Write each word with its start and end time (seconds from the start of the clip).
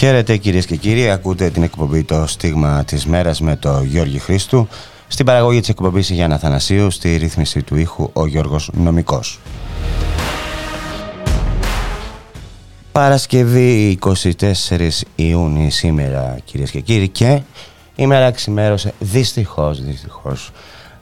Χαίρετε 0.00 0.36
κυρίες 0.36 0.66
και 0.66 0.76
κύριοι, 0.76 1.10
ακούτε 1.10 1.50
την 1.50 1.62
εκπομπή 1.62 2.02
«Το 2.02 2.26
στίγμα 2.26 2.84
της 2.84 3.06
μέρας» 3.06 3.40
με 3.40 3.56
το 3.56 3.82
Γιώργη 3.82 4.18
Χρήστου. 4.18 4.68
Στην 5.08 5.26
παραγωγή 5.26 5.60
της 5.60 5.68
εκπομπής 5.68 6.10
η 6.10 6.14
Γιάννα 6.14 6.38
Θανασίου, 6.38 6.90
στη 6.90 7.16
ρύθμιση 7.16 7.62
του 7.62 7.76
ήχου 7.76 8.10
ο 8.12 8.26
Γιώργος 8.26 8.70
Νομικός. 8.72 9.40
Παρασκευή 12.92 13.98
24 14.02 15.04
Ιούνιου 15.14 15.70
σήμερα 15.70 16.38
κυρίες 16.44 16.70
και 16.70 16.80
κύριοι 16.80 17.08
και 17.08 17.40
η 17.96 18.06
μέρα 18.06 18.30
ξημέρωσε 18.30 18.94
δυστυχώς, 18.98 19.84
δυστυχώς 19.84 20.50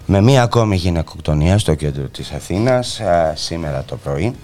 με 0.06 0.20
μία 0.20 0.42
ακόμη 0.42 0.77
γυναικοκτονία 0.77 1.59
στο 1.59 1.75
κέντρο 1.75 2.05
της 2.05 2.31
Αθήνας 2.31 3.00
σήμερα 3.34 3.84
το 3.87 3.97
πρωί 3.97 4.34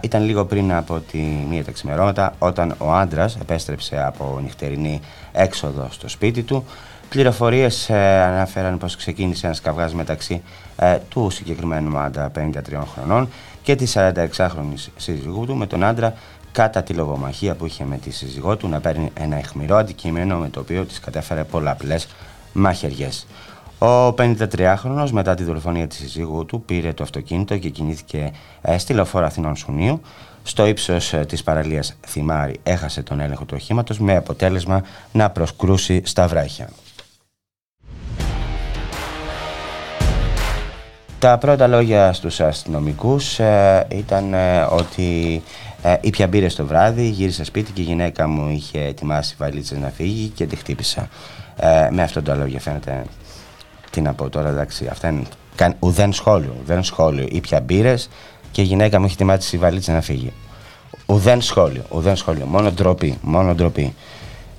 ήταν 0.00 0.24
λίγο 0.24 0.44
πριν 0.44 0.72
από 0.72 0.98
τη 1.10 1.18
μία 1.18 1.64
τα 1.64 1.70
ξημερώματα 1.70 2.34
όταν 2.38 2.74
ο 2.78 2.92
άντρας 2.92 3.36
επέστρεψε 3.40 4.04
από 4.06 4.38
νυχτερινή 4.42 5.00
έξοδο 5.32 5.88
στο 5.90 6.08
σπίτι 6.08 6.42
του. 6.42 6.64
Πληροφορίες 7.08 7.88
ε, 7.90 8.22
αναφέραν 8.22 8.78
πως 8.78 8.96
ξεκίνησε 8.96 9.46
ένας 9.46 9.60
καυγάς 9.60 9.94
μεταξύ 9.94 10.42
ε, 10.76 10.98
του 11.08 11.30
συγκεκριμένου 11.30 11.98
άντρα 11.98 12.30
53 12.36 12.52
χρονών 12.94 13.28
και 13.62 13.76
της 13.76 13.96
46χρονη 13.96 14.90
σύζυγού 14.96 15.46
του 15.46 15.56
με 15.56 15.66
τον 15.66 15.84
άντρα 15.84 16.14
κατά 16.52 16.82
τη 16.82 16.92
λογομαχία 16.92 17.54
που 17.54 17.66
είχε 17.66 17.84
με 17.84 17.96
τη 17.96 18.10
σύζυγό 18.10 18.56
του 18.56 18.68
να 18.68 18.80
παίρνει 18.80 19.10
ένα 19.14 19.36
αιχμηρό 19.36 19.76
αντικείμενο 19.76 20.38
με 20.38 20.48
το 20.48 20.60
οποίο 20.60 20.84
της 20.84 21.00
κατέφερε 21.00 21.44
πολλαπλές 21.44 22.08
μαχαιριές. 22.52 23.26
Ο 23.82 24.14
53χρονος 24.18 25.10
μετά 25.10 25.34
τη 25.34 25.44
δολοφονία 25.44 25.86
της 25.86 25.98
συζύγου 25.98 26.46
του 26.46 26.62
πήρε 26.62 26.92
το 26.92 27.02
αυτοκίνητο 27.02 27.58
και 27.58 27.68
κινήθηκε 27.68 28.32
ε, 28.60 28.78
στη 28.78 28.92
λεωφόρα 28.92 29.26
Αθηνών 29.26 29.56
Σουνίου. 29.56 30.00
Στο 30.42 30.66
ύψος 30.66 31.12
ε, 31.12 31.24
της 31.24 31.42
παραλίας 31.42 31.96
Θυμάρη 32.06 32.60
έχασε 32.62 33.02
τον 33.02 33.20
έλεγχο 33.20 33.44
του 33.44 33.54
οχήματος 33.56 33.98
με 33.98 34.16
αποτέλεσμα 34.16 34.82
να 35.12 35.30
προσκρούσει 35.30 36.02
στα 36.04 36.26
βράχια. 36.26 36.68
Τα 41.18 41.38
πρώτα 41.38 41.66
λόγια 41.66 42.12
στους 42.12 42.40
αστυνομικούς 42.40 43.38
ε, 43.38 43.86
ήταν 43.90 44.34
ότι 44.70 45.42
ε, 45.82 45.96
ήπια 46.00 46.26
μπύρε 46.26 46.46
το 46.46 46.66
βράδυ, 46.66 47.08
γύρισα 47.08 47.44
σπίτι 47.44 47.72
και 47.72 47.80
η 47.80 47.84
γυναίκα 47.84 48.28
μου 48.28 48.50
είχε 48.50 48.80
ετοιμάσει 48.80 49.34
βαλίτσες 49.38 49.78
να 49.78 49.88
φύγει 49.88 50.28
και 50.28 50.46
τη 50.46 50.56
χτύπησα. 50.56 51.08
με 51.90 52.02
αυτό 52.02 52.22
το 52.22 52.34
λόγια 52.34 52.60
φαίνεται 52.60 53.04
τι 53.92 54.00
να 54.00 54.12
πω 54.12 54.28
τώρα, 54.28 54.48
εντάξει, 54.48 54.86
αυτά 54.90 55.08
είναι 55.08 55.22
καν, 55.54 55.74
ουδέν 55.78 56.12
σχόλιο. 56.12 56.56
Ουδέν 56.62 56.82
σχόλιο. 56.82 57.26
Ήπια 57.30 57.60
μπύρες 57.60 58.08
και 58.50 58.62
η 58.62 58.64
γυναίκα 58.64 58.98
μου 58.98 59.04
έχει 59.04 59.14
ετοιμάσει 59.14 59.56
η 59.56 59.58
βαλίτσα 59.58 59.92
να 59.92 60.00
φύγει. 60.00 60.32
Ουδέν 61.06 61.40
σχόλιο. 61.40 61.82
Ουδέν 61.88 62.16
σχόλιο. 62.16 62.46
Μόνο 62.46 62.70
ντροπή. 62.70 63.18
Μόνο 63.22 63.54
ντροπή. 63.54 63.94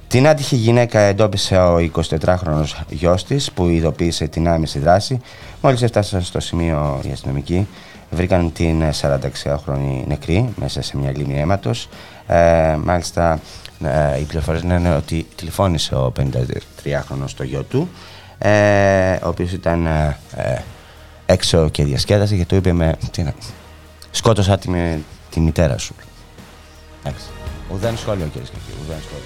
Την 0.07 0.27
άτυχη 0.27 0.55
γυναίκα 0.55 0.99
εντόπισε 0.99 1.57
ο 1.57 1.77
24χρονο 1.77 2.63
γιος 2.89 3.23
της 3.25 3.51
που 3.51 3.67
ειδοποίησε 3.67 4.27
την 4.27 4.47
άμεση 4.47 4.79
δράση. 4.79 5.21
Μόλις 5.61 5.81
έφτασαν 5.81 6.21
στο 6.21 6.39
σημείο 6.39 7.01
οι 7.07 7.11
αστυνομικοί, 7.11 7.67
βρήκαν 8.09 8.51
την 8.53 8.83
46χρονη 9.01 10.03
νεκρή 10.07 10.53
μέσα 10.55 10.81
σε 10.81 10.97
μια 10.97 11.11
λίμνη 11.17 11.39
αίματος. 11.39 11.89
Ε, 12.27 12.77
μάλιστα, 12.83 13.39
ε, 13.83 14.19
οι 14.19 14.23
πληροφορίες 14.23 14.63
λένε 14.63 14.95
ότι 14.95 15.27
τηλεφώνησε 15.35 15.95
ο 15.95 16.11
53χρονο 16.19 17.23
στο 17.25 17.43
γιο 17.43 17.63
του 17.63 17.89
ε, 18.45 19.19
ο 19.23 19.27
οποίος 19.27 19.51
ήταν 19.51 19.85
ε, 19.85 20.17
ε, 20.35 20.57
έξω 21.25 21.69
και 21.69 21.83
διασκέδασε 21.83 22.35
και 22.35 22.45
του 22.45 22.55
είπε 22.55 22.71
με, 22.71 22.95
τι 23.11 23.23
να, 23.23 23.33
σκότωσα 24.11 24.57
τη, 24.57 24.69
με, 24.69 25.01
τη 25.29 25.39
μητέρα 25.39 25.77
σου. 25.77 25.95
Εντάξει. 27.03 27.25
Ουδέν 27.73 27.97
σχόλιο 27.97 28.25
κύριε 28.25 28.47
και 28.47 28.57
κύριοι, 28.65 28.77
ουδέν 28.85 28.97
σχόλιο. 29.01 29.23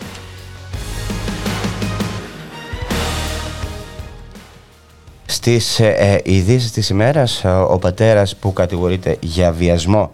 Στις 5.26 5.80
ε, 5.80 5.88
ε, 5.88 6.34
ειδήσεις 6.34 6.72
της 6.72 6.90
ημέρας, 6.90 7.44
ο, 7.44 7.62
ο 7.70 7.78
πατέρας 7.78 8.36
που 8.36 8.54
κατηγορείται 8.54 9.18
για 9.20 9.52
βιασμό 9.52 10.10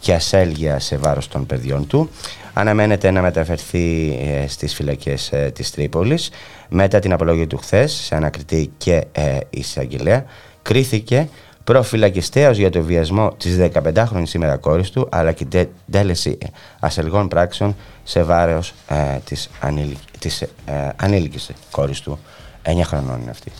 και 0.00 0.14
ασέλγεια 0.14 0.78
σε 0.78 0.96
βάρος 0.96 1.28
των 1.28 1.46
παιδιών 1.46 1.86
του 1.86 2.10
αναμένεται 2.58 3.10
να 3.10 3.22
μεταφερθεί 3.22 4.18
ε, 4.22 4.48
στις 4.48 4.74
φυλακές 4.74 5.32
ε, 5.32 5.50
της 5.54 5.70
Τρίπολης 5.70 6.30
μετά 6.68 6.98
την 6.98 7.12
απολογία 7.12 7.46
του 7.46 7.56
χθες 7.56 7.92
σε 7.92 8.14
ανακριτή 8.14 8.70
και 8.76 9.04
ε, 9.12 9.38
εισαγγελέα 9.50 10.24
κρίθηκε 10.62 11.28
προφυλακιστέως 11.64 12.56
για 12.56 12.70
το 12.70 12.82
βιασμό 12.82 13.32
της 13.36 13.56
15χρονης 13.72 14.22
σήμερα 14.22 14.56
κόρης 14.56 14.90
του 14.90 15.08
αλλά 15.10 15.32
και 15.32 15.66
τέλεση 15.90 16.38
ασελγών 16.80 17.28
πράξεων 17.28 17.76
σε 18.04 18.22
βάρος 18.22 18.74
ε, 18.88 19.18
της, 19.24 19.50
ανήλικ, 19.60 19.98
της 20.18 20.42
ε, 20.42 20.48
ανήλικης 20.96 21.50
κόρης 21.70 22.00
του 22.00 22.18
9 22.62 22.70
χρονών 22.84 23.20
είναι 23.20 23.30
αυτή. 23.30 23.52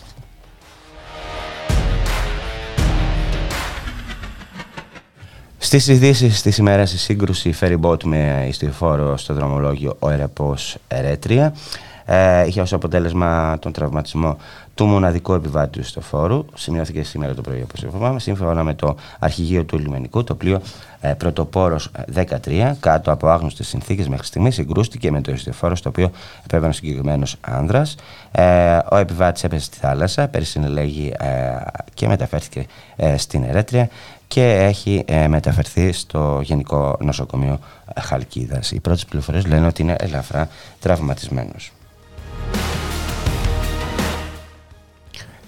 Στις 5.61 5.87
ειδήσεις 5.87 6.41
της 6.41 6.57
ημέρας 6.57 6.93
η 6.93 6.97
σύγκρουση 6.97 7.53
ferry 7.59 7.97
με 8.03 8.45
ιστιοφόρο 8.47 9.17
στο 9.17 9.33
δρομολόγιο 9.33 9.95
Ο 9.99 10.09
Ερεπός 10.09 10.77
Ερέτρια 10.87 11.53
ε, 12.05 12.47
είχε 12.47 12.61
ως 12.61 12.73
αποτέλεσμα 12.73 13.59
τον 13.59 13.71
τραυματισμό 13.71 14.37
του 14.79 14.85
μοναδικού 14.85 15.33
επιβάτη 15.33 15.91
του 15.91 16.01
φόρου. 16.01 16.45
Σημειώθηκε 16.53 17.03
σήμερα 17.03 17.33
το 17.33 17.41
πρωί, 17.41 17.61
όπως 17.61 17.81
είπαμε, 17.81 18.19
σύμφωνα 18.19 18.63
με 18.63 18.73
το 18.73 18.95
αρχηγείο 19.19 19.63
του 19.63 19.77
λιμενικού. 19.77 20.23
Το 20.23 20.35
πλοίο 20.35 20.61
ε, 21.01 21.13
Πρωτοπόρος 21.13 21.91
13, 22.15 22.71
κάτω 22.79 23.11
από 23.11 23.27
άγνωστες 23.27 23.67
συνθήκες 23.67 24.07
μέχρι 24.07 24.25
στιγμής, 24.25 24.55
συγκρούστηκε 24.55 25.11
με 25.11 25.21
το 25.21 25.31
ιστιοφόρο 25.31 25.75
στο 25.75 25.89
οποίο 25.89 26.11
επέβαινε 26.45 26.69
ο 26.69 26.73
συγκεκριμένος 26.73 27.35
άνδρας. 27.41 27.95
Ε, 28.31 28.77
ο 28.91 28.95
επιβάτης 28.95 29.43
έπεσε 29.43 29.65
στη 29.65 29.77
θάλασσα, 29.77 30.27
περισυνελέγει 30.27 31.13
ε, 31.17 31.55
και 31.93 32.07
μεταφέρθηκε 32.07 32.65
ε, 32.95 33.17
στην 33.17 33.43
Ερέτρια 33.43 33.89
και 34.27 34.43
έχει 34.43 35.03
ε, 35.07 35.27
μεταφερθεί 35.27 35.91
στο 35.91 36.39
Γενικό 36.43 36.97
Νοσοκομείο 36.99 37.59
Χαλκίδας. 37.99 38.71
Οι 38.71 38.79
πρώτες 38.79 39.05
πληροφορίες 39.05 39.45
λένε 39.45 39.67
ότι 39.67 39.81
είναι 39.81 39.95
ελαφρά 39.99 40.49
τραυματισμένος. 40.79 41.71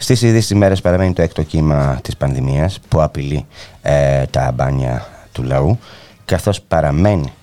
Στις 0.01 0.21
ίδιες 0.21 0.49
ημέρε 0.49 0.75
παραμένει 0.75 1.13
το 1.13 1.21
έκτο 1.21 1.43
κύμα 1.43 1.99
της 2.03 2.17
πανδημίας 2.17 2.79
που 2.87 3.01
απειλεί 3.01 3.45
ε, 3.81 4.25
τα 4.25 4.51
μπάνια 4.51 5.07
του 5.31 5.43
λαού, 5.43 5.79
καθώς 6.25 6.61
παραμένει 6.61 7.33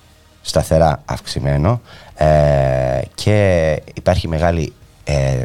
σταθερά 0.41 1.01
αυξημένο 1.05 1.81
ε, 2.15 3.01
και 3.15 3.81
υπάρχει 3.93 4.27
μεγάλη 4.27 4.73
ε, 5.03 5.43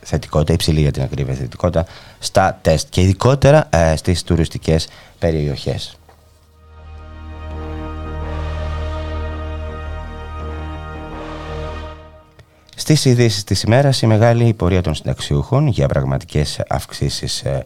θετικότητα, 0.00 0.52
υψηλή 0.52 0.80
για 0.80 0.90
την 0.90 1.02
ακρίβεια 1.02 1.34
θετικότητα 1.34 1.86
στα 2.18 2.58
τεστ 2.62 2.88
και 2.90 3.00
ειδικότερα 3.00 3.68
ε, 3.70 3.96
στις 3.96 4.22
τουριστικές 4.22 4.88
περιοχές. 5.18 5.98
Στις 12.80 13.04
ειδήσεις 13.04 13.44
της 13.44 13.62
ημέρας, 13.62 14.02
η 14.02 14.06
μεγάλη 14.06 14.54
πορεία 14.54 14.80
των 14.80 14.94
συνταξιούχων 14.94 15.66
για 15.66 15.88
πραγματικές 15.88 16.60
αυξήσεις 16.68 17.40
ε, 17.40 17.64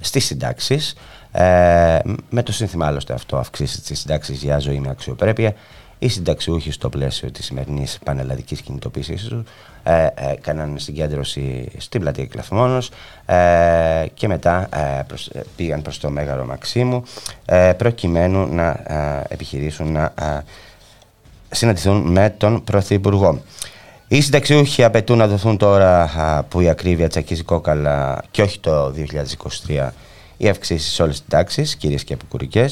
στις 0.00 0.24
συντάξεις. 0.24 0.94
Ε, 1.32 1.98
με 2.30 2.42
το 2.42 2.52
σύνθημα 2.52 2.86
άλλωστε 2.86 3.12
αυτό, 3.12 3.36
αυξήσεις 3.36 3.80
της 3.80 4.00
συντάξης 4.00 4.42
για 4.42 4.58
ζωή 4.58 4.78
με 4.80 4.88
αξιοπρέπεια. 4.90 5.54
Οι 5.98 6.08
συνταξιούχοι 6.08 6.70
στο 6.70 6.88
πλαίσιο 6.88 7.30
της 7.30 7.44
σημερινής 7.44 7.98
πανελλαδικής 8.04 8.60
κινητοποίησης 8.60 9.22
τους 9.22 9.42
ε, 9.82 10.04
ε, 10.04 10.30
έκαναν 10.30 10.78
συγκέντρωση 10.78 11.68
στην 11.76 12.00
πλατεία 12.00 12.26
Κλαθμόνος 12.26 12.90
ε, 13.26 14.06
και 14.14 14.28
μετά 14.28 14.68
ε, 14.72 15.02
προς, 15.06 15.26
ε, 15.26 15.42
πήγαν 15.56 15.82
προς 15.82 15.98
το 15.98 16.10
Μέγαρο 16.10 16.44
Μαξίμου 16.44 17.02
προκειμένου 17.76 18.54
να 18.54 18.82
επιχειρήσουν 19.28 19.92
να 19.92 20.12
συναντηθούν 21.50 22.12
με 22.12 22.34
τον 22.38 22.64
Πρωθυπουργό. 22.64 23.42
Οι 24.08 24.20
συνταξιούχοι 24.20 24.84
απαιτούν 24.84 25.18
να 25.18 25.26
δοθούν 25.26 25.56
τώρα 25.56 26.10
που 26.48 26.60
η 26.60 26.68
ακρίβεια 26.68 27.08
τσακίζει 27.08 27.42
κόκαλα 27.42 28.22
και 28.30 28.42
όχι 28.42 28.60
το 28.60 28.94
2023 29.66 29.88
οι 30.36 30.48
αυξήσεις 30.48 30.92
σε 30.92 31.02
όλες 31.02 31.18
τις 31.18 31.28
τάξει, 31.28 31.62
κυρίες 31.78 32.04
και 32.04 32.14
επικουρικέ, 32.14 32.68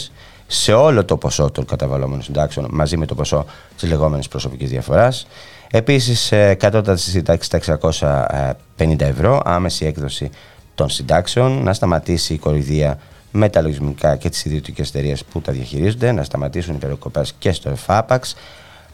σε 0.47 0.73
όλο 0.73 1.05
το 1.05 1.17
ποσό 1.17 1.51
των 1.51 1.65
καταβαλλόμενων 1.65 2.23
συντάξεων 2.23 2.67
μαζί 2.71 2.97
με 2.97 3.07
το 3.07 3.15
ποσό 3.15 3.47
της 3.79 3.89
λεγόμενης 3.89 4.29
προσωπικής 4.29 4.71
διαφοράς. 4.71 5.27
Επίσης, 5.71 6.33
ε, 6.33 6.55
κατώτατη 6.55 7.01
σύνταξη 7.01 7.47
στα 7.47 7.57
650 7.57 9.05
ευρώ, 9.05 9.43
άμεση 9.45 9.87
έκδοση 9.87 10.31
των 10.75 10.89
συντάξεων, 10.89 11.63
να 11.63 11.73
σταματήσει 11.73 12.35
η 12.35 12.39
κοροϊδία 12.39 12.99
με 13.31 13.49
τα 13.49 13.63
λογισμικά 13.63 14.17
και 14.17 14.29
τις 14.29 14.45
ιδιωτικές 14.45 14.89
εταιρείες 14.89 15.25
που 15.25 15.41
τα 15.41 15.53
διαχειρίζονται, 15.53 16.13
να 16.13 16.23
σταματήσουν 16.23 16.75
οι 16.75 16.79
περικοπές 16.79 17.35
και 17.39 17.53
στο 17.53 17.71
ΕΦΑΠΑΞ, 17.71 18.35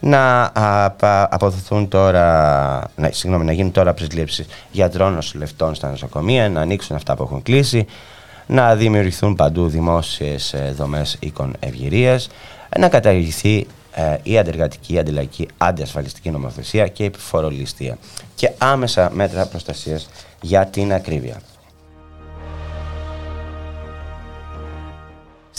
να 0.01 0.51
αποδοθούν 1.29 1.87
τώρα, 1.87 2.23
να, 2.95 3.09
συγγνώμη, 3.11 3.45
να 3.45 3.51
γίνουν 3.51 3.71
τώρα 3.71 3.93
προσλήψεις 3.93 4.47
γιατρών 4.71 5.13
νοσηλευτών 5.13 5.75
στα 5.75 5.89
νοσοκομεία, 5.89 6.49
να 6.49 6.61
ανοίξουν 6.61 6.95
αυτά 6.95 7.15
που 7.15 7.23
έχουν 7.23 7.41
κλείσει, 7.41 7.85
να 8.45 8.75
δημιουργηθούν 8.75 9.35
παντού 9.35 9.67
δημόσιες 9.67 10.53
ε, 10.53 10.73
δομές 10.77 11.17
οίκων 11.19 11.55
ευγυρίας, 11.59 12.29
να 12.77 12.89
καταργηθεί 12.89 13.67
ε, 13.93 14.15
η 14.23 14.37
αντεργατική, 14.37 14.93
η 14.93 14.99
αντιλαϊκή, 14.99 15.47
αντιασφαλιστική 15.57 16.29
νομοθεσία 16.29 16.87
και 16.87 17.03
η 17.03 17.05
επιφορολιστία 17.05 17.97
και 18.35 18.51
άμεσα 18.57 19.09
μέτρα 19.13 19.45
προστασίας 19.45 20.09
για 20.41 20.65
την 20.65 20.93
ακρίβεια. 20.93 21.41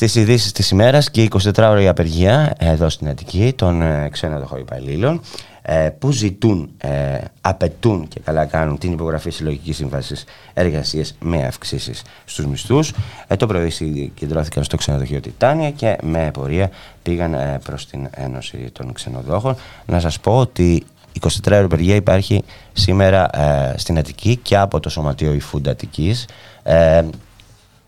Στις 0.02 0.14
ειδήσεις 0.22 0.52
της 0.52 0.70
ημέρας 0.70 1.10
και 1.10 1.28
24 1.56 1.78
η 1.82 1.88
απεργία 1.88 2.54
εδώ 2.58 2.88
στην 2.88 3.08
Αττική 3.08 3.52
των 3.56 3.82
ε, 3.82 4.08
ξένων 4.12 4.48
υπαλλήλων 4.58 5.20
ε, 5.62 5.90
που 5.98 6.10
ζητούν, 6.10 6.70
ε, 6.78 7.18
απαιτούν 7.40 8.08
και 8.08 8.20
καλά 8.20 8.44
κάνουν 8.44 8.78
την 8.78 8.92
υπογραφή 8.92 9.30
συλλογικής 9.30 9.76
σύμβασης 9.76 10.24
εργασίας 10.54 11.14
με 11.20 11.46
αυξήσεις 11.46 12.02
στους 12.24 12.46
μισθούς. 12.46 12.92
Ε, 13.26 13.36
το 13.36 13.46
πρωί 13.46 13.70
συγκεντρώθηκαν 13.70 14.64
στο 14.64 14.76
ξενοδοχείο 14.76 15.20
Τιτάνια 15.20 15.70
και 15.70 15.98
με 16.02 16.30
πορεία 16.32 16.70
πήγαν 17.02 17.34
ε, 17.34 17.58
προς 17.64 17.86
την 17.86 18.08
Ένωση 18.10 18.70
των 18.72 18.92
Ξενοδόχων. 18.92 19.56
Να 19.86 20.00
σας 20.00 20.20
πω 20.20 20.36
ότι 20.36 20.84
24 21.20 21.28
ώρη 21.46 21.64
απεργία 21.64 21.94
υπάρχει 21.94 22.42
σήμερα 22.72 23.40
ε, 23.40 23.74
στην 23.78 23.98
Αττική 23.98 24.36
και 24.36 24.56
από 24.56 24.80
το 24.80 24.88
Σωματείο 24.88 25.32
Ιφούντα 25.32 25.70
Αττικής 25.70 26.26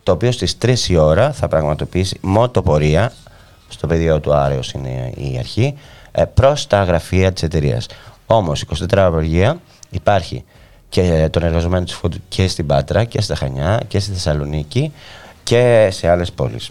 το 0.05 0.13
οποίο 0.13 0.33
στις 0.33 0.57
3 0.63 0.79
η 0.89 0.97
ώρα 0.97 1.33
θα 1.33 1.49
πραγματοποιήσει 1.49 2.19
μοτοπορία 2.21 3.13
στο 3.69 3.87
πεδίο 3.87 4.21
του 4.21 4.35
Άρεος 4.35 4.73
είναι 4.73 5.13
η 5.17 5.37
αρχή 5.39 5.75
ε, 6.13 6.25
προς 6.25 6.67
τα 6.67 6.85
γραφεία 6.85 7.33
της 7.33 7.43
εταιρείας. 7.43 7.87
Όμως 8.27 8.65
24 8.93 8.97
απεργία 8.97 9.61
υπάρχει 9.91 10.45
και 10.89 11.29
τον 11.31 11.43
εργαζομένο 11.43 11.85
της 11.85 12.01
Food 12.03 12.13
και 12.29 12.49
στην 12.49 12.67
Πάτρα 12.67 13.05
και 13.05 13.21
στα 13.21 13.35
Χανιά 13.35 13.81
και 13.89 13.99
στη 13.99 14.13
Θεσσαλονίκη 14.13 14.93
και 15.43 15.89
σε 15.93 16.09
άλλες 16.09 16.33
πόλεις. 16.33 16.71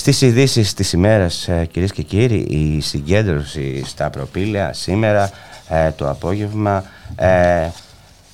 Στις 0.00 0.20
ειδήσεις 0.20 0.74
της 0.74 0.92
ημέρας, 0.92 1.48
ε, 1.48 1.68
κυρίες 1.72 1.92
και 1.92 2.02
κύριοι, 2.02 2.46
η 2.48 2.80
συγκέντρωση 2.80 3.84
στα 3.84 4.10
προπήλαια 4.10 4.72
σήμερα 4.72 5.30
ε, 5.68 5.90
το 5.90 6.10
απόγευμα 6.10 6.84
ε, 7.16 7.68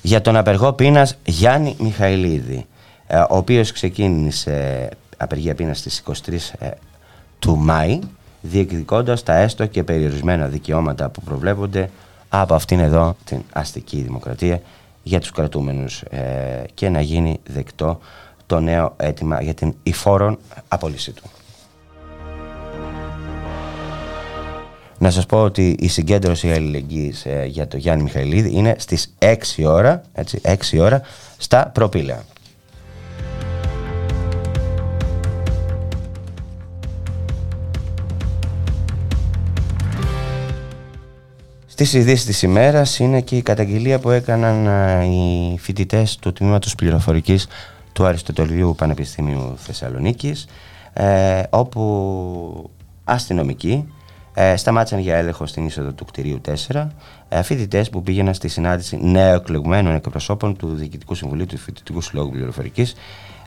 για 0.01 0.21
τον 0.21 0.35
απεργό 0.35 0.73
πείνας 0.73 1.17
Γιάννη 1.25 1.75
Μιχαηλίδη, 1.79 2.65
ο 3.29 3.37
οποίος 3.37 3.71
ξεκίνησε 3.71 4.89
απεργία 5.17 5.55
πείνας 5.55 5.79
στις 5.79 6.03
23 6.59 6.71
του 7.39 7.57
Μάη, 7.57 7.99
διεκδικώντας 8.41 9.23
τα 9.23 9.35
έστω 9.35 9.65
και 9.65 9.83
περιορισμένα 9.83 10.47
δικαιώματα 10.47 11.09
που 11.09 11.21
προβλέπονται 11.21 11.89
από 12.29 12.53
αυτήν 12.53 12.79
εδώ 12.79 13.15
την 13.25 13.41
αστική 13.53 14.01
δημοκρατία 14.01 14.61
για 15.03 15.19
τους 15.19 15.31
κρατούμενους 15.31 16.03
και 16.73 16.89
να 16.89 17.01
γίνει 17.01 17.39
δεκτό 17.47 17.99
το 18.45 18.59
νέο 18.59 18.93
αίτημα 18.97 19.41
για 19.41 19.53
την 19.53 19.73
υφόρον 19.83 20.37
απόλυση 20.67 21.11
του. 21.11 21.23
Να 24.99 25.11
σας 25.11 25.25
πω 25.25 25.41
ότι 25.43 25.75
η 25.79 25.87
συγκέντρωση 25.87 26.51
αλληλεγγύης 26.51 27.25
ε, 27.25 27.45
για 27.47 27.67
το 27.67 27.77
Γιάννη 27.77 28.03
Μιχαηλίδη 28.03 28.51
είναι 28.53 28.75
στις 28.77 29.13
6 29.19 29.35
ώρα, 29.65 30.01
έτσι, 30.13 30.41
6 30.43 30.55
ώρα 30.79 31.01
στα 31.37 31.71
προπήλαια. 31.73 32.23
Στις 41.65 41.93
ειδήσεις 41.93 42.25
της 42.25 42.41
ημέρας 42.41 42.99
είναι 42.99 43.21
και 43.21 43.35
η 43.35 43.41
καταγγελία 43.41 43.99
που 43.99 44.09
έκαναν 44.09 44.67
ε, 44.67 45.05
οι 45.05 45.57
φοιτητές 45.57 46.17
του 46.17 46.33
τμήματος 46.33 46.75
πληροφορικής 46.75 47.47
του 47.93 48.05
Αριστοτελείου 48.05 48.75
Πανεπιστημίου 48.77 49.53
Θεσσαλονίκης 49.57 50.47
ε, 50.93 51.43
όπου 51.49 52.69
αστυνομικοί 53.03 53.91
ε, 54.39 54.55
σταμάτησαν 54.55 54.99
για 54.99 55.15
έλεγχο 55.15 55.45
στην 55.45 55.65
είσοδο 55.65 55.91
του 55.91 56.05
κτηρίου 56.05 56.41
4 56.71 56.87
ε, 57.29 57.43
φοιτητές 57.43 57.89
που 57.89 58.03
πήγαιναν 58.03 58.33
στη 58.33 58.47
συνάντηση 58.47 58.99
νεοεκλεγμένων 59.01 59.95
εκπροσώπων 59.95 60.57
του 60.57 60.75
Διοικητικού 60.75 61.15
Συμβουλίου 61.15 61.45
του 61.45 61.57
Φοιτητικού 61.57 62.01
Συλλόγου 62.01 62.31
Πληροφορικής 62.31 62.95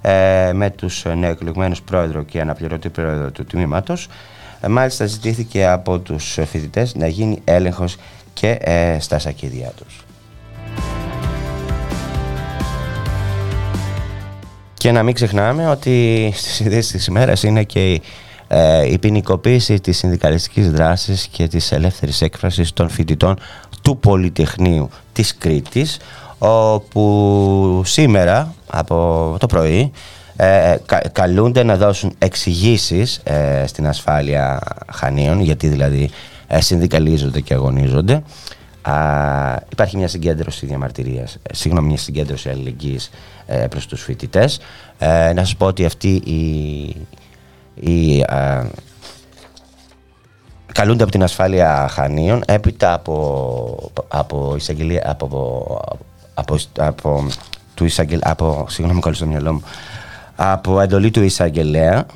ε, 0.00 0.50
με 0.52 0.70
τους 0.70 1.04
νεοεκλεγμένου 1.16 1.74
πρόεδρο 1.84 2.22
και 2.22 2.40
αναπληρωτή 2.40 2.88
πρόεδρο 2.88 3.30
του 3.30 3.44
τμήματος. 3.44 4.08
Ε, 4.60 4.68
μάλιστα, 4.68 5.06
ζητήθηκε 5.06 5.66
από 5.66 5.98
τους 5.98 6.38
φοιτητές 6.46 6.94
να 6.94 7.06
γίνει 7.06 7.40
έλεγχος 7.44 7.96
και 8.32 8.58
ε, 8.60 8.96
στα 9.00 9.18
σακίδια 9.18 9.72
τους. 9.76 10.04
Και 14.74 14.92
να 14.92 15.02
μην 15.02 15.14
ξεχνάμε 15.14 15.68
ότι 15.68 16.30
στις 16.34 16.60
ειδήσεις 16.60 16.92
της 16.92 17.06
ημέρας 17.06 17.42
είναι 17.42 17.62
και 17.64 17.92
η 17.92 18.02
ε, 18.52 18.92
η 18.92 18.98
ποινικοποίηση 18.98 19.80
της 19.80 19.98
συνδικαλιστικής 19.98 20.70
δράσης 20.70 21.26
και 21.26 21.48
της 21.48 21.72
ελεύθερης 21.72 22.22
έκφρασης 22.22 22.72
των 22.72 22.88
φοιτητών 22.88 23.38
του 23.82 23.98
Πολυτεχνείου 23.98 24.88
της 25.12 25.36
Κρήτης 25.38 25.98
όπου 26.38 27.82
σήμερα 27.84 28.54
από 28.66 29.36
το 29.40 29.46
πρωί 29.46 29.90
ε, 30.36 30.76
καλούνται 31.12 31.62
να 31.62 31.76
δώσουν 31.76 32.14
εξηγήσεις 32.18 33.20
ε, 33.22 33.64
στην 33.66 33.86
ασφάλεια 33.86 34.60
χανίων 34.92 35.40
γιατί 35.40 35.68
δηλαδή 35.68 36.10
ε, 36.46 36.60
συνδικαλίζονται 36.60 37.40
και 37.40 37.54
αγωνίζονται 37.54 38.22
Α, 38.82 39.56
υπάρχει 39.72 39.96
μια 39.96 40.08
συγκέντρωση 40.08 40.66
διαμαρτυρίας, 40.66 41.34
ε, 41.42 41.54
συγγνώμη, 41.54 41.86
μια 41.86 41.96
συγκέντρωση 41.96 42.48
αλληλεγγύης 42.48 43.10
ε, 43.46 43.66
προς 43.70 43.86
τους 43.86 44.02
φοιτητές. 44.02 44.60
Ε, 44.98 45.32
να 45.32 45.40
σας 45.44 45.56
πω 45.56 45.66
ότι 45.66 45.84
αυτή 45.84 46.08
η, 46.08 46.96
οι, 47.80 48.22
α, 48.22 48.66
καλούνται 50.72 51.02
από 51.02 51.12
την 51.12 51.22
ασφάλεια 51.22 51.88
Χανίων 51.90 52.42
έπειτα 52.46 52.92
από, 52.92 53.90
από 54.08 54.54
εισαγγελία 54.56 55.02
από, 55.06 55.26
από, 56.34 56.56
από, 56.78 57.26
του 57.74 57.84
εισαγγελ, 57.84 58.20
από, 58.22 58.66
συγγνώμη 58.68 59.00
στο 59.10 59.26
μυαλό 59.26 59.52
μου, 59.52 59.62
από 60.36 60.80
εντολή 60.80 61.10
του 61.10 61.22
εισαγγελέα 61.22 62.06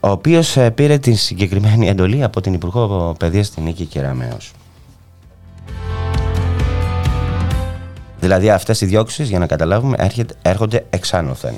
ο 0.00 0.10
οποίος 0.10 0.56
ε, 0.56 0.70
πήρε 0.70 0.98
την 0.98 1.16
συγκεκριμένη 1.16 1.88
εντολή 1.88 2.22
από 2.22 2.40
την 2.40 2.52
Υπουργό 2.52 3.14
Παιδείας 3.18 3.46
στην 3.46 3.62
Νίκη 3.62 3.84
Κεραμέως. 3.84 4.52
Δηλαδή 8.20 8.50
αυτές 8.50 8.80
οι 8.80 8.86
διώξεις, 8.86 9.28
για 9.28 9.38
να 9.38 9.46
καταλάβουμε, 9.46 10.10
έρχονται 10.42 10.86
εξάνωθεν. 10.90 11.54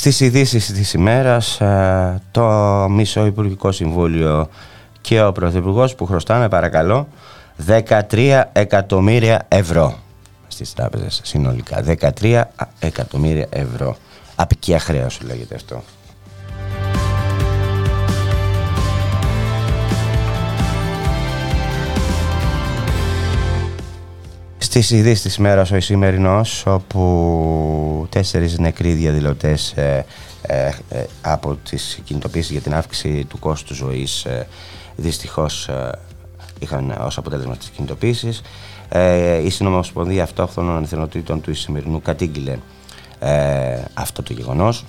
Στις 0.00 0.20
ειδήσεις 0.20 0.66
της 0.72 0.92
ημέρας 0.92 1.60
ε, 1.60 2.22
το 2.30 2.46
Μισό 2.90 3.26
Υπουργικό 3.26 3.72
Συμβούλιο 3.72 4.48
και 5.00 5.22
ο 5.22 5.32
Πρωθυπουργός 5.32 5.94
που 5.94 6.06
χρωστάνε 6.06 6.48
παρακαλώ 6.48 7.08
13 8.10 8.42
εκατομμύρια 8.52 9.46
ευρώ 9.48 9.98
στις 10.48 10.72
τράπεζες 10.72 11.20
συνολικά. 11.24 11.84
13 12.20 12.42
εκατομμύρια 12.78 13.46
ευρώ. 13.50 13.96
Απικία 14.34 14.78
χρέωση 14.78 15.24
λέγεται 15.24 15.54
αυτό. 15.54 15.82
Στις 24.70 24.90
ειδήσεις 24.90 25.22
της 25.22 25.36
ημέρας 25.36 25.70
ο 25.70 25.80
σημερινός 25.80 26.66
όπου 26.66 28.06
τέσσερις 28.10 28.58
νεκροί 28.58 28.92
διαδηλωτές 28.92 29.72
ε, 29.72 30.04
ε, 30.42 30.66
ε, 30.88 31.04
από 31.22 31.58
τις 31.70 32.00
κινητοποίησεις 32.04 32.50
για 32.50 32.60
την 32.60 32.74
αύξηση 32.74 33.24
του 33.24 33.38
κόστου 33.38 33.74
ζωής 33.74 34.24
ε, 34.24 34.46
δυστυχώς 34.96 35.68
ε, 35.68 35.98
είχαν 36.58 36.96
ως 37.00 37.18
αποτέλεσμα 37.18 37.56
τις 37.56 37.68
κινητοποίησεις. 37.68 38.42
η 39.44 39.50
Συνομοσπονδία 39.50 40.22
Αυτόχθονων 40.22 40.82
Εθνοτήτων 40.82 41.40
του 41.40 41.50
Ισημερινού 41.50 42.02
κατήγγειλε 42.02 42.58
αυτό 43.94 44.22
το 44.22 44.32
γεγονός. 44.32 44.84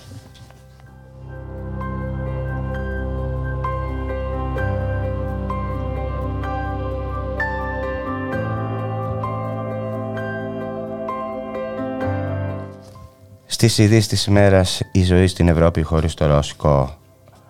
Στις 13.62 13.78
ειδήσεις 13.78 14.08
της 14.08 14.26
ημέρας 14.26 14.82
η 14.92 15.04
ζωή 15.04 15.28
στην 15.28 15.48
Ευρώπη 15.48 15.82
χωρίς 15.82 16.14
το 16.14 16.26
ρώσικο 16.26 16.98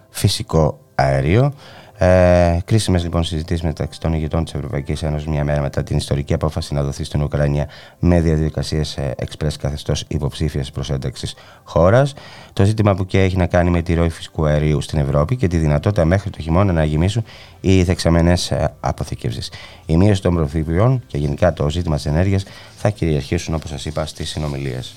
φυσικό 0.09 0.79
αέριο. 0.95 1.53
Ε, 1.97 2.57
Κρίσιμες 2.65 3.03
λοιπόν 3.03 3.23
συζητήσεις 3.23 3.63
μεταξύ 3.63 3.99
των 3.99 4.13
ηγετών 4.13 4.43
της 4.43 4.53
Ευρωπαϊκής 4.53 5.03
Ένωσης 5.03 5.27
μια 5.27 5.43
μέρα 5.43 5.61
μετά 5.61 5.83
την 5.83 5.97
ιστορική 5.97 6.33
απόφαση 6.33 6.73
να 6.73 6.83
δοθεί 6.83 7.03
στην 7.03 7.21
Ουκρανία 7.21 7.67
με 7.99 8.21
διαδικασίες 8.21 8.97
εξπρές 9.15 9.57
καθεστώς 9.57 10.05
υποψήφιας 10.07 10.71
προσένταξης 10.71 11.35
χώρας. 11.63 12.13
Το 12.53 12.65
ζήτημα 12.65 12.95
που 12.95 13.05
και 13.05 13.21
έχει 13.21 13.37
να 13.37 13.45
κάνει 13.45 13.69
με 13.69 13.81
τη 13.81 13.93
ροή 13.93 14.09
φυσικού 14.09 14.45
αερίου 14.45 14.81
στην 14.81 14.99
Ευρώπη 14.99 15.35
και 15.35 15.47
τη 15.47 15.57
δυνατότητα 15.57 16.05
μέχρι 16.05 16.29
το 16.29 16.41
χειμώνα 16.41 16.73
να 16.73 16.83
γεμίσουν 16.83 17.23
οι 17.61 17.83
δεξαμενές 17.83 18.51
ε, 18.51 18.73
αποθηκεύσεις. 18.79 19.51
Η 19.85 19.97
μείωση 19.97 20.21
των 20.21 20.35
προφύγων 20.35 21.03
και 21.07 21.17
γενικά 21.17 21.53
το 21.53 21.69
ζήτημα 21.69 21.95
της 21.95 22.05
ενέργειας 22.05 22.43
θα 22.75 22.89
κυριαρχήσουν 22.89 23.53
όπως 23.53 23.69
σας 23.69 23.85
είπα 23.85 24.05
στις 24.05 24.29
συνομιλίες. 24.29 24.95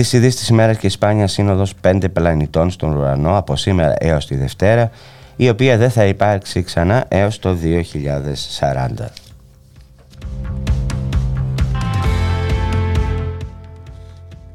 Στις 0.00 0.12
ειδήσεις 0.12 0.40
της 0.40 0.48
ημέρας 0.48 0.76
και 0.76 0.86
η 0.86 0.90
Σπάνια 0.90 1.26
Σύνοδος 1.26 1.74
5 1.82 2.04
πλανητών 2.12 2.70
στον 2.70 2.96
ουρανό 2.96 3.36
από 3.36 3.56
σήμερα 3.56 3.94
έως 3.98 4.26
τη 4.26 4.36
Δευτέρα, 4.36 4.90
η 5.36 5.48
οποία 5.48 5.76
δεν 5.76 5.90
θα 5.90 6.04
υπάρξει 6.04 6.62
ξανά 6.62 7.04
έως 7.08 7.38
το 7.38 7.54
2040. 7.54 9.12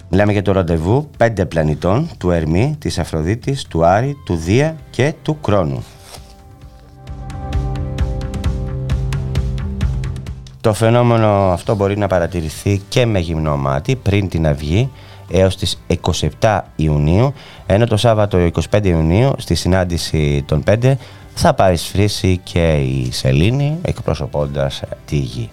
Μιλάμε 0.09 0.31
για 0.31 0.41
το 0.41 0.51
ραντεβού 0.51 1.09
πέντε 1.17 1.45
πλανητών 1.45 2.09
του 2.17 2.31
Ερμή, 2.31 2.75
της 2.79 2.99
Αφροδίτης, 2.99 3.63
του 3.63 3.85
Άρη, 3.85 4.15
του 4.25 4.35
Δία 4.35 4.75
και 4.89 5.13
του 5.21 5.39
Κρόνου. 5.39 5.83
Το 10.65 10.73
φαινόμενο 10.73 11.27
αυτό 11.27 11.75
μπορεί 11.75 11.97
να 11.97 12.07
παρατηρηθεί 12.07 12.81
και 12.89 13.05
με 13.05 13.19
γυμνό 13.19 13.57
μάτι 13.57 13.95
πριν 13.95 14.29
την 14.29 14.47
αυγή 14.47 14.91
έως 15.31 15.57
τις 15.57 15.79
27 16.41 16.59
Ιουνίου 16.75 17.33
ενώ 17.65 17.85
το 17.87 17.97
Σάββατο 17.97 18.49
25 18.71 18.85
Ιουνίου 18.85 19.33
στη 19.37 19.55
συνάντηση 19.55 20.43
των 20.47 20.63
5 20.67 20.93
θα 21.33 21.53
παρισφρήσει 21.53 22.37
και 22.43 22.73
η 22.73 23.11
Σελήνη 23.11 23.77
εκπροσωπώντας 23.81 24.81
τη 25.05 25.15
γη. 25.15 25.49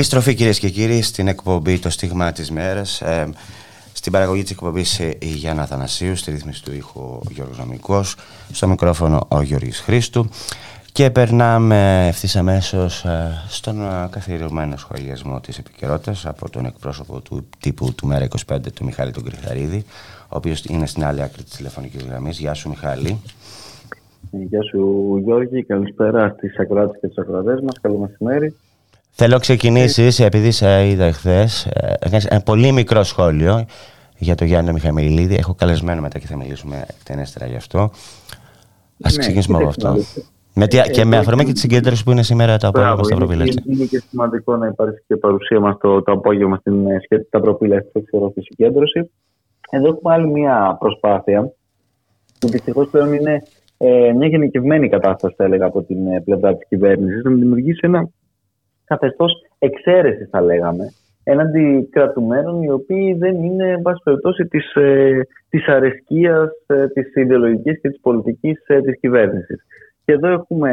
Επιστροφή 0.00 0.34
κυρίες 0.34 0.58
και 0.58 0.68
κύριοι 0.68 1.02
στην 1.02 1.28
εκπομπή 1.28 1.78
Το 1.78 1.90
Στίγμα 1.90 2.32
της 2.32 2.50
Μέρας. 2.50 3.00
Ε, 3.00 3.30
στην 3.92 4.12
παραγωγή 4.12 4.42
της 4.42 4.50
εκπομπής 4.50 5.00
ε, 5.00 5.16
η 5.18 5.26
Γιάννα 5.26 5.66
Θανασίου, 5.66 6.16
στη 6.16 6.30
ρύθμιση 6.30 6.64
του 6.64 6.72
ήχου 6.72 7.00
ο 7.00 7.20
Γιώργος 7.30 7.58
Νομικός, 7.58 8.16
στο 8.52 8.68
μικρόφωνο 8.68 9.26
ο 9.28 9.42
Γιώργης 9.42 9.80
Χρήστου 9.80 10.28
και 10.92 11.10
περνάμε 11.10 12.06
ευθύς 12.08 12.36
αμέσως 12.36 13.04
ε, 13.04 13.44
στον 13.48 13.82
ε, 13.82 14.08
καθιερωμένο 14.10 14.76
σχολιασμό 14.76 15.40
της 15.40 15.58
επικαιρότητας 15.58 16.26
από 16.26 16.50
τον 16.50 16.64
εκπρόσωπο 16.64 17.20
του 17.20 17.48
τύπου 17.58 17.94
του 17.94 18.06
Μέρα 18.06 18.28
25, 18.46 18.58
του 18.74 18.84
Μιχάλη 18.84 19.12
τον 19.12 19.24
Κρυθαρίδη, 19.24 19.84
ο 20.22 20.36
οποίος 20.36 20.64
είναι 20.64 20.86
στην 20.86 21.04
άλλη 21.04 21.22
άκρη 21.22 21.42
της 21.42 21.56
τηλεφωνικής 21.56 22.02
γραμμής. 22.04 22.38
Γεια 22.38 22.54
σου, 22.54 22.68
Μιχάλη. 22.68 23.18
Γεια 24.30 24.62
σου, 24.62 25.16
Γιώργη. 25.24 25.64
Καλησπέρα 25.64 26.34
στις 26.36 26.58
ακροάτε 26.58 26.98
και 27.00 27.08
του 27.08 27.20
ακροατές 27.20 27.60
μας. 27.60 27.80
Καλό 27.80 27.98
μεσημέρι. 27.98 28.56
Θέλω 29.22 29.34
να 29.34 29.38
ξεκινήσεις, 29.38 30.20
επειδή 30.20 30.50
σε 30.50 30.86
είδα 30.86 31.12
χθε, 31.12 31.48
ένα 32.28 32.40
πολύ 32.44 32.72
μικρό 32.72 33.02
σχόλιο 33.02 33.64
για 34.18 34.34
τον 34.34 34.46
Γιάννη 34.46 34.72
Μιχαμιλίδη. 34.72 35.34
Έχω 35.34 35.54
καλεσμένο 35.54 36.00
μετά 36.00 36.18
και 36.18 36.26
θα 36.26 36.36
μιλήσουμε 36.36 36.84
εκτενέστερα 36.88 37.46
γι' 37.46 37.56
αυτό. 37.56 37.78
Α 37.78 37.88
ναι, 39.10 39.18
ξεκινήσουμε 39.18 39.58
από 39.58 39.68
αυτό. 39.68 39.96
Με, 40.54 40.66
ε, 40.70 40.90
και 40.90 41.04
με 41.04 41.16
αφορμή 41.16 41.44
και 41.44 41.52
τη 41.52 41.58
συγκέντρωση 41.58 42.04
που 42.04 42.10
είναι 42.10 42.22
σήμερα 42.22 42.56
το 42.56 42.68
απόγευμα 42.68 43.04
στα 43.04 43.16
Προπήλαια. 43.16 43.46
Είναι 43.64 43.84
και 43.84 44.02
σημαντικό 44.08 44.56
να 44.56 44.66
υπάρχει 44.66 44.98
και 45.06 45.16
παρουσία 45.16 45.60
μας 45.60 45.76
το, 45.80 46.02
το 46.02 46.12
απόγευμα 46.12 46.56
στην 46.56 46.86
τα 47.30 47.40
Προπήλαια 47.40 47.80
στη 48.30 48.42
συγκέντρωση. 48.42 49.10
Εδώ 49.70 49.88
έχουμε 49.88 50.14
άλλη 50.14 50.26
μια 50.26 50.76
προσπάθεια 50.80 51.52
που 52.38 52.48
δυστυχώς 52.48 52.88
πλέον 52.90 53.12
είναι 53.12 53.42
ε, 53.78 54.12
μια 54.12 54.28
γενικευμένη 54.28 54.88
κατάσταση, 54.88 55.34
θα 55.36 55.44
έλεγα, 55.44 55.66
από 55.66 55.82
την 55.82 56.06
ε, 56.06 56.20
πλευρά 56.20 56.56
της 56.56 56.68
κυβέρνησης, 56.68 57.22
να 57.22 57.30
δημιουργήσει 57.30 57.80
ένα 57.82 58.08
καθεστώς 58.90 59.32
εξαίρεσης, 59.58 60.28
θα 60.30 60.40
λέγαμε, 60.40 60.92
έναντι 61.24 61.88
κρατουμένων 61.90 62.62
οι 62.62 62.70
οποίοι 62.70 63.14
δεν 63.14 63.34
είναι, 63.44 63.68
εν 63.68 63.82
πάση 63.82 64.00
περιπτώσει, 64.04 64.44
της 64.44 64.74
ε, 64.74 65.26
της 65.50 65.68
αρεσκίας 65.68 66.50
ε, 66.66 66.86
της 66.86 67.14
ιδεολογικής 67.14 67.80
και 67.80 67.88
της 67.88 68.00
πολιτικής 68.00 68.64
ε, 68.66 68.80
της 68.80 69.00
κυβέρνησης. 69.00 69.60
Και 70.04 70.12
εδώ 70.12 70.28
έχουμε 70.28 70.70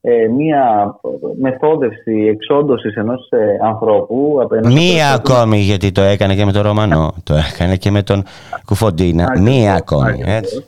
ε, 0.00 0.28
μία 0.28 0.94
μεθόδευση 1.40 2.26
εξόντωσης 2.30 2.94
ενός 2.94 3.28
ε, 3.30 3.66
ανθρώπου. 3.66 4.48
Μία 4.64 5.12
ακόμη, 5.12 5.58
γιατί 5.58 5.92
το 5.92 6.00
έκανε 6.00 6.34
και 6.34 6.44
με 6.44 6.52
τον 6.52 6.62
Ρωμανό, 6.62 7.14
το 7.28 7.34
έκανε 7.52 7.76
και 7.76 7.90
με 7.90 8.02
τον 8.02 8.22
Κουφοντίνα. 8.64 9.40
Μία 9.40 9.74
ακόμη, 9.74 10.22
έτσι. 10.26 10.64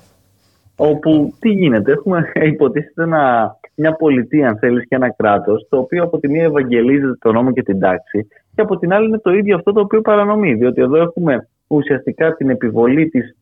Όπου 0.76 1.34
τι 1.38 1.48
γίνεται, 1.48 1.92
έχουμε 1.92 2.32
υποτίθεται 2.52 3.02
ένα, 3.02 3.56
μια 3.76 3.92
πολιτεία, 3.92 4.48
αν 4.48 4.58
θέλεις, 4.58 4.86
και 4.88 4.94
ένα 4.94 5.10
κράτος, 5.10 5.66
το 5.68 5.78
οποίο 5.78 6.02
από 6.02 6.18
τη 6.18 6.28
μία 6.28 6.42
ευαγγελίζεται 6.42 7.16
τον 7.20 7.34
νόμο 7.34 7.52
και 7.52 7.62
την 7.62 7.78
τάξη, 7.78 8.26
και 8.54 8.60
από 8.60 8.78
την 8.78 8.92
άλλη 8.92 9.06
είναι 9.06 9.18
το 9.18 9.32
ίδιο 9.32 9.56
αυτό 9.56 9.72
το 9.72 9.80
οποίο 9.80 10.00
παρανομεί. 10.00 10.54
Διότι 10.54 10.82
εδώ 10.82 10.96
έχουμε 10.96 11.48
ουσιαστικά 11.66 12.34
την 12.34 12.50
επιβολή 12.50 13.08
της 13.08 13.36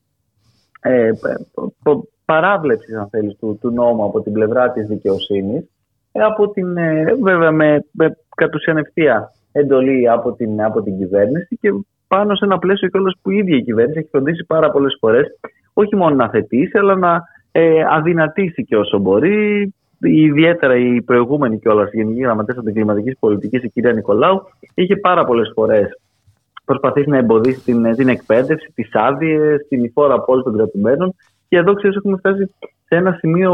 ε, 0.80 1.10
παράβλεψης, 2.24 2.94
αν 2.96 3.08
θέλεις, 3.08 3.36
του, 3.38 3.58
του 3.60 3.70
νόμου 3.70 4.04
από 4.04 4.20
την 4.20 4.32
πλευρά 4.32 4.70
της 4.70 4.86
δικαιοσύνης, 4.86 5.70
ε, 6.12 6.22
από 6.22 6.50
την, 6.50 6.76
ε, 6.76 7.04
βέβαια 7.20 7.50
με, 7.50 7.84
με 7.92 8.16
κατ' 8.36 8.54
ουσίαν 8.54 8.76
ευθεία 8.76 9.32
εντολή 9.52 10.08
από 10.08 10.32
την, 10.32 10.62
από 10.62 10.82
την 10.82 10.98
κυβέρνηση 10.98 11.58
και 11.60 11.70
πάνω 12.08 12.34
σε 12.34 12.44
ένα 12.44 12.58
πλαίσιο 12.58 12.88
κιόλας 12.88 13.14
που 13.22 13.30
η 13.30 13.36
ίδια 13.36 13.56
η 13.56 13.62
κυβέρνηση 13.62 13.98
έχει 13.98 14.08
φροντίσει 14.10 14.44
πάρα 14.44 14.70
πολλές 14.70 14.96
φορές 15.00 15.26
όχι 15.72 15.96
μόνο 15.96 16.14
να 16.14 16.28
θετήσει, 16.28 16.78
αλλά 16.78 16.94
να 16.94 17.22
ε, 17.52 17.84
αδυνατήσει 17.90 18.64
και 18.64 18.76
όσο 18.76 18.98
μπορεί. 18.98 19.74
Ιδιαίτερα 20.02 20.76
η 20.76 21.02
προηγούμενη 21.02 21.58
κιόλας 21.58 21.92
Γενική 21.92 22.20
Γραμματέας 22.20 22.58
Αντικλιματικής 22.58 23.16
Πολιτικής, 23.18 23.62
η 23.62 23.68
κυρία 23.68 23.92
Νικολάου, 23.92 24.42
είχε 24.74 24.96
πάρα 24.96 25.24
πολλές 25.24 25.52
φορές 25.54 26.00
προσπαθήσει 26.64 27.08
να 27.08 27.16
εμποδίσει 27.16 27.60
την, 27.60 27.94
την 27.94 28.08
εκπαίδευση, 28.08 28.72
τις 28.74 28.88
άδειες, 28.92 29.66
την 29.68 29.84
υφόρα 29.84 30.20
πόλη 30.20 30.42
των 30.42 30.56
κρατουμένων. 30.56 31.14
Και 31.48 31.56
εδώ 31.56 31.74
ξέρεις, 31.74 31.96
έχουμε 31.96 32.16
φτάσει 32.16 32.54
σε 32.84 32.96
ένα 32.96 33.16
σημείο 33.18 33.52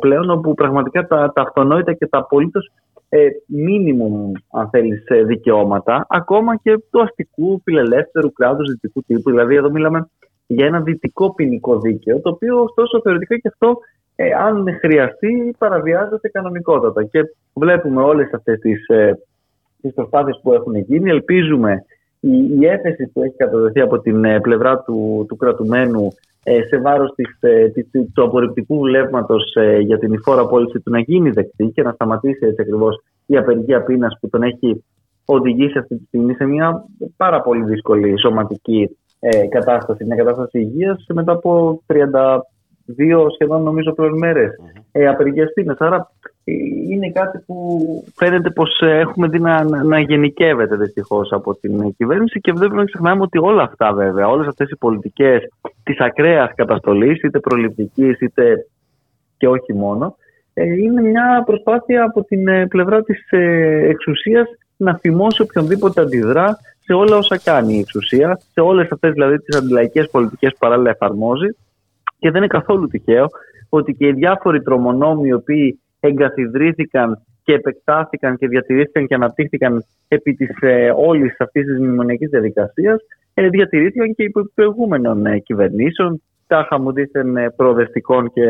πλέον 0.00 0.30
όπου 0.30 0.54
πραγματικά 0.54 1.06
τα, 1.06 1.32
τα 1.34 1.42
αυτονόητα 1.42 1.92
και 1.92 2.06
τα 2.06 2.18
απολύτως 2.18 2.72
ε, 3.08 3.26
μίνιμουμ, 3.46 4.32
αν 4.52 4.68
θέλεις, 4.70 5.04
ε, 5.06 5.22
δικαιώματα, 5.22 6.06
ακόμα 6.08 6.56
και 6.56 6.78
του 6.90 7.02
αστικού, 7.02 7.60
φιλελεύθερου 7.64 8.32
κράτους, 8.32 8.68
δυτικού 8.70 9.02
τύπου. 9.06 9.30
Δηλαδή, 9.30 9.54
εδώ 9.54 9.70
μιλάμε 9.70 10.08
για 10.46 10.66
ένα 10.66 10.80
δυτικό 10.80 11.34
ποινικό 11.34 11.78
δίκαιο, 11.78 12.20
το 12.20 12.30
οποίο 12.30 12.62
ωστόσο 12.62 13.00
θεωρητικά 13.00 13.38
και 13.38 13.48
αυτό, 13.48 13.78
ε, 14.16 14.32
αν 14.32 14.78
χρειαστεί, 14.80 15.54
παραβιάζεται 15.58 16.28
κανονικότατα. 16.28 17.04
Και 17.04 17.20
βλέπουμε 17.54 18.02
όλες 18.02 18.32
αυτές 18.32 18.58
τις 18.58 18.86
ε, 18.88 19.18
τις 19.80 19.94
προσπάθειες 19.94 20.40
που 20.42 20.52
έχουν 20.52 20.76
γίνει. 20.76 21.10
Ελπίζουμε 21.10 21.84
η, 22.20 22.30
η 22.60 22.66
έφεση 22.66 23.10
που 23.12 23.22
έχει 23.22 23.36
καταδεθεί 23.36 23.80
από 23.80 24.00
την 24.00 24.24
ε, 24.24 24.40
πλευρά 24.40 24.78
του, 24.78 25.24
του 25.28 25.36
κρατουμένου 25.36 26.08
ε, 26.42 26.62
σε 26.62 26.78
βάρος 26.80 27.12
της, 27.14 27.36
ε, 27.40 27.68
της, 27.68 27.86
του 28.14 28.22
απορριπτικού 28.22 28.78
βλέμματος 28.78 29.54
ε, 29.54 29.78
για 29.78 29.98
την 29.98 30.12
υφόρα 30.12 30.46
πώληση 30.46 30.80
του 30.80 30.90
να 30.90 30.98
γίνει 30.98 31.30
δεκτή 31.30 31.70
και 31.74 31.82
να 31.82 31.92
σταματήσει 31.92 32.46
έτσι 32.46 32.62
ακριβώς 32.62 33.02
η 33.26 33.36
απεργία 33.36 33.82
πείνας 33.82 34.18
που 34.20 34.28
τον 34.28 34.42
έχει 34.42 34.84
οδηγήσει 35.24 35.78
αυτή 35.78 35.96
τη 35.96 36.04
στιγμή 36.04 36.34
σε 36.34 36.44
μια 36.44 36.84
πάρα 37.16 37.40
πολύ 37.42 37.64
δύσκολη 37.64 38.20
σωματική 38.20 38.96
ε, 39.20 39.46
κατάσταση, 39.46 40.04
μια 40.04 40.16
κατάσταση 40.16 40.58
υγείας 40.58 41.06
μετά 41.14 41.32
από 41.32 41.82
32 42.98 43.26
σχεδόν 43.34 43.62
νομίζω 43.62 43.92
πλέον 43.92 44.18
μέρες 44.18 44.50
mm-hmm. 44.50 44.80
ε, 44.92 45.06
απεργίας 45.06 45.52
πείνας. 45.54 45.78
Άρα 45.78 46.10
ε, 46.44 46.52
είναι 46.90 47.10
κάτι 47.10 47.38
που 47.46 47.78
φαίνεται 48.14 48.50
πως 48.50 48.80
ε, 48.80 48.98
έχουμε 48.98 49.28
δει 49.28 49.38
να, 49.38 49.64
να 49.84 50.00
γενικεύεται 50.00 50.76
δυστυχώς 50.76 51.32
από 51.32 51.54
την 51.54 51.94
κυβέρνηση 51.96 52.40
και 52.40 52.52
δεν 52.52 52.60
πρέπει 52.60 52.76
να 52.76 52.84
ξεχνάμε 52.84 53.22
ότι 53.22 53.38
όλα 53.38 53.62
αυτά 53.62 53.92
βέβαια, 53.92 54.28
όλες 54.28 54.46
αυτές 54.46 54.70
οι 54.70 54.76
πολιτικές 54.76 55.48
της 55.82 56.00
ακραίας 56.00 56.54
καταστολής, 56.54 57.22
είτε 57.22 57.38
προληπτικής 57.38 58.20
είτε 58.20 58.66
και 59.36 59.48
όχι 59.48 59.74
μόνο, 59.74 60.16
είναι 60.54 61.02
μια 61.02 61.42
προσπάθεια 61.46 62.04
από 62.04 62.24
την 62.24 62.68
πλευρά 62.68 63.02
της 63.02 63.28
εξουσίας 63.88 64.48
να 64.76 64.94
θυμώσει 64.94 65.42
οποιονδήποτε 65.42 66.00
αντιδρά 66.00 66.58
σε 66.86 66.92
όλα 66.92 67.16
όσα 67.16 67.38
κάνει 67.38 67.74
η 67.74 67.78
εξουσία, 67.78 68.40
σε 68.52 68.60
όλες 68.60 68.88
αυτές 68.90 69.12
δηλαδή 69.12 69.38
τις 69.38 69.56
αντιλαϊκές 69.56 70.08
πολιτικές 70.10 70.52
που 70.52 70.58
παράλληλα 70.58 70.90
εφαρμόζει. 70.90 71.56
Και 72.18 72.30
δεν 72.30 72.36
είναι 72.36 72.46
καθόλου 72.46 72.86
τυχαίο 72.86 73.26
ότι 73.68 73.92
και 73.92 74.06
οι 74.06 74.12
διάφοροι 74.12 74.62
τρομονόμοι 74.62 75.28
οι 75.28 75.32
οποίοι 75.32 75.80
εγκαθιδρύθηκαν 76.00 77.22
και 77.42 77.52
επεκτάθηκαν 77.52 78.36
και 78.36 78.48
διατηρήθηκαν 78.48 79.06
και 79.06 79.14
αναπτύχθηκαν 79.14 79.84
επί 80.08 80.34
της 80.34 80.48
ε, 80.60 80.92
όλης 80.96 81.36
αυτής 81.38 81.66
της 81.66 81.78
μνημονιακής 81.78 82.28
διαδικασίας, 82.28 83.00
ε, 83.34 83.48
διατηρήθηκαν 83.48 84.14
και 84.14 84.22
υπό 84.22 84.40
προηγούμενων 84.54 85.26
ε, 85.26 85.38
κυβερνήσεων, 85.38 86.22
τάχα 86.46 86.80
μου 86.80 86.92
δίθεν 86.92 87.36
ε, 87.36 87.50
προοδευτικών 87.50 88.32
και 88.32 88.42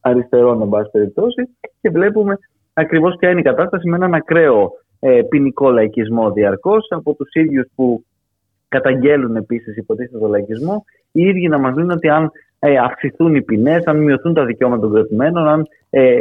αριστερών, 0.00 0.62
εν 0.62 0.68
πάση 0.68 0.90
περιπτώσει, 0.90 1.48
και 1.80 1.90
βλέπουμε 1.90 2.38
ακριβώς 2.72 3.16
ποια 3.18 3.30
είναι 3.30 3.40
η 3.40 3.42
κατάσταση 3.42 3.88
με 3.88 3.96
έναν 3.96 4.14
ακραίο 4.14 4.70
ε, 5.00 5.22
ποινικό 5.28 5.70
λαϊκισμό 5.70 6.30
διαρκώς 6.32 6.86
από 6.90 7.14
τους 7.14 7.32
ίδιους 7.32 7.66
που 7.74 8.04
καταγγέλουν 8.70 9.36
επίσης 9.36 9.76
υποτίθεται 9.76 10.18
το 10.18 10.26
λαϊκισμό, 10.26 10.84
οι 11.12 11.22
ίδιοι 11.22 11.48
να 11.48 11.58
μας 11.58 11.74
λένε 11.76 11.92
ότι 11.92 12.08
αν 12.08 12.30
ε, 12.58 12.76
αυξηθούν 12.76 13.34
οι 13.34 13.42
ποινές, 13.42 13.84
αν 13.84 13.96
μειωθούν 13.96 14.34
τα 14.34 14.44
δικαιώματα 14.44 14.82
των 14.82 14.92
κρατουμένων, 14.92 15.48
αν 15.48 15.66
ε, 15.90 16.16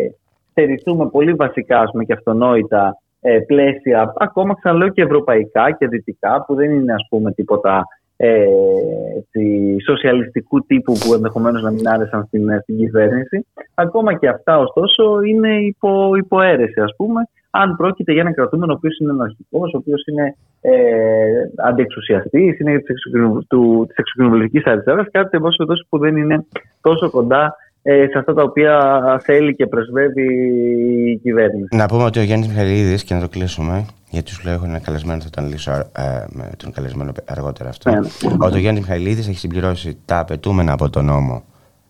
στερηθούμε 0.50 1.10
πολύ 1.10 1.34
βασικά 1.34 1.80
ας 1.80 1.92
πούμε, 1.92 2.04
και 2.04 2.14
αυτονόητα 2.14 2.98
ε, 3.22 3.40
πλαίσια, 3.40 4.14
ακόμα 4.18 4.54
ξαναλέω 4.54 4.90
και 4.90 5.02
ευρωπαϊκά 5.02 5.72
και 5.72 5.88
δυτικά, 5.88 6.44
που 6.48 6.56
δεν 6.56 6.72
είναι 6.72 6.94
ας 6.94 7.08
πούμε 7.10 7.32
τίποτα 7.32 7.84
ε, 8.18 8.46
σοσιαλιστικού 9.86 10.66
τύπου 10.66 10.94
που 10.94 11.14
ενδεχομένως 11.14 11.62
να 11.62 11.72
μην 11.72 11.88
άρεσαν 11.88 12.26
στην, 12.26 12.62
στην 12.62 12.78
κυβέρνηση. 12.78 13.46
Ακόμα 13.74 14.18
και 14.18 14.28
αυτά 14.28 14.58
ωστόσο 14.58 15.22
είναι 15.22 15.56
υπό, 15.56 16.16
υποαίρεση 16.16 16.82
ας 16.82 16.96
πούμε 16.98 17.22
αν 17.50 17.76
πρόκειται 17.76 18.12
για 18.12 18.22
έναν 18.22 18.34
κρατούμενο 18.34 18.72
ο 18.74 18.76
οποίος 18.76 19.00
είναι 19.00 19.12
αναρχικός, 19.12 19.74
ο 19.74 19.78
οποίος 19.78 20.06
είναι 20.06 20.36
ε, 20.62 20.72
αντιεξουσιαστή, 21.56 22.58
είναι 22.62 22.80
της 22.80 23.04
εξοκοινοβουλευτική 23.96 24.70
αριστεράς, 24.70 25.08
κάτι 25.12 25.38
εν 25.38 25.44
που 25.90 25.98
δεν 25.98 26.18
είναι 26.18 26.46
τόσο 26.82 27.10
κοντά 27.10 27.56
ε, 27.82 28.06
σε 28.12 28.18
αυτά 28.18 28.34
τα 28.34 28.44
οποία 28.44 29.02
θέλει 29.24 29.56
και 29.56 29.68
πρεσβεύει 29.68 30.26
η 31.12 31.18
κυβέρνηση. 31.18 31.76
Να 31.76 31.86
πούμε 31.86 32.04
ότι 32.04 32.20
ο 32.20 32.22
Γιάννης 32.22 32.48
Μιχαλίδης, 32.48 33.04
και 33.04 33.14
να 33.14 33.20
το 33.20 33.28
κλείσουμε, 33.28 33.86
γιατί 34.10 34.32
σου 34.32 34.42
λέω 34.46 34.54
έχω 34.54 34.66
ένα 34.66 34.80
καλεσμένο, 34.80 35.22
θα 35.22 35.30
τον 35.30 35.48
λύσω 35.48 35.72
ε, 35.72 36.26
με 36.30 36.50
τον 36.58 36.72
καλεσμένο 36.72 37.12
αργότερα 37.26 37.70
αυτό. 37.70 37.90
Ναι, 37.90 38.00
ναι. 38.00 38.08
Ότι 38.40 38.56
ο 38.56 38.60
Γιάννης 38.60 38.88
Μιχαλίδης 38.88 39.28
έχει 39.28 39.38
συμπληρώσει 39.38 39.98
τα 40.06 40.20
απαιτούμενα 40.20 40.74
από 40.74 40.90
τον 40.90 41.06
νόμο 41.06 41.44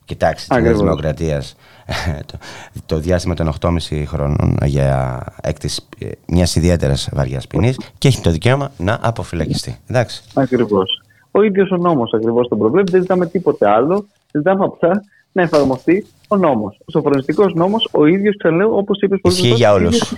Κοιτάξτε, 0.10 0.62
τη 0.62 0.74
Δημοκρατίας 0.74 1.56
το, 2.30 2.38
το 2.86 2.98
διάστημα 3.00 3.34
των 3.34 3.52
8,5 3.62 4.04
χρόνων 4.06 4.58
για 4.66 5.20
έκτηση 5.42 5.82
μιας 6.28 6.56
ιδιαίτερας 6.56 7.10
βαριάς 7.14 7.48
ποινής 7.48 7.80
και 7.98 8.08
έχει 8.08 8.22
το 8.22 8.32
δικαίωμα 8.32 8.72
να 8.78 9.00
αποφυλακιστεί. 9.02 9.78
Εντάξει. 9.88 10.24
Ακριβώς. 10.34 11.02
Ο 11.32 11.42
ίδιος 11.42 11.72
ο 11.72 11.78
νόμος 11.78 12.14
ακριβώς 12.14 12.48
τον 12.48 12.58
προβλέπει. 12.58 12.92
Δεν 12.92 13.02
ζητάμε 13.02 13.26
τίποτε 13.26 13.70
άλλο. 13.70 14.06
Ζητάμε 14.32 14.64
απλά 14.64 15.04
να 15.32 15.42
εφαρμοστεί 15.42 16.06
ο 16.28 16.38
νόμος. 16.38 16.80
Ο 16.86 16.92
σοφρονιστικός 16.92 17.54
νόμος, 17.54 17.90
ο 17.92 18.06
ίδιος 18.06 18.38
ξαναλέω, 18.38 18.78
όπως 18.78 19.02
είπε 19.02 19.18
πολύ 19.18 19.36
Ισχύει 19.36 19.54
για 19.54 19.74
όλους. 19.74 20.14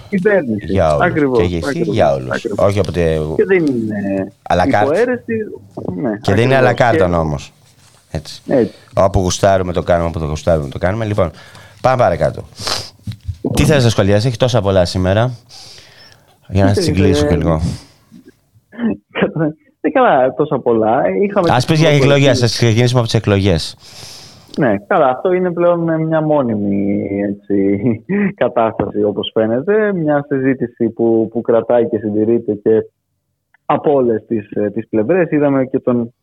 Για 0.67 0.93
όλους. 0.95 1.05
Ακριβώς. 1.05 1.47
Και 1.47 1.55
ισχύει 1.55 1.89
για 1.89 2.13
όλους. 2.13 2.45
Όχι 2.55 2.79
από 2.79 2.91
Και 2.91 3.45
δεν 3.45 3.65
είναι. 3.65 4.31
Υποαίρεση. 4.83 5.33
Ναι, 5.95 6.17
και 6.21 6.33
δεν 6.33 6.43
είναι 6.43 6.55
αλακάρτα 6.55 7.05
ο 7.05 7.07
νόμος. 7.07 7.53
Έτσι. 8.11 8.41
Έτσι. 8.47 8.73
Όπου 8.93 9.19
γουστάρουμε 9.19 9.73
το 9.73 9.83
κάνουμε, 9.83 10.07
όπου 10.07 10.19
το 10.19 10.25
γουστάρουμε 10.25 10.69
το 10.69 10.77
κάνουμε. 10.77 11.05
Λοιπόν, 11.05 11.31
πάμε 11.81 11.97
παρακάτω. 11.97 12.43
Τι 13.53 13.63
θες 13.63 13.83
να 13.83 13.89
σχολιάσεις, 13.89 14.25
έχει 14.25 14.37
τόσα 14.37 14.61
πολλά 14.61 14.85
σήμερα. 14.85 15.31
Για 16.47 16.65
να 16.65 16.73
συγκλήσω 16.73 17.27
και 17.27 17.35
λίγο. 17.35 17.61
Δεν 19.81 19.91
καλά 19.91 20.33
τόσα 20.33 20.59
πολλά. 20.59 20.97
Α 21.47 21.65
πεις 21.67 21.79
για 21.79 21.89
εκλογές, 21.89 22.43
ας 22.43 22.57
ξεκινήσουμε 22.57 22.99
από 22.99 23.09
τις 23.09 23.19
εκλογές. 23.19 23.75
Ναι, 24.57 24.77
καλά, 24.87 25.07
αυτό 25.07 25.31
είναι 25.31 25.51
πλέον 25.51 26.01
μια 26.01 26.21
μόνιμη 26.21 27.07
έτσι, 27.23 27.79
κατάσταση 28.43 29.03
όπως 29.03 29.31
φαίνεται. 29.33 29.93
Μια 29.93 30.25
συζήτηση 30.27 30.89
που, 30.89 31.27
που 31.31 31.41
κρατάει 31.41 31.89
και 31.89 31.97
συντηρείται 31.97 32.53
και 32.53 32.71
από 33.65 33.93
όλες 33.93 34.25
τις, 34.27 34.49
τις 34.73 34.87
πλευρές. 34.89 35.29
Είδαμε 35.29 35.65
και 35.65 35.79
τον 35.79 36.13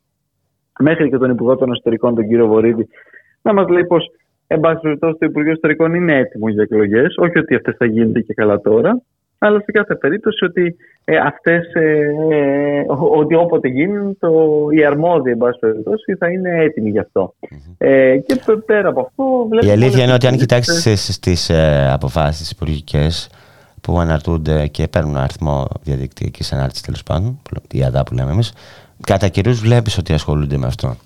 μέχρι 0.78 1.10
και 1.10 1.18
τον 1.18 1.30
Υπουργό 1.30 1.56
των 1.56 1.70
Εσωτερικών, 1.70 2.14
τον 2.14 2.28
κύριο 2.28 2.46
Βορύδη, 2.46 2.88
να 3.42 3.52
μας 3.52 3.68
λέει 3.68 3.84
πως 3.84 4.10
εν 4.46 4.60
πάση 4.60 4.80
περιπτώσει 4.80 5.16
το 5.18 5.26
Υπουργείο 5.26 5.52
Εσωτερικών 5.52 5.94
είναι 5.94 6.16
έτοιμο 6.16 6.48
για 6.48 6.62
εκλογές. 6.62 7.14
Όχι 7.16 7.38
ότι 7.38 7.54
αυτές 7.54 7.74
θα 7.78 7.84
γίνονται 7.84 8.20
και 8.20 8.34
καλά 8.34 8.60
τώρα, 8.60 9.02
αλλά 9.38 9.60
σε 9.60 9.72
κάθε 9.72 9.94
περίπτωση 9.94 10.44
ότι 10.44 10.76
ε, 11.04 11.16
αυτές, 11.16 11.74
ε, 11.74 12.14
ε, 12.30 12.84
ότι 13.16 13.34
όποτε 13.34 13.68
γίνουν 13.68 14.18
το, 14.18 14.30
οι 14.70 14.84
αρμόδιοι 14.84 15.30
εν 15.30 15.38
πάση 15.38 15.58
περιπτώσει 15.58 16.14
θα 16.14 16.30
είναι 16.30 16.62
έτοιμοι 16.62 16.90
γι' 16.90 16.98
αυτό. 16.98 17.34
Ε, 17.78 18.16
και 18.16 18.40
πέρα 18.66 18.88
από 18.88 19.00
αυτό 19.00 19.48
Η 19.66 19.70
αλήθεια 19.70 20.04
είναι 20.04 20.12
ότι 20.12 20.26
αν 20.26 20.36
κοιτάξεις 20.36 21.18
τις 21.18 21.50
ε, 21.50 21.90
αποφάσεις 21.92 22.50
υπουργικές 22.50 23.30
που 23.80 23.98
αναρτούνται 23.98 24.66
και 24.66 24.88
παίρνουν 24.88 25.16
αριθμό 25.16 25.66
διαδικτυακής 25.82 26.52
ανάρτησης 26.52 26.82
τέλος 26.82 27.02
πάντων, 27.02 27.40
η 27.72 27.84
ΑΔΑ 27.84 28.02
που 28.02 28.14
λέμε 28.14 28.30
εμείς, 28.30 28.52
κατά 29.06 29.28
καιρούς 29.28 29.60
βλέπεις 29.60 29.98
ότι 29.98 30.12
ασχολούνται 30.12 30.56
με 30.56 30.66
αυτό. 30.66 30.96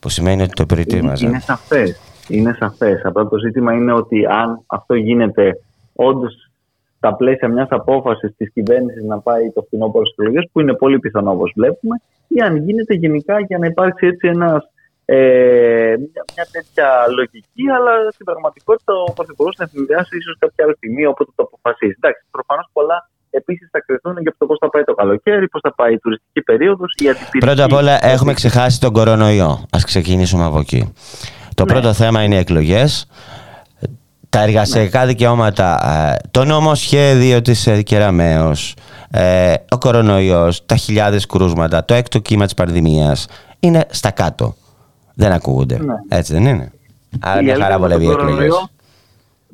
Που 0.00 0.08
σημαίνει 0.08 0.42
ότι 0.42 0.52
το 0.52 0.66
προετοίμαζαν. 0.66 1.28
Είναι 1.28 1.40
σαφές. 1.40 2.00
Είναι 2.28 2.56
σαφές. 2.58 3.04
Απλά 3.04 3.28
το 3.28 3.38
ζήτημα 3.38 3.72
είναι 3.72 3.92
ότι 3.92 4.26
αν 4.26 4.62
αυτό 4.66 4.94
γίνεται 4.94 5.60
όντως 5.94 6.50
στα 6.96 7.14
πλαίσια 7.14 7.48
μιας 7.48 7.68
απόφασης 7.70 8.34
της 8.36 8.52
κυβέρνησης 8.52 9.04
να 9.04 9.18
πάει 9.18 9.50
το 9.50 9.62
φθινόπωρο 9.62 10.04
στις 10.06 10.18
εκλογές, 10.18 10.48
που 10.52 10.60
είναι 10.60 10.74
πολύ 10.74 10.98
πιθανό 10.98 11.30
όπως 11.30 11.52
βλέπουμε, 11.56 12.00
ή 12.28 12.40
αν 12.40 12.56
γίνεται 12.56 12.94
γενικά 12.94 13.40
για 13.40 13.58
να 13.58 13.66
υπάρξει 13.66 14.06
έτσι 14.06 14.28
ένας, 14.28 14.70
ε, 15.04 15.16
μια, 15.98 16.24
μια, 16.34 16.46
τέτοια 16.52 16.88
λογική, 17.16 17.64
αλλά 17.76 18.10
στην 18.10 18.24
πραγματικότητα 18.24 18.92
ο 19.08 19.12
Πρωθυπουργός 19.12 19.56
να 19.58 19.66
συνδυάσει 19.66 20.16
ίσως 20.16 20.36
κάποια 20.38 20.64
άλλη 20.64 20.74
στιγμή 20.76 21.06
όποτε 21.06 21.30
το 21.36 21.42
αποφασίσει. 21.42 21.96
Εντάξει, 22.00 22.22
προφανώς 22.30 22.66
πολλά 22.72 23.10
επίσης 23.38 23.68
θα 23.72 23.80
κρυθούν 23.86 24.16
για 24.20 24.34
το 24.38 24.46
πώς 24.46 24.58
θα 24.60 24.68
πάει 24.70 24.84
το 24.84 24.94
καλοκαίρι, 24.94 25.48
πώς 25.48 25.60
θα 25.60 25.74
πάει 25.74 25.92
η 25.92 25.98
τουριστική 25.98 26.42
περίοδος. 26.42 26.94
Πρώτα 27.38 27.64
απ' 27.64 27.72
όλα, 27.72 28.06
έχουμε 28.06 28.32
ξεχάσει 28.34 28.80
τον 28.80 28.92
κορονοϊό. 28.92 29.50
Α 29.50 29.78
ξεκινήσουμε 29.84 30.44
από 30.44 30.58
εκεί. 30.58 30.92
Το 31.54 31.64
ναι. 31.64 31.72
πρώτο 31.72 31.92
θέμα 31.92 32.22
είναι 32.22 32.34
οι 32.34 32.38
εκλογές 32.38 33.06
τα 34.28 34.40
εργασιακά 34.40 35.00
ναι. 35.00 35.06
δικαιώματα, 35.06 35.90
ε, 36.12 36.28
το 36.30 36.44
νομοσχέδιο 36.44 37.42
της 37.42 37.66
ε, 37.66 37.82
Κεραμέως, 37.82 38.74
ε, 39.10 39.54
ο 39.70 39.78
κορονοϊός, 39.78 40.66
τα 40.66 40.76
χιλιάδες 40.76 41.26
κρούσματα, 41.26 41.84
το 41.84 41.94
έκτο 41.94 42.18
κύμα 42.18 42.44
της 42.44 42.54
πανδημίας 42.54 43.26
είναι 43.60 43.86
στα 43.90 44.10
κάτω. 44.10 44.54
Δεν 45.14 45.32
ακούγονται. 45.32 45.78
Ναι. 45.78 45.94
Έτσι 46.08 46.32
δεν 46.32 46.46
είναι. 46.46 46.72
Άρα 47.20 47.42
μια 47.42 47.56
χαρά 47.56 47.78
βολεύει 47.78 48.04
οι 48.04 48.10
εκλογές. 48.10 48.70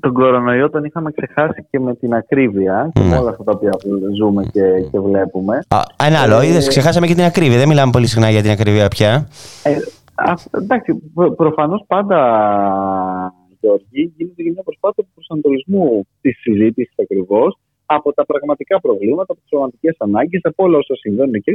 Τον 0.05 0.12
κορονοϊό 0.12 0.71
τον 0.71 0.85
είχαμε 0.85 1.11
ξεχάσει 1.11 1.67
και 1.71 1.81
με 1.81 1.95
την 1.95 2.14
ακρίβεια 2.14 2.90
και 2.93 3.01
ναι. 3.01 3.09
με 3.09 3.17
όλα 3.17 3.31
αυτά 3.31 3.45
τα 3.45 3.53
οποία 3.53 3.71
ζούμε 4.17 4.43
και, 4.53 4.62
και 4.90 4.99
βλέπουμε. 5.01 5.57
Α, 5.69 5.81
ένα 6.07 6.19
άλλο, 6.19 6.40
ε, 6.40 6.47
είδες, 6.47 6.69
ξεχάσαμε 6.69 7.07
και 7.07 7.14
την 7.14 7.25
ακρίβεια. 7.25 7.59
Δεν 7.59 7.69
μιλάμε 7.69 7.90
πολύ 7.93 8.07
συχνά 8.07 8.31
για 8.31 8.43
την 8.43 8.51
ακρίβεια 8.51 8.88
πια. 8.88 9.29
Ε, 9.62 9.71
εντάξει, 10.62 10.90
προφανώς 11.37 11.85
πάντα 11.87 12.19
Γεωργή, 13.61 14.12
γίνεται 14.17 14.43
και 14.43 14.51
μια 14.51 14.62
προσπάθεια 14.62 15.03
του 15.03 15.11
προσανατολισμού 15.14 16.07
της 16.21 16.38
συζήτησης 16.40 16.95
ακριβώς 17.03 17.59
από 17.87 18.12
τα 18.12 18.25
πραγματικά 18.25 18.81
προβλήματα, 18.81 19.33
από 19.33 19.40
τις 19.40 19.49
πραγματικές 19.49 19.95
ανάγκες, 19.99 20.40
από 20.45 20.64
όλα 20.64 20.79
όσα 20.79 20.95
συμβαίνουν 20.95 21.35
εκεί. 21.35 21.53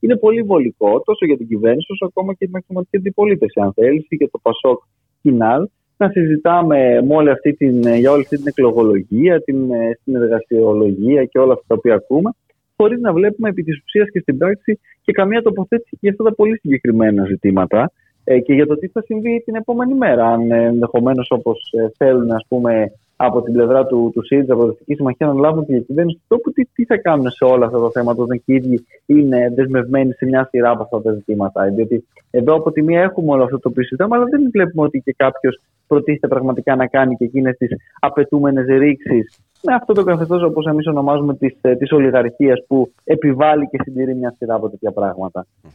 Είναι 0.00 0.16
πολύ 0.16 0.42
βολικό 0.42 1.02
τόσο 1.04 1.26
για 1.26 1.36
την 1.36 1.48
κυβέρνηση 1.48 1.92
όσο 1.92 2.04
ακόμα 2.04 2.30
και 2.32 2.38
για 2.38 2.48
την 2.48 2.56
αξιωματική 2.56 2.96
αντιπολίτευση, 2.96 3.60
αν 3.60 3.72
θέλεις, 3.72 4.06
και 4.08 4.28
το 4.32 4.38
Πασόκ 4.42 4.82
Κινάλ, 5.22 5.68
να 5.98 6.08
συζητάμε 6.08 7.02
με 7.02 7.14
όλη 7.14 7.30
αυτή 7.30 7.52
την, 7.52 7.80
για 7.80 8.10
όλη 8.10 8.22
αυτή 8.22 8.36
την 8.36 8.46
εκλογολογία, 8.46 9.42
την 9.42 9.70
ε, 9.70 9.98
συνεργασιολογία 10.02 11.24
και 11.24 11.38
όλα 11.38 11.52
αυτά 11.52 11.64
τα 11.66 11.74
οποία 11.74 11.94
ακούμε, 11.94 12.30
χωρίς 12.76 13.00
να 13.00 13.12
βλέπουμε 13.12 13.48
επί 13.48 13.62
της 13.62 13.82
ουσίας 13.84 14.10
και 14.10 14.20
στην 14.20 14.38
πράξη 14.38 14.80
και 15.02 15.12
καμία 15.12 15.42
τοποθέτηση 15.42 15.96
για 16.00 16.10
αυτά 16.10 16.24
τα 16.24 16.34
πολύ 16.34 16.58
συγκεκριμένα 16.58 17.24
ζητήματα 17.24 17.92
ε, 18.24 18.38
και 18.40 18.54
για 18.54 18.66
το 18.66 18.74
τι 18.74 18.88
θα 18.88 19.02
συμβεί 19.02 19.42
την 19.44 19.54
επόμενη 19.54 19.94
μέρα. 19.94 20.26
Αν 20.26 20.50
ε, 20.50 20.64
ενδεχομένως 20.64 21.26
όπως 21.30 21.72
ε, 21.72 21.88
θέλουν 21.96 22.30
ας 22.30 22.44
πούμε, 22.48 22.92
από 23.20 23.42
την 23.42 23.52
πλευρά 23.52 23.86
του, 23.86 24.10
του 24.14 24.24
ΣΥΡΙΖΑ, 24.24 24.54
από 24.54 24.76
την 24.84 24.96
Συμμαχία, 24.96 25.26
να 25.26 25.32
λάβουν 25.32 25.64
τη 25.64 25.72
διακυβέρνηση 25.72 26.16
του 26.16 26.24
τόπου, 26.28 26.52
τι, 26.52 26.64
τι 26.64 26.84
θα 26.84 26.96
κάνουν 26.96 27.30
σε 27.30 27.44
όλα 27.44 27.66
αυτά 27.66 27.78
τα 27.80 27.90
θέματα, 27.90 28.22
όταν 28.22 28.36
και 28.44 28.52
οι 28.52 28.54
ίδιοι 28.54 28.86
είναι 29.06 29.52
δεσμευμένοι 29.54 30.12
σε 30.12 30.24
μια 30.24 30.48
σειρά 30.50 30.70
από 30.70 30.82
αυτά 30.82 31.02
τα 31.02 31.12
ζητήματα. 31.12 31.64
Διότι 31.64 32.06
εδώ 32.30 32.54
από 32.54 32.72
τη 32.72 32.82
μία 32.82 33.00
έχουμε 33.02 33.32
όλο 33.32 33.42
αυτό 33.42 33.58
το 33.58 33.68
οποίο 33.68 33.82
συζητάμε, 33.82 34.16
αλλά 34.16 34.24
δεν 34.24 34.50
βλέπουμε 34.52 34.86
ότι 34.86 35.02
και 35.04 35.14
κάποιος 35.16 35.60
προτίθεται 35.86 36.28
πραγματικά 36.28 36.76
να 36.76 36.86
κάνει 36.86 37.16
και 37.16 37.24
εκείνες 37.24 37.56
τις 37.56 37.70
απαιτούμενες 38.00 38.66
ρήξεις. 38.66 39.38
Με 39.62 39.74
αυτό 39.74 39.92
το 39.92 40.04
καθεστώς, 40.04 40.42
όπως 40.42 40.66
εμείς 40.66 40.86
ονομάζουμε, 40.86 41.34
της 41.34 41.56
της 41.78 41.92
ολιγαρχίας 41.92 42.64
που 42.66 42.92
επιβάλλει 43.04 43.68
και 43.68 43.78
συντηρεί 43.82 44.14
μια 44.14 44.34
σειρά 44.36 44.54
από 44.54 44.68
τέτοια 44.68 44.92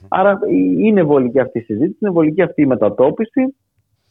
Άρα 0.09 0.31
ε, 0.31 0.53
είναι 0.85 1.03
βολική 1.03 1.39
αυτή 1.39 1.59
η 1.59 1.61
συζήτηση, 1.61 1.97
είναι 2.01 2.11
βολική 2.11 2.41
αυτή 2.41 2.61
η 2.61 2.65
μετατόπιση. 2.65 3.55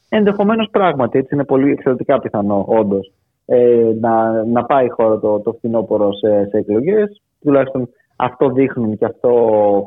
Ενδεχομένως 0.08 0.68
πράγματι, 0.70 1.18
έτσι 1.18 1.34
είναι 1.34 1.44
πολύ 1.44 1.70
εξαιρετικά 1.70 2.20
πιθανό, 2.20 2.64
όντως, 2.68 3.12
ε, 3.44 3.92
να, 4.00 4.44
να 4.44 4.64
πάει 4.64 4.86
η 4.86 4.88
χώρα 4.88 5.18
το, 5.18 5.40
το 5.40 5.52
φθινόπωρο 5.52 6.12
σε, 6.12 6.46
σε 6.50 6.56
εκλογές. 6.56 7.22
Τουλάχιστον 7.40 7.88
αυτό 8.16 8.50
δείχνουν 8.50 8.98
και 8.98 9.04
αυτό 9.04 9.32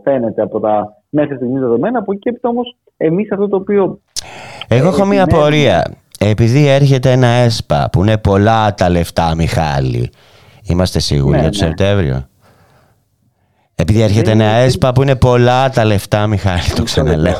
φαίνεται 0.03 0.41
από 0.41 0.59
τα 0.59 1.01
μέχρι 1.09 1.35
στιγμής 1.35 1.59
δεδομένα. 1.59 1.99
Από 1.99 2.11
εκεί 2.11 2.31
και 2.31 2.39
όμως, 2.41 2.75
εμείς 2.97 3.31
αυτό 3.31 3.47
το 3.47 3.55
οποίο. 3.55 3.99
Εγώ 4.67 4.87
έχω 4.87 5.05
μία 5.05 5.23
απορία. 5.23 5.93
Επειδή 6.19 6.67
έρχεται 6.67 7.11
ένα 7.11 7.27
ΕΣΠΑ 7.27 7.89
που 7.91 8.01
είναι 8.01 8.17
πολλά 8.17 8.73
τα 8.73 8.89
λεφτά, 8.89 9.35
Μιχάλη, 9.35 10.09
είμαστε 10.69 10.99
σίγουροι 10.99 11.35
ναι, 11.35 11.41
για 11.41 11.51
το 11.51 11.57
ναι. 11.59 11.65
Σεπτέμβριο; 11.65 12.27
Επειδή 13.77 14.01
έρχεται 14.01 14.31
ένα 14.31 14.45
ΕΣΠΑ 14.45 14.91
που 14.91 15.01
είναι 15.01 15.15
πολλά 15.15 15.69
τα 15.69 15.85
λεφτά, 15.85 16.27
Μιχάλη, 16.27 16.61
το 16.75 16.83
ξαναλέω. 16.83 17.33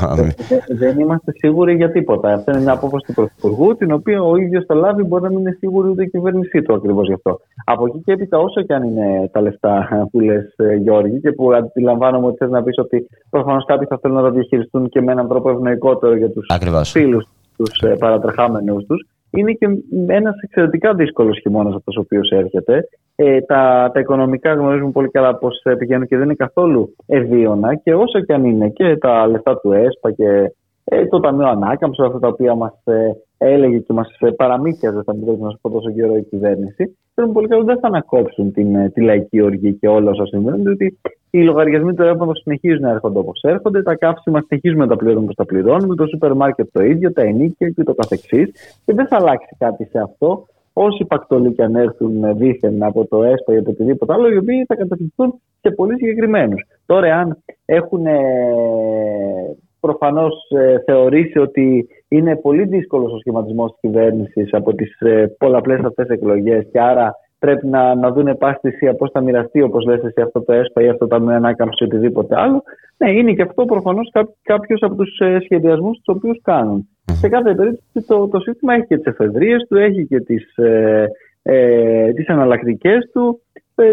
Δεν 0.68 0.98
είμαστε 0.98 1.32
σίγουροι 1.36 1.74
για 1.74 1.90
τίποτα. 1.90 2.32
Αυτή 2.32 2.50
είναι 2.50 2.60
μια 2.60 2.72
απόφαση 2.72 3.04
του 3.06 3.12
Πρωθυπουργού, 3.12 3.76
την 3.76 3.92
οποία 3.92 4.22
ο 4.22 4.36
ίδιος 4.36 4.64
θα 4.66 4.74
λάβει, 4.74 5.02
μπορεί 5.02 5.22
να 5.22 5.28
μην 5.28 5.38
είναι 5.38 5.56
σίγουρη 5.58 5.88
ούτε 5.88 6.02
η 6.02 6.08
κυβέρνησή 6.08 6.62
του 6.62 6.74
ακριβώς 6.74 7.06
γι' 7.06 7.12
αυτό. 7.12 7.40
Από 7.64 7.86
εκεί 7.86 8.02
και 8.04 8.12
έπειτα, 8.12 8.38
όσο 8.38 8.62
και 8.62 8.74
αν 8.74 8.82
είναι 8.82 9.28
τα 9.32 9.40
λεφτά 9.40 9.88
που 10.10 10.20
λες, 10.20 10.54
ε, 10.56 10.74
Γιώργη, 10.74 11.20
και 11.20 11.32
που 11.32 11.52
αντιλαμβάνομαι 11.52 12.26
ότι 12.26 12.36
θες 12.36 12.50
να 12.50 12.62
πεις 12.62 12.78
ότι 12.78 13.06
προφανώς 13.30 13.64
κάποιοι 13.64 13.86
θα 13.86 13.98
θέλουν 14.02 14.16
να 14.16 14.22
τα 14.22 14.30
διαχειριστούν 14.30 14.88
και 14.88 15.00
με 15.00 15.12
έναν 15.12 15.28
τρόπο 15.28 15.50
ευνοϊκότερο 15.50 16.16
για 16.16 16.30
τους 16.30 16.46
φίλους 16.90 17.28
τους 17.56 17.80
ε, 17.80 17.96
παρατρεχάμενους 17.98 18.84
τους. 18.86 19.06
Είναι 19.30 19.52
και 19.52 19.68
ένας 20.06 20.34
εξαιρετικά 20.42 20.94
δύσκολος 20.94 21.38
χειμώνας 21.38 21.74
αυτό 21.74 21.92
ο 21.96 22.00
οποίο 22.00 22.20
έρχεται. 22.38 22.88
Ε, 23.16 23.40
τα, 23.40 23.90
τα 23.94 24.00
οικονομικά 24.00 24.52
γνωρίζουμε 24.52 24.90
πολύ 24.90 25.08
καλά 25.08 25.36
πώς 25.36 25.62
πηγαίνουν 25.78 26.06
και 26.06 26.16
δεν 26.16 26.24
είναι 26.24 26.34
καθόλου 26.34 26.94
ευίωνα. 27.06 27.74
Και 27.74 27.94
όσο 27.94 28.20
και 28.20 28.32
αν 28.32 28.44
είναι 28.44 28.68
και 28.68 28.96
τα 28.96 29.26
λεφτά 29.26 29.60
του 29.60 29.72
ΕΣΠΑ 29.72 30.10
και 30.12 30.52
ε, 30.84 31.06
το 31.06 31.20
Ταμείο 31.20 31.46
Ανάκαμψης, 31.46 32.04
αυτά 32.04 32.18
τα 32.18 32.28
οποία 32.28 32.54
μας 32.54 32.80
ε, 32.84 33.10
έλεγε 33.38 33.78
και 33.78 33.92
μας 33.92 34.08
ε, 34.20 34.30
παραμύθιαζε, 34.30 35.02
θα 35.04 35.12
μπορούσα 35.14 35.44
να 35.44 35.50
σου 35.50 35.58
πω 35.60 35.70
τόσο 35.70 35.90
καιρό 35.90 36.16
η 36.16 36.22
κυβέρνηση, 36.22 36.96
θέλουν 37.14 37.32
πολύ 37.32 37.48
καλά 37.48 37.64
δεν 37.64 37.78
θα 37.78 37.86
ανακόψουν 37.86 38.52
την, 38.52 38.74
ε, 38.74 38.90
τη 38.90 39.00
λαϊκή 39.00 39.40
οργή 39.40 39.74
και 39.74 39.88
όλα 39.88 40.10
όσα 40.10 40.26
συμβαίνουν, 40.26 40.62
διότι 40.62 40.98
οι 41.38 41.44
λογαριασμοί 41.44 41.94
του 41.94 42.02
ρεύματο 42.02 42.34
συνεχίζουν 42.34 42.80
να 42.80 42.90
έρχονται 42.90 43.18
όπως 43.18 43.40
έρχονται, 43.42 43.82
τα 43.82 43.94
καύσιμα 43.94 44.42
συνεχίζουμε 44.46 44.84
να 44.84 44.90
τα 44.90 44.96
πληρώνουμε 44.96 45.24
όπως 45.24 45.34
τα 45.34 45.44
πληρώνουμε, 45.44 45.94
το 45.94 46.06
σούπερ 46.06 46.34
μάρκετ 46.34 46.68
το 46.72 46.82
ίδιο, 46.82 47.12
τα 47.12 47.22
ενίκια 47.22 47.68
και 47.68 47.82
το 47.82 47.94
καθεξής. 47.94 48.50
Και 48.84 48.92
δεν 48.94 49.06
θα 49.06 49.16
αλλάξει 49.16 49.56
κάτι 49.58 49.84
σε 49.84 49.98
αυτό. 49.98 50.46
Όσοι 50.72 51.04
πακτολοί 51.04 51.52
και 51.52 51.62
αν 51.62 51.74
έρθουν 51.74 52.36
δίθεν 52.36 52.82
από 52.82 53.06
το 53.06 53.22
ΕΣΠΑ 53.22 53.52
ή 53.52 53.56
από 53.56 53.70
οτιδήποτε 53.70 54.12
άλλο, 54.12 54.28
οι 54.28 54.36
οποίοι 54.36 54.64
θα 54.64 54.74
καταφυγθούν 54.74 55.40
σε 55.60 55.70
πολύ 55.70 55.94
συγκεκριμένους. 55.94 56.62
Τώρα, 56.86 57.16
αν 57.16 57.38
έχουν 57.64 58.06
προφανώς 59.80 60.34
ε, 60.50 60.78
θεωρήσει 60.84 61.38
ότι 61.38 61.88
είναι 62.08 62.36
πολύ 62.36 62.64
δύσκολος 62.64 63.12
ο 63.12 63.18
σχηματισμός 63.18 63.70
της 63.70 63.80
κυβέρνησης 63.80 64.48
από 64.52 64.74
τις 64.74 65.00
ε, 65.00 65.34
πολλαπλές 65.38 65.80
αυτές 65.84 66.08
εκλογές 66.08 66.66
και 66.72 66.80
άρα 66.80 67.14
πρέπει 67.38 67.66
να, 67.66 67.94
να 67.94 68.12
δουν 68.12 68.26
επάστηση 68.26 68.94
πώς 68.94 69.10
θα 69.10 69.20
μοιραστεί, 69.20 69.62
όπως 69.62 69.84
λες 69.84 70.02
εσύ, 70.02 70.20
αυτό 70.20 70.42
το 70.42 70.52
ΕΣΠΑ 70.52 70.82
ή 70.82 70.88
αυτό 70.88 71.06
το 71.06 71.16
Ταμείο 71.16 71.34
Ανάκαμψη 71.34 71.84
ή 71.84 71.86
οτιδήποτε 71.86 72.40
άλλο. 72.40 72.62
Ναι, 72.96 73.10
είναι 73.10 73.32
και 73.32 73.42
αυτό 73.42 73.64
προφανώς 73.64 74.12
κάποιος 74.42 74.82
από 74.82 74.94
τους 74.94 75.18
ε, 75.18 75.38
σχεδιασμούς 75.44 75.96
τους 75.96 76.16
οποίους 76.16 76.40
κάνουν. 76.42 76.88
Σε 77.12 77.28
κάθε 77.28 77.54
περίπτωση 77.54 78.06
το, 78.06 78.28
το 78.28 78.40
σύστημα 78.40 78.74
έχει 78.74 78.86
και 78.86 78.96
τις 78.96 79.06
εφεδρείες 79.06 79.66
του, 79.68 79.76
έχει 79.76 80.06
και 80.06 80.20
τις 80.20 80.56
ε, 80.56 81.06
ε, 81.48 82.12
τις 82.12 82.26
εναλλακτικές 82.26 83.10
του. 83.12 83.40
Ε, 83.74 83.92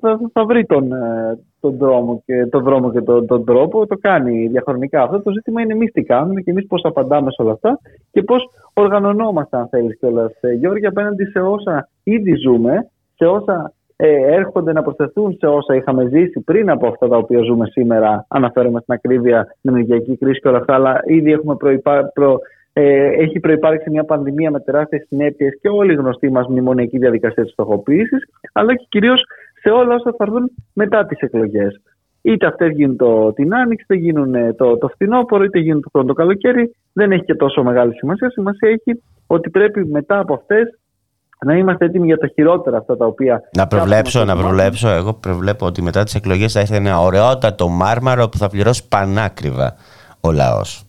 θα, 0.00 0.20
θα 0.32 0.44
βρει 0.44 0.64
τον, 0.64 0.92
ε, 0.92 1.38
τον 1.60 1.76
δρόμο 1.76 2.22
και, 2.26 2.46
τον, 2.46 2.62
δρόμο 2.62 2.92
και 2.92 3.00
τον, 3.00 3.26
τον 3.26 3.44
τρόπο, 3.44 3.86
το 3.86 3.96
κάνει 4.00 4.46
διαχρονικά. 4.46 5.02
Αυτό 5.02 5.22
το 5.22 5.30
ζήτημα 5.30 5.60
είναι 5.60 5.72
εμείς 5.72 5.92
τι 5.92 6.02
κάνουμε 6.02 6.40
και 6.40 6.50
εμείς 6.50 6.66
πώς 6.66 6.80
απαντάμε 6.84 7.30
σε 7.30 7.42
όλα 7.42 7.52
αυτά 7.52 7.78
και 8.10 8.22
πώς 8.22 8.50
οργανωνόμαστε, 8.72 9.56
αν 9.56 9.68
θέλεις 9.68 9.98
κιόλας, 9.98 10.32
ε, 10.40 10.52
Γιώργη, 10.52 10.86
απέναντι 10.86 11.24
σε 11.24 11.40
όσα 11.40 11.88
ήδη 12.02 12.34
ζούμε, 12.34 12.90
σε 13.14 13.24
όσα 13.24 13.72
ε, 13.96 14.34
έρχονται 14.34 14.72
να 14.72 14.82
προσθεθούν 14.82 15.36
σε 15.38 15.46
όσα 15.46 15.74
είχαμε 15.74 16.08
ζήσει 16.12 16.40
πριν 16.40 16.70
από 16.70 16.86
αυτά 16.86 17.08
τα 17.08 17.16
οποία 17.16 17.40
ζούμε 17.42 17.66
σήμερα. 17.66 18.24
Αναφέρομαι 18.28 18.80
στην 18.80 18.94
ακρίβεια, 18.94 19.56
την 19.60 19.70
ενεργειακή 19.74 20.16
κρίση 20.16 20.40
και 20.40 20.48
όλα 20.48 20.58
αυτά, 20.58 20.74
αλλά 20.74 21.00
ήδη 21.04 21.32
έχουμε 21.32 21.56
προϋπά, 21.56 22.10
προ, 22.14 22.38
ε, 22.72 23.22
έχει 23.22 23.40
προπάρξει 23.40 23.90
μια 23.90 24.04
πανδημία 24.04 24.50
με 24.50 24.60
τεράστιες 24.60 25.06
συνέπειες 25.08 25.58
και 25.60 25.68
όλη 25.68 25.92
η 25.92 25.96
γνωστή 25.96 26.30
μας 26.30 26.46
μνημονιακή 26.46 26.98
διαδικασία 26.98 27.42
της 27.42 27.52
φτωχοποίηση, 27.52 28.16
αλλά 28.52 28.74
και 28.74 28.86
κυρίως 28.88 29.22
σε 29.60 29.70
όλα 29.70 29.94
όσα 29.94 30.14
θα 30.16 30.24
έρθουν 30.24 30.50
μετά 30.72 31.06
τις 31.06 31.18
εκλογές. 31.20 31.80
είτε 32.22 32.46
αυτές 32.46 32.70
γίνουν 32.70 32.96
το, 32.96 33.32
την 33.32 33.54
άνοιξη, 33.54 33.84
είτε 33.88 33.94
γίνουν 34.04 34.34
ε, 34.34 34.52
το, 34.52 34.78
το 34.78 34.88
φθινόπωρο, 34.88 35.44
είτε 35.44 35.58
γίνουν 35.58 35.84
το 35.92 36.04
το 36.04 36.12
καλοκαίρι, 36.12 36.74
δεν 36.92 37.12
έχει 37.12 37.24
και 37.24 37.34
τόσο 37.34 37.62
μεγάλη 37.62 37.94
σημασία. 37.94 38.30
Σημασία 38.30 38.68
έχει 38.68 39.02
ότι 39.26 39.50
πρέπει 39.50 39.84
μετά 39.84 40.18
από 40.18 40.34
αυτές 40.34 40.78
να 41.44 41.56
είμαστε 41.56 41.84
έτοιμοι 41.84 42.06
για 42.06 42.18
τα 42.18 42.26
χειρότερα 42.26 42.76
αυτά 42.76 42.96
τα 42.96 43.06
οποία. 43.06 43.42
Να 43.56 43.66
προβλέψω, 43.66 44.24
να 44.24 44.36
προβλέψω. 44.36 44.88
Εγώ 44.88 45.14
προβλέπω 45.14 45.66
ότι 45.66 45.82
μετά 45.82 46.04
τις 46.04 46.14
εκλογές 46.14 46.52
θα 46.52 46.60
έρθει 46.60 46.74
ένα 46.74 47.00
ωραιότατο 47.00 47.68
μάρμαρο 47.68 48.28
που 48.28 48.36
θα 48.36 48.48
πληρώσει 48.48 48.88
πανάκριβα 48.88 49.74
ο 50.20 50.32
λαός. 50.32 50.82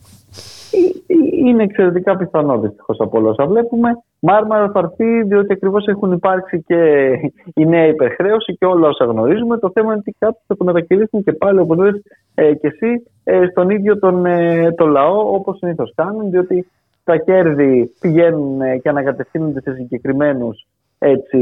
Ε, 1.40 1.44
ε, 1.44 1.48
είναι 1.48 1.64
εξαιρετικά 1.64 2.18
πιθανό 2.18 2.60
δυστυχώς 2.60 3.00
από 3.00 3.18
όλα 3.18 3.30
όσα 3.30 3.46
βλέπουμε. 3.46 3.90
Μάρμαρα 4.20 4.72
θα 4.72 4.80
έρθει 4.80 5.24
διότι 5.24 5.54
ακριβώς 5.54 5.88
έχουν 5.88 6.12
υπάρξει 6.12 6.64
και 6.68 7.12
η 7.54 7.66
νέα 7.66 7.88
υπερχρέωση 7.88 8.58
και 8.58 8.66
όλα 8.66 8.88
όσα 8.88 9.06
γνωρίζουμε. 9.06 9.58
Το 9.58 9.72
θέμα 9.74 9.88
είναι 9.92 10.00
ότι 10.00 10.16
κάποιοι 10.20 10.42
θα 10.48 10.58
το 10.58 10.64
μετακυλήσουν 10.64 11.24
και 11.24 11.34
πάλι, 11.34 11.60
όπως 11.60 11.78
λες 11.78 12.02
ε, 12.36 12.54
και 12.54 12.68
εσύ, 12.68 13.04
ε, 13.24 13.46
στον 13.52 13.70
ίδιο 13.70 14.00
τον, 14.00 14.26
ε, 14.26 14.72
τον 14.72 14.90
λαό, 14.90 15.34
όπως 15.34 15.58
συνήθως 15.58 15.94
κάνουν, 15.96 16.30
διότι 16.30 16.68
τα 17.04 17.18
κέρδη 17.18 17.92
πηγαίνουν 18.00 18.62
ε, 18.62 18.78
και 18.78 18.90
ανακατευθύνονται 18.90 19.62
σε 19.62 19.74
συγκεκριμένους 19.74 20.68
έτσι, 21.00 21.40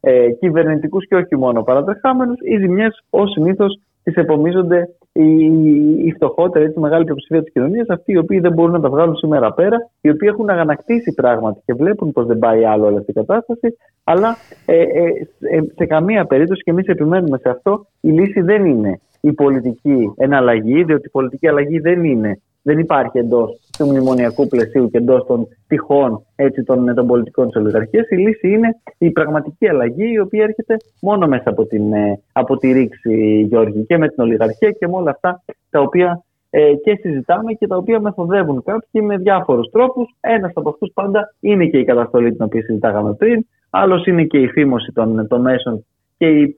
ε, 0.00 0.30
κυβερνητικούς 0.30 1.06
και 1.06 1.14
όχι 1.14 1.36
μόνο 1.36 1.62
παρατρεχάμενους. 1.62 2.38
Οι 2.40 2.56
ζημιές, 2.56 3.04
ως 3.10 3.30
συνήθως, 3.30 3.80
τις 4.02 4.14
επομίζονται 4.14 4.88
οι, 5.16 6.06
οι 6.06 6.12
φτωχότεροι, 6.12 6.64
έτσι, 6.64 6.78
μεγάλη 6.78 7.04
πλειοψηφία 7.04 7.42
της 7.42 7.52
κοινωνίας, 7.52 7.88
αυτοί 7.88 8.12
οι 8.12 8.16
οποίοι 8.16 8.40
δεν 8.40 8.52
μπορούν 8.52 8.72
να 8.72 8.80
τα 8.80 8.88
βγάλουν 8.88 9.16
σήμερα 9.16 9.52
πέρα, 9.52 9.76
οι 10.00 10.10
οποίοι 10.10 10.28
έχουν 10.32 10.50
αγανακτήσει 10.50 11.14
πράγματι 11.14 11.60
και 11.64 11.74
βλέπουν 11.74 12.12
πως 12.12 12.26
δεν 12.26 12.38
πάει 12.38 12.64
άλλο 12.64 12.86
όλη 12.86 12.96
αυτή 12.96 13.10
η 13.10 13.14
κατάσταση. 13.14 13.76
Αλλά 14.04 14.36
ε, 14.66 14.80
ε, 14.80 15.62
σε 15.74 15.86
καμία 15.86 16.24
περίπτωση, 16.24 16.62
και 16.62 16.70
εμείς 16.70 16.86
επιμένουμε 16.86 17.38
σε 17.38 17.48
αυτό, 17.48 17.86
η 18.00 18.10
λύση 18.10 18.40
δεν 18.40 18.64
είναι 18.64 19.00
η 19.20 19.32
πολιτική 19.32 20.12
εναλλαγή, 20.16 20.84
διότι 20.84 21.06
η 21.06 21.10
πολιτική 21.10 21.48
αλλαγή 21.48 21.78
δεν 21.78 22.04
είναι 22.04 22.40
δεν 22.66 22.78
υπάρχει 22.78 23.18
εντός 23.18 23.60
του 23.78 23.86
μνημονιακού 23.86 24.46
πλαισίου 24.46 24.90
και 24.90 24.98
εντός 24.98 25.26
των 25.26 25.48
τυχών 25.68 26.26
έτσι, 26.36 26.62
των, 26.62 26.94
των 26.94 27.06
πολιτικών 27.06 27.46
της 27.46 27.56
ολιγαρχίας. 27.56 28.08
Η 28.08 28.16
λύση 28.16 28.48
είναι 28.48 28.68
η 28.98 29.10
πραγματική 29.10 29.68
αλλαγή, 29.68 30.12
η 30.12 30.18
οποία 30.18 30.42
έρχεται 30.42 30.76
μόνο 31.00 31.26
μέσα 31.26 31.50
από, 31.50 31.66
την, 31.66 31.92
ε, 31.92 32.20
από 32.32 32.56
τη 32.56 32.72
ρήξη, 32.72 33.40
Γιώργη, 33.48 33.84
και 33.86 33.98
με 33.98 34.08
την 34.08 34.22
ολιγαρχία 34.22 34.70
και 34.70 34.88
με 34.88 34.96
όλα 34.96 35.10
αυτά 35.10 35.42
τα 35.70 35.80
οποία 35.80 36.24
ε, 36.50 36.74
και 36.84 36.98
συζητάμε 37.00 37.52
και 37.52 37.66
τα 37.66 37.76
οποία 37.76 38.00
μεθοδεύουν 38.00 38.62
κάποιοι 38.62 39.02
με 39.04 39.16
διάφορους 39.16 39.70
τρόπους. 39.70 40.14
Ένας 40.20 40.50
από 40.54 40.68
αυτούς 40.68 40.90
πάντα 40.94 41.34
είναι 41.40 41.66
και 41.66 41.78
η 41.78 41.84
καταστολή 41.84 42.32
την 42.32 42.44
οποία 42.44 42.62
συζητάγαμε 42.62 43.14
πριν. 43.14 43.46
Άλλος 43.70 44.06
είναι 44.06 44.24
και 44.24 44.38
η 44.38 44.48
φήμωση 44.48 44.92
των, 44.92 45.28
των 45.28 45.40
μέσων 45.40 45.84
και 46.18 46.26
η 46.26 46.56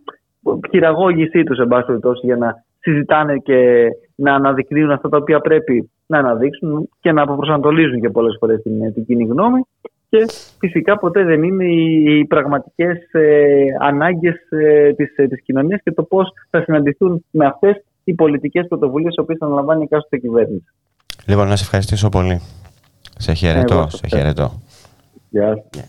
χειραγώγησή 0.70 1.42
τους, 1.42 1.58
εν 1.58 1.68
πάση 1.68 1.86
περιπτώσει, 1.86 2.26
για 2.26 2.36
να 2.36 2.64
συζητάνε 2.80 3.36
και 3.36 3.88
να 4.20 4.35
αναδεικνύουν 4.35 4.90
αυτά 4.90 5.09
τα 5.09 5.16
οποία 5.16 5.40
πρέπει 5.40 5.90
να 6.07 6.18
αναδείξουν 6.18 6.88
και 7.00 7.12
να 7.12 7.22
αποπροσανατολίζουν 7.22 8.00
και 8.00 8.11
πολλές 8.11 8.37
φορές 8.38 8.62
την, 8.62 8.92
την 8.94 9.04
κοινή 9.04 9.24
γνώμη 9.24 9.66
και 10.09 10.26
φυσικά 10.59 10.98
ποτέ 10.98 11.24
δεν 11.24 11.42
είναι 11.42 11.64
οι, 11.64 12.18
οι 12.18 12.24
πραγματικές 12.24 13.12
ε, 13.12 13.64
ανάγκες 13.81 14.37
ε, 14.50 14.92
της, 14.92 15.16
ε, 15.16 15.26
της 15.26 15.42
κοινωνίας 15.42 15.81
και 15.85 15.92
το 15.92 16.02
πώς 16.02 16.33
θα 16.50 16.62
συναντηθούν 16.62 17.24
με 17.31 17.46
αυτές 17.46 17.85
οι 18.04 18.14
πολιτικές 18.14 18.66
πρωτοβουλίες 18.68 19.14
οι 19.14 19.20
οποίες 19.20 19.40
αναλαμβάνει 19.40 19.83
η 19.83 19.87
κάθε 19.87 20.18
κυβέρνηση. 20.20 20.72
Λοιπόν, 21.26 21.48
να 21.48 21.57
σε 21.57 21.64
ευχαριστήσω 21.64 22.09
πολύ. 22.09 22.40
Σε 23.18 23.33
χαιρετώ. 23.33 23.87
σε 23.90 24.07
χαιρετώ. 24.07 24.52
Γεια 25.31 25.48
με 25.76 25.88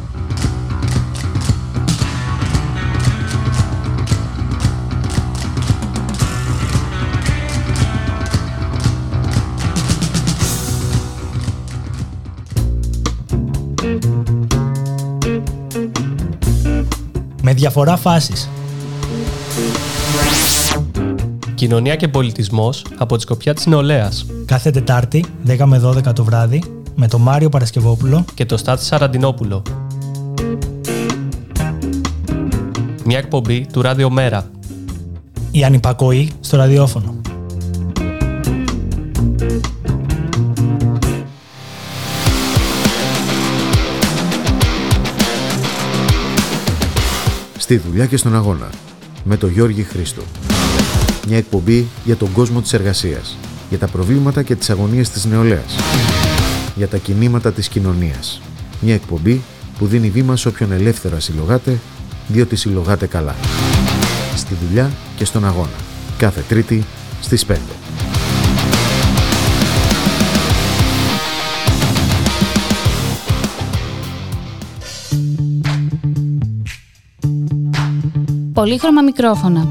Διαφορά 17.61 17.97
φάσης. 17.97 18.49
Κοινωνία 21.55 21.95
και 21.95 22.07
πολιτισμός 22.07 22.85
από 22.97 23.15
τη 23.15 23.21
σκοπιά 23.21 23.53
της 23.53 23.65
νεολαίας. 23.65 24.25
Κάθε 24.45 24.71
Τετάρτη, 24.71 25.25
10 25.45 25.65
με 25.65 25.79
12 25.79 26.13
το 26.13 26.23
βράδυ, 26.23 26.63
με 26.95 27.07
τον 27.07 27.21
Μάριο 27.21 27.49
Παρασκευόπουλο 27.49 28.25
και 28.33 28.45
το 28.45 28.57
Στάθη 28.57 28.85
Σαραντινόπουλο. 28.85 29.61
Μια 33.05 33.17
εκπομπή 33.17 33.67
του 33.73 33.81
Ράδιο 33.81 34.09
Μέρα. 34.09 34.49
Η 35.51 35.63
ανυπακοή 35.63 36.31
στο 36.39 36.57
ραδιόφωνο. 36.57 37.21
Στη 47.71 47.79
δουλειά 47.89 48.05
και 48.05 48.17
στον 48.17 48.35
αγώνα. 48.35 48.69
Με 49.23 49.37
τον 49.37 49.51
Γιώργη 49.51 49.83
Χρήστο. 49.83 50.21
Μια 51.27 51.37
εκπομπή 51.37 51.87
για 52.03 52.15
τον 52.15 52.31
κόσμο 52.31 52.61
της 52.61 52.73
εργασίας. 52.73 53.37
Για 53.69 53.77
τα 53.77 53.87
προβλήματα 53.87 54.43
και 54.43 54.55
τις 54.55 54.69
αγωνίες 54.69 55.09
της 55.09 55.25
νεολαίας 55.25 55.75
για 56.75 56.87
τα 56.87 56.97
κινήματα 56.97 57.51
της 57.51 57.67
κοινωνίας. 57.67 58.41
Μια 58.81 58.93
εκπομπή 58.93 59.41
που 59.77 59.87
δίνει 59.87 60.09
βήμα 60.09 60.35
σε 60.35 60.47
όποιον 60.47 60.71
ελεύθερα 60.71 61.19
συλλογάτε, 61.19 61.79
διότι 62.27 62.55
συλλογάτε 62.55 63.05
καλά. 63.07 63.35
Στη 64.35 64.55
δουλειά 64.67 64.91
και 65.15 65.25
στον 65.25 65.45
αγώνα. 65.45 65.77
Κάθε 66.17 66.43
Τρίτη 66.47 66.83
στις 67.21 67.45
5. 67.45 67.80
Πολύχρωμα 78.61 79.01
μικρόφωνα. 79.01 79.67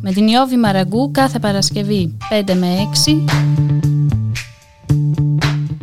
Με 0.00 0.12
την 0.12 0.28
Ιώβη 0.28 0.56
Μαραγκού 0.56 1.10
κάθε 1.10 1.38
Παρασκευή 1.38 2.16
5 2.46 2.54
με 2.54 2.66
6 3.06 3.24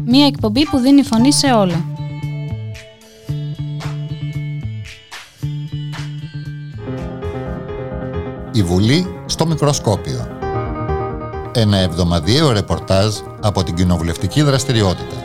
Μία 0.05 0.25
εκπομπή 0.25 0.65
που 0.65 0.77
δίνει 0.77 1.03
φωνή 1.03 1.33
σε 1.33 1.47
όλα. 1.47 1.85
Η 8.51 8.63
Βουλή 8.63 9.05
στο 9.25 9.45
Μικροσκόπιο. 9.45 10.27
Ένα 11.51 11.77
εβδομαδιαίο 11.77 12.51
ρεπορτάζ 12.51 13.15
από 13.41 13.63
την 13.63 13.75
κοινοβουλευτική 13.75 14.41
δραστηριότητα. 14.41 15.15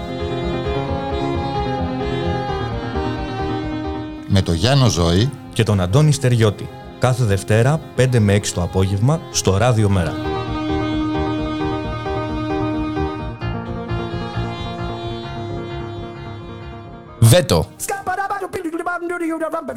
Με 4.26 4.42
το 4.42 4.52
Γιάννο 4.52 4.88
Ζώη 4.88 5.30
και 5.60 5.66
τον 5.66 5.80
Αντώνη 5.80 6.12
Στεριώτη. 6.12 6.68
Κάθε 6.98 7.24
Δευτέρα 7.24 7.80
5 7.96 8.18
με 8.18 8.34
6 8.34 8.46
το 8.54 8.62
απόγευμα 8.62 9.20
στο 9.30 9.56
Ράδιο 9.56 9.88
Μέρα. 9.88 10.12
Βέτο. 17.18 17.66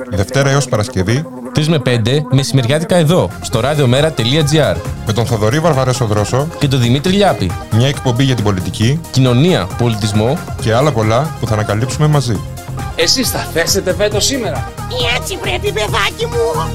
Δευτέρα 0.09 0.49
έως 0.49 0.67
Παρασκευή 0.67 1.25
3 1.55 1.65
με 1.65 1.81
5 1.85 1.99
μεσημεριάτικα 2.31 2.95
εδώ, 2.95 3.29
στο 3.41 3.59
radiomera.gr 3.63 4.75
με 5.05 5.13
τον 5.13 5.25
Θοδωρή 5.25 5.59
Βαρβαρέσο 5.59 6.05
Δρόσο 6.05 6.47
και 6.59 6.67
τον 6.67 6.81
Δημήτρη 6.81 7.13
Λιάπη. 7.13 7.51
Μια 7.71 7.87
εκπομπή 7.87 8.23
για 8.23 8.35
την 8.35 8.43
πολιτική, 8.43 8.99
κοινωνία, 9.11 9.67
πολιτισμό 9.77 10.37
και 10.61 10.73
άλλα 10.73 10.91
πολλά 10.91 11.35
που 11.39 11.47
θα 11.47 11.53
ανακαλύψουμε 11.53 12.07
μαζί. 12.07 12.52
Εσείς 12.95 13.29
θα 13.29 13.39
θέσετε 13.39 13.93
βέτο 13.93 14.19
σήμερα. 14.19 14.71
Έτσι 15.17 15.37
πρέπει 15.37 15.71
παιδάκι 15.71 16.25
μου. 16.25 16.71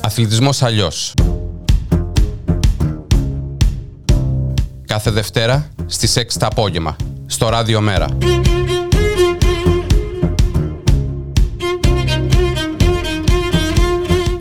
Αθλητισμός 0.00 0.62
αλλιώς. 0.62 1.14
κάθε 4.94 5.10
Δευτέρα 5.10 5.68
στις 5.86 6.16
6 6.16 6.38
το 6.38 6.46
απόγευμα, 6.46 6.96
στο 7.26 7.48
Ράδιο 7.48 7.80
Μέρα. 7.80 8.06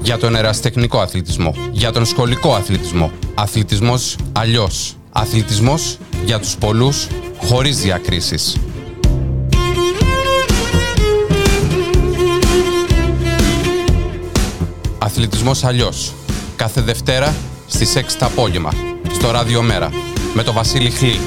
Για 0.02 0.18
τον 0.18 0.36
εραστεχνικό 0.36 1.00
αθλητισμό, 1.00 1.56
για 1.72 1.92
τον 1.92 2.06
σχολικό 2.06 2.56
αθλητισμό, 2.56 3.12
αθλητισμός 3.36 4.16
αλλιώς, 4.32 4.96
αθλητισμός 5.12 5.98
για 6.26 6.40
τους 6.40 6.56
πολλούς, 6.56 7.08
χωρίς 7.38 7.78
διακρίσεις. 7.78 8.58
Αθλητισμός 14.98 15.64
αλλιώς, 15.64 16.14
κάθε 16.56 16.82
Δευτέρα 16.82 17.36
στις 17.68 17.96
6 17.96 18.18
το 18.20 18.26
απόγευμα, 18.26 18.72
στο 19.14 19.32
Ράδιο 19.32 19.62
Μέρα 19.62 19.90
με 20.34 20.44
το 20.44 20.54
Βασίλη 20.54 20.90
Χλή. 20.90 21.20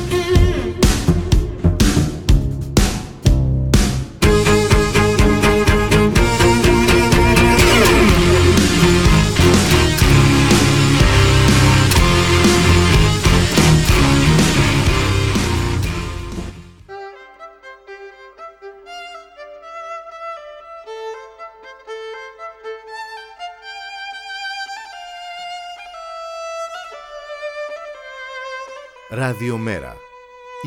Ραδιομέρα. 29.27 29.97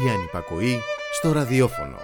Η 0.06 0.10
ανυπακοή 0.10 0.80
στο 1.14 1.32
ραδιόφωνο. 1.32 1.96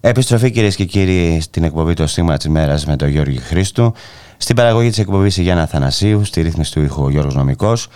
Επιστροφή 0.00 0.50
κυρίες 0.50 0.76
και 0.76 0.84
κύριοι 0.84 1.40
στην 1.40 1.64
εκπομπή 1.64 1.94
Το 1.94 2.06
Στίγμα 2.06 2.36
της 2.36 2.48
Μέρας 2.48 2.86
με 2.86 2.96
τον 2.96 3.08
Γιώργη 3.08 3.38
Χρήστου. 3.38 3.94
Στην 4.36 4.56
παραγωγή 4.56 4.88
της 4.88 4.98
εκπομπής 4.98 5.36
η 5.36 5.42
Γιάννα 5.42 5.66
Θανασίου, 5.66 6.24
στη 6.24 6.40
ρύθμιση 6.40 6.72
του 6.72 6.82
ήχου 6.82 7.02
ο 7.02 7.10
Γιώργος 7.10 7.34
Νομικός. 7.34 7.88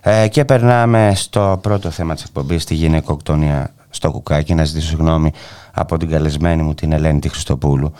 Ε, 0.00 0.28
και 0.28 0.44
περνάμε 0.44 1.12
στο 1.14 1.58
πρώτο 1.62 1.90
θέμα 1.90 2.14
της 2.14 2.24
εκπομπής, 2.24 2.64
τη 2.64 2.74
γυναικοκτονία 2.74 3.74
στο 3.90 4.10
κουκάκι. 4.10 4.54
Να 4.54 4.64
ζητήσω 4.64 4.88
συγγνώμη 4.88 5.32
από 5.72 5.96
την 5.96 6.08
καλεσμένη 6.08 6.62
μου 6.62 6.74
την 6.74 6.92
Ελένη 6.92 7.18
τη 7.18 7.28
Χριστοπούλου 7.28 7.92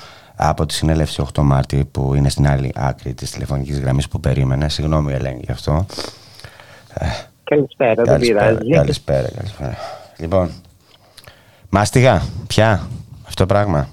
από 0.43 0.67
τη 0.67 0.75
συνέλευση 0.75 1.25
8 1.35 1.43
Μάρτη 1.43 1.89
που 1.91 2.15
είναι 2.15 2.29
στην 2.29 2.49
άλλη 2.49 2.73
άκρη 2.75 3.15
της 3.15 3.31
τηλεφωνικής 3.31 3.81
γραμμής 3.81 4.09
που 4.09 4.21
περίμενε. 4.21 4.69
Συγγνώμη 4.69 5.13
Ελένη 5.13 5.41
γι' 5.45 5.53
αυτό. 5.53 5.87
Καλησπέρα, 7.45 8.03
δεν 8.03 8.21
πειράζει. 8.21 8.71
Καλησπέρα, 8.71 9.31
καλησπέρα. 9.37 9.77
Λοιπόν, 10.19 10.51
μάστιγα, 11.71 12.23
πια 12.47 12.89
αυτό 13.27 13.43
το 13.43 13.47
πράγμα; 13.47 13.89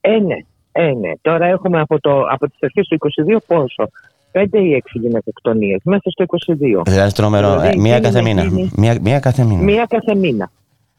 Ε, 0.00 0.18
ναι, 0.18 0.36
ε, 0.72 0.92
ναι. 0.92 1.12
Τώρα 1.22 1.46
έχουμε 1.46 1.80
από, 1.80 2.00
το, 2.00 2.20
από 2.30 2.48
τις 2.48 2.58
αρχές 2.60 2.86
του 2.88 2.98
22 3.28 3.36
πόσο; 3.46 3.90
5 4.32 4.46
ή 4.52 4.82
6 4.84 5.00
γυναικοκτονίες 5.00 5.80
μέσα 5.84 6.10
στο 6.10 6.24
22. 6.26 6.82
Δηλαδή 6.84 7.12
τρομερό. 7.12 7.50
Δηλαδή, 7.50 7.78
ε, 7.78 7.80
μία, 7.80 8.00
κάθε 8.00 8.22
μήνα. 8.22 8.50
Μία, 8.76 8.98
μία 9.00 9.20
κάθε 9.20 9.44
μήνα. 9.44 9.62
Μία 9.62 9.86
κάθε 9.86 10.14
μήνα. 10.14 10.50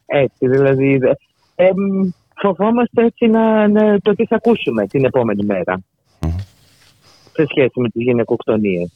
Έτσι, 0.06 0.48
δηλαδή. 0.48 1.00
Ε, 1.54 1.68
φοβόμαστε 2.42 3.04
έτσι 3.04 3.26
να, 3.26 3.68
να, 3.68 3.98
το 4.00 4.14
τι 4.14 4.26
θα 4.26 4.36
ακούσουμε 4.36 4.86
την 4.86 5.04
επόμενη 5.04 5.44
μέρα 5.44 5.80
σε 7.32 7.46
σχέση 7.48 7.80
με 7.80 7.88
τις 7.88 8.02
γυναικοκτονίες. 8.02 8.92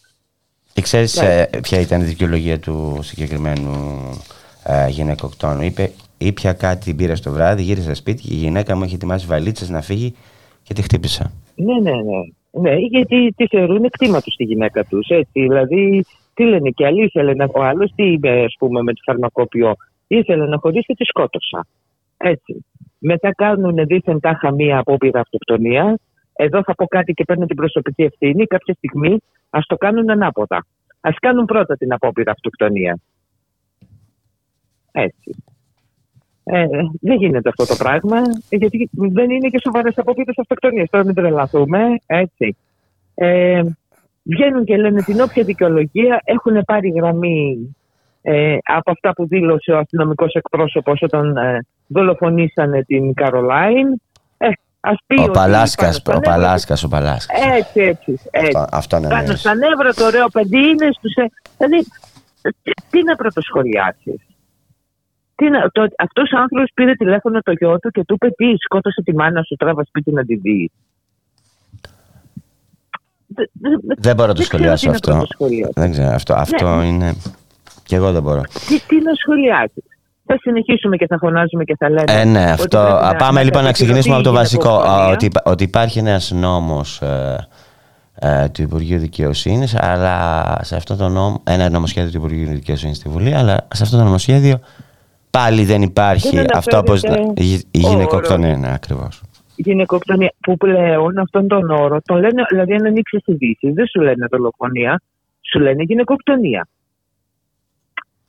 Και 0.73 0.83
ξέρεις 0.83 1.21
ναι. 1.21 1.47
ε, 1.51 1.61
ποια 1.61 1.81
ήταν 1.81 2.01
η 2.01 2.05
δικαιολογία 2.05 2.59
του 2.59 2.99
συγκεκριμένου 3.03 3.75
ε, 4.65 4.89
γυναικοκτόνου. 4.89 5.63
Είπε, 5.63 5.93
ήπια 6.19 6.53
κάτι 6.53 6.95
πήρα 6.95 7.17
στο 7.17 7.31
βράδυ, 7.33 7.63
γύρισα 7.63 7.95
σπίτι 7.95 8.23
και 8.23 8.35
η 8.35 8.37
γυναίκα 8.37 8.77
μου 8.77 8.83
έχει 8.83 8.95
ετοιμάσει 8.95 9.27
βαλίτσες 9.27 9.69
να 9.69 9.83
φύγει 9.83 10.15
και 10.63 10.75
τη 10.75 10.83
χτύπησα. 10.83 11.33
Ναι, 11.55 11.81
ναι, 11.81 11.91
ναι. 11.91 12.21
Ναι, 12.61 12.75
γιατί 12.75 13.33
τη 13.37 13.47
θεωρούν 13.47 13.91
κτήμα 13.91 14.21
του 14.21 14.33
στη 14.33 14.45
γυναίκα 14.45 14.85
τους. 14.85 15.07
Δηλαδή, 15.33 16.05
Τι 16.35 16.45
λένε 16.45 16.71
και 16.71 16.87
άλλοι, 16.87 17.05
ήθελε 17.05 17.35
να, 17.35 17.49
ο 17.53 17.63
άλλος 17.63 17.93
τι 17.95 18.13
είπε, 18.13 18.31
ας 18.45 18.55
πούμε, 18.59 18.83
με 18.83 18.93
το 18.93 19.01
φαρμακόπιο. 19.05 19.77
Ήθελε 20.07 20.47
να 20.47 20.59
χωρίσει 20.59 20.87
και 20.87 20.95
τη 20.95 21.05
σκότωσα. 21.05 21.67
Έτσι. 22.17 22.65
Μετά 22.99 23.35
κάνουν 23.35 23.87
δίθεν 23.87 24.21
τάχα 24.21 24.53
μία 24.53 24.79
απόπειρα 24.79 25.21
αυτοκτονία. 25.21 25.99
Εδώ 26.33 26.63
θα 26.63 26.75
πω 26.75 26.87
κάτι 26.87 27.13
και 27.13 27.25
παίρνω 27.25 27.47
την 27.47 27.57
προσωπική 27.57 28.03
ευθύνη. 28.03 28.47
Κάποια 28.47 28.75
στιγμή 28.75 29.23
ας 29.51 29.67
το 29.67 29.77
κάνουν 29.77 30.11
ανάποδα. 30.11 30.57
Α 31.01 31.11
κάνουν 31.21 31.45
πρώτα 31.45 31.77
την 31.77 31.93
απόπειρα 31.93 32.31
αυτοκτονία. 32.31 32.99
Έτσι. 34.93 35.45
Ε, 36.45 36.67
δεν 37.01 37.17
γίνεται 37.17 37.49
αυτό 37.49 37.67
το 37.67 37.75
πράγμα, 37.75 38.23
γιατί 38.51 38.91
δεν 38.93 39.31
είναι 39.31 39.49
και 39.49 39.61
σοβαρές 39.63 39.99
απόπειτε 39.99 40.33
αυτοκτονίας. 40.37 40.89
Τώρα 40.91 41.05
μην 41.05 41.15
τρελαθούμε. 41.15 41.81
Έτσι. 42.07 42.57
Ε, 43.15 43.63
βγαίνουν 44.23 44.65
και 44.65 44.77
λένε 44.77 45.03
την 45.03 45.21
όποια 45.21 45.45
δικαιολογία 45.45 46.21
έχουν 46.25 46.65
πάρει 46.65 46.89
γραμμή 46.89 47.77
ε, 48.23 48.57
από 48.65 48.91
αυτά 48.91 49.13
που 49.13 49.27
δήλωσε 49.27 49.73
ο 49.73 49.79
αστυνομικός 49.79 50.33
εκπρόσωπος 50.33 51.03
όταν 51.03 51.37
ε, 51.37 51.67
δολοφονήσανε 51.87 52.83
την 52.83 53.15
Καρολάιν. 53.15 54.01
Ε, 54.39 54.49
ας 54.81 54.97
πει 55.07 55.21
ο 55.21 55.31
Παλάσκας, 55.31 56.03
ο 56.15 56.21
Παλάσκας, 56.21 56.85
ο 56.85 56.89
Παλάσκας. 56.89 57.41
Έτσι, 57.59 57.81
έτσι. 57.81 58.21
έτσι. 58.31 58.51
Αυτό, 58.57 58.77
αυτό 58.77 58.97
είναι 58.97 59.09
Πάνω 59.09 59.37
στα 59.37 59.55
νεύρα 59.55 59.93
το 59.95 60.05
ωραίο 60.05 60.29
παιδί 60.29 60.69
είναι 60.69 60.89
στους... 60.93 61.15
Ε, 61.15 61.27
δηλαδή, 61.57 61.87
τι 62.91 63.03
να 63.03 63.17
πρωτοσχολιάσεις; 63.17 64.21
Τι 65.35 65.51
να, 65.51 65.71
το, 65.71 65.87
αυτός 65.99 66.33
ο 66.33 66.39
άνθρωπος 66.39 66.71
πήρε 66.75 66.95
τηλέφωνο 66.95 67.41
το 67.41 67.53
γιο 67.53 67.79
του 67.79 67.91
και 67.91 68.05
του 68.05 68.15
είπε 68.15 68.31
τι 68.31 68.57
σκότωσε 68.65 69.03
τη 69.03 69.15
μάνα 69.15 69.43
σου 69.43 69.57
τράβα 69.57 69.85
σπίτι 69.85 70.13
να 70.13 70.25
τη 70.25 70.35
δει. 70.37 70.71
Δεν 73.99 74.15
μπορώ 74.15 74.29
να 74.29 74.35
το 74.35 74.43
σχολιάσω 74.43 74.91
αυτό. 74.91 75.27
Δεν 75.75 75.91
ξέρω, 75.91 76.09
αυτό, 76.09 76.35
αυτό 76.35 76.77
ναι. 76.77 76.87
είναι... 76.87 77.15
Και 77.85 77.97
εγώ 77.97 78.13
δεν 78.13 78.23
μπορώ. 78.23 78.41
Τι, 78.41 78.81
τι 78.81 79.03
να 79.03 79.15
σχολιάσεις; 79.15 79.85
Θα 80.37 80.51
συνεχίσουμε 80.51 80.97
και 80.97 81.07
θα 81.07 81.19
φωνάζουμε 81.19 81.65
και 81.65 81.77
θα 81.79 81.91
λέμε. 81.91 82.21
Ε, 82.21 82.25
ναι, 82.25 82.51
αυτό. 82.51 83.01
Πάμε 83.19 83.43
λοιπόν 83.43 83.65
να 83.65 83.73
ξεκινήσουμε 83.73 84.15
από 84.15 84.25
το 84.25 84.33
βασικό. 84.33 84.83
Ότι, 85.13 85.29
ότι 85.45 85.65
υπάρχει 85.65 85.99
ένας 85.99 86.31
νόμος 86.31 87.01
ε, 87.03 87.49
ε, 88.15 88.49
του 88.49 88.63
Υπουργείου 88.63 88.99
Δικαιοσύνης, 88.99 89.75
αλλά 89.75 90.43
σε 90.61 90.77
αυτό 90.77 90.97
το 90.97 91.09
νόμο. 91.09 91.43
Ένα 91.45 91.71
νομοσχέδιο 91.71 92.11
του 92.11 92.17
Υπουργείου 92.17 92.47
Δικαιοσύνης 92.47 92.97
στη 92.97 93.09
Βουλή, 93.09 93.35
αλλά 93.35 93.67
σε 93.75 93.83
αυτό 93.83 93.97
το 93.97 94.03
νομοσχέδιο 94.03 94.59
πάλι 95.31 95.65
δεν 95.65 95.83
υπάρχει 95.83 96.37
δεν 96.37 96.47
αυτό 96.55 96.79
όπω. 96.79 96.95
Η 97.71 97.79
γυναικοκτονία, 97.79 98.57
ναι, 98.57 98.73
ακριβώς 98.75 99.21
γυναικοκτονία 99.57 100.33
που 100.41 100.57
πλέον 100.57 101.19
αυτόν 101.19 101.49
τον 101.49 101.71
όρο 101.71 102.01
τον 102.05 102.19
λένε, 102.19 102.43
δηλαδή 102.51 102.75
αν 102.75 102.87
ανοίξεις 102.87 103.21
ειδήσεις, 103.25 103.75
δεν 103.75 103.87
σου 103.87 104.01
λένε 104.01 104.27
δολοφονία, 104.31 105.01
σου 105.53 105.61
λένε 105.61 105.83
γυναικοκτονία. 105.83 106.69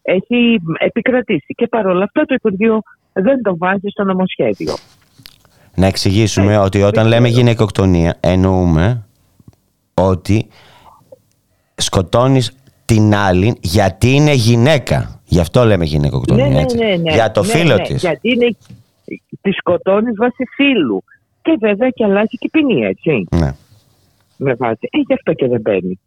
Έχει 0.09 0.61
επικρατήσει 0.77 1.53
και 1.55 1.67
παρόλα 1.67 2.03
αυτά 2.03 2.25
το 2.25 2.33
Υπουργείο 2.33 2.81
δεν 3.13 3.41
το 3.41 3.57
βάζει 3.57 3.87
στο 3.87 4.03
νομοσχέδιο. 4.03 4.73
Να 5.75 5.85
εξηγήσουμε 5.85 6.53
ε, 6.53 6.57
ότι 6.57 6.81
όταν 6.81 7.07
λέμε 7.07 7.27
γυναικοκτονία 7.27 8.17
εννοούμε 8.19 9.05
ότι 9.93 10.47
σκοτώνεις 11.75 12.57
την 12.85 13.15
άλλη 13.15 13.57
γιατί 13.61 14.09
είναι 14.09 14.33
γυναίκα. 14.33 15.21
Γι' 15.25 15.39
αυτό 15.39 15.63
λέμε 15.63 15.85
γυναικοκτονία. 15.85 16.47
Ναι, 16.47 16.65
ναι, 16.75 16.95
ναι, 16.95 17.13
Για 17.13 17.31
το 17.31 17.43
φίλο 17.43 17.77
της. 17.77 18.01
Γιατί 18.01 18.29
είναι, 18.29 18.57
τη 19.41 19.51
σκοτώνεις 19.51 20.15
βάσει 20.17 20.43
φίλου. 20.55 21.03
Και 21.41 21.57
βέβαια 21.59 21.89
και 21.89 22.03
αλλάζει 22.03 22.37
και 22.37 22.49
ποινή, 22.51 22.81
έτσι. 22.81 23.27
Ναι. 23.31 23.51
Με 24.37 24.53
βάση. 24.53 24.89
Ε, 24.91 24.99
γι' 25.07 25.13
αυτό 25.13 25.33
και 25.33 25.47
δεν 25.47 25.61
μπαίνει. 25.61 25.99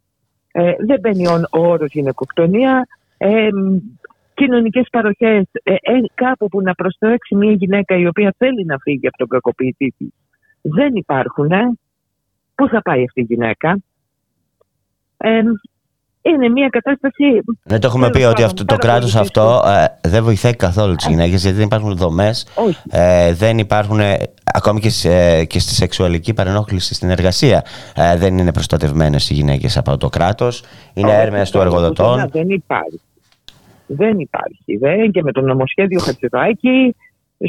Ε, 0.51 0.71
δεν 0.87 0.99
μπαίνει 0.99 1.27
ο, 1.27 1.41
ο 1.51 1.59
όρος 1.59 1.91
γυναικοκτονία. 1.91 2.87
Ε, 3.23 3.49
κοινωνικές 4.33 4.87
παροχές, 4.91 5.43
ε, 5.63 5.73
ε, 5.73 5.93
κάπου 6.13 6.47
που 6.47 6.61
να 6.61 6.73
προστρέξει 6.73 7.35
μια 7.35 7.51
γυναίκα 7.51 7.97
η 7.97 8.07
οποία 8.07 8.33
θέλει 8.37 8.65
να 8.65 8.77
φύγει 8.77 9.07
από 9.07 9.17
τον 9.17 9.27
κακοποιητή 9.27 9.93
της. 9.97 10.07
Δεν 10.61 10.95
υπάρχουν. 10.95 11.51
Ε. 11.51 11.77
Πού 12.55 12.67
θα 12.67 12.81
πάει 12.81 13.03
αυτή 13.03 13.21
η 13.21 13.23
γυναίκα; 13.23 13.79
Ε, 15.17 15.41
είναι 16.21 16.49
μια 16.49 16.69
κατάσταση. 16.69 17.23
Ναι, 17.63 17.79
το 17.79 17.87
έχουμε 17.87 18.09
πει 18.09 18.23
ότι 18.23 18.43
αυτό, 18.43 18.65
το 18.65 18.75
κράτος 18.75 19.15
αυτό 19.15 19.63
ε, 19.65 20.09
δεν 20.09 20.23
βοηθάει 20.23 20.55
καθόλου 20.55 20.95
τις 20.95 21.07
γυναίκες 21.07 21.41
γιατί 21.41 21.57
δεν 21.57 21.65
υπάρχουν 21.65 21.95
δομές. 21.95 22.47
Ε, 22.89 23.33
δεν 23.33 23.57
υπάρχουν. 23.57 23.99
Ε, 23.99 24.17
ακόμη 24.53 24.79
και, 24.79 24.89
σε, 24.89 25.45
και 25.45 25.59
στη 25.59 25.73
σεξουαλική 25.73 26.33
παρενόχληση 26.33 26.93
στην 26.93 27.09
εργασία 27.09 27.65
ε, 27.95 28.17
δεν 28.17 28.37
είναι 28.37 28.53
προστατευμένες 28.53 29.29
οι 29.29 29.33
γυναίκες 29.33 29.77
από 29.77 29.97
το 29.97 30.09
κράτος. 30.09 30.63
Είναι 30.93 31.21
έρμεας 31.21 31.51
του 31.51 31.59
εργοδοτών. 31.59 32.29
Δεν 32.31 32.49
υπάρχει. 32.49 33.01
Δεν 33.93 34.19
υπάρχει. 34.19 34.77
Δεν. 34.77 35.11
Και 35.11 35.23
με 35.23 35.31
το 35.31 35.41
νομοσχέδιο 35.41 35.99
Χατζηδάκη 35.99 36.95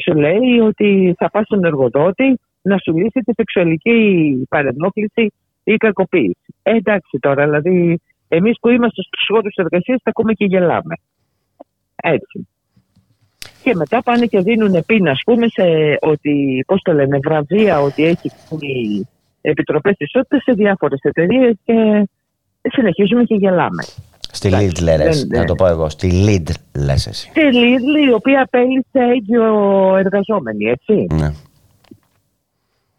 σου 0.03 0.15
λέει 0.15 0.59
ότι 0.63 1.15
θα 1.19 1.31
πας 1.31 1.45
στον 1.45 1.65
εργοδότη 1.65 2.39
να 2.63 2.79
σου 2.79 2.97
λύσει 2.97 3.21
τη 3.21 3.33
σεξουαλική 3.37 4.47
παρενόχληση 4.49 5.33
ή 5.65 5.77
κακοποίηση. 5.77 6.55
Ε, 6.63 6.75
εντάξει 6.77 7.19
τώρα, 7.21 7.45
δηλαδή 7.45 8.01
εμείς 8.29 8.59
που 8.61 8.69
είμαστε 8.69 9.03
στους 9.03 9.27
χώρους 9.29 9.55
εργασίας 9.55 10.03
τα 10.03 10.11
ακούμε 10.11 10.33
και 10.33 10.45
γελάμε. 10.45 10.95
Έτσι. 11.97 12.49
Και 13.63 13.75
μετά 13.75 14.03
πάνε 14.03 14.27
και 14.27 14.41
δίνουν 14.41 14.85
πίνα, 14.87 15.11
ας 15.11 15.21
πούμε, 15.25 15.49
σε 15.49 15.63
ότι, 16.01 16.65
πώς 16.67 16.83
το 16.83 16.93
λένε, 16.93 17.19
βραβεία, 17.19 17.81
ότι 17.81 18.05
έχει 18.05 18.31
οι 18.61 19.07
επιτροπές 19.41 19.95
ισότητας 19.99 20.43
σε 20.43 20.53
διάφορες 20.53 21.01
εταιρείες 21.03 21.55
και 21.65 22.09
συνεχίζουμε 22.63 23.25
και 23.25 23.35
γελάμε. 23.35 23.85
Στη 24.35 24.51
Lidl 24.53 24.83
λες, 24.83 25.27
να 25.27 25.45
το 25.45 25.55
πω 25.55 25.67
εγώ, 25.67 25.89
στη 25.89 26.11
Lidl 26.27 26.81
λες 26.85 27.07
εσύ. 27.07 27.29
Στη 27.29 27.41
Lidl 27.53 28.09
η 28.09 28.13
οποία 28.13 28.43
απέλησε 28.43 29.01
έγκυο 29.15 29.45
εργαζόμενη, 29.97 30.65
έτσι. 30.65 31.07
Ναι. 31.15 31.33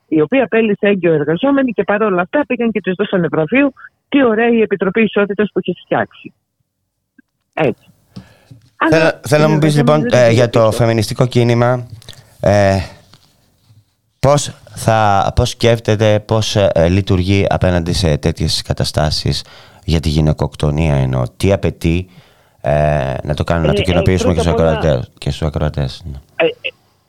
Η 0.07 0.21
οποία 0.21 0.43
απέλησε 0.43 0.87
έγκυο 0.87 1.13
εργαζόμενη 1.13 1.71
και 1.71 1.83
παρόλα 1.83 2.21
αυτά 2.21 2.45
πήγαν 2.47 2.71
και 2.71 2.81
τους 2.81 2.93
δώσανε 2.97 3.27
βραβείο 3.27 3.71
τι 4.09 4.23
ωραία 4.23 4.49
η 4.49 4.61
Επιτροπή 4.61 5.01
Ισότητας 5.01 5.49
που 5.53 5.59
έχεις 5.59 5.81
φτιάξει. 5.85 6.33
Έτσι. 7.53 7.87
Θέλω, 8.89 9.11
θέλω 9.27 9.43
να 9.43 9.49
μου 9.49 9.59
πεις 9.59 9.75
λοιπόν 9.75 10.05
ε, 10.11 10.31
για 10.31 10.49
το 10.49 10.71
φεμινιστικό 10.71 11.27
κίνημα 11.27 11.87
ε, 12.39 12.77
πώς, 14.19 14.55
θα, 14.75 15.31
πώς 15.35 15.49
σκέφτεται, 15.49 16.19
πώς 16.19 16.55
ε, 16.55 16.87
λειτουργεί 16.89 17.45
απέναντι 17.49 17.93
σε 17.93 18.17
τέτοιες 18.17 18.61
καταστάσεις 18.61 19.43
για 19.85 19.99
τη 19.99 20.09
γυναικοκτονία 20.09 20.95
ενώ 20.95 21.23
τι 21.37 21.53
απαιτεί 21.53 22.07
ε, 22.61 23.13
να 23.23 23.33
το 23.33 23.43
κάνουν, 23.43 23.67
να 23.67 23.73
το 23.73 23.81
ε, 23.81 23.83
κοινοποιήσουμε 23.83 24.33
και, 24.33 24.39
στους 24.39 24.51
ακροατές, 24.51 25.11
και 25.17 25.29
στους 25.29 25.47
ακροατές. 25.47 26.03
Ναι. 26.05 26.47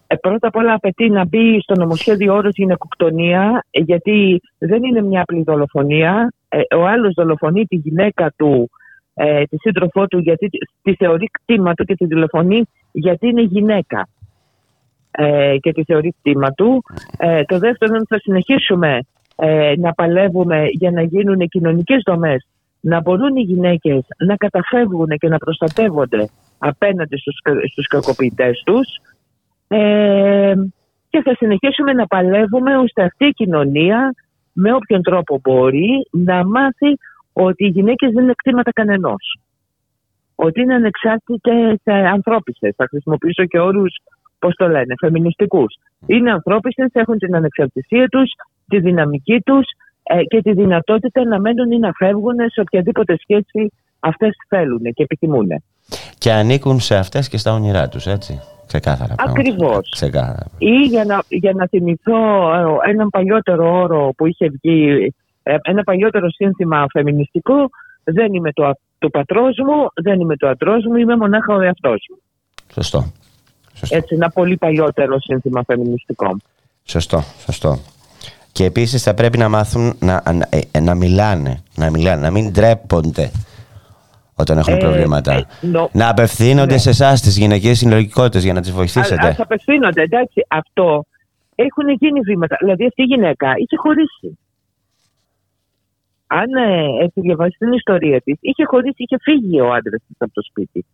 Ε, 0.07 0.17
πρώτα 0.17 0.49
απ' 0.49 0.57
όλα 0.57 0.75
απαιτεί 0.75 1.11
να 1.11 1.25
μπει 1.25 1.61
στο 1.61 1.75
νομοσχέδιο 1.75 2.35
όρος 2.35 2.53
γυναικοκτονία, 2.55 3.65
γιατί 3.71 4.41
δεν 4.59 4.83
είναι 4.83 5.03
μια 5.03 5.21
απλή 5.21 5.43
δολοφονία. 5.43 6.33
Ε, 6.49 6.75
ο 6.77 6.87
άλλος 6.87 7.13
δολοφονεί 7.15 7.65
τη 7.65 7.77
γυναίκα 7.77 8.33
του, 8.37 8.71
ε, 9.15 9.43
τη 9.45 9.57
σύντροφό 9.57 10.07
του, 10.07 10.19
γιατί 10.19 10.49
τη 10.83 10.95
θεωρεί 10.95 11.27
κτήμα 11.27 11.75
του 11.75 11.85
και 11.85 11.95
τη 11.95 12.07
δολοφονεί 12.07 12.63
γιατί 12.93 13.29
είναι 13.29 13.43
γυναίκα. 13.43 14.09
Ε, 15.11 15.57
και 15.61 15.73
τη 15.73 15.85
θεωρεί 15.85 16.15
κτήμα 16.21 16.53
του. 16.53 16.85
Ε, 17.19 17.43
το 17.43 17.59
δεύτερο 17.59 17.95
είναι 17.95 18.05
θα 18.09 18.19
συνεχίσουμε 18.19 19.01
ε, 19.37 19.73
να 19.77 19.93
παλεύουμε 19.93 20.65
για 20.71 20.91
να 20.91 21.03
γίνουν 21.03 21.49
κοινωνικές 21.49 22.03
δομές 22.07 22.47
να 22.85 23.01
μπορούν 23.01 23.37
οι 23.37 23.41
γυναίκες 23.41 24.07
να 24.19 24.37
καταφεύγουν 24.37 25.09
και 25.09 25.29
να 25.29 25.39
προστατεύονται 25.39 26.29
απέναντι 26.59 27.17
στους, 27.17 27.39
στους 27.71 27.87
κακοποιητές 27.87 28.63
τους 28.65 28.87
ε, 29.69 30.55
και 31.09 31.23
θα 31.23 31.35
συνεχίσουμε 31.35 31.93
να 31.93 32.07
παλεύουμε 32.07 32.77
ώστε 32.77 33.03
αυτή 33.03 33.27
η 33.27 33.31
κοινωνία 33.31 34.15
με 34.53 34.75
όποιον 34.75 35.03
τρόπο 35.03 35.41
μπορεί 35.43 36.09
να 36.11 36.47
μάθει 36.47 36.99
ότι 37.33 37.65
οι 37.65 37.69
γυναίκες 37.69 38.11
δεν 38.13 38.23
είναι 38.23 38.33
κτήματα 38.37 38.73
κανενός. 38.73 39.39
Ότι 40.35 40.61
είναι 40.61 40.75
ανεξάρτητες 40.75 41.81
ανθρώπισες. 41.85 42.75
Θα 42.77 42.87
χρησιμοποιήσω 42.89 43.45
και 43.45 43.59
όρους, 43.59 43.97
πώς 44.39 44.55
το 44.55 44.69
λένε, 44.69 44.95
φεμινιστικούς. 45.01 45.75
Είναι 46.07 46.33
ανθρώπισες, 46.33 46.91
έχουν 46.93 47.19
την 47.19 47.37
ανεξαρτησία 47.37 48.09
τους, 48.09 48.31
τη 48.69 48.81
δυναμική 48.81 49.41
τους 49.41 49.67
ε, 49.67 49.84
και 50.29 50.43
τη 50.43 50.53
δυνατότητα 50.53 51.25
να 51.25 51.41
μένουν 51.41 51.71
ή 51.71 51.79
να 51.79 51.93
φεύγουν 51.93 52.37
σε 52.53 52.61
οποιαδήποτε 52.61 53.17
σχέση 53.21 53.73
αυτές 54.01 54.37
θέλουν 54.49 54.83
και 54.83 55.03
επιθυμούν. 55.03 55.49
Και 56.19 56.33
ανήκουν 56.33 56.81
σε 56.81 56.97
αυτές 56.97 57.29
και 57.29 57.37
στα 57.37 57.53
όνειρά 57.53 57.89
τους, 57.89 58.07
έτσι. 58.07 58.41
Ξεκάθαρα. 58.67 59.15
Ακριβώς. 59.19 60.03
Ή 60.59 60.83
για 60.83 61.05
να, 61.05 61.23
για 61.29 61.53
να 61.53 61.67
θυμηθώ 61.67 62.15
ε, 62.55 62.91
έναν 62.91 63.09
παλιότερο 63.09 63.81
όρο 63.81 64.13
που 64.17 64.27
είχε 64.27 64.49
βγει, 64.49 65.15
ε, 65.43 65.57
ένα 65.63 65.83
παλιότερο 65.83 66.31
σύνθημα 66.31 66.87
φεμινιστικό, 66.91 67.55
δεν 68.05 68.35
είμαι 68.35 68.53
το, 68.53 68.73
το 68.99 69.09
πατρός 69.09 69.57
μου, 69.67 69.89
δεν 69.95 70.21
είμαι 70.21 70.37
το 70.37 70.49
ατρός 70.49 70.85
μου, 70.85 70.95
είμαι 70.95 71.17
μονάχα 71.17 71.55
ο 71.55 71.61
εαυτός 71.61 72.07
μου. 72.11 72.17
Σωστό. 72.73 73.13
σωστό. 73.75 73.97
Έτσι, 73.97 74.15
ένα 74.15 74.31
πολύ 74.31 74.57
παλιότερο 74.57 75.21
σύνθημα 75.21 75.63
φεμινιστικό. 75.67 76.37
Σωστό, 76.85 77.23
σωστό. 77.45 77.79
Και 78.55 78.65
επίσης 78.65 79.03
θα 79.03 79.15
πρέπει 79.15 79.39
να 79.39 79.49
μάθουν 79.49 79.97
να, 80.01 80.23
να, 80.33 80.49
ε, 80.71 80.81
να 80.81 80.95
μιλάνε, 80.95 81.63
να 81.77 81.91
μιλάνε, 81.91 82.21
να 82.21 82.31
μην 82.31 82.53
ντρέπονται 82.53 83.31
όταν 84.35 84.59
έχουν 84.59 84.75
Ε, 84.75 84.77
προβλήματα. 84.77 85.33
ε, 85.33 85.45
νο- 85.61 85.89
Να 85.93 86.09
απευθύνονται 86.09 86.73
Ναι. 86.73 86.79
σε 86.79 86.91
εσάς 86.91 87.21
τις 87.21 87.37
γυναικείε 87.39 87.75
συλλογικότητε 87.75 88.39
για 88.39 88.53
να 88.53 88.61
τις 88.61 88.71
βοηθήσετε. 88.73 89.27
Α 89.27 89.35
απευθύνονται, 89.39 90.03
εντάξει, 90.03 90.47
αυτό 90.49 91.05
έχουν 91.55 91.89
γίνει 91.89 92.21
βήματα. 92.21 92.57
Δηλαδή 92.61 92.87
αυτή 92.87 93.03
η 93.03 93.05
γυναίκα 93.05 93.53
είχε 93.57 93.77
χωρίσει. 93.77 94.39
Αν 96.27 96.55
ε, 96.55 96.85
έχει 97.05 97.21
διαβάσει 97.21 97.57
την 97.59 97.73
ιστορία 97.73 98.21
της, 98.21 98.37
είχε 98.41 98.65
χωρίσει, 98.65 98.95
είχε 98.97 99.17
φύγει 99.23 99.61
ο 99.61 99.73
άντρας 99.73 100.01
της 100.07 100.17
από 100.19 100.33
το 100.33 100.43
σπίτι. 100.43 100.85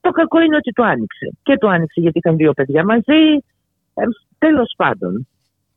Το 0.00 0.10
κακό 0.10 0.40
είναι 0.40 0.56
ότι 0.56 0.72
το 0.72 0.82
άνοιξε. 0.82 1.26
Και 1.42 1.56
το 1.56 1.68
άνοιξε 1.68 2.00
γιατί 2.00 2.18
είχαν 2.18 2.36
δύο 2.36 2.52
παιδιά 2.52 2.84
μαζί. 2.84 3.20
Ε, 3.94 4.02
Τέλος 4.38 4.74
πάντων. 4.76 5.26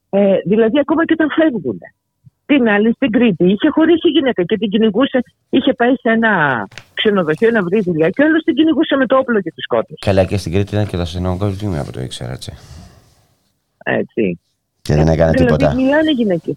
Ε, 0.10 0.38
δηλαδή, 0.45 0.80
ακόμα 0.80 1.05
και 1.05 1.14
όταν 1.18 1.30
φεύγουν. 1.32 1.80
Την 2.45 2.68
άλλη 2.70 2.93
στην 2.93 3.12
Κρήτη 3.12 3.45
είχε 3.45 3.70
χωρίσει 3.70 4.07
η 4.07 4.10
γυναίκα 4.10 4.43
και 4.43 4.57
την 4.57 4.70
κυνηγούσε. 4.70 5.24
Είχε 5.49 5.74
πάει 5.74 5.93
σε 5.95 6.10
ένα 6.10 6.32
ξενοδοχείο 6.93 7.51
να 7.51 7.64
βρει 7.64 7.82
δουλειά 7.82 8.10
και 8.10 8.24
όλο 8.24 8.38
την 8.38 8.55
κυνηγούσε 8.55 8.95
με 8.95 9.05
το 9.05 9.18
όπλο 9.18 9.41
και 9.41 9.51
τη 9.55 9.62
σκότωσε. 9.62 9.95
Καλά, 10.05 10.26
και 10.26 10.38
στην 10.38 10.51
Κρήτη 10.51 10.74
ήταν 10.74 10.88
και 10.88 10.95
το 10.95 11.01
αστυνομικό 11.01 11.49
τμήμα 11.49 11.84
που 11.86 11.91
το 11.91 12.01
ήξερα, 12.01 12.32
έτσι. 12.32 12.53
Έτσι. 13.84 14.39
Και 14.82 14.93
δεν 14.95 15.07
έκανε 15.07 15.32
δηλαδή, 15.32 15.45
τίποτα. 15.45 15.76
Μιλάνε 15.76 16.10
οι 16.10 16.14
γυναίκες. 16.14 16.55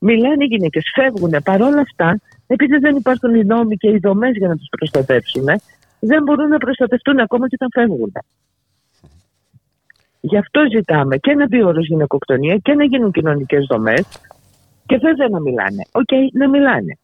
Μιλάνε 0.00 0.44
οι 0.44 0.46
γυναίκες, 0.46 0.84
φεύγουν. 0.94 1.34
Παρ' 1.44 1.62
όλα 1.62 1.80
αυτά, 1.80 2.20
επειδή 2.46 2.76
δεν 2.76 2.96
υπάρχουν 2.96 3.34
οι 3.34 3.44
νόμοι 3.44 3.76
και 3.76 3.88
οι 3.90 3.98
δομές 3.98 4.36
για 4.36 4.48
να 4.48 4.56
τους 4.56 4.68
προστατεύσουν, 4.70 5.44
δεν 6.00 6.22
μπορούν 6.22 6.48
να 6.48 6.58
προστατευτούν 6.58 7.18
ακόμα 7.18 7.48
και 7.48 7.56
όταν 7.60 7.68
φεύγουν. 7.72 8.12
Γι' 10.30 10.36
αυτό 10.38 10.60
ζητάμε 10.76 11.16
και 11.16 11.34
να 11.34 11.46
μπει 11.46 11.62
όρο 11.62 11.80
γυναικοκτονία 11.80 12.56
και 12.56 12.74
να 12.74 12.84
γίνουν 12.84 13.10
κοινωνικές 13.12 13.66
δομές 13.70 14.04
και 14.86 14.96
βέβαια 14.96 15.28
να 15.28 15.40
μιλάνε. 15.40 15.82
Οκ, 15.92 16.12
να 16.32 16.48
μιλάνε. 16.48 16.98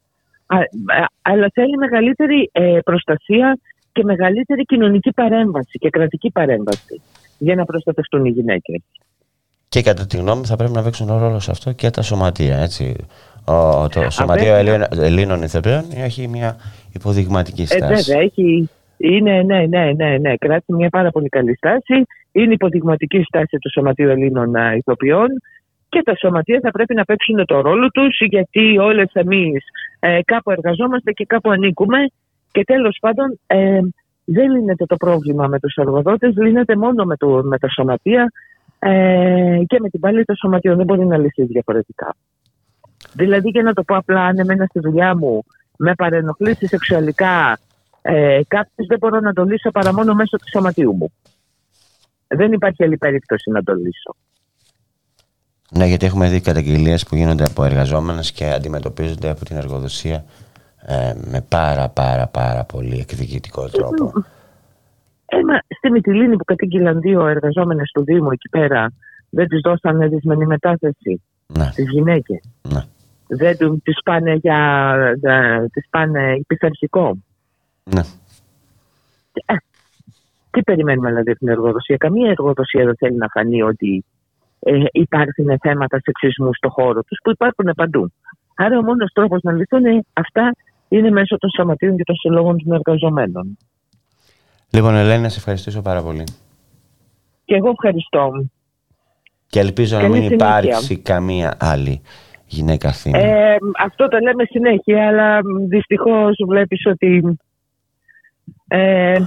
Α, 0.47 0.57
α, 0.57 1.07
αλλά 1.23 1.51
θέλει 1.55 1.77
μεγαλύτερη 1.77 2.51
ε, 2.53 2.79
προστασία 2.85 3.59
και 3.93 4.05
μεγαλύτερη 4.05 4.63
κοινωνική 4.65 5.13
παρέμβαση 5.13 5.79
και 5.79 5.91
κρατική 5.91 6.31
παρέμβαση 6.31 7.01
για 7.39 7.55
να 7.55 7.65
προστατευτούν 7.65 8.25
οι 8.25 8.31
γυναίκες. 8.31 8.81
Και 9.69 9.83
κατά 9.83 10.07
τη 10.07 10.17
γνώμη 10.17 10.39
μου 10.39 10.47
θα 10.47 10.57
πρέπει 10.57 10.73
να 10.73 10.83
παίξουν 10.83 11.07
ρόλο 11.19 11.39
σε 11.41 11.51
αυτό 11.51 11.73
και 11.73 11.91
τα 11.91 12.03
σωματεία. 12.03 12.57
Έτσι. 12.59 12.97
Ο, 13.45 13.89
το 13.89 14.11
Σωματείο 14.11 14.45
βέβαια. 14.45 14.59
Ελλήνων, 14.59 14.89
Ελλήνων 14.99 15.43
Ηθοποιών 15.43 15.85
έχει 15.95 16.29
μια 16.29 16.57
υποδειγματική 16.93 17.63
Ε, 17.63 17.67
στάση. 17.67 18.03
βέβαια, 18.11 18.23
έχει, 18.23 18.69
είναι, 19.03 19.43
ναι, 19.43 19.67
ναι, 19.67 19.93
ναι, 19.97 20.17
ναι, 20.19 20.37
κράτησε 20.37 20.73
μια 20.73 20.89
πάρα 20.89 21.11
πολύ 21.11 21.29
καλή 21.29 21.57
στάση. 21.57 22.05
Είναι 22.33 22.53
υποδειγματική 22.53 23.23
στάση 23.23 23.59
του 23.59 23.71
Σωματείου 23.71 24.09
Ελλήνων 24.09 24.57
α, 24.57 24.75
Ηθοποιών 24.75 25.29
και 25.89 26.03
τα 26.05 26.17
σωματεία 26.17 26.61
θα 26.63 26.71
πρέπει 26.71 26.95
να 26.95 27.05
παίξουν 27.05 27.47
το 27.47 27.61
ρόλο 27.61 27.89
τους 27.89 28.19
γιατί 28.21 28.79
όλες 28.79 29.11
εμείς 29.13 29.65
ε, 30.01 30.19
κάπου 30.25 30.51
εργαζόμαστε 30.51 31.13
και 31.13 31.25
κάπου 31.25 31.51
ανήκουμε 31.51 31.99
και 32.53 32.65
τέλος 32.65 32.97
πάντων 33.01 33.39
ε, 33.47 33.81
δεν 34.25 34.51
λύνεται 34.51 34.87
το 34.87 34.97
πρόβλημα 34.97 35.47
με 35.47 35.59
τους 35.59 35.75
εργοδότες, 35.75 36.35
λύνεται 36.37 36.77
μόνο 36.77 37.05
με, 37.05 37.17
το, 37.17 37.43
με 37.45 37.59
τα 37.59 37.69
σωματεία 37.69 38.33
ε, 38.79 39.61
και 39.67 39.77
με 39.81 39.89
την 39.89 40.01
πάλη 40.01 40.25
των 40.25 40.37
σωματείων. 40.37 40.77
Δεν 40.77 40.85
μπορεί 40.85 41.07
να 41.07 41.19
λυθεί 41.19 41.43
διαφορετικά. 41.45 42.15
Δηλαδή, 43.13 43.49
για 43.49 43.63
να 43.63 43.73
το 43.73 43.83
πω 43.83 43.97
απλά, 43.97 44.25
αν 44.25 44.39
εμένα 44.39 44.65
στη 44.67 44.81
δουλειά 44.81 45.17
μου 45.17 45.45
με 45.77 45.95
παρενοχλήσει 45.95 46.67
σεξουαλικά 46.67 47.59
ε, 48.03 48.41
κάποιο, 48.49 48.85
δεν 48.89 48.99
μπορώ 48.99 49.21
να 49.21 49.33
το 49.33 49.45
λύσω 49.45 49.71
παρά 49.71 49.95
μόνο 49.95 50.15
μέσω 50.15 50.37
του 50.37 50.49
σωματείου 50.49 50.95
μου. 50.95 51.13
Δεν 52.27 52.53
υπάρχει 52.53 52.85
άλλη 52.85 52.97
περίπτωση 52.97 53.51
να 53.51 53.63
το 53.63 53.73
λύσω. 53.75 54.15
Ναι, 55.75 55.87
γιατί 55.87 56.07
έχουμε 56.07 56.29
δει 56.29 56.41
καταγγελίες 56.41 57.05
που 57.07 57.17
γίνονται 57.17 57.45
από 57.45 57.65
εργαζόμενες 57.65 58.33
και 58.33 58.51
αντιμετωπίζονται 58.51 59.29
από 59.31 59.45
την 59.45 59.57
εργοδοσία 59.57 60.25
ε, 60.87 61.13
με 61.31 61.45
πάρα 61.49 61.89
πάρα 61.89 62.27
πάρα 62.27 62.65
πολύ 62.65 62.99
εκδικητικό 62.99 63.69
τρόπο. 63.69 64.13
Ε, 65.27 65.37
μα 65.37 65.59
στη 65.79 65.91
Μυτιλίνη 65.91 66.37
που 66.37 66.45
κατήγγειλαν 66.45 67.01
δύο 67.01 67.27
εργαζόμενες 67.27 67.91
του 67.91 68.05
Δήμου 68.05 68.31
εκεί 68.31 68.49
πέρα, 68.49 68.93
δεν 69.31 69.49
τις 69.49 69.61
δώσανε 69.65 70.07
δυσμενή 70.07 70.47
μετάθεση 70.47 71.23
Ναι. 71.47 71.69
στι 71.73 71.83
γυναίκες. 71.83 72.41
Ναι. 72.69 72.81
Δεν 73.27 73.57
τους 73.57 73.79
τις 73.83 73.97
πάνε 74.05 74.33
για. 74.35 74.97
για- 75.21 75.69
τις 75.73 75.87
πάνε 75.91 76.41
πειθαρχικό. 76.47 77.17
Ναι. 77.85 78.01
Ε, 79.33 79.55
τι 80.51 80.63
περιμένουμε 80.63 81.09
δηλαδή 81.09 81.31
από 81.31 81.39
την 81.39 81.49
εργοδοσία; 81.49 81.97
Καμία 81.97 82.31
εργοδοσία 82.31 82.85
δεν 82.85 82.97
θέλει 82.97 83.17
να 83.17 83.29
φανεί 83.29 83.63
ότι 83.63 84.05
ε, 84.61 84.85
υπάρχουν 84.93 85.59
θέματα 85.61 86.01
σεξισμού 86.03 86.55
στο 86.55 86.69
χώρο 86.69 87.03
τους 87.03 87.19
που 87.23 87.31
υπάρχουν 87.31 87.73
παντού. 87.77 88.13
Άρα 88.55 88.79
ο 88.79 88.83
μόνος 88.83 89.13
τρόπος 89.13 89.43
να 89.43 89.53
λυθούν 89.53 89.85
ε, 89.85 90.05
αυτά 90.13 90.57
είναι 90.89 91.11
μέσω 91.11 91.39
των 91.39 91.51
σωματείων 91.51 91.97
και 91.97 92.05
των 92.05 92.17
συλλόγων 92.17 92.63
των 92.65 92.73
εργαζομένων. 92.73 93.59
Λοιπόν, 94.71 94.95
Ελένη, 94.95 95.23
να 95.23 95.29
σε 95.29 95.39
ευχαριστήσω 95.39 95.83
πάρα 95.83 96.03
πολύ. 96.03 96.25
Και 97.45 97.55
εγώ 97.55 97.69
ευχαριστώ. 97.69 98.47
Και 99.47 99.61
ελπίζω 99.61 99.97
να 99.97 100.03
Καλή 100.03 100.13
μην 100.13 100.23
συνέχεια. 100.23 100.59
υπάρξει 100.59 100.99
καμία 100.99 101.57
άλλη 101.61 102.03
γυναίκα 102.47 102.93
θύμα. 102.93 103.19
Ε, 103.19 103.57
αυτό 103.79 104.09
το 104.09 104.19
λέμε 104.19 104.45
συνέχεια, 104.45 105.07
αλλά 105.07 105.41
δυστυχώς 105.69 106.37
βλέπεις 106.49 106.87
ότι 106.87 107.39
ε, 108.69 109.21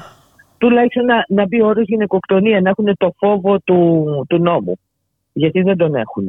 τουλάχιστον 0.57 1.05
να, 1.05 1.25
να 1.27 1.47
μπει 1.47 1.61
όρος 1.61 1.85
γυναικοκτονία, 1.87 2.61
να 2.61 2.69
έχουν 2.69 2.97
το 2.97 3.13
φόβο 3.17 3.59
του, 3.59 4.05
του 4.29 4.37
νόμου. 4.37 4.79
Γιατί 5.33 5.61
δεν 5.61 5.77
τον 5.77 5.95
έχουν. 5.95 6.25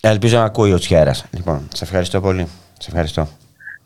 Ελπίζω 0.00 0.38
να 0.38 0.44
ακούει 0.44 0.72
ο 0.72 0.78
Τσιέρας. 0.78 1.26
Λοιπόν, 1.34 1.68
σε 1.74 1.84
ευχαριστώ 1.84 2.20
πολύ. 2.20 2.46
Σε 2.78 2.90
ευχαριστώ. 2.90 3.26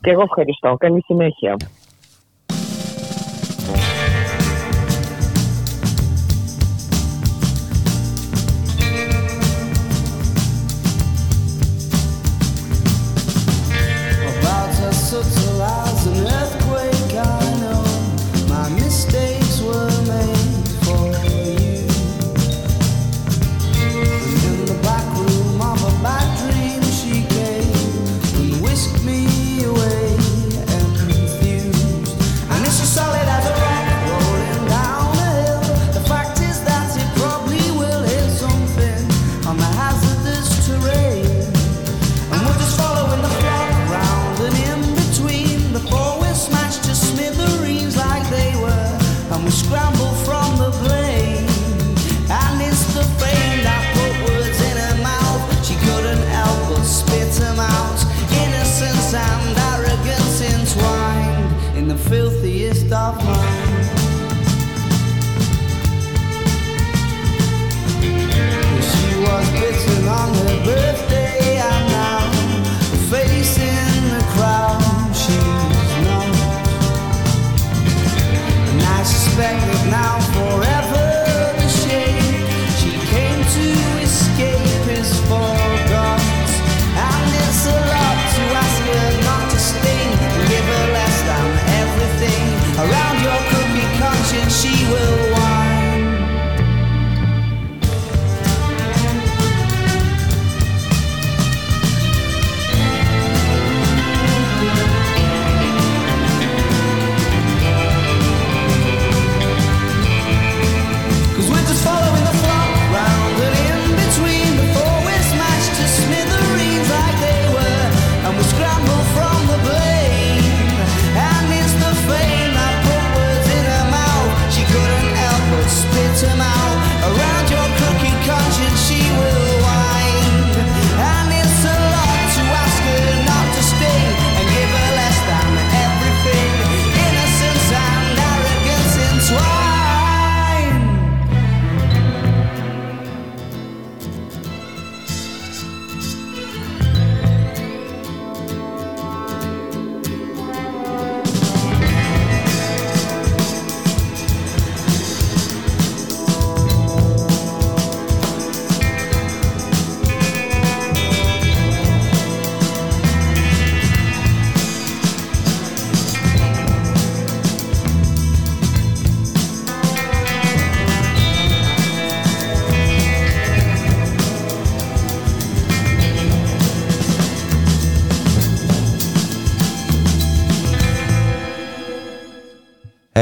Και 0.01 0.09
εγώ 0.09 0.21
ευχαριστώ. 0.21 0.75
Καλή 0.79 1.01
συνέχεια. 1.05 1.57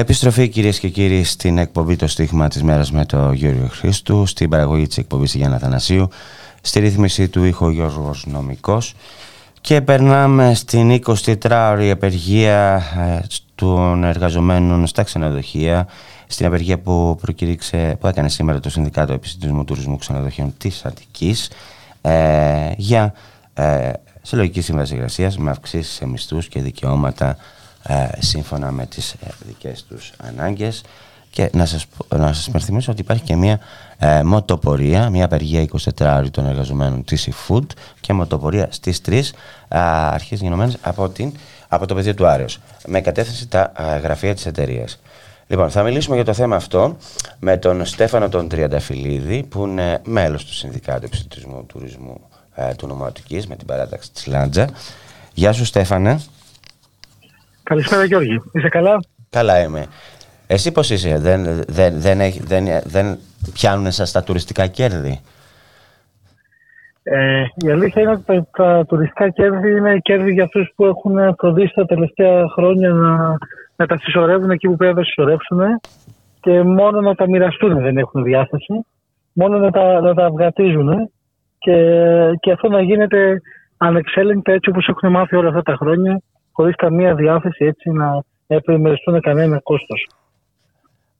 Επιστροφή 0.09 0.47
κυρίες 0.47 0.79
και 0.79 0.89
κύριοι 0.89 1.23
στην 1.23 1.57
εκπομπή 1.57 1.95
Το 1.95 2.07
Στίγμα 2.07 2.47
της 2.47 2.63
Μέρας 2.63 2.91
με 2.91 3.05
τον 3.05 3.33
Γιώργο 3.33 3.67
Χρήστου, 3.67 4.25
στην 4.25 4.49
παραγωγή 4.49 4.87
της 4.87 4.97
εκπομπής 4.97 5.33
Γιάννα 5.33 5.57
Θανασίου, 5.57 6.07
στη 6.61 6.79
ρύθμιση 6.79 7.27
του 7.27 7.43
ήχο 7.43 7.69
Γιώργος 7.69 8.25
Νομικός. 8.25 8.95
Και 9.61 9.81
περνάμε 9.81 10.53
στην 10.53 11.01
24ωρη 11.05 11.89
απεργία 11.91 12.75
ε, 12.75 13.19
των 13.55 14.03
εργαζομένων 14.03 14.87
στα 14.87 15.03
ξενοδοχεία, 15.03 15.87
στην 16.27 16.45
απεργία 16.45 16.79
που 16.79 17.17
προκήρυξε, 17.21 17.97
που 17.99 18.07
έκανε 18.07 18.29
σήμερα 18.29 18.59
το 18.59 18.69
Συνδικάτο 18.69 19.13
Επιστημισμού 19.13 19.63
Τουρισμού 19.63 19.97
Ξενοδοχείων 19.97 20.53
της 20.57 20.85
Αττικής 20.85 21.49
ε, 22.01 22.71
για 22.77 23.13
ε, 23.53 23.91
συλλογική 24.21 24.61
σύμβαση 24.61 24.95
εργασίας 24.95 25.37
με 25.37 25.49
αυξήσεις 25.49 25.93
σε 25.93 26.07
μισθούς 26.07 26.47
και 26.47 26.61
δικαιώματα 26.61 27.29
ε, 27.29 27.37
σύμφωνα 28.19 28.71
με 28.71 28.85
τις 28.85 29.11
ε, 29.11 29.27
δικές 29.45 29.83
τους 29.83 30.11
ανάγκες 30.17 30.83
και 31.29 31.49
να 31.53 31.65
σας, 31.65 31.85
να 32.15 32.33
σας 32.33 32.47
υπενθυμίσω 32.47 32.91
ότι 32.91 33.01
υπάρχει 33.01 33.23
και 33.23 33.35
μια 33.35 33.59
ε, 33.97 34.23
μοτοπορία, 34.23 35.09
μια 35.09 35.25
απεργία 35.25 35.65
24 35.71 35.89
ώρων 35.99 36.31
των 36.31 36.45
εργαζομένων 36.45 37.03
της 37.03 37.29
eFood 37.29 37.65
και 37.99 38.13
μοτοπορία 38.13 38.67
στις 38.71 39.01
3 39.05 39.21
αρχές 39.67 40.41
γενομένες 40.41 40.77
από, 40.81 41.09
την, 41.09 41.33
από 41.67 41.85
το 41.85 41.95
πεδίο 41.95 42.13
του 42.13 42.27
Άρεως 42.27 42.59
με 42.87 43.01
κατεύθυνση 43.01 43.47
τα 43.47 43.71
α, 43.81 43.97
γραφεία 43.97 44.33
της 44.33 44.45
εταιρείας. 44.45 44.99
Λοιπόν, 45.47 45.69
θα 45.69 45.83
μιλήσουμε 45.83 46.15
για 46.15 46.25
το 46.25 46.33
θέμα 46.33 46.55
αυτό 46.55 46.97
με 47.39 47.57
τον 47.57 47.85
Στέφανο 47.85 48.29
τον 48.29 48.49
Τριανταφυλλίδη 48.49 49.43
που 49.43 49.65
είναι 49.65 50.01
μέλος 50.03 50.45
του 50.45 50.53
Συνδικάτου 50.53 51.05
Επιστημισμού 51.05 51.65
Τουρισμού 51.65 52.21
ε, 52.55 52.73
του 52.73 52.87
Νομοατικής 52.87 53.47
με 53.47 53.55
την 53.55 53.67
παράταξη 53.67 54.11
της 54.11 54.25
Λάντζα. 54.25 54.69
Γεια 55.33 55.53
σου 55.53 55.65
Στέφανε. 55.65 56.19
Καλησπέρα 57.69 58.03
Γιώργη. 58.03 58.41
Είσαι 58.51 58.69
καλά; 58.69 58.99
Καλά 59.29 59.59
είμαι. 59.59 59.85
Εσύ 60.47 60.71
πώς 60.71 60.89
είσαι, 60.89 61.19
δεν, 61.19 61.43
δεν, 61.67 61.99
δεν, 61.99 62.19
έχει, 62.19 62.43
δεν, 62.43 62.65
δεν 62.83 63.17
πιάνουν 63.53 63.91
σας 63.91 64.11
τα 64.11 64.23
τουριστικά 64.23 64.67
κέρδη; 64.67 65.19
Ε, 67.03 67.43
η 67.55 67.69
αλήθεια 67.71 68.01
είναι 68.01 68.11
ότι 68.11 68.23
τα, 68.25 68.47
τα 68.51 68.85
τουριστικά 68.85 69.29
κέρδη 69.29 69.71
είναι 69.71 69.97
κέρδη 69.97 70.31
για 70.31 70.43
αυτούς 70.43 70.71
που 70.75 70.85
έχουν 70.85 71.35
φροντίσει 71.37 71.73
τα 71.75 71.85
τελευταία 71.85 72.47
χρόνια 72.55 72.89
να, 72.89 73.37
να 73.75 73.85
τα 73.85 73.97
συσσωρεύουν 73.97 74.51
εκεί 74.51 74.67
που 74.67 74.75
πρέπει 74.75 74.93
να 74.93 74.99
τα 74.99 75.05
συσσωρεύσουν 75.05 75.81
και 76.39 76.63
μόνο 76.63 77.01
να 77.01 77.15
τα 77.15 77.29
μοιραστούν 77.29 77.81
δεν 77.81 77.97
έχουν 77.97 78.23
διάθεση, 78.23 78.85
μόνο 79.33 79.57
να 79.57 79.71
τα, 79.71 80.01
να 80.01 80.13
τα 80.13 80.25
αυγατίζουν 80.25 81.11
και, 81.57 81.75
και 82.39 82.51
αυτό 82.51 82.69
να 82.69 82.81
γίνεται 82.81 83.41
ανεξέλεγκτα 83.77 84.51
έτσι 84.51 84.69
όπως 84.69 84.87
έχουν 84.87 85.11
μάθει 85.11 85.35
όλα 85.35 85.47
αυτά 85.47 85.61
τα 85.61 85.75
χρόνια 85.75 86.21
χωρίς 86.59 86.75
καμία 86.75 87.15
διάθεση 87.15 87.65
έτσι 87.65 87.89
να 87.89 88.23
επιμεριστούν 88.47 89.21
κανένα 89.21 89.59
κόστος. 89.63 90.07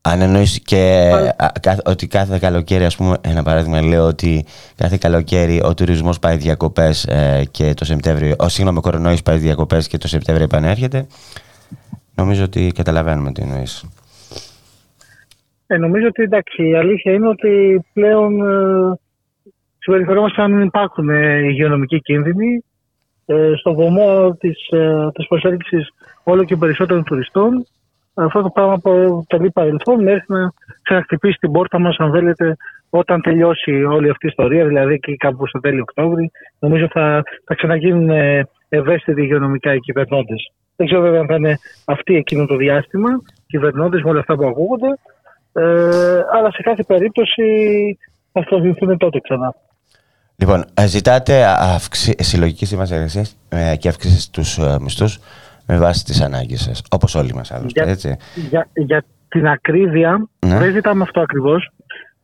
Αν 0.02 0.22
εννοείς 0.22 0.62
και 0.66 1.12
α, 1.38 1.52
κάθε- 1.62 1.82
ότι 1.86 2.08
κάθε 2.08 2.38
καλοκαίρι, 2.40 2.84
ας 2.86 2.96
πούμε, 2.96 3.18
ένα 3.22 3.44
παράδειγμα 3.44 3.82
λέω 3.82 4.06
ότι 4.06 4.46
κάθε 4.76 4.98
καλοκαίρι 5.00 5.62
ο 5.64 5.74
τουρισμός 5.74 6.20
πάει 6.20 6.38
διακοπές 6.38 7.04
ε, 7.06 7.44
και 7.52 7.74
το 7.74 7.86
Σεπτέμβριο, 7.86 8.36
ο 8.40 8.48
συγγνώμη, 8.48 8.78
ο 8.78 8.82
κορονοϊός 8.82 9.22
πάει 9.24 9.38
διακοπές 9.38 9.88
και 9.88 9.98
το 9.98 10.08
Σεπτέμβριο 10.08 10.46
επανέρχεται, 10.46 11.08
νομίζω 12.16 12.44
ότι 12.44 12.72
καταλαβαίνουμε 12.76 13.32
τι 13.32 13.42
εννοείς. 13.42 13.86
Ε, 15.68 15.78
νομίζω 15.78 16.08
ότι 16.08 16.24
εντάξει, 16.24 16.70
η 16.70 16.76
αλήθεια 16.76 17.14
είναι 17.14 17.28
ότι 17.28 17.86
πλέον 17.94 18.42
ε, 18.42 19.00
συμπεριφερόμαστε 19.80 20.42
αν 20.42 20.62
υπάρχουν 20.62 21.10
ε, 21.10 21.38
υγειονομικοί 21.38 22.00
κίνδυνοι 22.02 22.64
ε, 23.32 23.54
στον 23.56 23.74
βωμό 23.74 24.36
της, 24.40 24.68
ε, 24.70 25.10
της 25.14 25.28
προσέλκυσης 25.28 25.90
όλο 26.24 26.44
και 26.44 26.56
περισσότερων 26.56 27.04
τουριστών. 27.04 27.66
Αυτό 28.14 28.42
το 28.42 28.50
πράγμα 28.50 28.78
που 28.78 29.24
τελεί 29.28 29.52
παρελθόν 29.52 30.04
μέχρι 30.04 30.26
να 30.28 30.52
ξαναχτυπήσει 30.82 31.38
την 31.40 31.52
πόρτα 31.52 31.80
μας 31.80 31.98
αν 31.98 32.12
θέλετε 32.12 32.58
όταν 32.90 33.22
τελειώσει 33.22 33.84
όλη 33.84 34.10
αυτή 34.10 34.26
η 34.26 34.30
ιστορία, 34.30 34.66
δηλαδή 34.66 34.94
εκεί 34.94 35.16
κάπου 35.16 35.48
στο 35.48 35.60
τέλειο 35.60 35.82
Οκτώβρη, 35.82 36.32
νομίζω 36.60 36.88
θα, 36.92 37.24
θα 37.46 37.56
ξαναγίνουν 37.56 38.10
ε, 38.10 38.48
ευαίσθητοι 38.70 39.22
υγειονομικά 39.22 39.74
οι 39.74 39.80
κυβερνώντες. 39.80 40.52
Δεν 40.76 40.88
ξέρω 40.88 41.02
βέβαια 41.02 41.20
αν 41.20 41.28
θα 41.28 41.36
είναι 41.36 41.58
αυτοί 41.86 42.16
εκείνο 42.16 42.46
το 42.46 42.56
διάστημα, 42.56 43.10
κυβερνώντες 43.48 44.02
με 44.02 44.10
όλα 44.10 44.20
αυτά 44.20 44.36
που 44.36 44.46
ακούγονται, 44.46 44.88
ε, 45.54 45.64
αλλά 46.34 46.52
σε 46.52 46.62
κάθε 46.62 46.84
περίπτωση 46.84 47.44
θα 48.32 48.40
ασχοληθούν 48.40 48.98
τότε 48.98 49.20
ξανά. 49.20 49.56
Λοιπόν, 50.42 50.66
ε, 50.74 50.88
ζητάτε 50.88 51.46
αυξη... 51.60 52.16
συλλογική 52.20 52.66
σύμβαση 52.66 52.94
εργασίας 52.94 53.36
ε, 53.50 53.76
και 53.76 53.88
αύξησης 53.88 54.24
στους 54.24 54.58
ε, 54.58 54.78
μισθούς 54.82 55.20
με 55.66 55.78
βάση 55.78 56.04
τις 56.06 56.22
ανάγκες 56.22 56.62
σας, 56.62 56.82
όπως 56.92 57.16
όλοι 57.16 57.34
μας 57.34 57.52
άλλωστε, 57.52 57.84
Για, 57.84 57.92
έτσι. 57.92 58.18
για, 58.50 58.68
για 58.74 59.04
την 59.28 59.48
ακρίβεια, 59.48 60.28
Ναι. 60.46 60.58
δεν 60.58 60.72
ζητάμε 60.72 61.04
αυτό 61.04 61.22
ακριβώς. 61.22 61.70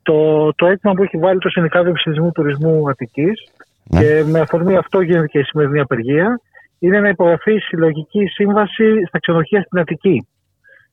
Το, 0.02 0.54
το 0.56 0.66
αίτημα 0.66 0.94
που 0.94 1.04
έχει 1.04 1.18
βάλει 1.18 1.40
το 1.40 1.50
Συνδικάτο 1.50 1.90
Επιστημισμού 1.90 2.32
Τουρισμού 2.32 2.90
Αττικής 2.90 3.48
Ναι. 3.84 4.00
και 4.02 4.24
με 4.28 4.40
αφορμή 4.40 4.76
αυτό 4.76 5.02
γίνεται 5.02 5.28
και 5.28 5.40
η 5.40 5.44
σημερινή 5.44 5.80
απεργία 5.80 6.40
είναι 6.80 7.00
να 7.00 7.10
υπογραφεί 7.10 7.58
συλλογική 7.58 8.26
σύμβαση 8.26 9.06
στα 9.08 9.20
ξενοδοχεία 9.20 9.62
στην 9.62 9.80
Αττική. 9.80 10.28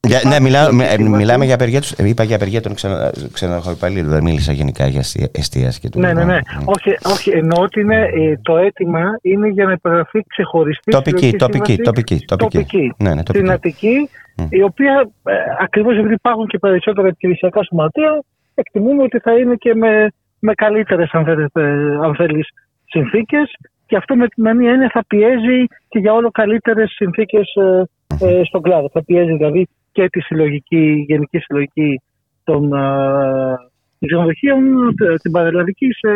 Για, 0.08 0.20
ναι, 0.24 0.40
μιλά, 0.40 0.58
συλλογική 0.58 0.74
μι- 0.76 0.86
ε, 0.86 0.90
σύμβαση. 1.02 1.16
μιλάμε 1.22 1.44
για 1.44 1.54
απεργία 1.54 1.80
τους, 1.80 1.90
ε, 1.92 2.08
είπα 2.08 2.22
για 2.24 2.36
απεργία 2.36 2.60
των 2.60 2.74
ξενο, 2.74 3.10
ξενοδοχοϊπαλλήλων, 3.32 4.10
δεν 4.10 4.22
μίλησα 4.22 4.52
γενικά 4.52 4.86
για 4.86 4.98
εστία- 4.98 5.28
εστίαση 5.32 5.80
και 5.80 5.88
Ναι, 5.94 6.06
ναι, 6.06 6.12
τουρισμό. 6.12 6.32
ναι. 6.32 6.38
Όχι, 6.64 6.90
όχι, 7.12 7.30
εννοώ 7.30 7.62
ότι 7.62 7.80
είναι, 7.80 8.00
ε, 8.14 8.38
το 8.42 8.56
αίτημα 8.56 9.02
είναι 9.22 9.48
για 9.48 9.64
να 9.64 9.72
υπογραφεί 9.72 10.24
ξεχωριστή 10.26 10.90
Τοπική, 10.90 11.16
συλλογική 11.18 11.36
τοπική, 11.36 11.72
σύμβαση 11.72 11.90
τοπική, 11.90 12.24
τοπική. 12.26 12.56
τοπική. 12.58 12.92
Ναι, 12.98 13.14
ναι, 13.14 13.20
στην 13.20 13.24
τοπική. 13.24 13.50
Αττική, 13.52 14.08
η 14.48 14.62
οποία 14.62 15.10
ε, 15.24 15.32
ακριβώς 15.60 15.96
επειδή 15.98 16.14
υπάρχουν 16.14 16.46
και 16.46 16.58
περισσότερα 16.58 17.08
επιχειρησιακά 17.08 17.62
σωματεία, 17.64 18.22
εκτιμούμε 18.54 19.02
ότι 19.02 19.18
θα 19.18 19.32
είναι 19.38 19.54
και 19.54 19.74
με, 19.74 20.08
με 20.38 20.52
καλύτερες 20.54 21.10
αν, 21.12 21.24
θέλετε, 21.24 21.62
αν 22.04 22.14
θέλεις, 22.14 22.48
συνθήκες 22.84 23.50
και 23.86 23.96
αυτό 23.96 24.16
με 24.16 24.26
την 24.28 24.56
μία 24.56 24.70
έννοια 24.70 24.90
θα 24.92 25.04
πιέζει 25.06 25.66
και 25.88 25.98
για 25.98 26.12
όλο 26.12 26.30
καλύτερες 26.30 26.90
συνθήκες 26.90 27.54
ε, 27.54 27.84
ε, 28.26 28.40
στον 28.44 28.62
κλάδο. 28.62 28.90
Θα 28.92 29.04
πιέζει 29.04 29.32
δηλαδή 29.36 29.68
και 29.92 30.08
τη 30.08 30.20
συλλογική, 30.20 31.04
γενική 31.08 31.38
συλλογική 31.38 32.00
των 32.44 32.72
ε, 32.72 34.06
ξενοδοχείων, 34.06 34.94
τε- 34.96 35.20
την 35.20 35.30
παραλλαδική 35.30 35.86
σε, 35.92 36.10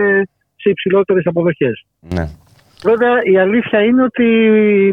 σε 0.56 0.70
υψηλότερες 0.70 1.26
αποδοχές. 1.26 1.86
Ναι. 2.00 2.24
Βέβαια, 2.82 3.22
η 3.22 3.38
αλήθεια 3.38 3.82
είναι 3.82 4.02
ότι 4.02 4.26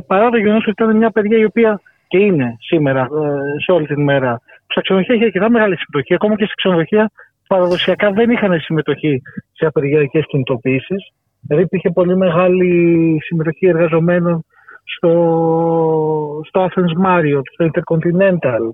παρά 0.08 0.30
το 0.30 0.38
γεγονός 0.38 0.62
ότι 0.68 0.84
ήταν 0.84 0.98
μια 0.98 1.12
παιδιά 1.12 1.38
η 1.38 1.44
οποία 1.46 1.82
και 2.08 2.18
είναι 2.18 2.56
σήμερα 2.60 3.02
ε, 3.02 3.62
σε 3.64 3.72
όλη 3.72 3.86
την 3.86 4.04
μέρα, 4.04 4.42
στα 4.68 4.82
ξενοδοχεία 4.82 5.16
είχε 5.16 5.26
αρκετά 5.26 5.50
μεγάλη 5.50 5.78
συμμετοχή. 5.78 6.14
Ακόμα 6.14 6.36
και 6.36 6.46
σε 6.46 6.54
ξενοδοχεία 6.56 7.12
παραδοσιακά 7.48 8.12
δεν 8.12 8.30
είχαν 8.30 8.60
συμμετοχή 8.60 9.22
σε 9.52 9.66
απεργιακές 9.66 10.26
κινητοποιήσεις. 10.28 11.12
Δηλαδή 11.42 11.64
υπήρχε 11.64 11.90
πολύ 11.90 12.18
μεγάλη 12.18 13.18
συμμετοχή 13.24 13.68
εργαζομένων 13.68 14.46
στο, 14.84 16.42
στο 16.48 16.66
Athens 16.70 17.06
Marriott, 17.08 17.42
στο 17.54 17.66
Intercontinental, 17.74 18.70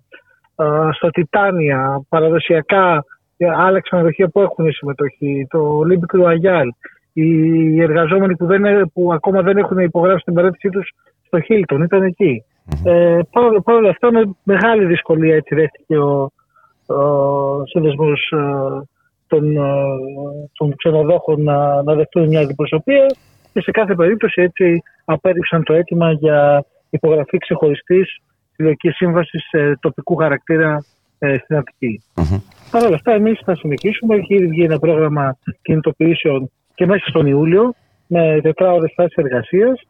ε, 0.55 0.89
στο 0.91 1.09
Titania, 1.13 2.01
παραδοσιακά 2.09 3.03
ε, 3.37 3.49
άλλα 3.49 3.79
ξενοδοχεία 3.81 4.27
που 4.29 4.41
έχουν 4.41 4.71
συμμετοχή, 4.71 5.47
το 5.49 5.81
Olympic 5.85 6.19
Royal, 6.25 6.65
οι 7.13 7.81
εργαζόμενοι 7.81 8.35
που, 8.35 8.45
δεν, 8.45 8.65
ε- 8.65 8.81
που 8.93 9.13
ακόμα 9.13 9.41
δεν 9.41 9.57
έχουν 9.57 9.77
υπογράψει 9.77 10.23
την 10.25 10.33
παρέτησή 10.33 10.69
τους 10.69 10.91
στο 11.25 11.39
Hilton, 11.49 11.81
ήταν 11.83 12.03
εκεί. 12.03 12.43
Ε, 12.83 13.19
παρά- 13.31 13.61
Παρ' 13.61 13.75
όλα 13.75 13.89
αυτά, 13.89 14.11
με 14.11 14.21
μεγάλη 14.43 14.85
δυσκολία 14.85 15.35
έτσι 15.35 15.55
δέχτηκε 15.55 15.97
ο, 15.97 16.29
ο 16.95 17.65
σύνδεσμος 17.65 18.31
ε, 18.31 18.37
των, 19.27 19.57
ε, 19.57 19.61
των 20.57 20.75
ξενοδόχων 20.75 21.43
να, 21.43 21.83
να 21.83 21.93
δεχτούν 21.93 22.27
μια 22.27 22.39
αντιπροσωπεία 22.39 23.05
και 23.53 23.61
σε 23.61 23.71
κάθε 23.71 23.95
περίπτωση 23.95 24.41
έτσι 24.41 24.83
απέρριψαν 25.05 25.63
το 25.63 25.73
αίτημα 25.73 26.11
για 26.11 26.65
υπογραφή 26.89 27.37
ξεχωριστής 27.37 28.21
συλλογικής 28.55 28.95
σύμβασης 28.95 29.43
τοπικού 29.79 30.15
χαρακτήρα 30.15 30.85
ε, 31.19 31.37
στην 31.37 31.55
Αττική. 31.55 32.03
Παρ' 32.71 32.85
όλα 32.85 32.95
αυτά, 32.95 33.11
εμείς 33.11 33.39
θα 33.45 33.55
συνεχίσουμε. 33.55 34.15
Έχει 34.15 34.35
ήδη 34.35 34.47
βγει 34.47 34.63
ένα 34.63 34.79
πρόγραμμα 34.79 35.37
κινητοποιήσεων 35.61 36.51
και 36.75 36.85
μέσα 36.85 37.05
στον 37.07 37.25
Ιούλιο 37.25 37.73
με 38.07 38.39
τετράωρες 38.41 38.93
φάση 38.95 39.13
εργασίας. 39.15 39.81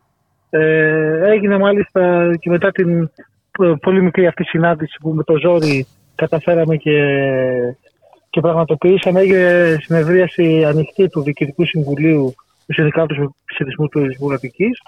Ε, 0.50 1.32
έγινε 1.32 1.58
μάλιστα 1.58 2.30
και 2.40 2.50
μετά 2.50 2.72
την 2.72 3.10
ε, 3.60 3.74
πολύ 3.82 4.02
μικρή 4.02 4.28
αυτή 4.28 4.44
συνάντηση 4.44 4.98
που 5.02 5.10
με 5.10 5.24
το 5.24 5.38
ζόρι 5.38 5.88
καταφέραμε 6.16 6.76
και, 6.76 7.00
και 8.30 8.42
πραγματοποιήσαμε. 8.42 9.20
Έγινε 9.20 9.78
συνεδρίαση 9.80 10.64
ανοιχτή 10.66 11.10
του 11.10 11.22
Διοικητικού 11.22 11.66
Συμβουλίου 11.66 12.34
τους 12.70 12.76
Συνδικάτου 12.76 13.36
Ψηφισμού 13.46 13.88
του 13.88 14.00
Τουρισμού 14.00 14.34
Αττικής 14.34 14.80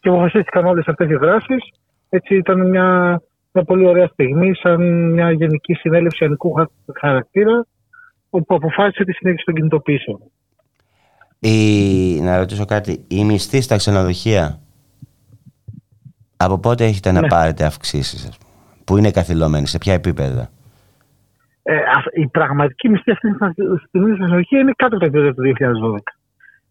και 0.00 0.08
αποφασίστηκαν 0.08 0.64
όλες 0.66 0.86
αυτές 0.86 1.10
οι 1.10 1.14
δράσεις. 1.14 1.62
Έτσι 2.08 2.36
ήταν 2.36 2.68
μια, 2.68 3.20
μια 3.52 3.64
πολύ 3.64 3.86
ωραία 3.86 4.06
στιγμή, 4.06 4.54
σαν 4.54 5.10
μια 5.12 5.30
γενική 5.32 5.74
συνέλευση 5.74 6.24
ανικού 6.24 6.52
χα- 6.52 6.98
χαρακτήρα, 7.00 7.66
όπου 8.30 8.54
αποφάσισε 8.54 9.04
τη 9.04 9.12
συνέχιση 9.12 9.44
των 9.44 9.54
κινητοποιήσεων. 9.54 10.20
Η, 11.38 12.20
να 12.20 12.38
ρωτήσω 12.38 12.64
κάτι, 12.64 13.04
η 13.08 13.24
μισθή 13.24 13.60
στα 13.60 13.76
ξενοδοχεία 13.76 14.60
από 16.36 16.58
πότε 16.58 16.84
έχετε 16.84 17.12
να 17.12 17.20
Ναι. 17.20 17.26
πάρετε 17.28 17.64
αυξήσεις, 17.64 18.28
ας 18.28 18.38
πούμε. 18.38 18.50
που 18.84 18.96
είναι 18.96 19.10
καθυλωμένοι, 19.10 19.66
σε 19.66 19.78
ποια 19.78 19.92
επίπεδα; 19.92 20.50
Ε, 21.62 21.74
αυ- 21.76 22.16
η 22.18 22.26
πραγματική 22.26 22.88
μισθή 22.88 23.10
αυτή 23.10 23.28
τη 23.30 23.34
στιγμή 23.34 23.78
στην 23.86 24.14
ξενοδοχεία 24.14 24.60
είναι 24.60 24.72
κάτω 24.76 24.96
από 24.96 25.04
τα 25.04 25.18
επίπεδα 25.18 25.34
του 25.34 25.42
2012. 25.42 26.19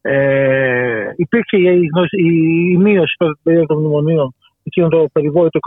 Ε, 0.02 1.14
υπήρξε 1.16 1.58
η, 1.58 1.90
γνώση- 1.94 2.20
η, 2.20 2.28
η 2.74 2.78
μείωση 2.78 3.14
στο 3.14 3.38
περίοδο 3.44 3.66
των 3.66 3.78
μνημονίων, 3.78 4.36
εκείνο 4.64 4.88
το 4.88 5.08
περιβόητο 5.12 5.60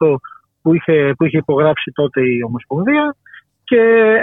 25% 0.00 0.16
που 0.62 0.74
είχε, 0.74 1.14
που 1.16 1.24
είχε 1.24 1.36
υπογράψει 1.36 1.90
τότε 1.94 2.20
η 2.20 2.42
Ομοσπονδία 2.46 3.16
και 3.64 3.80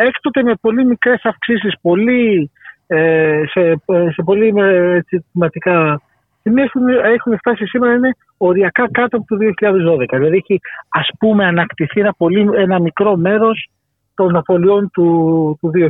έκτοτε 0.07 0.43
με 0.43 0.53
πολύ 0.61 0.85
μικρές 0.85 1.21
αυξήσεις, 1.23 1.73
πολύ, 1.81 2.51
ε, 2.87 3.41
σε, 3.45 3.81
σε 4.13 4.23
πολύ 4.25 4.53
ε, 4.55 4.95
έτσι, 4.95 5.25
θεματικά 5.31 6.01
τιμές 6.43 6.65
έχουν, 6.65 6.87
έχουν 6.87 7.37
φτάσει 7.37 7.65
σήμερα 7.65 7.91
να 7.91 7.97
είναι 7.97 8.15
οριακά 8.37 8.89
κάτω 8.91 9.17
από 9.17 9.25
το 9.27 9.35
2012. 9.35 10.17
Δηλαδή 10.17 10.35
έχει 10.35 10.59
ας 10.89 11.07
πούμε 11.19 11.45
ανακτηθεί 11.45 11.99
ένα, 11.99 12.13
πολύ, 12.13 12.49
ένα 12.55 12.79
μικρό 12.79 13.15
μέρος 13.15 13.69
των 14.15 14.35
απολειών 14.35 14.89
του, 14.93 15.57
του 15.61 15.71
2012 15.73 15.89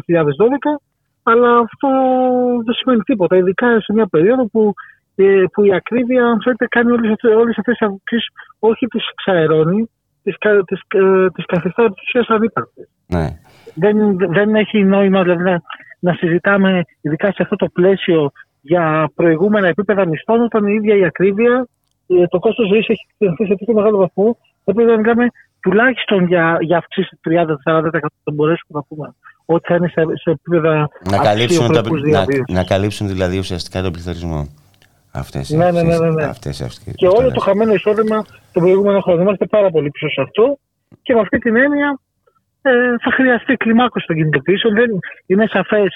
αλλά 1.23 1.57
αυτό 1.57 1.89
δεν 2.65 2.73
σημαίνει 2.73 3.01
τίποτα, 3.01 3.35
ειδικά 3.37 3.81
σε 3.81 3.93
μια 3.93 4.07
περίοδο 4.07 4.45
που, 4.47 4.73
ε, 5.15 5.43
που 5.53 5.63
η 5.63 5.73
ακρίβεια 5.73 6.25
αν 6.25 6.41
θέλετε, 6.43 6.67
κάνει 6.69 6.91
όλες, 6.91 7.11
αυτές- 7.11 7.35
όλες 7.35 7.57
αυτές 7.57 7.77
τις 7.77 7.87
αυξήσεις 7.87 8.27
όχι 8.59 8.87
τις 8.87 9.03
ξαερώνει, 9.15 9.89
τις, 10.23 10.37
κα- 10.37 10.63
τις, 10.63 10.81
ε, 10.87 11.29
τις 11.33 11.45
καθιστά 11.45 11.93
της 11.93 12.01
ουσίας 12.03 12.27
ανύπαρκτες. 12.27 12.89
Ναι. 13.07 13.27
Δεν, 13.75 14.17
δεν 14.17 14.55
έχει 14.55 14.83
νόημα 14.83 15.23
δηλαδή, 15.23 15.43
να, 15.43 15.61
να 15.99 16.13
συζητάμε 16.13 16.83
ειδικά 17.01 17.27
σε 17.27 17.41
αυτό 17.43 17.55
το 17.55 17.67
πλαίσιο 17.73 18.31
για 18.61 19.09
προηγούμενα 19.15 19.67
επίπεδα 19.67 20.07
μισθών 20.07 20.41
όταν 20.41 20.65
η 20.65 20.73
ίδια 20.73 20.95
η 20.95 21.05
ακρίβεια, 21.05 21.67
ε, 22.07 22.27
το 22.27 22.39
κόστος 22.39 22.67
ζωής 22.67 22.87
έχει 22.89 23.05
εκτεθεί 23.17 23.45
σε 23.45 23.55
τόσο 23.55 23.73
μεγάλο 23.73 23.97
βαθμό 23.97 24.37
έπρεπε 24.65 24.91
να 24.91 24.97
μιλάμε 24.97 25.27
τουλάχιστον 25.61 26.25
για, 26.27 26.57
για 26.61 26.77
αυξήσεις 26.77 27.19
30-40% 27.29 27.89
θα 28.23 28.31
μπορέσουμε 28.33 28.79
να 28.79 28.83
πούμε 28.83 29.15
ότι 29.45 29.67
θα 29.67 29.75
είναι 29.75 29.87
σε, 29.87 30.01
σε 30.13 30.29
επίπεδα 30.29 30.89
Να 31.09 31.17
καλύψουν, 31.17 31.57
το, 31.57 31.65
αξιοπρεπούς 31.65 32.01
να, 32.01 32.07
διαβίωσης. 32.07 32.55
να 32.55 32.63
καλύψουν 32.63 33.07
δηλαδή 33.07 33.37
ουσιαστικά 33.37 33.81
τον 33.81 33.91
πληθωρισμό. 33.91 34.47
Αυτές, 35.11 35.49
Ναι, 35.49 35.71
ναι, 35.71 35.81
ναι, 35.81 35.97
ναι, 35.97 36.09
ναι. 36.09 36.23
Αυτές, 36.23 36.61
αυτές, 36.61 36.93
Και 36.95 37.07
όλο 37.07 37.31
το 37.31 37.39
χαμένο 37.39 37.73
εισόδημα 37.73 38.25
των 38.51 38.61
προηγούμενων 38.63 39.01
χρόνων. 39.01 39.21
Είμαστε 39.21 39.45
πάρα 39.45 39.69
πολύ 39.69 39.89
πίσω 39.89 40.09
σε 40.09 40.21
αυτό 40.21 40.57
και 41.01 41.13
με 41.13 41.19
αυτή 41.19 41.37
την 41.37 41.55
έννοια 41.55 41.99
ε, 42.61 42.71
θα 43.03 43.11
χρειαστεί 43.11 43.55
κλιμάκωση 43.55 44.05
των 44.07 44.15
κινητοποιήσεων. 44.15 44.73
Δεν 44.73 44.89
είναι 45.25 45.47
σαφές 45.47 45.95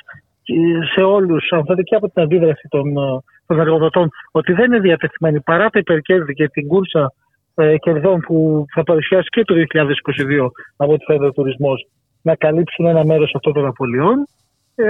σε 0.93 1.01
όλους, 1.01 1.51
αν 1.51 1.63
θέλετε, 1.65 1.83
και 1.83 1.95
από 1.95 2.09
την 2.09 2.21
αντίδραση 2.23 2.67
των, 2.69 2.97
ε, 2.97 3.19
των 3.47 3.59
εργοδοτών, 3.59 4.09
ότι 4.31 4.53
δεν 4.53 4.65
είναι 4.65 4.79
διατεθειμένοι 4.79 5.41
παρά 5.41 5.69
τα 5.69 5.79
υπερκέρδη 5.79 6.33
και 6.33 6.47
την 6.47 6.67
κούρσα 6.67 7.13
ε, 7.55 7.77
κερδών 7.77 8.19
που 8.19 8.65
θα 8.73 8.83
παρουσιάσει 8.83 9.27
και 9.29 9.43
το 9.43 9.55
2022 9.73 10.47
από 10.75 10.93
ό,τι 10.93 11.03
φαίνεται 11.05 11.25
ο 11.25 11.31
τουρισμός 11.31 11.87
να 12.29 12.35
καλύψουν 12.35 12.85
ένα 12.85 13.03
μέρος 13.05 13.31
αυτών 13.35 13.53
των 13.53 13.65
απολειών. 13.65 14.27
Ε, 14.75 14.85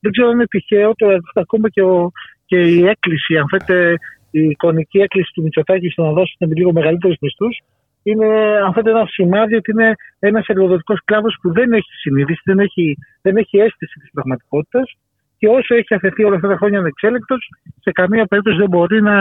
δεν 0.00 0.10
ξέρω 0.12 0.28
αν 0.28 0.34
είναι 0.34 0.46
τυχαίο 0.46 0.90
το 0.94 1.06
ακόμα 1.34 1.68
και, 1.68 1.82
ο, 1.82 2.10
και 2.46 2.58
η 2.76 2.86
έκκληση, 2.86 3.36
αν 3.36 3.46
θέλετε, 3.50 3.94
η 4.30 4.42
εικονική 4.54 4.98
έκκληση 4.98 5.30
του 5.34 5.42
Μητσοτάκη 5.42 5.88
στο 5.88 6.02
να 6.02 6.12
δώσουν 6.12 6.52
λίγο 6.56 6.72
μεγαλύτερους 6.72 7.16
μισθούς, 7.20 7.56
είναι 8.02 8.26
αν 8.64 8.72
θέλετε, 8.72 8.90
ένα 8.90 9.06
σημάδι 9.06 9.54
ότι 9.54 9.70
είναι 9.70 9.94
ένας 10.18 10.46
εργοδοτικός 10.46 11.00
κλάδος 11.04 11.38
που 11.40 11.52
δεν 11.52 11.72
έχει 11.72 11.92
συνείδηση, 12.02 12.40
δεν 12.44 12.58
έχει, 12.58 12.96
δεν 13.22 13.36
έχει 13.36 13.58
αίσθηση 13.58 13.98
της 14.00 14.10
πραγματικότητας 14.12 14.96
και 15.38 15.48
όσο 15.48 15.74
έχει 15.74 15.94
αφαιθεί 15.94 16.24
όλα 16.24 16.36
αυτά 16.36 16.48
τα 16.48 16.56
χρόνια 16.56 16.78
ανεξέλεκτος, 16.78 17.50
σε 17.80 17.90
καμία 17.92 18.26
περίπτωση 18.26 18.56
δεν 18.56 18.68
μπορεί 18.68 19.02
να, 19.02 19.16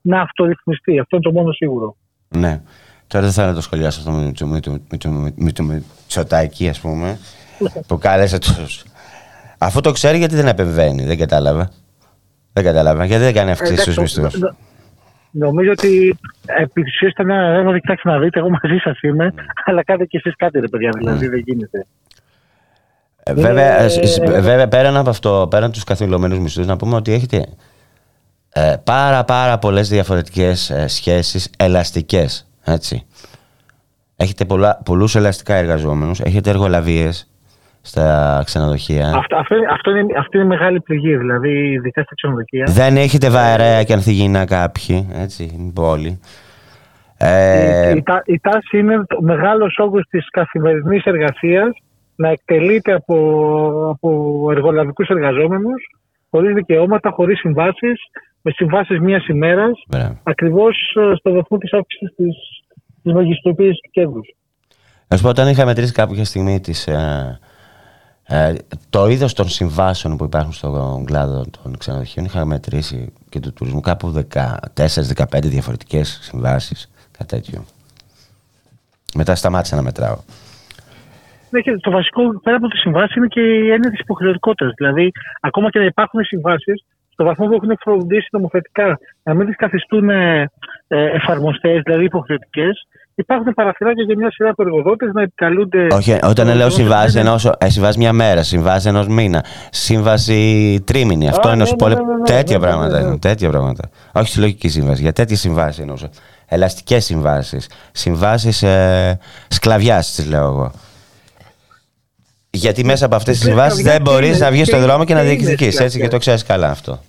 να 0.00 0.20
αυτορυθμιστεί. 0.20 0.98
Αυτό 0.98 1.16
είναι 1.16 1.24
το 1.24 1.32
μόνο 1.38 1.52
σίγουρο. 1.52 1.96
Ναι. 2.28 2.62
Τώρα 3.10 3.24
δεν 3.24 3.32
θέλω 3.34 3.46
να 3.48 3.54
το 3.54 3.60
σχολιάσω 3.60 3.98
αυτό 4.00 4.10
με 4.12 4.32
το, 4.32 4.46
με 4.46 4.60
το, 4.60 4.70
με 4.90 4.96
το, 4.96 5.08
με 5.36 5.52
το 5.52 5.62
Μητσοτάκη, 5.62 6.68
ας 6.68 6.80
πούμε, 6.80 7.18
που 7.86 7.98
κάλεσε 7.98 8.38
τους... 8.38 8.82
Αφού 9.58 9.80
το 9.80 9.92
ξέρει, 9.92 10.18
γιατί 10.18 10.34
δεν 10.34 10.46
επεμβαίνει, 10.46 11.04
δεν 11.04 11.18
κατάλαβα. 11.18 11.70
Δεν 12.52 12.64
κατάλαβα. 12.64 13.04
Γιατί 13.04 13.22
δεν 13.22 13.34
κάνει 13.34 13.50
αυξήσει 13.50 13.80
στους 13.80 13.94
Εντάξει, 13.96 14.20
μισθούς. 14.20 14.40
νο- 14.40 14.56
Νομίζω 15.30 15.70
ότι 15.70 16.18
επί 16.44 16.82
της 16.82 16.94
ουσίας 16.94 17.12
ήταν 17.12 17.30
ένα 17.30 17.52
ρεύμα, 17.56 17.80
κοιτάξτε 17.80 18.08
να 18.10 18.18
δείτε, 18.18 18.38
εγώ 18.38 18.48
μαζί 18.50 18.76
σας 18.84 19.00
είμαι, 19.00 19.34
αλλά 19.64 19.84
κάντε 19.84 20.04
και 20.04 20.16
εσείς 20.16 20.36
κάτι, 20.36 20.60
ρε 20.60 20.68
παιδιά, 20.68 20.90
δηλαδή 20.98 21.28
δεν 21.28 21.38
γίνεται. 21.46 21.86
Ε, 23.22 23.34
Βέβαια, 23.34 23.80
ε, 23.80 23.88
σ- 23.88 24.04
σ- 24.06 24.24
βέβαια 24.40 24.68
πέραν 24.68 24.96
από 24.96 25.10
αυτό, 25.10 25.46
πέραν 25.50 25.72
τους 25.72 25.84
καθυλωμένους 25.84 26.38
μισθούς, 26.38 26.66
να 26.66 26.76
πούμε 26.76 26.96
ότι 26.96 27.12
έχετε 27.12 27.46
ε, 28.52 28.74
πάρα 28.84 29.24
πάρα 29.24 29.58
πολλές 29.58 29.88
διαφορετικές 29.88 30.70
ε, 30.70 30.88
σχέσεις 30.88 31.50
ελαστικές, 31.56 32.49
έτσι. 32.64 33.06
Έχετε 34.16 34.44
πολλά, 34.44 34.80
πολλούς 34.84 35.14
ελαστικά 35.16 35.54
εργαζόμενους, 35.54 36.20
έχετε 36.20 36.50
εργολαβίες 36.50 37.30
στα 37.82 38.42
ξενοδοχεία. 38.44 39.12
Αυτό, 39.16 39.36
αυτό, 39.36 39.54
είναι- 39.56 39.66
αυτό, 39.72 39.90
είναι, 39.90 40.12
αυτή 40.18 40.36
είναι 40.36 40.46
μεγάλη 40.46 40.80
πληγή, 40.80 41.16
δηλαδή 41.16 41.70
ειδικά 41.72 42.02
στα 42.02 42.14
ξενοδοχεία. 42.14 42.66
Δεν 42.68 42.96
έχετε 42.96 43.30
βαρέα 43.30 43.82
και 43.84 43.92
ανθυγιεινά 43.92 44.44
κάποιοι, 44.44 45.08
έτσι, 45.12 45.50
είναι 45.58 45.72
πόλη. 45.74 46.20
Ε, 47.16 47.90
η, 47.92 47.96
η, 47.96 48.02
τα- 48.02 48.22
η 48.26 48.40
τάση 48.40 48.78
είναι 48.78 48.96
ο 48.96 49.22
μεγάλος 49.22 49.78
όγκος 49.78 50.04
της 50.10 50.30
καθημερινής 50.30 51.04
εργασίας 51.04 51.70
να 52.16 52.28
εκτελείται 52.28 52.92
από, 52.92 53.16
από 53.92 54.48
εργολαβικούς 54.50 55.08
εργαζόμενους 55.08 55.94
χωρίς 56.30 56.54
δικαιώματα, 56.54 57.10
χωρίς 57.10 57.38
συμβάσεις, 57.38 58.00
με 58.42 58.50
συμβάσεις 58.50 59.00
μίας 59.00 59.26
ημέρας, 59.26 59.82
ακριβώς 60.22 60.96
ε, 60.96 61.14
στο 61.16 61.32
βαθμό 61.32 61.58
της 61.58 61.72
αύξησης 61.72 62.14
της, 62.16 62.36
της 63.02 63.12
μεγιστοποίησης 63.12 63.80
του 63.80 63.90
κέρδους. 63.90 64.34
Να 65.08 65.16
σου 65.16 65.22
πω, 65.22 65.28
όταν 65.28 65.48
είχα 65.48 65.64
μετρήσει 65.64 65.92
κάποια 65.92 66.24
στιγμή 66.24 66.60
τις, 66.60 66.86
ε, 66.86 67.38
ε, 68.26 68.54
το 68.90 69.06
είδος 69.08 69.34
των 69.34 69.48
συμβάσεων 69.48 70.16
που 70.16 70.24
υπάρχουν 70.24 70.52
στον 70.52 71.04
κλάδο 71.04 71.44
των 71.62 71.76
ξενοδοχείων, 71.78 72.24
είχα 72.24 72.44
μετρήσει 72.44 73.12
και 73.28 73.40
του 73.40 73.52
τουρισμού 73.52 73.80
κάπου 73.80 74.24
14-15 74.74 75.48
διαφορετικές 75.48 76.18
συμβάσεις, 76.22 76.90
κάτι 77.18 77.34
τέτοιο. 77.34 77.64
Μετά 79.14 79.34
σταμάτησα 79.34 79.76
να 79.76 79.82
μετράω. 79.82 80.18
Ναι, 81.50 81.60
και 81.60 81.76
το 81.76 81.90
βασικό 81.90 82.40
πέρα 82.40 82.56
από 82.56 82.68
τη 82.68 82.76
συμβάση 82.76 83.14
είναι 83.16 83.26
και 83.26 83.40
η 83.40 83.70
έννοια 83.70 83.90
τη 83.90 83.96
υποχρεωτικότητα. 84.00 84.72
Δηλαδή, 84.76 85.10
ακόμα 85.40 85.70
και 85.70 85.78
να 85.78 85.84
υπάρχουν 85.84 86.24
συμβάσεις, 86.24 86.84
στο 87.20 87.28
βαθμό 87.28 87.46
που 87.46 87.54
έχουν 87.54 87.76
φροντίσει 87.80 88.28
νομοθετικά 88.30 88.98
να 89.22 89.34
μην 89.34 89.46
τις 89.46 89.56
καθιστούν 89.56 90.10
ε, 90.10 90.50
εφαρμοστές, 90.88 91.80
δηλαδή 91.84 92.04
υποχρεωτικές, 92.04 92.86
υπάρχουν 93.14 93.54
παραθυράκια 93.54 94.04
για 94.04 94.16
μια 94.16 94.30
σειρά 94.30 94.50
από 94.50 94.62
εργοδότες 94.62 95.10
να 95.12 95.22
επικαλούνται. 95.22 95.86
Όχι, 95.90 96.18
όταν 96.22 96.56
λέω 96.56 96.70
συμβάσει, 96.70 97.18
εννοώ 97.18 97.36
ε, 97.58 97.68
συμβάσει 97.68 97.98
μια 97.98 98.12
μέρα, 98.12 98.42
συμβάσει 98.42 98.88
ενός 98.88 99.06
μήνα, 99.08 99.44
σύμβαση 99.70 100.80
τρίμηνη. 100.86 101.28
Αυτό 101.28 101.48
Α, 101.48 101.52
εννοώ 101.52 101.66
ναι, 101.70 101.76
πολύ. 101.76 101.94
ναι, 101.94 102.00
ναι, 102.00 102.14
ναι, 102.16 102.22
τέτοια 102.24 102.58
ναι, 102.58 102.64
ναι, 102.64 102.70
πράγματα 102.70 102.92
ναι, 102.96 103.02
ναι. 103.02 103.08
είναι. 103.08 103.18
Τέτοια 103.18 103.50
πράγματα. 103.50 103.90
Όχι 104.12 104.28
συλλογική 104.30 104.68
σύμβαση. 104.68 105.02
Για 105.02 105.12
τέτοιες 105.12 105.40
συμβάσεις 105.40 105.78
εννοούσα. 105.78 106.10
Ελαστικές 106.48 107.04
συμβάσεις. 107.04 107.70
Συμβάσεις 107.92 108.62
ε, 108.62 109.18
σκλαβιάς, 109.48 110.14
τις 110.14 110.26
λέω 110.28 110.44
εγώ. 110.44 110.72
Γιατί 112.52 112.84
μέσα 112.84 113.06
από 113.06 113.14
αυτές 113.16 113.34
τις 113.36 113.44
Ναι, 113.44 113.50
συμβάσεις 113.50 113.78
σκλαβιά 113.78 113.92
δεν 113.98 114.04
και 114.06 114.10
μπορείς 114.10 114.28
είναι- 114.36 114.38
να 114.44 114.50
βγεις 114.50 114.60
και 114.60 114.66
στον 114.66 114.78
είναι- 114.78 114.88
δρόμο 114.88 115.04
και 115.04 115.14
να 115.14 115.20
και 115.20 115.26
είναι 115.26 115.34
διεκδικήσει. 115.36 115.66
Έτσι 115.68 115.76
σκλαβιά. 115.88 116.04
και 116.04 116.08
το 116.08 116.18
ξέρεις 116.18 116.44
καλά 116.44 116.70
αυτό. 116.70 117.00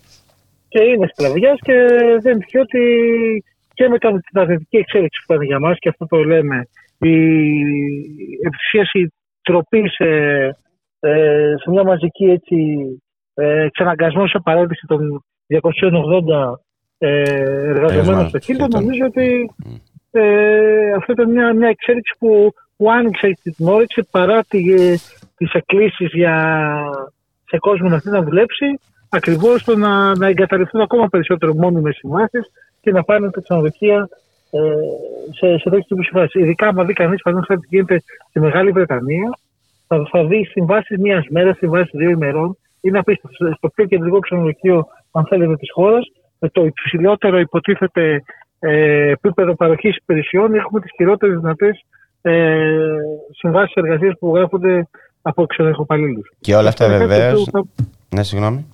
Και 0.72 0.82
είναι 0.84 1.08
σκλαβιάς 1.14 1.60
και 1.62 1.76
δεν 2.22 2.34
είναι 2.34 2.62
ότι 2.62 2.84
και 3.74 3.90
με 3.90 3.98
την 3.98 4.40
αρνητική 4.40 4.78
εξέλιξη 4.78 5.24
που 5.26 5.34
ήταν 5.34 5.46
για 5.46 5.60
μας, 5.60 5.78
και 5.80 5.90
αυτό 5.90 6.06
το 6.06 6.24
λέμε, 6.24 6.68
η 7.00 7.16
ευθυσίαση 8.48 9.00
η 9.00 9.14
τροπή 9.42 9.90
σε, 9.90 10.10
ε, 11.00 11.54
σε 11.62 11.70
μια 11.70 11.84
μαζική 11.84 12.26
έτσι, 12.26 12.56
ε, 13.34 13.62
εξαναγκασμό 13.64 14.28
σε 14.28 14.40
παρέντηση 14.44 14.86
των 14.88 15.24
280 15.48 16.60
ε, 16.98 17.22
εργαζομένων 17.22 17.90
Εργαζομένων 17.90 18.28
στο 18.28 18.40
Χίλτον, 18.40 18.68
Hilton. 18.68 18.80
νομίζω 18.80 19.06
ότι 19.06 19.50
ε, 20.12 20.92
αυτό 20.98 21.12
ήταν 21.12 21.32
μια, 21.32 21.54
μια 21.54 21.68
εξέλιξη 21.68 22.16
που, 22.20 22.54
που 22.78 22.92
άνοιξε 22.92 23.38
την 23.44 23.68
όρεξη 23.68 24.08
παρά 24.12 24.44
τη, 24.44 24.74
ε, 24.74 24.96
τις 25.38 25.54
εκκλήσεις 25.54 26.10
για, 26.14 26.36
σε 27.46 27.58
κόσμο 27.58 27.90
να 27.90 28.00
θέλει 28.00 28.16
να 28.16 28.24
δουλέψει, 28.24 28.66
ακριβώς 29.12 29.64
το 29.64 29.76
να, 29.78 30.16
να 30.18 30.28
εγκαταλειφθούν 30.28 30.82
ακόμα 30.82 31.08
περισσότερο 31.08 31.54
μόνιμες 31.54 31.96
συμβάσεις 31.96 32.52
και 32.82 32.92
να 32.92 33.04
πάνε 33.04 33.30
τα 33.32 33.42
ξενοδοχεία 33.42 34.10
ε, 34.52 34.60
σε, 35.38 35.58
σε 35.58 35.70
τέτοιου 35.70 35.86
τύπους 35.88 36.06
συμβάσεις. 36.06 36.42
Ειδικά, 36.42 36.68
άμα 36.68 36.84
δει 36.84 36.94
κανείς, 36.94 37.22
παραδείγματος 37.22 37.68
τι 37.70 37.76
γίνεται 37.76 38.04
στη 38.30 38.40
Μεγάλη 38.40 38.72
Βρετανία, 38.72 39.30
θα, 39.88 40.08
θα 40.12 40.26
δει 40.26 40.46
συμβάσεις 40.46 40.98
μία 40.98 41.26
μέρας, 41.30 41.58
συμβάσεις 41.58 41.92
δύο 41.94 42.10
ημερών. 42.10 42.58
Είναι 42.82 43.00
απίστευτο. 43.00 43.54
Στο 43.58 43.70
πιο 43.70 43.86
κεντρικό 43.86 44.20
ξενοδοχείο, 44.20 44.88
αν 45.12 45.26
θέλετε, 45.26 45.56
της 45.56 45.72
χώρας, 45.72 46.12
με 46.40 46.50
το 46.50 46.66
υψηλότερο 46.66 47.40
υποτίθεται 47.40 48.24
ε, 48.60 49.10
επίπεδο 49.10 49.56
παροχής 49.56 49.96
υπηρεσιών, 49.98 50.54
έχουμε 50.56 50.80
τις 50.82 50.92
χειρότερες 50.96 51.40
δυνατές 51.40 51.84
ε, 52.22 52.58
συμβάσεις 53.40 53.74
εργασίας 53.76 54.14
που 54.20 54.36
γράφονται 54.36 54.88
από 55.22 55.46
ξενοδοχοπαλλήλους. 55.46 56.32
Και 56.40 56.56
όλα 56.56 56.70
αυτά 56.70 56.86
Αυτό 56.86 56.96
είναι 56.98 57.06
κάτι 57.06 57.20
βεβαίω. 57.22 57.36
που 57.44 57.52
θα- 57.52 57.64
Ναι, 58.16 58.24
συγγνώμη. 58.24 58.66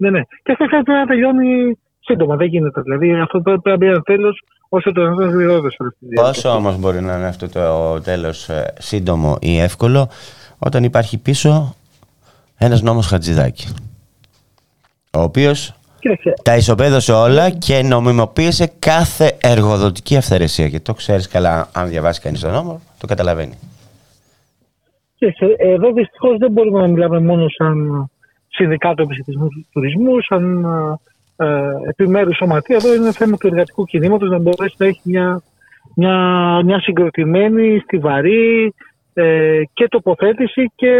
Ναι, 0.00 0.10
ναι. 0.10 0.22
Και 0.42 0.52
αυτό 0.52 0.64
κάτι 0.64 0.82
πρέπει 0.82 0.98
να 0.98 1.06
τελειώνει 1.06 1.78
σύντομα. 2.00 2.36
Δεν 2.36 2.46
γίνεται. 2.46 2.80
Δηλαδή 2.80 3.14
αυτό 3.14 3.40
πρέπει 3.40 3.68
να 3.68 3.76
μπει 3.76 3.86
ένα 3.86 4.00
τέλος 4.00 4.42
όσο 4.68 4.92
το 4.92 5.00
δυνατόν 5.02 5.28
γρηγορότερα 5.28 5.70
σε 5.70 5.76
όλη 5.80 5.88
αυτή 5.88 6.06
τη 6.06 6.14
διαδικασία. 6.14 6.48
Πόσο 6.48 6.58
όμως 6.58 6.78
μπορεί 6.78 7.00
να 7.00 7.16
είναι 7.16 7.26
αυτό 7.26 7.48
το 7.48 8.00
τέλος 8.00 8.48
ε, 8.48 8.74
σύντομο 8.78 9.36
ή 9.40 9.58
εύκολο 9.58 10.08
όταν 10.58 10.84
υπάρχει 10.84 11.18
πίσω 11.18 11.74
ένας 12.58 12.82
νόμος 12.82 13.06
Χατζηδάκη 13.06 13.66
ο 15.12 15.20
οποίος 15.20 15.72
Κοίταξε, 16.00 16.34
τα 16.42 16.56
ισοπαίδωσε 16.56 17.12
όλα 17.12 17.50
και 17.50 17.82
νομιμοποίησε 17.82 18.72
κάθε 18.78 19.36
εργοδοτική 19.40 20.16
αυθαιρεσία 20.16 20.68
και 20.68 20.80
το 20.80 20.94
ξέρεις 20.94 21.28
καλά 21.28 21.68
αν 21.72 21.88
διαβάσει 21.88 22.20
κανείς 22.20 22.40
τον 22.40 22.52
νόμο 22.52 22.80
το 23.00 23.06
καταλαβαίνει. 23.06 23.58
Κοίταξε, 25.14 25.54
εδώ 25.58 25.92
δυστυχώς 25.92 26.38
δεν 26.38 26.50
μπορούμε 26.50 26.80
να 26.80 26.86
μιλάμε 26.86 27.20
μόνο 27.20 27.48
σαν 27.48 28.10
συνδικάτο 28.48 29.02
επιστημισμού 29.02 29.48
του 29.48 29.66
τουρισμού, 29.72 30.22
σαν 30.22 30.64
ε, 31.36 31.46
επιμέρους 31.88 32.36
σωματεία. 32.36 32.76
Εδώ 32.76 32.94
είναι 32.94 33.12
θέμα 33.12 33.36
του 33.36 33.46
εργατικού 33.46 33.84
κινήματος 33.84 34.30
να 34.30 34.38
μπορέσει 34.38 34.74
να 34.78 34.86
έχει 34.86 35.00
μια, 35.04 35.42
μια, 35.94 36.16
μια 36.64 36.80
συγκροτημένη, 36.80 37.78
στιβαρή 37.78 38.74
ε, 39.14 39.60
και 39.72 39.88
τοποθέτηση 39.88 40.72
και, 40.74 40.94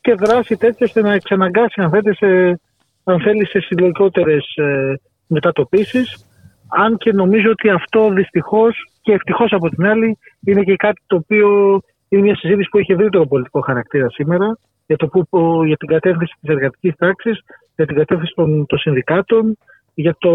και 0.00 0.14
δράση 0.14 0.56
τέτοια 0.56 0.86
ώστε 0.86 1.00
να 1.00 1.12
εξαναγκάσει 1.12 1.80
αν 1.80 1.90
θέλει 1.90 2.16
σε, 2.16 2.60
αν 3.04 3.20
θέλει, 3.20 3.46
σε 3.46 3.60
συλλογικότερες 3.60 4.54
ε, 4.56 4.94
μετατοπίσεις. 5.26 6.26
Αν 6.68 6.96
και 6.96 7.12
νομίζω 7.12 7.50
ότι 7.50 7.70
αυτό 7.70 8.10
δυστυχώς 8.10 8.90
και 9.02 9.12
ευτυχώς 9.12 9.52
από 9.52 9.68
την 9.68 9.86
άλλη 9.86 10.18
είναι 10.44 10.62
και 10.62 10.76
κάτι 10.76 11.02
το 11.06 11.16
οποίο 11.16 11.80
είναι 12.08 12.22
μια 12.22 12.36
συζήτηση 12.36 12.68
που 12.68 12.78
έχει 12.78 12.92
ευρύτερο 12.92 13.26
πολιτικό 13.26 13.60
χαρακτήρα 13.60 14.10
σήμερα 14.10 14.58
για, 14.88 14.96
το 14.96 15.06
που, 15.06 15.28
που- 15.28 15.64
για 15.64 15.76
την 15.76 15.88
κατεύθυνση 15.88 16.34
της 16.40 16.50
εργατικής 16.50 16.94
τάξης, 16.96 17.40
για 17.76 17.86
την 17.86 17.96
κατεύθυνση 17.96 18.32
των, 18.36 18.66
των 18.66 18.78
συνδικάτων, 18.78 19.58
για 19.94 20.16
το 20.18 20.32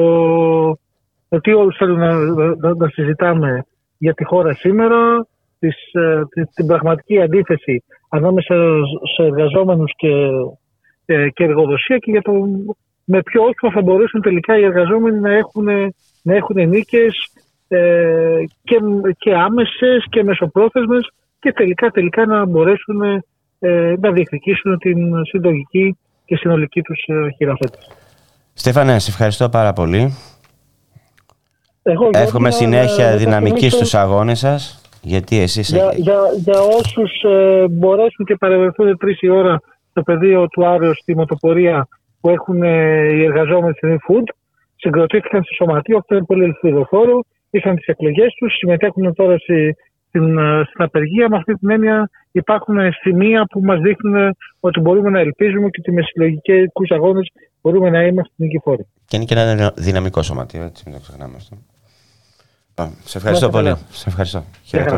ότι 1.30 1.54
όλους 1.54 1.76
θέλουν 1.78 1.99
να, 1.99 2.14
να, 2.56 2.76
να 2.76 2.88
συζητάμε 2.88 3.66
για 3.97 4.14
τη 4.14 4.24
χώρα 4.24 4.54
σήμερα, 4.54 5.28
της, 5.60 5.76
ε, 5.93 6.22
τη- 6.30 6.54
την 6.54 6.66
πραγματική 6.66 7.22
αντίθεση 7.22 7.84
ανάμεσα 8.10 8.56
σε 9.16 9.24
εργαζόμενους 9.24 9.91
και, 9.95 10.30
ε, 11.06 11.30
και 11.30 11.43
εργοδοσία 11.43 11.97
και 11.97 12.12
για 12.12 12.22
το 12.22 12.32
με 13.06 13.22
ποιο 13.22 13.41
όχημα 13.43 13.72
θα 13.72 13.82
μπορέσουν 13.82 14.22
τελικά 14.22 14.58
οι 14.58 14.64
εργαζόμενοι 14.64 15.20
να 15.20 15.34
έχουν, 15.34 15.66
να 16.24 16.36
έχουν 16.36 16.70
νίκες 16.70 17.16
ε, 17.68 18.38
και, 18.64 18.78
και 19.18 19.36
άμεσες 19.36 20.06
και 20.10 20.24
μεσοπρόθεσμες 20.24 21.12
και 21.39 21.54
τελικά, 21.54 21.89
τελικά 21.89 22.26
να 22.26 22.45
μπορέσουν 22.45 23.24
ε, 23.66 23.93
να 23.99 24.11
διεκδικήσουν 24.11 24.78
την 24.78 25.26
συντογική 25.26 25.97
και 26.26 26.36
συνολική 26.36 26.82
τους 26.82 27.03
ε, 27.07 27.30
χειραφέτηση. 27.38 27.89
Στέφανε, 28.53 28.99
σε 28.99 29.09
ευχαριστώ 29.11 29.49
πάρα 29.49 29.74
πολύ. 29.74 30.14
Εγώ, 31.84 32.09
Εύχομαι 32.14 32.49
Γιώργη, 32.49 32.68
να- 32.68 32.82
συνέχεια 32.82 33.09
να 33.09 33.16
δυναμικής 33.18 33.59
τονίσω 33.59 33.76
στους 33.78 33.93
αγώνες 33.93 34.39
σας 34.39 34.82
γιατί 35.01 35.39
εσείς 35.39 35.70
Για, 35.70 35.93
για, 35.95 36.18
για 36.36 36.59
όσους 36.61 37.24
ε, 37.24 37.68
μπορέσουν 37.70 38.26
και 38.26 38.36
παρευρεθούν 38.36 38.97
τρεις 38.97 39.22
η 39.22 39.30
ώρα 39.30 39.61
στο 39.89 40.01
πεδίο 40.01 40.47
του 40.47 40.66
Άρεως 40.68 40.97
στη 40.97 41.16
μοτοπορία 41.16 41.88
που 42.22 42.30
έχουν 42.30 42.64
ε, 42.64 42.70
οι 43.14 43.24
εργαζόμενοι 43.24 43.74
στην 43.76 43.99
food, 44.07 44.24
συγκροτήθηκαν 44.76 45.43
στο 45.43 45.53
σωματείο, 45.53 45.97
αυτό 45.97 46.16
είναι 46.16 46.26
πολύ 46.26 46.43
ελευθεροφόρο, 46.43 47.24
είχαν 47.49 47.76
τις 47.76 47.86
εκλογές 47.86 48.34
τους, 48.34 48.53
συμμετέχουν 48.57 49.14
τώρα 49.14 49.38
στη, 49.38 49.76
στην, 50.14 50.38
ε, 50.38 50.64
στην 50.70 50.84
απεργία. 50.84 51.30
Με 51.30 51.38
αυτή 51.38 51.53
την 51.53 51.70
έννοια 51.70 52.09
υπάρχουν 52.32 52.76
σημεία 53.01 53.45
που 53.45 53.59
μας 53.64 53.80
δείχνουν 53.80 54.36
ότι 54.59 54.80
μπορούμε 54.80 55.09
να 55.09 55.20
ελπίζουμε 55.20 55.70
και 55.70 55.78
ότι 55.80 55.91
με 55.91 56.01
συλλογικούς 56.01 56.91
αγώνες 56.91 57.32
μπορούμε 57.61 57.89
να 57.89 58.03
είμαστε 58.03 58.34
νικηφόροι. 58.36 58.88
Και 59.05 59.16
είναι 59.16 59.26
και 59.26 59.34
ένα 59.36 59.74
δυναμικό 59.76 60.22
σωματείο, 60.22 60.64
έτσι 60.64 60.84
μην 60.86 60.95
το 60.95 61.01
ξεχνάμε 61.01 61.34
αυτό. 61.36 61.57
Λοιπόν, 62.70 62.95
Σε 63.03 63.18
ευχαριστώ 63.18 63.49
Να 63.49 63.59
είστε 63.59 63.61
πολύ. 63.61 63.64
καλά. 63.64 63.80
Σε 63.91 64.09
ευχαριστώ. 64.09 64.39
χαρά. 64.39 64.49
Χαιρετώ. 64.64 64.97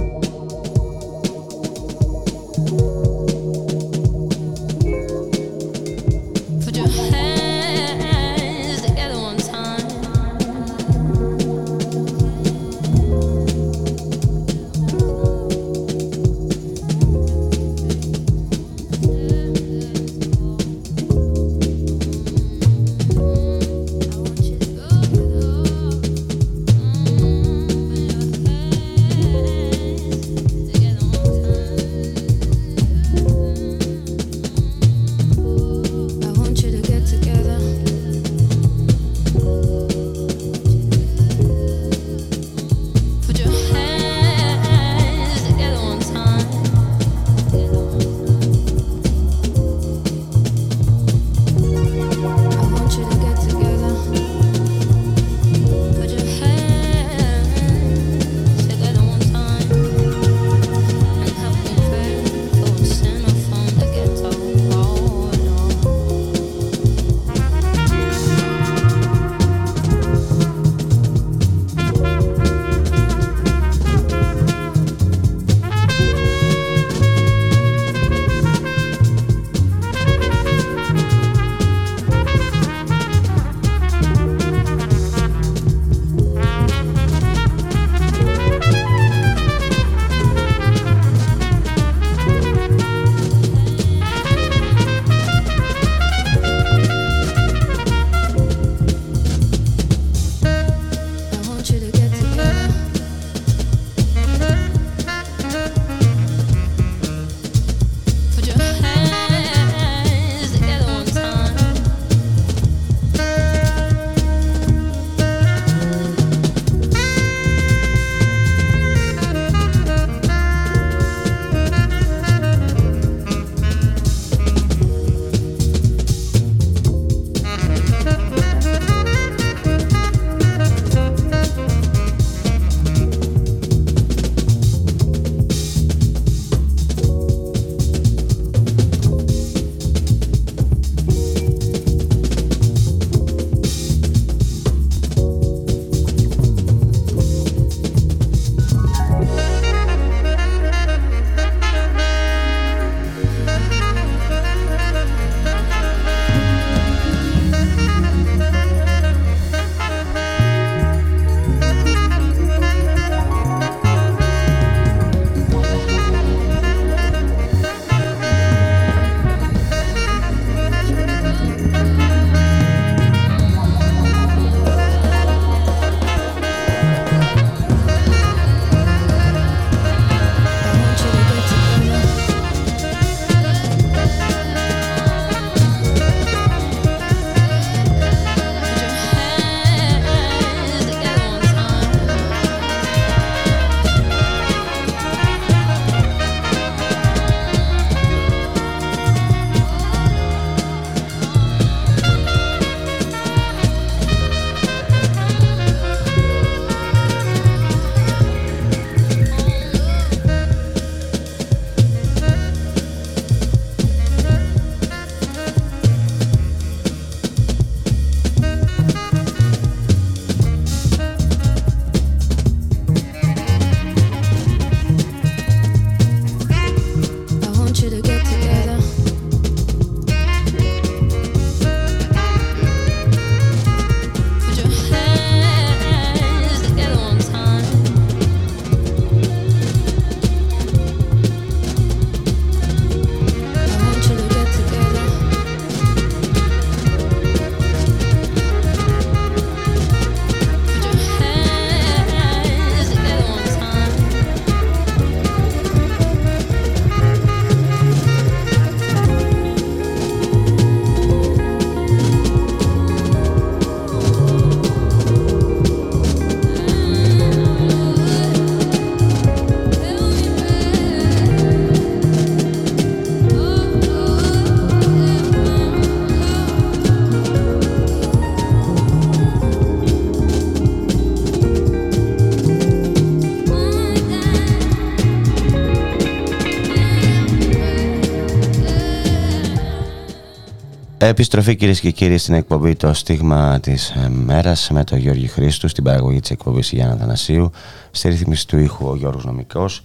Επιστροφή 291.11 291.55
κυρίες 291.55 291.79
και 291.79 291.91
κύριοι 291.91 292.17
στην 292.17 292.33
εκπομπή 292.33 292.75
Το 292.75 292.93
Στίγμα 292.93 293.59
της 293.59 293.93
Μέρας 294.09 294.69
με 294.71 294.83
τον 294.83 294.97
Γιώργη 294.97 295.27
Χρήστου, 295.27 295.67
στην 295.67 295.83
παραγωγή 295.83 296.19
της 296.19 296.29
εκπομπής 296.29 296.71
Γιάννα 296.71 296.95
Θανασίου, 296.95 297.51
στη 297.91 298.09
ρύθμιση 298.09 298.47
του 298.47 298.57
ήχου 298.57 298.87
ο 298.87 298.95
Γιώργος 298.95 299.25
Νομικός 299.25 299.83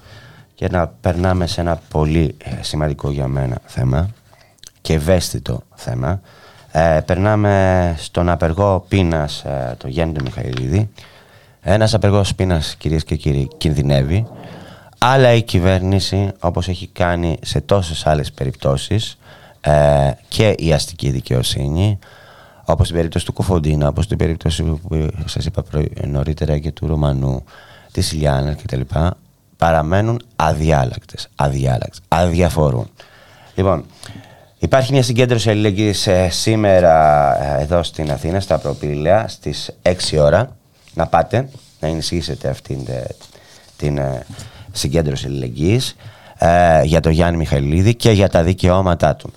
και 0.54 0.68
να 0.68 0.86
περνάμε 0.86 1.46
σε 1.46 1.60
ένα 1.60 1.80
πολύ 1.90 2.34
ε, 2.38 2.62
σημαντικό 2.62 3.10
για 3.10 3.28
μένα 3.28 3.58
θέμα 3.64 4.08
και 4.80 4.92
ευαίσθητο 4.92 5.62
θέμα. 5.74 6.20
Ε, 6.72 7.00
περνάμε 7.06 7.94
στον 7.98 8.28
απεργό 8.28 8.84
πείνας 8.88 9.44
ε, 9.44 9.74
το 9.78 9.88
Γιάννη 9.88 10.14
του 10.14 10.22
Μιχαηλίδη. 10.24 10.90
Ένας 11.60 11.94
απεργός 11.94 12.34
πείνας 12.34 12.74
κυρίες 12.78 13.04
και 13.04 13.16
κύριοι 13.16 13.48
κινδυνεύει 13.56 14.26
αλλά 14.98 15.32
η 15.32 15.42
κυβέρνηση 15.42 16.32
όπως 16.40 16.68
έχει 16.68 16.86
κάνει 16.86 17.38
σε 17.42 17.60
τόσες 17.60 18.06
άλλες 18.06 18.32
περιπτώσεις 18.32 19.18
ε, 19.66 20.10
και 20.28 20.54
η 20.58 20.72
αστική 20.72 21.10
δικαιοσύνη 21.10 21.98
όπως 22.64 22.86
στην 22.86 22.96
περίπτωση 22.96 23.24
του 23.24 23.32
Κοφοντίνα, 23.32 23.88
όπως 23.88 24.04
στην 24.04 24.18
περίπτωση 24.18 24.62
που 24.62 25.08
σας 25.24 25.44
είπα 25.44 25.64
νωρίτερα 26.04 26.58
και 26.58 26.72
του 26.72 26.86
Ρωμανού, 26.86 27.44
της 27.92 28.12
Ιλιάνα 28.12 28.54
κτλ. 28.54 28.80
παραμένουν 29.56 30.20
αδιάλακτες, 30.36 31.28
αδιάλακτες, 31.34 32.00
αδιαφορούν. 32.08 32.90
Λοιπόν, 33.54 33.84
υπάρχει 34.58 34.92
μια 34.92 35.02
συγκέντρωση 35.02 35.50
αλληλεγγύης 35.50 36.06
ε, 36.06 36.28
σήμερα 36.30 37.36
ε, 37.42 37.62
εδώ 37.62 37.82
στην 37.82 38.10
Αθήνα, 38.10 38.40
στα 38.40 38.58
Προπήλαια, 38.58 39.28
στις 39.28 39.70
6 39.82 39.92
ώρα. 40.18 40.56
Να 40.94 41.06
πάτε, 41.06 41.48
να 41.80 41.88
ενισχύσετε 41.88 42.48
αυτήν 42.48 42.84
την, 42.84 42.94
την 43.76 44.00
συγκέντρωση 44.72 45.26
αλληλεγγύης 45.26 45.96
για 46.84 47.00
τον 47.00 47.12
Γιάννη 47.12 47.36
Μιχαηλίδη 47.36 47.94
και 47.94 48.10
για 48.10 48.28
τα 48.28 48.42
δικαιώματά 48.42 49.16
του. 49.16 49.32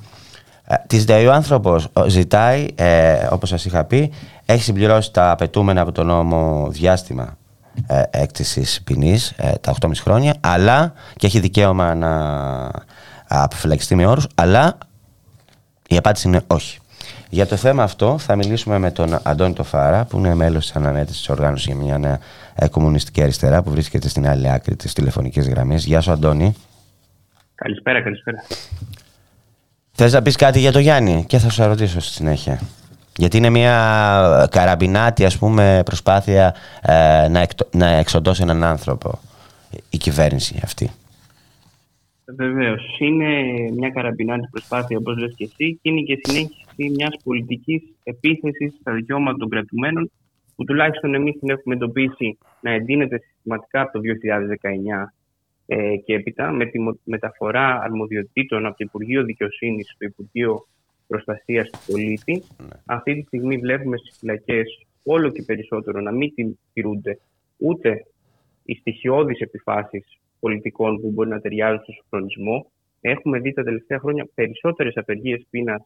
Ε, 0.71 0.75
Της 0.87 1.05
ΔΕΗ 1.05 1.25
ο 1.25 1.33
άνθρωπος 1.33 1.87
ζητάει, 2.07 2.67
ε, 2.75 3.27
όπως 3.31 3.49
σας 3.49 3.65
είχα 3.65 3.83
πει, 3.83 4.11
έχει 4.45 4.63
συμπληρώσει 4.63 5.13
τα 5.13 5.31
απαιτούμενα 5.31 5.81
από 5.81 5.91
τον 5.91 6.05
νόμο 6.05 6.67
διάστημα 6.71 7.37
ε, 7.87 8.01
έκτησης 8.09 8.81
ποινής, 8.83 9.33
ε, 9.37 9.51
τα 9.61 9.71
8,5 9.81 10.01
χρόνια, 10.01 10.33
αλλά 10.39 10.93
και 11.15 11.27
έχει 11.27 11.39
δικαίωμα 11.39 11.95
να 11.95 12.71
αποφυλακιστεί 13.27 13.95
με 13.95 14.05
όρους, 14.05 14.27
αλλά 14.35 14.77
η 15.87 15.97
απάντηση 15.97 16.27
είναι 16.27 16.41
όχι. 16.47 16.79
Για 17.29 17.47
το 17.47 17.55
θέμα 17.55 17.83
αυτό 17.83 18.17
θα 18.17 18.35
μιλήσουμε 18.35 18.77
με 18.77 18.91
τον 18.91 19.19
Αντώνη 19.23 19.53
Τοφάρα, 19.53 20.05
που 20.05 20.17
είναι 20.17 20.35
μέλος 20.35 20.65
της 20.65 20.75
ανανέτηση 20.75 21.17
της 21.17 21.29
οργάνωσης 21.29 21.65
για 21.65 21.75
μια 21.75 21.97
νέα 21.97 22.19
ε, 22.55 22.67
κομμουνιστική 22.67 23.21
αριστερά, 23.21 23.63
που 23.63 23.69
βρίσκεται 23.69 24.09
στην 24.09 24.27
άλλη 24.27 24.51
άκρη 24.51 24.75
της 24.75 24.93
τηλεφωνικής 24.93 25.49
γραμμής. 25.49 25.85
Γεια 25.85 26.01
σου, 26.01 26.11
Αντώνη. 26.11 26.55
Καλησπέρα, 27.55 28.01
καλησπέρα. 28.01 28.43
Θες 30.01 30.13
να 30.13 30.21
πεις 30.21 30.35
κάτι 30.35 30.59
για 30.59 30.71
το 30.71 30.79
Γιάννη; 30.79 31.25
Και 31.27 31.37
θα 31.37 31.49
σου 31.49 31.63
ρωτήσω 31.63 31.99
στη 31.99 32.13
συνέχεια. 32.13 32.59
Γιατί 33.17 33.37
είναι 33.37 33.49
μια 33.49 33.73
καραμπινάτη 34.51 35.25
ας 35.25 35.37
πούμε, 35.37 35.81
προσπάθεια 35.85 36.55
ε, 36.81 37.27
να, 37.27 37.39
εκτο, 37.39 37.67
να 37.71 37.87
εξοντώσει 37.87 38.41
έναν 38.41 38.63
άνθρωπο 38.63 39.19
η 39.89 39.97
κυβέρνηση 39.97 40.59
αυτή. 40.63 40.89
Βεβαίως. 42.25 42.97
Είναι 42.99 43.27
μια 43.77 43.89
καραμπινάτη 43.89 44.47
προσπάθεια, 44.51 44.97
όπως 44.97 45.17
λες 45.17 45.33
και 45.35 45.43
εσύ, 45.43 45.79
και 45.81 45.89
είναι 45.89 46.01
και 46.01 46.19
συνέχιση 46.23 46.89
μιας 46.95 47.15
πολιτικής 47.23 47.81
επίθεσης 48.03 48.73
στα 48.81 48.91
δικαιώματα 48.93 49.37
των 49.37 49.49
κρατουμένων, 49.49 50.11
που 50.55 50.63
τουλάχιστον 50.63 51.13
εμείς 51.13 51.39
την 51.39 51.49
έχουμε 51.49 51.75
εντοπίσει 51.75 52.37
να 52.61 52.71
εντείνεται 52.71 53.17
συστηματικά 53.17 53.81
από 53.81 53.91
το 53.91 53.99
2019 53.99 55.13
ε, 55.71 55.97
και 55.97 56.13
έπειτα 56.13 56.51
με 56.51 56.65
τη 56.65 56.79
μεταφορά 57.03 57.81
αρμοδιοτήτων 57.81 58.65
από 58.65 58.77
το 58.77 58.83
Υπουργείο 58.87 59.23
Δικαιοσύνης 59.23 59.91
στο 59.95 60.05
Υπουργείο 60.05 60.67
Προστασίας 61.07 61.69
του 61.69 61.79
Πολίτη. 61.87 62.43
Αυτή 62.85 63.15
τη 63.15 63.21
στιγμή 63.21 63.57
βλέπουμε 63.57 63.97
στις 63.97 64.17
φυλακές 64.19 64.85
όλο 65.03 65.29
και 65.29 65.43
περισσότερο 65.43 66.01
να 66.01 66.11
μην 66.11 66.33
τηρούνται 66.73 67.19
ούτε 67.57 68.05
οι 68.65 68.75
στοιχειώδεις 68.75 69.39
επιφάσεις 69.39 70.19
πολιτικών 70.39 71.01
που 71.01 71.11
μπορεί 71.11 71.29
να 71.29 71.41
ταιριάζουν 71.41 71.83
στο 71.83 71.91
σοφρονισμό. 71.91 72.71
Έχουμε 73.01 73.39
δει 73.39 73.53
τα 73.53 73.63
τελευταία 73.63 73.99
χρόνια 73.99 74.27
περισσότερες 74.33 74.97
απεργίες 74.97 75.45
πείνας 75.49 75.81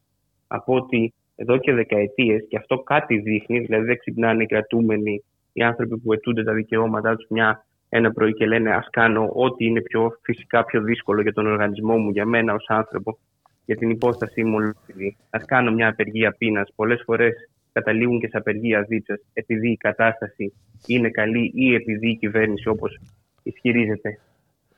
από 0.47 0.75
ότι 0.75 1.13
εδώ 1.35 1.57
και 1.57 1.73
δεκαετίες 1.73 2.45
και 2.49 2.57
αυτό 2.57 2.77
κάτι 2.77 3.17
δείχνει, 3.17 3.59
δηλαδή 3.59 3.85
δεν 3.85 3.97
ξυπνάνε 3.97 4.43
οι 4.43 4.45
κρατούμενοι 4.45 5.23
οι 5.53 5.63
άνθρωποι 5.63 5.97
που 5.97 6.13
αιτούνται 6.13 6.43
τα 6.43 6.53
δικαιώματά 6.53 7.15
τους 7.15 7.27
μια 7.29 7.65
ένα 7.95 8.11
πρωί 8.11 8.33
και 8.33 8.45
λένε 8.45 8.71
ας 8.71 8.87
κάνω 8.91 9.29
ό,τι 9.33 9.65
είναι 9.65 9.81
πιο 9.81 10.17
φυσικά 10.21 10.65
πιο 10.65 10.81
δύσκολο 10.81 11.21
για 11.21 11.33
τον 11.33 11.47
οργανισμό 11.47 11.97
μου, 11.97 12.09
για 12.09 12.25
μένα 12.25 12.53
ως 12.53 12.65
άνθρωπο, 12.67 13.17
για 13.65 13.75
την 13.75 13.89
υπόστασή 13.89 14.43
μου 14.43 14.55
ολόκληρη. 14.55 15.17
Ας 15.29 15.45
κάνω 15.45 15.71
μια 15.71 15.87
απεργία 15.87 16.31
πείνας. 16.37 16.69
Πολλές 16.75 17.01
φορές 17.05 17.33
καταλήγουν 17.71 18.19
και 18.19 18.27
σε 18.27 18.37
απεργία 18.37 18.81
δίτσας 18.81 19.19
επειδή 19.33 19.71
η 19.71 19.77
κατάσταση 19.77 20.53
είναι 20.87 21.09
καλή 21.09 21.51
ή 21.55 21.73
επειδή 21.73 22.09
η 22.09 22.15
κυβέρνηση 22.15 22.67
όπως 22.67 22.99
ισχυρίζεται 23.43 24.19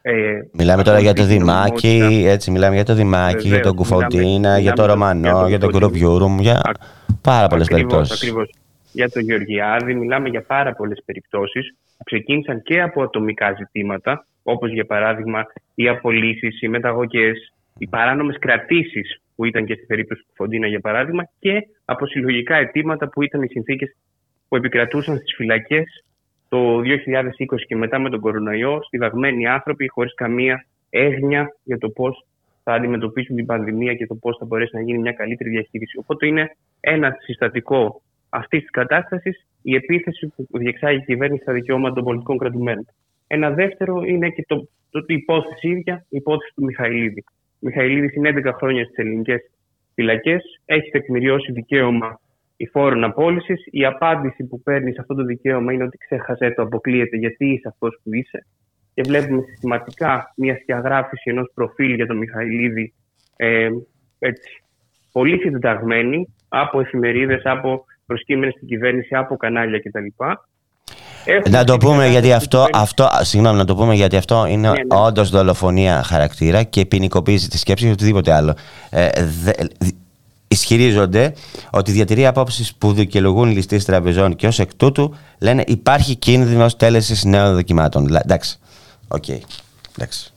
ε, 0.08 0.40
μιλάμε 0.52 0.84
τώρα 0.84 1.00
για 1.00 1.14
το 1.14 1.26
Δημάκη, 1.26 2.24
έτσι, 2.28 2.52
μιλάμε 2.52 2.76
για 2.76 2.86
το 2.86 2.94
Δημάκη, 2.94 3.48
για 3.48 3.60
τον 3.60 3.76
Κουφοντίνα, 3.76 4.60
για 4.60 4.74
το 4.74 4.86
Ρωμανό, 4.86 5.48
για 5.48 5.60
τον 5.60 5.72
Κουρουπιούρουμ, 5.72 6.40
για 6.40 6.62
πάρα 7.22 7.48
πολλές 7.48 7.68
περιπτώσεις. 7.68 8.22
Ακριβώς. 8.22 8.50
Για 8.92 9.10
τον 9.10 9.24
Γεωργιάδη 9.24 9.96
μιλάμε 9.96 10.30
για 10.30 10.42
πάρα 10.42 10.74
πολλές 10.74 11.02
περιπτώσεις 11.06 11.76
που 11.85 11.85
ξεκίνησαν 12.04 12.62
και 12.62 12.82
από 12.82 13.04
ατομικά 13.04 13.54
ζητήματα, 13.58 14.26
όπως 14.44 14.72
για 14.72 14.86
παράδειγμα 14.86 15.46
οι 15.76 15.88
απολύσεις, 15.88 16.62
οι 16.62 16.68
μεταγωγές, 16.68 17.54
οι 17.78 17.88
παράνομες 17.88 18.40
κρατήσεις 18.40 19.22
που 19.36 19.46
ήταν 19.46 19.66
και 19.66 19.74
στη 19.74 19.86
περίπτωση 19.86 20.22
του 20.22 20.34
Φοντίνα 20.36 20.68
για 20.68 20.80
παράδειγμα 20.80 21.30
και 21.40 21.68
από 21.86 22.06
συλλογικά 22.08 22.56
αιτήματα 22.56 23.10
που 23.10 23.22
ήταν 23.22 23.42
οι 23.42 23.48
συνθήκες 23.48 23.96
που 24.48 24.56
επικρατούσαν 24.56 25.18
στις 25.18 25.36
φυλακές 25.36 26.04
το 26.50 26.80
2020 26.80 27.66
και 27.68 27.76
μετά 27.76 28.00
με 28.00 28.10
τον 28.10 28.20
κορονοϊό, 28.20 28.84
στιδαγμένοι 28.84 29.48
άνθρωποι 29.48 29.88
χωρίς 29.88 30.14
καμία 30.14 30.66
έγνοια 30.90 31.56
για 31.64 31.78
το 31.78 31.90
πώς 31.90 32.26
θα 32.64 32.74
αντιμετωπίσουν 32.74 33.36
την 33.36 33.46
πανδημία 33.46 33.94
και 33.94 34.08
το 34.08 34.16
πώς 34.16 34.38
θα 34.38 34.46
μπορέσει 34.46 34.76
να 34.76 34.82
γίνει 34.82 34.98
μια 34.98 35.12
καλύτερη 35.12 35.50
διαχείριση. 35.50 35.98
Οπότε 35.98 36.28
είναι 36.28 36.56
ένα 36.80 37.18
συστατικό 37.20 38.02
αυτής 38.36 38.62
της 38.62 38.70
κατάστασης 38.70 39.48
η 39.62 39.76
επίθεση 39.76 40.34
που 40.36 40.58
διεξάγει 40.58 40.98
η 40.98 41.06
κυβέρνηση 41.06 41.42
στα 41.42 41.54
δικαιώματα 41.54 41.96
των 41.96 42.04
πολιτικών 42.04 42.38
κρατουμένων. 42.38 42.88
Ένα 43.28 43.50
δεύτερο 43.50 44.02
είναι 44.06 44.30
και 44.30 44.46
το, 44.48 44.68
το, 44.90 45.06
το 45.06 45.14
υπόθεση 45.14 45.68
ίδια, 45.68 46.06
η 46.10 46.18
υπόθεση 46.18 46.52
του 46.56 46.64
Μιχαηλίδη. 46.64 47.24
Ο 47.28 47.58
Μιχαηλίδης 47.60 48.14
είναι 48.16 48.34
11 48.36 48.52
χρόνια 48.58 48.84
στις 48.84 48.98
ελληνικές 48.98 49.42
φυλακές, 49.94 50.44
έχει 50.66 50.90
τεκμηριώσει 50.90 51.52
δικαίωμα 51.52 52.20
υφόρων 52.58 53.04
απόλυσης. 53.04 53.64
Η 53.72 53.86
απάντηση 53.86 54.44
που 54.44 54.62
παίρνει 54.62 54.92
σε 54.94 55.02
αυτό 55.02 55.16
το 55.16 55.24
δικαίωμα 55.24 55.74
είναι 55.74 55.84
ότι 55.84 55.98
ξέχασε 55.98 56.54
το, 56.56 56.62
αποκλείεται 56.62 57.18
γιατί 57.18 57.46
είσαι 57.46 57.68
αυτός 57.68 58.00
που 58.04 58.14
είσαι. 58.14 58.46
Και 58.94 59.02
βλέπουμε 59.02 59.42
συστηματικά 59.42 60.34
μια 60.36 60.58
σκιαγράφηση 60.62 61.30
ενός 61.30 61.52
προφίλ 61.54 61.94
για 61.94 62.06
τον 62.06 62.18
Μιχαηλίδη 62.18 62.94
ε, 63.36 63.70
έτσι, 64.20 64.64
πολύ 65.12 65.40
συνταγμένη 65.40 66.36
από 66.48 66.80
εφημερίδες, 66.80 67.42
από 67.44 67.86
προσκύμενες 68.06 68.54
στην 68.54 68.68
κυβέρνηση 68.68 69.16
από 69.16 69.38
κανάλια 69.38 69.80
κτλ. 69.80 70.24
Να 71.50 71.64
το 71.64 71.78
πούμε 71.78 72.08
γιατί 72.08 72.34
αυτό, 72.34 72.68
αυτό, 72.74 73.08
συγγνώμη, 73.22 73.58
να 73.58 73.66
το 73.66 73.76
πούμε 73.76 73.94
γιατί 73.94 74.16
αυτό 74.16 74.46
είναι 74.50 74.70
ναι, 74.70 74.74
ναι. 74.74 75.00
όντως 75.06 75.30
δολοφονία 75.30 76.04
χαρακτήρα 76.04 76.64
και 76.64 76.86
ποινικοποίηση 76.86 77.50
της 77.50 77.60
σκέψης 77.60 77.88
ή 77.88 77.92
οτιδήποτε 77.92 78.34
άλλο. 78.34 78.56
Ε, 78.90 79.10
δε, 79.44 79.52
ισχυρίζονται 80.48 81.34
ότι 81.72 81.92
διατηρεί 81.92 82.26
απόψει 82.26 82.78
που 82.78 82.94
δικαιολογούν 82.94 83.52
ληστείε 83.52 83.80
τραπεζών 83.82 84.36
και 84.36 84.48
ως 84.48 84.60
εκ 84.60 84.76
τούτου 84.76 85.16
λένε 85.42 85.64
υπάρχει 85.68 86.16
κίνδυνος 86.16 86.76
τέλεσης 86.76 87.24
νέων 87.24 87.54
αδικημάτων. 87.54 88.16
Εντάξει. 88.16 88.60
OK. 89.08 89.24
Okay. 89.28 89.40
Εντάξει. 89.98 90.34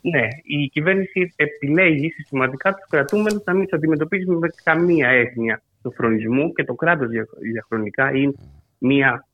Ναι, 0.00 0.28
η 0.42 0.68
κυβέρνηση 0.68 1.32
επιλέγει 1.36 2.10
συστηματικά 2.10 2.74
τους 2.74 2.86
κρατούμενους 2.88 3.42
να 3.44 3.52
μην 3.52 3.62
τους 3.62 3.72
αντιμετωπίζει 3.72 4.30
με 4.30 4.48
καμία 4.62 5.08
έγνοια 5.08 5.62
του 5.84 5.92
σωφρονισμού 5.92 6.52
και 6.52 6.64
το 6.64 6.74
κράτος 6.74 7.08
διαχρονικά 7.40 8.10
είναι 8.14 8.32
μια 8.78 9.26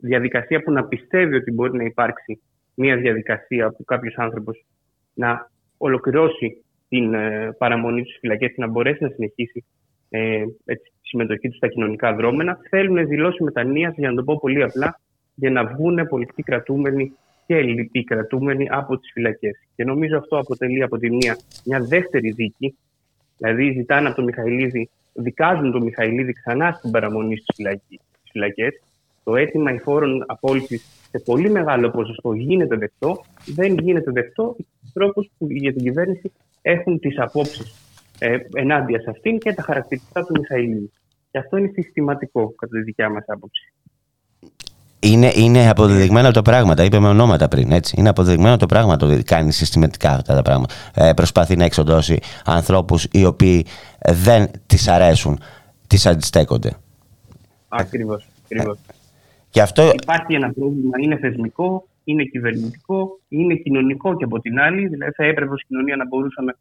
διαδικασία 0.00 0.62
που 0.62 0.72
να 0.72 0.84
πιστεύει 0.84 1.34
ότι 1.34 1.52
μπορεί 1.52 1.76
να 1.76 1.84
υπάρξει 1.84 2.40
μια 2.74 2.96
διαδικασία 2.96 3.70
που 3.70 3.84
κάποιος 3.84 4.14
άνθρωπος 4.16 4.64
να 5.14 5.50
ολοκληρώσει 5.76 6.64
την 6.88 7.14
ε, 7.14 7.52
παραμονή 7.58 8.02
του 8.02 8.08
στις 8.08 8.16
φυλακές 8.20 8.48
και 8.48 8.60
να 8.60 8.66
μπορέσει 8.66 9.02
να 9.02 9.08
συνεχίσει 9.08 9.64
ε, 10.10 10.44
έτσι, 10.64 10.92
τη 11.00 11.08
συμμετοχή 11.08 11.48
τους 11.48 11.56
στα 11.56 11.68
κοινωνικά 11.68 12.14
δρόμενα, 12.14 12.58
θέλουν 12.70 13.06
δηλώσει 13.06 13.42
μετανία, 13.42 13.94
για 13.96 14.10
να 14.10 14.16
το 14.16 14.22
πω 14.22 14.38
πολύ 14.40 14.62
απλά, 14.62 15.00
για 15.34 15.50
να 15.50 15.64
βγουν 15.66 16.06
πολιτικοί 16.08 16.42
κρατούμενοι 16.42 17.12
και 17.46 17.56
ελληνικοί 17.56 18.04
κρατούμενοι 18.04 18.68
από 18.70 18.98
τις 18.98 19.10
φυλακές. 19.12 19.58
Και 19.76 19.84
νομίζω 19.84 20.18
αυτό 20.18 20.38
αποτελεί 20.38 20.82
από 20.82 20.98
τη 20.98 21.10
μία 21.10 21.36
μια 21.64 21.80
δεύτερη 21.80 22.30
δίκη, 22.30 22.76
δηλαδή 23.38 23.72
ζητάνε 23.72 24.06
από 24.06 24.16
τον 24.16 24.24
Μιχαηλίδη 24.24 24.90
δικάζουν 25.16 25.72
τον 25.72 25.82
Μιχαηλίδη 25.82 26.32
ξανά 26.32 26.72
στην 26.72 26.90
παραμονή 26.90 27.36
στις 27.36 27.56
φυλακές. 28.30 28.80
Το 29.24 29.36
αίτημα 29.36 29.72
υφόρων 29.72 30.24
απόλυση 30.26 30.78
σε 31.10 31.18
πολύ 31.24 31.50
μεγάλο 31.50 31.90
ποσοστό 31.90 32.32
γίνεται 32.32 32.76
δεκτό. 32.76 33.24
Δεν 33.46 33.78
γίνεται 33.78 34.10
δεκτό 34.10 34.56
τρόπο 34.92 35.26
που 35.38 35.46
για 35.50 35.72
την 35.72 35.82
κυβέρνηση 35.82 36.32
έχουν 36.62 36.98
τις 36.98 37.18
απόψεις 37.18 37.74
ε, 38.18 38.38
ενάντια 38.54 39.00
σε 39.00 39.10
αυτήν 39.10 39.38
και 39.38 39.52
τα 39.52 39.62
χαρακτηριστικά 39.62 40.24
του 40.24 40.38
Μιχαηλίδη. 40.38 40.90
Και 41.30 41.38
αυτό 41.38 41.56
είναι 41.56 41.70
συστηματικό 41.74 42.54
κατά 42.56 42.76
τη 42.76 42.82
δικιά 42.82 43.10
μας 43.10 43.24
άποψη. 43.26 43.72
Είναι, 44.98 45.32
είναι 45.34 45.68
αποδεδειγμένο 45.68 46.30
το 46.30 46.42
πράγμα. 46.42 46.74
Τα 46.74 46.84
είπε 46.84 46.98
με 46.98 47.08
ονόματα 47.08 47.48
πριν. 47.48 47.72
Έτσι. 47.72 47.94
Είναι 47.98 48.08
αποδεδειγμένο 48.08 48.56
το 48.56 48.66
πράγμα 48.66 48.96
το 48.96 49.06
ότι 49.06 49.22
κάνει 49.22 49.52
συστηματικά 49.52 50.10
αυτά 50.10 50.34
τα 50.34 50.42
πράγματα. 50.42 50.74
Ε, 50.94 51.12
προσπαθεί 51.12 51.56
να 51.56 51.64
εξοντώσει 51.64 52.18
ανθρώπους 52.44 53.06
οι 53.10 53.24
οποίοι 53.24 53.66
δεν 54.12 54.50
τη 54.66 54.76
αρέσουν, 54.88 55.40
τις 55.86 56.06
αντιστέκονται. 56.06 56.72
Ακριβώς. 57.68 58.28
Ακριβώς. 58.44 58.78
Και 59.50 59.60
αυτό 59.60 59.90
Υπάρχει 60.02 60.34
ένα 60.34 60.52
πρόβλημα, 60.52 60.90
είναι 61.02 61.16
θεσμικό, 61.16 61.88
είναι 62.04 62.24
κυβερνητικό, 62.24 63.20
είναι 63.28 63.54
κοινωνικό 63.54 64.16
και 64.16 64.24
από 64.24 64.40
την 64.40 64.58
άλλη. 64.60 64.88
Δηλαδή, 64.88 65.12
θα 65.12 65.24
έπρεπε 65.24 65.52
ως 65.52 65.64
κοινωνία 65.68 65.96
να 65.96 66.06
μπορούσαμε 66.06 66.52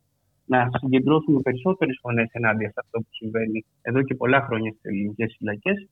να 0.45 0.69
συγκεντρώσουμε 0.79 1.39
περισσότερες 1.41 1.97
φωνές 2.01 2.29
ενάντια 2.31 2.67
σε 2.67 2.79
αυτό 2.83 2.99
που 2.99 3.07
συμβαίνει 3.09 3.65
εδώ 3.81 4.01
και 4.01 4.15
πολλά 4.15 4.41
χρόνια 4.41 4.71
στις 4.71 4.83
ελληνικές 4.83 5.35
φυλακές. 5.37 5.87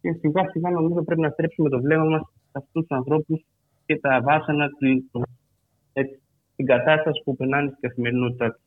Και 0.00 0.12
σιγά 0.12 0.50
σιγά 0.50 0.70
νομίζω 0.70 1.02
πρέπει 1.04 1.20
να 1.20 1.28
στρέψουμε 1.30 1.68
το 1.68 1.80
βλέμμα 1.80 2.04
μας 2.04 2.20
σε 2.20 2.52
αυτούς 2.52 2.86
τους 2.86 2.96
ανθρώπους 2.96 3.44
και 3.86 3.98
τα 3.98 4.20
βάσανα 4.22 4.68
τη- 4.78 5.04
έτσι, 5.92 6.20
την 6.56 6.66
κατάσταση 6.66 7.22
που 7.24 7.36
περνάνε 7.36 7.68
στην 7.68 7.88
καθημερινότητά 7.88 8.50
τους. 8.52 8.60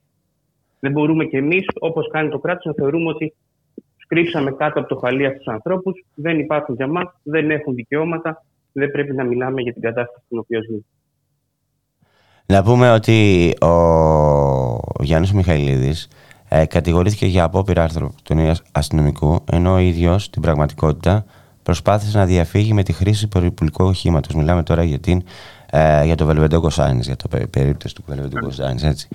Δεν 0.79 0.91
μπορούμε 0.91 1.25
κι 1.25 1.37
εμείς, 1.37 1.65
όπως 1.79 2.09
κάνει 2.11 2.29
το 2.29 2.39
κράτος, 2.39 2.65
να 2.65 2.73
θεωρούμε 2.73 3.09
ότι 3.09 3.33
του 3.75 4.07
κρύψαμε 4.07 4.51
κάτω 4.51 4.79
από 4.79 4.89
το 4.89 4.95
χαλί 4.95 5.25
αυτούς 5.25 5.43
τους 5.43 5.53
ανθρώπους, 5.53 6.05
δεν 6.15 6.39
υπάρχουν 6.39 6.75
για 6.75 6.87
μας, 6.87 7.05
δεν 7.23 7.51
έχουν 7.51 7.75
δικαιώματα, 7.75 8.45
δεν 8.71 8.91
πρέπει 8.91 9.15
να 9.15 9.23
μιλάμε 9.23 9.61
για 9.61 9.73
την 9.73 9.81
κατάσταση 9.81 10.23
στην 10.25 10.37
οποία 10.37 10.59
ζουν. 10.69 10.85
Να 12.45 12.63
πούμε 12.63 12.91
ότι 12.91 13.53
ο 13.61 15.03
Γιάννης 15.03 15.33
Μιχαηλίδης 15.33 16.07
ε, 16.49 16.65
κατηγορήθηκε 16.65 17.25
για 17.25 17.43
απόπειρα 17.43 17.83
άρθρο 17.83 18.13
του 18.23 18.33
νέου 18.33 18.53
αστυνομικού, 18.71 19.43
ενώ 19.51 19.73
ο 19.73 19.77
ίδιος 19.77 20.23
στην 20.23 20.41
πραγματικότητα 20.41 21.25
προσπάθησε 21.63 22.17
να 22.17 22.25
διαφύγει 22.25 22.73
με 22.73 22.83
τη 22.83 22.93
χρήση 22.93 23.27
περιπολικού 23.27 23.85
οχήματος. 23.85 24.35
Μιλάμε 24.35 24.63
τώρα 24.63 24.83
για, 24.83 24.99
την, 24.99 25.23
ε, 25.69 26.05
για 26.05 26.15
το 26.15 26.25
Βελβεντό 26.25 26.61
Κοσάνης, 26.61 27.05
για 27.05 27.15
το 27.15 27.27
περί- 27.27 27.47
περίπτωση 27.47 27.95
του 27.95 28.03
Βελβεντό 28.07 28.39
Κοσάνης, 28.39 28.83
έτσι. 28.83 29.07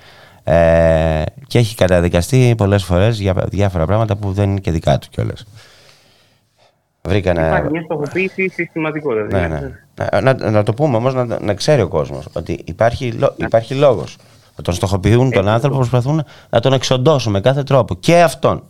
Ε, 0.43 1.23
και 1.47 1.57
έχει 1.57 1.75
καταδικαστεί 1.75 2.53
πολλές 2.57 2.83
φορές 2.83 3.19
για 3.19 3.33
διάφορα 3.49 3.85
πράγματα 3.85 4.15
που 4.15 4.31
δεν 4.31 4.49
είναι 4.49 4.59
και 4.59 4.71
δικά 4.71 4.97
του 4.99 5.07
κιόλας. 5.09 5.45
Βρήκανε... 7.01 7.41
Υπάρχει 7.41 7.69
μια 7.71 7.81
στοχοποίηση 7.81 8.49
συστηματικότητα. 8.49 9.39
Ναι, 9.39 9.47
ναι. 9.47 9.71
Να, 10.21 10.33
να, 10.33 10.49
να 10.49 10.63
το 10.63 10.73
πούμε 10.73 10.97
όμως, 10.97 11.13
να, 11.13 11.25
να 11.39 11.53
ξέρει 11.53 11.81
ο 11.81 11.87
κόσμος 11.87 12.27
ότι 12.33 12.61
υπάρχει, 12.65 13.11
λο- 13.11 13.33
υπάρχει 13.37 13.73
λόγο. 14.55 14.61
Τον 14.63 14.73
στοχοποιούν 14.73 15.31
τον 15.31 15.47
άνθρωπο, 15.47 15.75
προσπαθούν 15.75 16.21
να 16.49 16.59
τον 16.59 16.73
εξοντώσουν 16.73 17.31
με 17.31 17.41
κάθε 17.41 17.63
τρόπο. 17.63 17.95
Και 17.95 18.21
αυτόν. 18.21 18.63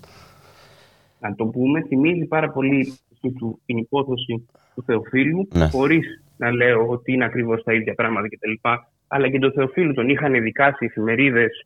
να 1.20 1.36
το 1.36 1.46
πούμε, 1.46 1.82
θυμίζει 1.82 2.26
πάρα 2.26 2.50
πολύ 2.52 2.94
του, 3.40 3.60
την 3.66 3.78
υπόθεση 3.78 4.48
του 4.76 4.84
Θεοφίλου, 4.86 5.48
Ναι. 5.54 5.70
χωρίς 5.70 6.22
να 6.38 6.52
λέω 6.52 6.88
ότι 6.88 7.14
είναι 7.14 7.26
ακριβώς 7.26 7.64
τα 7.64 7.74
ίδια 7.74 7.94
πράγματα 7.94 8.28
κτλ. 8.28 8.70
Αλλά 9.08 9.30
και 9.30 9.40
τον 9.40 9.52
Θεοφίλου 9.52 9.94
τον 9.94 10.10
είχαν 10.10 10.42
δικάσει 10.42 10.86
εφημερίδες 10.86 11.66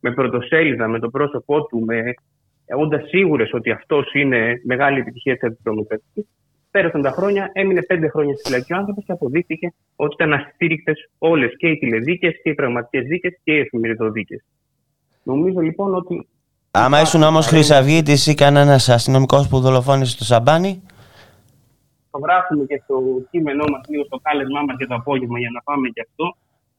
με 0.00 0.12
πρωτοσέλιδα, 0.12 0.88
με 0.88 0.98
το 0.98 1.08
πρόσωπό 1.10 1.66
του, 1.66 1.80
με 1.84 2.14
όντα 2.76 3.00
σίγουρες 3.06 3.52
ότι 3.52 3.70
αυτός 3.70 4.12
είναι 4.12 4.60
μεγάλη 4.64 4.98
επιτυχία 4.98 5.34
της 5.34 5.42
αντιτρομοκρατική. 5.42 6.26
Πέρασαν 6.70 7.02
τα 7.02 7.10
χρόνια, 7.10 7.50
έμεινε 7.52 7.82
πέντε 7.82 8.08
χρόνια 8.08 8.34
στη 8.34 8.48
φυλακή 8.48 8.72
ο 8.72 8.76
άνθρωπος 8.76 9.04
και 9.04 9.12
αποδείχθηκε 9.12 9.72
ότι 9.96 10.14
ήταν 10.14 10.32
αστήρικτες 10.32 11.10
όλες 11.18 11.56
και 11.56 11.68
οι 11.68 11.78
τηλεδίκες 11.78 12.40
και 12.42 12.50
οι 12.50 12.54
πραγματικές 12.54 13.06
δίκες 13.06 13.38
και 13.44 13.52
οι 13.52 13.58
εφημεριδοδίκες. 13.58 14.44
Νομίζω 15.22 15.60
λοιπόν 15.60 15.94
ότι 15.94 16.28
Άμα 16.70 17.00
ήσουν 17.00 17.22
όμως 17.22 17.46
Χρυσαυγήτης 17.46 18.26
ή 18.26 18.34
κανένας 18.34 18.88
αστυνομικός 18.88 19.48
που 19.48 19.60
δολοφόνησε 19.60 20.16
το 20.16 20.24
σαμπάνι, 20.24 20.82
το 22.10 22.18
γράφουμε 22.18 22.64
και 22.64 22.80
στο 22.84 23.02
κείμενό 23.30 23.64
μας, 23.70 23.88
λίγο 23.88 24.04
στο 24.04 24.18
κάλεσμά 24.22 24.62
μας 24.62 24.76
για 24.76 24.86
το 24.86 24.94
απόγευμα 24.94 25.38
για 25.38 25.50
να 25.52 25.60
πάμε 25.62 25.88
και 25.88 26.00
αυτό. 26.08 26.36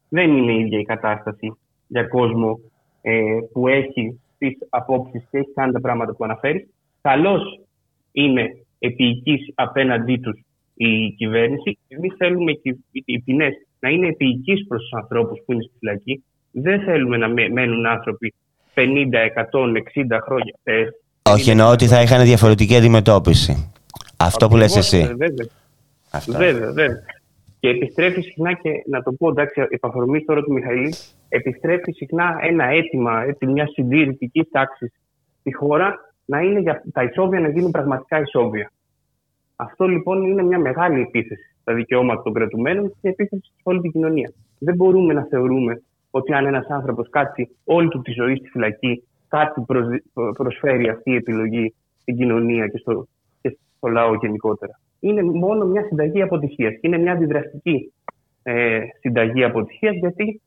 Δεν 0.10 0.38
είναι 0.38 0.52
η 0.52 0.60
ίδια 0.60 0.80
η 0.80 0.84
κατάσταση 0.84 1.58
για 1.88 2.04
κόσμο 2.04 2.60
ε, 3.02 3.38
που 3.52 3.68
έχει 3.68 4.22
τις 4.38 4.58
απόψεις 4.70 5.28
και 5.32 5.38
έχει 5.38 5.54
κάνει 5.54 5.72
τα 5.72 5.82
πράγματα 5.82 6.16
που 6.16 6.24
αναφέρει. 6.24 6.70
Καλώς 7.02 7.60
είναι 8.12 8.61
επίοικης 8.86 9.52
απέναντί 9.56 10.18
τους 10.18 10.40
η 10.76 11.10
κυβέρνηση. 11.18 11.78
Εμείς 11.88 12.14
θέλουμε 12.18 12.52
και 12.52 12.70
οι- 12.92 13.04
οι 13.06 13.20
ποινές 13.20 13.54
να 13.80 13.90
είναι 13.90 14.08
επίοικης 14.08 14.68
προς 14.68 14.82
τους 14.82 14.94
ανθρώπους 14.94 15.40
που 15.46 15.52
είναι 15.54 15.62
στη 15.64 15.74
φυλακή. 15.80 16.24
Δεν 16.52 16.82
θέλουμε 16.82 17.18
να 17.18 17.28
μένουν- 17.28 17.54
μένουν 17.54 17.86
άνθρωποι 17.86 18.34
50, 18.74 19.20
100, 19.22 19.76
60 19.76 20.20
χρόνια. 20.22 20.54
Ε, 20.64 20.84
όχι 21.30 21.50
εννοώ 21.50 21.72
ότι 21.72 21.88
θα 21.88 22.02
είχαν 22.02 22.24
διαφορετική 22.26 22.76
αντιμετώπιση. 22.76 23.72
Αυτό 24.18 24.48
που 24.48 24.56
λες 24.56 24.78
Ακριβώς, 24.78 24.94
εσύ. 24.94 25.04
ε, 25.12 25.16
Βέβαια. 25.16 25.48
Αυτό. 26.12 26.32
Βέβαια, 26.38 26.72
βέβαια. 26.72 27.04
Και 27.60 27.70
επιστρέφει 27.70 28.22
συχνά 28.22 28.54
και 28.54 28.70
να 28.90 29.04
το 29.04 29.12
πω 29.12 29.30
εντάξει, 29.30 29.66
επαφορμή 29.70 30.24
τώρα 30.26 30.42
του 30.44 30.52
Μιχαηλή, 30.52 30.94
επιστρέφει 31.30 31.92
συχνά 31.92 32.38
ένα 32.42 32.66
αίτημα 32.66 33.24
έτσι, 33.24 33.46
μια 33.46 33.68
συντηρητική 33.68 34.44
τάξη 34.52 34.92
στη 35.40 35.54
χώρα 35.56 36.11
να 36.32 36.40
είναι 36.42 36.60
για 36.60 36.84
τα 36.94 37.04
ισόβια 37.04 37.40
να 37.40 37.50
γίνουν 37.50 37.72
πραγματικά 37.72 38.20
ισόβια. 38.20 38.72
Αυτό 39.56 39.88
λοιπόν 39.88 40.24
είναι 40.24 40.44
μια 40.44 40.60
μεγάλη 40.60 41.02
επίθεση 41.02 41.56
στα 41.62 41.74
δικαιώματα 41.74 42.22
των 42.22 42.34
κρατουμένων 42.34 42.94
και 43.02 43.10
επίθεση 43.10 43.42
σε 43.56 43.62
όλη 43.64 43.82
την 43.82 43.92
κοινωνία. 43.92 44.34
Δεν 44.60 44.76
μπορούμε 44.76 45.14
να 45.14 45.24
θεωρούμε 45.30 45.82
ότι 46.12 46.34
αν 46.34 46.46
ένας 46.46 46.68
άνθρωπος 46.68 47.10
κάτσει 47.10 47.50
όλη 47.64 47.88
του 47.88 48.02
τη 48.02 48.12
ζωή 48.12 48.36
στη 48.36 48.50
φυλακή, 48.50 49.04
κάτι 49.28 49.62
προσδι- 49.62 50.04
προσφέρει 50.34 50.90
αυτή 50.90 51.12
η 51.12 51.16
επιλογή 51.16 51.74
στην 52.02 52.16
κοινωνία 52.16 52.68
και 52.68 52.78
στο, 52.78 53.08
και 53.42 53.58
στο 53.78 53.88
λαό 53.88 54.14
γενικότερα. 54.16 54.80
Είναι 55.00 55.24
μόνο 55.24 55.66
μια 55.66 55.84
συνταγή 55.84 56.22
αποτυχίας. 56.22 56.74
Είναι 56.82 56.98
μια 56.98 57.12
αντιδραστική 57.12 57.94
ε, 58.44 58.80
συνταγή 59.00 59.44
αποτυχίας, 59.44 59.96
γιατί 59.96 60.42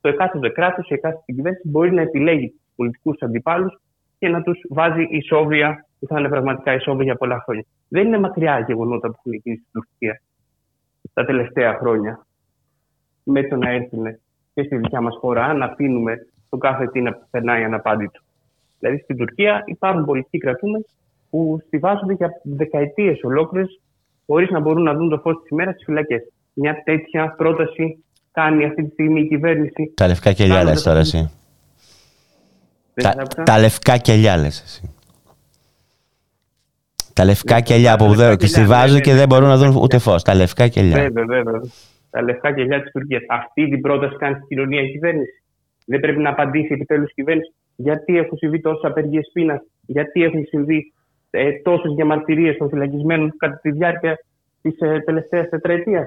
το 0.00 0.08
εκάστοτε 0.08 0.48
κράτος, 0.48 0.88
η 0.90 0.94
εκάστοτε 0.94 1.32
κυβέρνηση 1.32 1.68
μπορεί 1.68 1.92
να 1.92 2.00
επιλέγει 2.00 2.48
του 2.48 2.72
πολιτικούς 2.76 3.16
αντιπάλους 3.20 3.80
και 4.18 4.28
να 4.28 4.42
τους 4.42 4.58
βάζει 4.68 5.02
ισόβια 5.10 5.86
που 5.98 6.06
θα 6.06 6.18
είναι 6.18 6.28
πραγματικά 6.28 6.74
ισόβια 6.74 7.04
για 7.04 7.16
πολλά 7.16 7.42
χρόνια. 7.44 7.64
Δεν 7.88 8.06
είναι 8.06 8.18
μακριά 8.18 8.64
γεγονότα 8.66 9.08
που 9.08 9.16
έχουν 9.18 9.40
γίνει 9.44 9.56
στην 9.56 9.70
Τουρκία 9.72 10.20
τα 11.12 11.24
τελευταία 11.24 11.74
χρόνια 11.74 12.26
με 13.24 13.42
το 13.42 13.56
να 13.56 13.70
έρθουν 13.70 14.04
και 14.54 14.62
στη 14.62 14.76
δικιά 14.76 15.00
μας 15.00 15.16
χώρα, 15.20 15.44
αν 15.44 15.62
αφήνουμε 15.62 16.16
το 16.48 16.56
κάθε 16.56 16.86
τι 16.86 17.00
να 17.00 17.12
περνάει 17.30 17.64
αναπάντητο. 17.64 18.20
Δηλαδή 18.78 18.98
στην 18.98 19.16
Τουρκία 19.16 19.62
υπάρχουν 19.66 20.04
πολιτικοί 20.04 20.38
κρατούμενοι 20.38 20.84
που 21.30 21.62
στηβάζονται 21.66 22.12
για 22.12 22.30
δεκαετίες 22.42 23.22
ολόκληρες 23.22 23.80
χωρίς 24.26 24.50
να 24.50 24.60
μπορούν 24.60 24.82
να 24.82 24.94
δουν 24.94 25.08
το 25.08 25.18
φως 25.18 25.40
της 25.40 25.50
ημέρας 25.50 25.74
στις 25.74 25.84
φυλακές. 25.86 26.32
Μια 26.52 26.82
τέτοια 26.84 27.34
πρόταση 27.36 28.04
κάνει 28.32 28.64
αυτή 28.64 28.84
τη 28.84 28.90
στιγμή 28.90 29.20
η 29.20 29.28
κυβέρνηση. 29.28 29.92
Τα 29.96 30.06
λευκά 30.06 30.32
κελιά 30.32 30.64
λες 30.64 30.82
τώρα 30.82 30.98
εσύ. 30.98 31.30
Δεν 32.98 33.12
Τα, 33.12 33.22
άκουσα. 33.22 33.42
τα 33.42 33.58
λευκά 33.58 33.96
κελιά 33.96 34.36
λες 34.36 34.62
εσύ. 34.62 34.94
Τα 37.12 37.24
λευκά 37.24 37.54
Ναι, 37.54 37.60
κελιά 37.60 37.96
που 37.96 38.04
λευκά 38.04 38.26
δεν 38.26 38.36
κελιά, 38.36 38.54
στηβάζουν 38.54 38.94
ναι, 38.94 39.00
και 39.00 39.10
ναι, 39.10 39.16
δεν 39.16 39.28
ναι. 39.28 39.34
μπορούν 39.34 39.48
να 39.48 39.56
δουν 39.56 39.76
ούτε 39.76 39.98
φως. 39.98 40.22
Τα 40.22 40.34
λευκά 40.34 40.68
κελιά. 40.68 40.96
Βέβαια, 40.96 41.24
βέβαια. 41.24 41.60
Τα 42.10 42.22
λευκά 42.22 42.54
κελιά 42.54 42.82
της 42.82 42.90
Τουρκίας. 42.92 43.22
Αυτή 43.28 43.68
την 43.68 43.80
πρόταση 43.80 44.16
κάνει 44.16 44.34
στην 44.34 44.46
κοινωνία 44.46 44.82
η 44.82 44.90
κυβέρνηση. 44.90 45.42
Δεν 45.86 46.00
πρέπει 46.00 46.20
να 46.20 46.30
απαντήσει 46.30 46.72
επιτέλους 46.72 47.10
η 47.10 47.14
κυβέρνηση. 47.14 47.54
Γιατί 47.76 48.16
έχουν 48.16 48.38
συμβεί 48.38 48.60
τόσες 48.60 48.84
απεργίες 48.84 49.30
πείνας, 49.32 49.60
γιατί 49.86 50.22
έχουν 50.22 50.44
συμβεί 50.48 50.92
ε, 51.30 51.52
τόσες 51.52 51.92
διαμαρτυρίες 51.94 52.56
των 52.56 52.68
φυλακισμένων 52.68 53.34
κατά 53.36 53.58
τη 53.62 53.70
διάρκεια 53.70 54.18
της 54.62 54.80
ε, 54.80 55.02
τελευταίας 55.04 55.48
τετραετίας; 55.48 56.06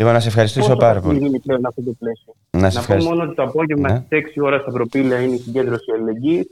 Λοιπόν, 0.00 0.14
να 0.14 0.20
σε 0.20 0.28
ευχαριστήσω 0.28 0.66
Πόσο 0.66 0.78
πάρα 0.78 1.00
θα 1.00 1.06
πολύ. 1.06 1.18
γίνει 1.18 1.38
πλέον 1.40 1.66
αυτό 1.66 1.82
το 1.82 1.92
πλαίσιο. 1.98 2.32
Να 2.50 2.58
σε 2.58 2.64
Να 2.64 2.70
πω 2.72 2.78
ευχαριστήσω. 2.78 3.14
μόνο 3.14 3.22
ότι 3.26 3.34
το 3.34 3.42
απόγευμα 3.42 3.92
Ναι. 3.92 4.02
στις 4.06 4.18
6 4.18 4.40
ώρα 4.44 4.58
στα 4.58 4.70
προπήλαια 4.70 5.20
είναι 5.20 5.34
η 5.34 5.38
συγκέντρωση 5.38 5.92
αλληλεγγύης. 5.94 6.50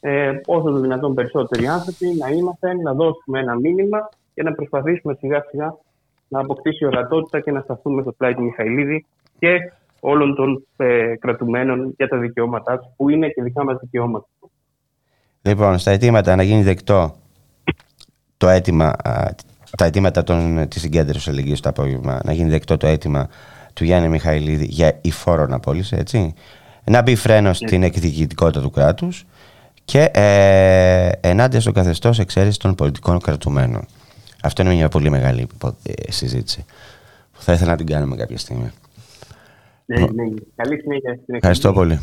Ε, 0.00 0.32
όσο 0.46 0.70
το 0.70 0.80
δυνατόν 0.80 1.14
περισσότεροι 1.14 1.66
άνθρωποι 1.66 2.06
να 2.18 2.28
είμαστε, 2.28 2.74
να 2.74 2.92
δώσουμε 2.94 3.40
ένα 3.40 3.54
μήνυμα 3.54 4.08
και 4.34 4.42
να 4.42 4.52
προσπαθήσουμε 4.52 5.14
σιγά 5.18 5.44
σιγά 5.50 5.76
να 6.28 6.40
αποκτήσει 6.40 6.84
ορατότητα 6.84 7.40
και 7.40 7.50
να 7.50 7.60
σταθούμε 7.60 8.02
στο 8.02 8.12
πλάι 8.12 8.34
του 8.34 8.42
Μιχαηλίδη 8.42 9.06
και 9.38 9.72
όλων 10.00 10.34
των 10.34 10.64
ε, 10.76 11.14
κρατουμένων 11.18 11.94
για 11.96 12.08
τα 12.08 12.16
δικαιώματά 12.18 12.78
τους, 12.78 12.88
που 12.96 13.08
είναι 13.08 13.28
και 13.28 13.42
δικά 13.42 13.64
μας 13.64 13.78
δικαιώματα. 13.80 14.26
Λοιπόν, 15.42 15.78
στα 15.78 15.90
αιτήματα 15.90 16.36
να 16.36 16.42
γίνει 16.42 16.62
δεκτό 16.62 17.14
το 18.36 18.48
αίτημα, 18.48 18.86
α, 19.04 19.28
τα 19.76 19.84
αιτήματα 19.84 20.22
της 20.68 20.80
συγκέντρωσης 20.80 21.22
συγκέντρωσης 21.22 21.60
το 21.60 21.68
απόγευμα, 21.68 22.20
να 22.24 22.32
γίνει 22.32 22.50
δεκτό 22.50 22.76
το 22.76 22.86
αίτημα 22.86 23.28
του 23.72 23.84
Γιάννη 23.84 24.08
Μιχαηλίδη 24.08 24.64
για 24.64 24.98
υφόρον 25.00 25.52
απόλυση, 25.52 25.96
έτσι. 25.98 26.34
Να 26.84 27.02
μπει 27.02 27.14
φρένος 27.14 27.56
στην 27.56 27.82
εκδικητικότητα 27.82 28.60
του 28.60 28.70
κράτους 28.70 29.26
και 29.84 30.10
ε, 30.12 31.10
ενάντια 31.20 31.60
στο 31.60 31.72
καθεστώς 31.72 32.18
εξαίρεσης 32.18 32.56
των 32.56 32.74
πολιτικών 32.74 33.20
κρατουμένων. 33.20 33.86
Αυτό 34.42 34.62
είναι 34.62 34.74
μια 34.74 34.88
πολύ 34.88 35.10
μεγάλη 35.10 35.46
ε, 35.82 36.12
συζήτηση 36.12 36.64
που 37.32 37.42
θα 37.42 37.52
ήθελα 37.52 37.70
να 37.70 37.76
την 37.76 37.86
κάνουμε 37.86 38.16
κάποια 38.16 38.38
στιγμή. 38.38 38.70
Ναι, 39.84 40.04
Ευχαριστώ 41.28 41.72
πολύ. 41.72 42.00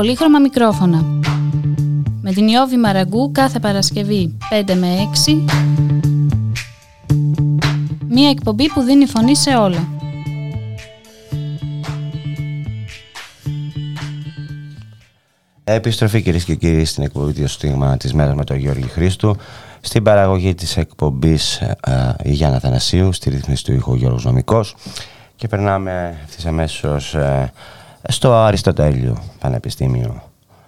πολύχρωμα 0.00 0.38
μικρόφωνα. 0.38 1.04
Με 2.22 2.32
την 2.32 2.48
Ιώβη 2.48 2.76
Μαραγκού 2.76 3.32
κάθε 3.32 3.58
Παρασκευή 3.58 4.36
5 4.66 4.74
με 4.74 5.10
6. 5.26 5.44
Μία 8.08 8.30
εκπομπή 8.30 8.68
που 8.68 8.80
δίνει 8.80 9.06
φωνή 9.06 9.36
σε 9.36 9.56
όλα. 9.56 9.88
Επιστροφή 15.64 16.22
κυρίες 16.22 16.44
και 16.44 16.54
κύριοι 16.54 16.84
στην 16.84 17.02
εκπομπή 17.02 17.32
του 17.32 17.48
Στίγμα 17.48 17.96
της 17.96 18.14
Μέρας 18.14 18.34
με 18.34 18.44
τον 18.44 18.56
Γιώργη 18.56 18.88
Χρήστο. 18.88 19.36
Στην 19.80 20.02
παραγωγή 20.02 20.54
της 20.54 20.76
εκπομπής 20.76 21.56
ε, 21.56 21.76
η 22.22 22.32
Γιάννα 22.32 22.58
Θανασίου, 22.58 23.12
στη 23.12 23.30
ρύθμιση 23.30 23.64
του 23.64 23.72
ήχου 23.72 23.94
Γιώργος 23.94 24.24
Νομικός. 24.24 24.74
Και 25.36 25.48
περνάμε 25.48 26.18
ευθύς 26.24 26.46
αμέσως 26.46 27.14
ε, 27.14 27.52
στο 28.08 28.32
Αριστοτέλειο 28.34 29.22
Πανεπιστήμιο 29.40 30.22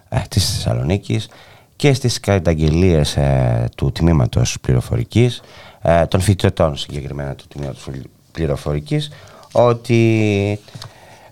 ε, 0.08 0.20
της 0.28 0.54
Θεσσαλονίκης 0.54 1.28
και 1.76 1.92
στις 1.92 2.20
καταγγελίες 2.20 3.16
ε, 3.16 3.68
του 3.76 3.92
Τμήματος 3.92 4.56
Πληροφορικής, 4.60 5.42
ε, 5.82 6.06
των 6.06 6.20
φοιτητών 6.20 6.76
συγκεκριμένα 6.76 7.34
του 7.34 7.44
Τμήματος 7.48 7.88
Πληροφορικής, 8.32 9.10
ότι 9.52 10.60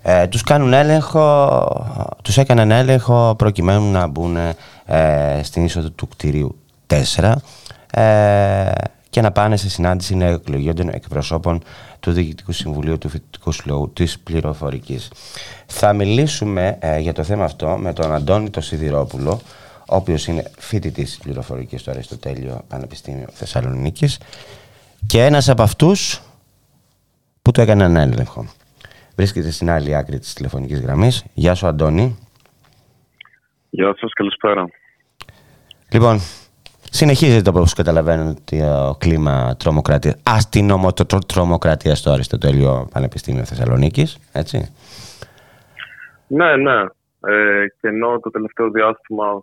ε, 0.02 0.26
τους, 0.26 0.42
κάνουν 0.42 0.72
έλεγχο, 0.72 2.16
τους 2.22 2.38
έκαναν 2.38 2.70
έλεγχο 2.70 3.34
προκειμένου 3.38 3.90
να 3.90 4.06
μπουν 4.06 4.36
ε, 4.86 5.40
στην 5.42 5.64
είσοδο 5.64 5.90
του 5.90 6.08
κτηρίου 6.08 6.58
4 6.86 7.32
και 9.10 9.20
να 9.20 9.32
πάνε 9.32 9.56
σε 9.56 9.68
συνάντηση 9.68 10.14
νεοεκλογιών 10.14 10.88
εκπροσώπων 10.88 11.62
του 12.00 12.12
Διοικητικού 12.12 12.52
Συμβουλίου 12.52 12.98
του 12.98 13.08
Φοιτητικού 13.08 13.52
Συλλόγου 13.52 13.92
της 13.92 14.18
Πληροφορικής. 14.18 15.10
Θα 15.66 15.92
μιλήσουμε 15.92 16.78
ε, 16.80 16.98
για 16.98 17.12
το 17.12 17.22
θέμα 17.22 17.44
αυτό 17.44 17.76
με 17.78 17.92
τον 17.92 18.12
Αντώνη 18.12 18.50
το 18.50 18.60
Σιδηρόπουλο, 18.60 19.40
ο 19.88 19.96
οποίος 19.96 20.26
είναι 20.26 20.50
φοιτητής 20.58 21.04
της 21.04 21.18
πληροφορικής 21.18 21.80
στο 21.80 21.90
Αριστοτέλειο 21.90 22.64
Πανεπιστήμιο 22.68 23.26
Θεσσαλονίκης 23.32 24.18
και 25.06 25.24
ένας 25.24 25.48
από 25.48 25.62
αυτούς 25.62 26.22
που 27.42 27.50
του 27.50 27.60
έκανε 27.60 27.84
ένα 27.84 28.00
έλεγχο. 28.00 28.46
Βρίσκεται 29.16 29.50
στην 29.50 29.70
άλλη 29.70 29.96
άκρη 29.96 30.18
της 30.18 30.32
τηλεφωνικής 30.32 30.80
γραμμής. 30.80 31.24
Γεια 31.34 31.54
σου 31.54 31.66
Αντώνη. 31.66 32.18
Γεια 33.70 33.94
σας, 34.00 34.12
καλησπέρα. 34.12 34.68
Λοιπόν, 35.92 36.20
συνεχίζεται 36.90 37.50
όπως 37.50 37.74
καταλαβαίνω 37.74 38.34
το 38.44 38.96
κλίμα 38.98 39.56
τρομοκρατίας, 39.58 40.16
αστυνομοτρομοκρατίας 40.22 41.98
στο 41.98 42.10
Αριστοτέλειο 42.10 42.88
Πανεπιστήμιο 42.92 43.44
Θεσσαλονίκης, 43.44 44.18
έτσι. 44.32 44.74
Ναι, 46.26 46.56
ναι. 46.56 46.80
Ε, 47.26 47.66
και 47.80 47.88
ενώ 47.88 48.18
το 48.18 48.30
τελευταίο 48.30 48.70
διάστημα, 48.70 49.42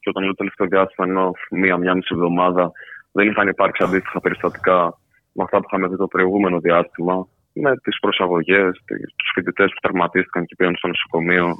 και 0.00 0.08
όταν 0.08 0.22
λέω 0.22 0.34
τελευταίο 0.34 0.66
διάστημα 0.66 1.06
ενώ 1.06 1.30
μία-μία 1.50 1.94
μισή 1.94 2.08
εβδομάδα, 2.12 2.72
δεν 3.12 3.28
είχαν 3.28 3.48
υπάρξει 3.48 3.82
αντίστοιχα 3.84 4.20
περιστατικά 4.20 4.98
με 5.32 5.42
αυτά 5.42 5.58
που 5.58 5.66
είχαμε 5.66 5.88
δει 5.88 5.96
το 5.96 6.06
προηγούμενο 6.06 6.58
διάστημα, 6.60 7.26
με 7.52 7.76
τις 7.76 7.98
προσαγωγές, 8.00 8.82
τους 9.16 9.30
φοιτητές 9.34 9.70
που 9.70 9.80
τραυματίστηκαν 9.80 10.46
και 10.46 10.54
πήγαν 10.56 10.76
στο 10.76 10.88
νοσοκομείο 10.88 11.56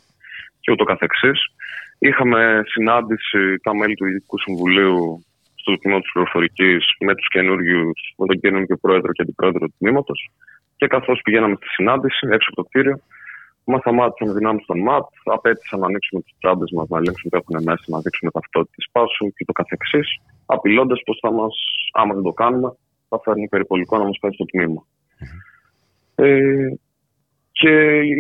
και 0.61 0.73
ούτω 0.73 0.85
καθεξής. 0.85 1.54
Είχαμε 2.09 2.63
συνάντηση 2.67 3.59
τα 3.63 3.75
μέλη 3.75 3.95
του 3.95 4.07
Ειδικού 4.07 4.39
Συμβουλίου 4.39 5.25
στο 5.55 5.79
τμήμα 5.79 6.01
της 6.01 6.13
πληροφορικής 6.13 6.85
με 7.01 7.15
τους 7.15 7.29
καινούριους, 7.29 7.99
με 8.19 8.27
τον 8.27 8.41
καινούργιο 8.41 8.77
πρόεδρο 8.77 9.13
και 9.13 9.23
αντιπρόεδρο 9.23 9.67
του 9.67 9.75
τμήματος. 9.79 10.31
Και 10.77 10.87
καθώς 10.87 11.21
πηγαίναμε 11.25 11.55
στη 11.55 11.67
συνάντηση 11.67 12.29
έξω 12.31 12.49
από 12.51 12.57
το 12.63 12.69
κτίριο, 12.69 12.97
μα 13.65 13.79
σταμάτησαν 13.79 14.35
δυνάμεις 14.35 14.65
των 14.67 14.79
ΜΑΤ, 14.81 15.07
απέτησαν 15.25 15.79
να 15.81 15.87
ανοίξουμε 15.87 16.21
τι 16.23 16.33
τσάντες 16.39 16.71
μας, 16.77 16.89
να 16.89 16.99
ελέγξουν 16.99 17.31
τι 17.31 17.37
έχουν 17.37 17.63
μέσα, 17.69 17.85
να 17.87 18.01
δείξουμε 18.01 18.31
ταυτότητες 18.31 18.89
πάσου 18.93 19.25
και 19.37 19.45
το 19.45 19.53
καθεξής, 19.53 20.09
απειλώντας 20.47 21.01
πως 21.05 21.19
θα 21.23 21.33
μας, 21.33 21.55
άμα 21.93 22.15
δεν 22.15 22.23
το 22.23 22.33
κάνουμε, 22.33 22.69
θα 23.09 23.21
φέρνει 23.25 23.49
περιπολικό 23.49 23.99
να 23.99 24.05
μας 24.05 24.19
πάει 24.21 24.33
στο 24.33 24.45
τμήμα. 24.45 24.87
Ε, 26.15 26.69
και 27.53 27.71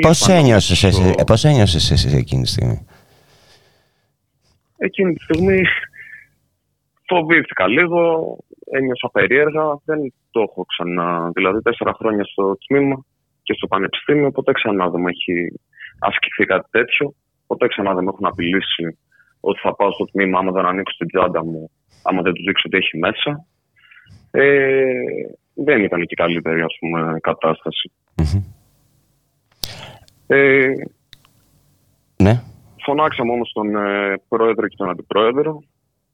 Πώς 0.00 0.28
ένιωσες, 0.28 0.82
εσύ, 0.84 1.14
πώς 1.26 1.44
ένιωσες 1.44 1.90
εσύ 1.90 2.16
εκείνη 2.16 2.42
τη 2.42 2.48
στιγμή; 2.48 2.86
Εκείνη 4.76 5.12
τη 5.14 5.22
στιγμή 5.22 5.62
φοβήθηκα 7.06 7.66
λίγο, 7.68 8.00
ένιωσα 8.70 9.08
περίεργα, 9.12 9.80
δεν 9.84 10.12
το 10.30 10.40
έχω 10.40 10.64
ξανά. 10.64 11.30
Δηλαδή, 11.34 11.62
τέσσερα 11.62 11.92
χρόνια 11.98 12.24
στο 12.24 12.58
τμήμα 12.66 13.04
και 13.42 13.54
στο 13.54 13.66
πανεπιστήμιο, 13.66 14.30
ποτέ 14.30 14.52
ξανά 14.52 14.88
δεν 14.88 15.00
μου 15.00 15.08
έχει 15.08 15.60
ασκηθεί 15.98 16.44
κάτι 16.44 16.68
τέτοιο. 16.70 17.14
Ποτέ 17.46 17.66
ξανά 17.66 17.94
δεν 17.94 18.04
με 18.04 18.10
έχουν 18.14 18.26
απειλήσει 18.26 18.98
ότι 19.40 19.60
θα 19.60 19.74
πάω 19.74 19.92
στο 19.92 20.04
τμήμα 20.04 20.38
άμα 20.38 20.52
δεν 20.52 20.66
ανοίξω 20.66 20.96
την 20.98 21.08
τσάντα 21.08 21.44
μου, 21.44 21.70
άμα 22.02 22.22
δεν 22.22 22.32
τους 22.32 22.44
δείξω 22.44 22.68
τι 22.68 22.76
έχει 22.76 22.98
μέσα. 22.98 23.46
Ε, 24.30 24.84
δεν 25.54 25.82
ήταν 25.82 26.06
και 26.06 26.14
καλύτερη 26.14 26.60
ας 26.60 26.76
πούμε, 26.78 27.18
κατάσταση. 27.20 27.92
Ε, 30.26 30.72
ναι. 32.22 32.42
Φωνάξαμε 32.84 33.32
όμως 33.32 33.50
τον 33.54 33.76
ε, 33.76 34.14
πρόεδρο 34.28 34.68
και 34.68 34.76
τον 34.76 34.90
αντιπρόεδρο. 34.90 35.62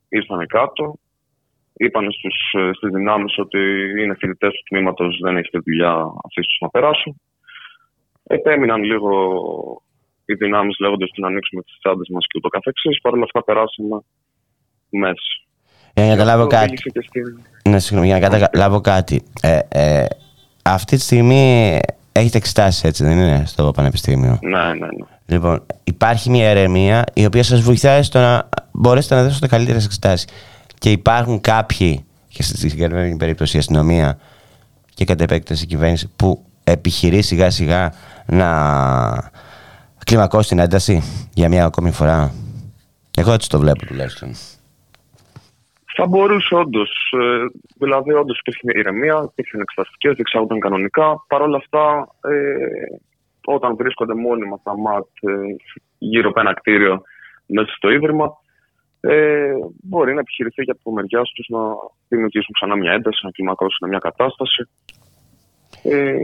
Ήρθανε 0.09 0.47
κάτω. 0.47 0.95
Είπαν 1.73 2.13
στους, 2.13 2.37
ε, 2.61 2.71
στις 2.77 2.91
δυνάμεις 2.91 3.39
ότι 3.39 3.59
είναι 4.01 4.15
φοιτητές 4.19 4.51
του 4.51 4.63
τμήματος, 4.69 5.19
δεν 5.23 5.37
έχετε 5.37 5.59
δουλειά, 5.59 5.93
αφήστε 6.25 6.41
τους 6.53 6.59
να 6.61 6.69
περάσουν. 6.69 7.21
Επέμειναν 8.23 8.83
λίγο 8.83 9.11
οι 10.25 10.35
δυνάμεις 10.35 10.77
λέγοντας 10.79 11.09
ότι 11.11 11.21
να 11.21 11.27
ανοίξουμε 11.29 11.63
τις 11.63 11.79
τσάντες 11.79 12.09
μας 12.13 12.25
και 12.27 12.35
ούτω 12.39 12.49
καθεξής. 12.49 13.01
Παρ' 13.01 13.13
όλα 13.13 13.25
αυτά 13.25 13.45
περάσαμε 13.45 14.01
μέσα. 14.91 15.23
Για 15.95 16.05
να 16.05 16.11
καταλάβω 16.11 16.43
Αυτό 16.43 16.55
κάτι. 16.57 16.65
οδήγησε 16.65 16.89
και 16.89 17.03
στην- 17.09 17.41
Ναι, 17.73 17.79
συγγνώμη, 17.79 18.07
για 18.11 18.19
να 18.29 18.39
καταλάβω 18.39 18.81
κάτι. 18.81 19.23
Ε, 19.43 19.59
ε, 19.69 20.07
αυτή 20.65 20.97
τη 20.97 21.03
στιγμή 21.03 21.79
έχετε 22.13 22.37
εξετάσει, 22.39 22.87
έτσι 22.87 23.05
δεν 23.05 23.19
είναι, 23.19 23.43
στο 23.47 23.71
Πανεπιστήμιο; 23.75 24.39
Ναι, 24.43 24.65
ναι, 24.65 24.75
ναι. 24.75 25.07
Λοιπόν, 25.31 25.66
υπάρχει 25.85 26.31
μια 26.31 26.48
ερεμία 26.48 27.05
η 27.15 27.24
οποία 27.24 27.43
σας 27.43 27.61
βοηθάει 27.61 28.02
στο 28.02 28.19
να 28.19 28.48
μπορέσετε 28.73 29.15
να 29.15 29.23
δώσετε 29.23 29.47
καλύτερες 29.47 29.85
εξετάσεις. 29.85 30.28
Και 30.78 30.90
υπάρχουν 30.90 31.40
κάποιοι, 31.40 32.05
και 32.28 32.43
στη 32.43 32.57
συγκεκριμένη 32.57 33.16
περίπτωση 33.16 33.57
η 33.57 33.59
αστυνομία 33.59 34.19
και 34.94 35.05
κατ' 35.05 35.20
επέκταση 35.20 35.65
η 35.65 35.66
κυβέρνηση, 35.66 36.11
που 36.16 36.44
επιχειρεί 36.65 37.23
σιγά 37.23 37.51
σιγά 37.51 37.93
να 38.27 38.51
κλιμακώσει 40.05 40.48
την 40.48 40.59
ένταση 40.59 41.02
για 41.35 41.48
μια 41.48 41.65
ακόμη 41.65 41.90
φορά. 41.90 42.32
Εγώ 43.16 43.32
έτσι 43.32 43.48
το 43.48 43.59
βλέπω 43.59 43.86
τουλάχιστον. 43.86 44.31
Θα 45.97 46.07
μπορούσε 46.07 46.55
όντως. 46.55 46.90
δηλαδή, 47.78 48.12
όντως 48.12 48.39
υπήρχε 48.39 48.61
μια 48.65 48.74
ηρεμία, 48.81 49.28
υπήρχαν 49.31 49.61
εξεταστικές, 49.61 50.15
διεξάγονταν 50.15 50.61
κανονικά. 50.61 51.24
Παρ' 51.28 51.43
όλα 51.43 51.57
αυτά, 51.57 52.09
ε, 52.20 53.10
όταν 53.45 53.77
βρίσκονται 53.77 54.15
μόνιμα 54.15 54.61
τα 54.62 54.79
ΜΑΤ 54.79 55.07
ε, 55.21 55.31
γύρω 55.99 56.29
από 56.29 56.41
ένα 56.41 56.55
κτίριο 56.55 57.03
μέσα 57.47 57.73
στο 57.77 57.91
ίδρυμα, 57.91 58.33
ε, 59.01 59.53
μπορεί 59.83 60.15
να 60.15 60.21
επιχειρηθεί 60.21 60.65
και 60.65 60.71
από 60.71 60.93
μεριά 60.93 61.23
τους 61.35 61.47
να 61.49 61.61
δημιουργήσουν 62.09 62.55
ξανά 62.55 62.77
μια 62.77 62.93
ένταση, 62.93 63.21
να 63.25 63.31
κλιμακώσουν 63.31 63.89
μια 63.89 63.99
κατάσταση. 63.99 64.69
Ε, 65.83 66.17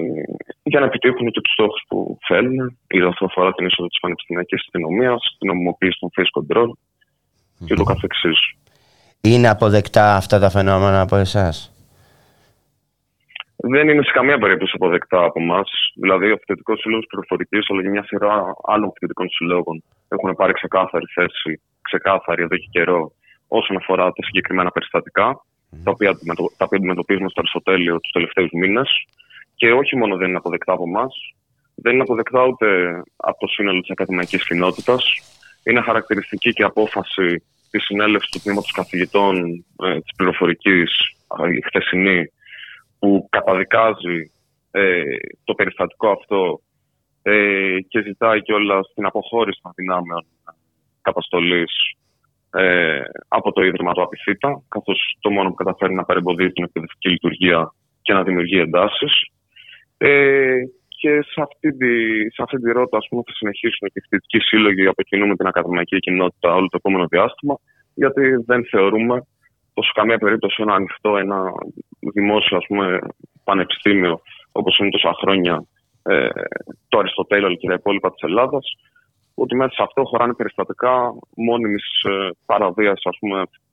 για 0.63 0.81
να 0.81 0.87
επιτύχουν 0.87 1.31
και 1.31 1.41
τους 1.41 1.53
στόχους 1.53 1.85
που 1.89 2.19
θέλουν, 2.27 2.79
είτε 2.87 3.07
αυτό 3.07 3.25
αφορά 3.25 3.53
την 3.53 3.67
είσοδο 3.67 3.89
της 3.89 4.01
πανεπιστημιακής 4.01 4.61
αστυνομίας, 4.61 5.37
την 5.39 5.49
νομιμοποίηση 5.49 5.99
των 6.01 6.11
face 6.17 6.33
control 6.39 6.71
και 7.67 7.75
το 7.75 7.85
καθεξής. 7.85 8.39
Είναι 9.21 9.49
αποδεκτά 9.49 10.17
αυτά 10.17 10.39
τα 10.39 10.51
φαινόμενα 10.51 11.01
από 11.01 11.17
εσάς; 11.17 11.76
Δεν 13.57 13.89
είναι 13.89 14.03
σε 14.03 14.11
καμία 14.11 14.39
περίπτωση 14.39 14.73
αποδεκτά 14.75 15.23
από 15.25 15.41
εμάς. 15.41 15.71
Δηλαδή, 15.95 16.31
ο 16.31 16.37
Φοιτητικό 16.37 16.77
Σύλλογος 16.77 17.07
Πληροφορικής, 17.07 17.71
αλλά 17.71 17.83
και 17.83 17.89
μια 17.89 18.05
σειρά 18.05 18.55
άλλων 18.63 18.93
φοιτητικών 18.93 19.29
συλλόγων 19.29 19.83
έχουν 20.09 20.35
πάρει 20.35 20.53
ξεκάθαρη 20.53 21.05
θέση, 21.15 21.61
ξεκάθαρη 21.83 22.43
εδώ 22.43 22.57
και 22.57 22.69
καιρό, 22.71 23.13
όσον 23.49 23.77
αφορά 23.77 24.05
τα 24.05 24.23
συγκεκριμένα 24.25 24.71
περιστατικά, 24.71 25.27
τα, 25.85 25.91
οποία, 25.91 26.11
αντιμετω- 26.11 26.53
τα 26.57 26.65
οποία 26.65 26.79
αντιμετωπίζουμε 26.79 27.29
στο 27.29 27.41
Αριστοτέλειο 27.41 28.01
τους 28.01 28.13
τελευταίους 28.13 28.51
μήνες. 28.53 28.89
Και 29.55 29.73
όχι 29.73 29.97
μόνο 29.97 30.17
δεν 30.17 30.29
είναι 30.29 30.37
αποδεκτά 30.37 30.73
από 30.73 30.85
εμάς, 30.87 31.13
δεν 31.75 31.93
είναι 31.93 32.03
αποδεκτά 32.03 32.47
ούτε 32.47 32.67
από 33.17 33.39
το 33.39 33.47
σύνολο 33.47 33.81
της 33.81 33.91
ακαδημαϊκής 33.91 34.47
κοινότητας. 34.47 35.03
Είναι 35.65 35.81
χαρακτηριστική 35.81 36.51
και 36.53 36.63
απόφαση 36.63 37.43
της 37.71 37.85
συνέλευσης 37.85 38.31
του 38.31 38.41
τμήματος 38.41 38.73
καθηγητών 38.73 39.65
ε, 39.85 40.01
της 40.01 40.13
πληροφορικής, 40.17 40.91
η 41.59 41.63
χθεσινή, 41.67 42.31
που 42.99 43.27
καταδικάζει 43.31 44.33
ε, 44.71 45.03
το 45.45 45.55
περιστατικό 45.55 46.09
αυτό 46.11 46.61
ε, 47.23 47.79
και 47.89 48.03
ζητάει 48.03 48.43
κιόλας 48.43 48.93
την 48.95 49.07
αποχώρηση 49.07 49.61
των 49.63 49.73
δυνάμεων 49.75 50.27
καταστολής 51.03 51.73
ε, 52.51 53.01
από 53.29 53.53
το 53.53 53.63
Ίδρυμα 53.63 53.93
του 53.93 54.03
Απιθύτα, 54.03 54.63
καθώς 54.69 55.17
το 55.21 55.31
μόνο 55.31 55.49
που 55.49 55.55
καταφέρει 55.55 55.95
να 55.95 56.05
παρεμποδίζει 56.05 56.53
την 56.53 56.65
εκπαιδευτική 56.65 57.09
λειτουργία 57.09 57.73
και 58.03 58.13
να 58.13 58.23
δημιουργεί 58.23 58.59
εντάσεις. 58.59 59.13
Ε, 59.99 60.59
και 60.89 61.23
σε 61.23 61.41
αυτή 61.43 61.77
τη, 61.77 61.93
σε 62.35 62.43
αυτή 62.43 62.57
τη 62.63 62.73
ρότα, 62.73 62.97
ας 62.97 63.07
πούμε, 63.09 63.23
θα 63.27 63.33
συνεχίσουν 63.33 63.89
και 63.89 63.99
οι 63.99 64.01
φοιτητικοί 64.01 64.41
σύλλογοι 64.41 64.87
από 64.87 65.03
κοινού 65.03 65.27
με 65.27 65.37
την 65.37 65.47
ακαδημαϊκή 65.47 65.99
κοινότητα 65.99 66.55
όλο 66.55 66.67
το 66.67 66.77
επόμενο 66.77 67.07
διάστημα, 67.07 67.59
γιατί 67.95 68.23
δεν 68.47 68.67
θεωρούμε 68.71 69.27
πω 69.77 69.83
σε 69.83 69.93
καμία 69.95 70.19
περίπτωση 70.19 70.63
ένα 70.63 70.75
ανοιχτό, 70.75 71.17
ένα 71.17 71.39
δημόσιο 72.15 72.57
ας 72.57 72.67
πούμε, 72.69 72.99
πανεπιστήμιο 73.45 74.21
όπως 74.53 74.79
είναι 74.79 74.91
τόσα 74.91 75.13
χρόνια 75.21 75.65
ε, 76.03 76.29
το 76.89 76.99
Αριστοτέλειο 76.99 77.47
αλλά 77.47 77.57
και 77.57 77.69
τα 77.69 77.79
υπόλοιπα 77.81 78.11
της 78.13 78.23
Ελλάδας, 78.23 78.67
ότι 79.35 79.57
μέσα 79.57 79.75
σε 79.75 79.83
αυτό 79.83 80.05
χωράνε 80.05 80.35
περιστατικά 80.35 80.95
μόνιμης 81.37 81.87
ε, 82.03 82.31
παραβίαση 82.47 83.09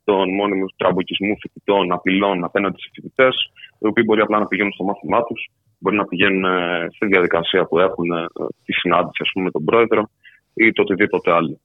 των 0.03 0.33
μόνιμου 0.39 0.65
τραμποκισμού 0.75 1.35
φοιτητών, 1.41 1.91
απειλών 1.91 2.43
απέναντι 2.43 2.77
σε 2.81 2.89
φοιτητές, 2.93 3.35
οι 3.79 3.87
οποίοι 3.87 4.03
μπορεί 4.07 4.21
απλά 4.21 4.39
να 4.39 4.47
πηγαίνουν 4.47 4.73
στο 4.73 4.83
μάθημά 4.83 5.23
τους, 5.23 5.41
μπορεί 5.79 5.95
να 5.95 6.05
πηγαίνουν 6.05 6.43
ε, 6.45 6.87
στη 6.95 7.05
διαδικασία 7.05 7.65
που 7.65 7.79
έχουν 7.79 8.11
ε, 8.11 8.25
τη 8.65 8.73
συνάντηση 8.73 9.19
ας 9.25 9.29
πούμε, 9.33 9.45
με 9.45 9.51
τον 9.51 9.63
πρόεδρο 9.63 10.09
ή 10.53 10.71
το 10.71 10.81
οτιδήποτε 10.81 11.31
άλλο. 11.31 11.59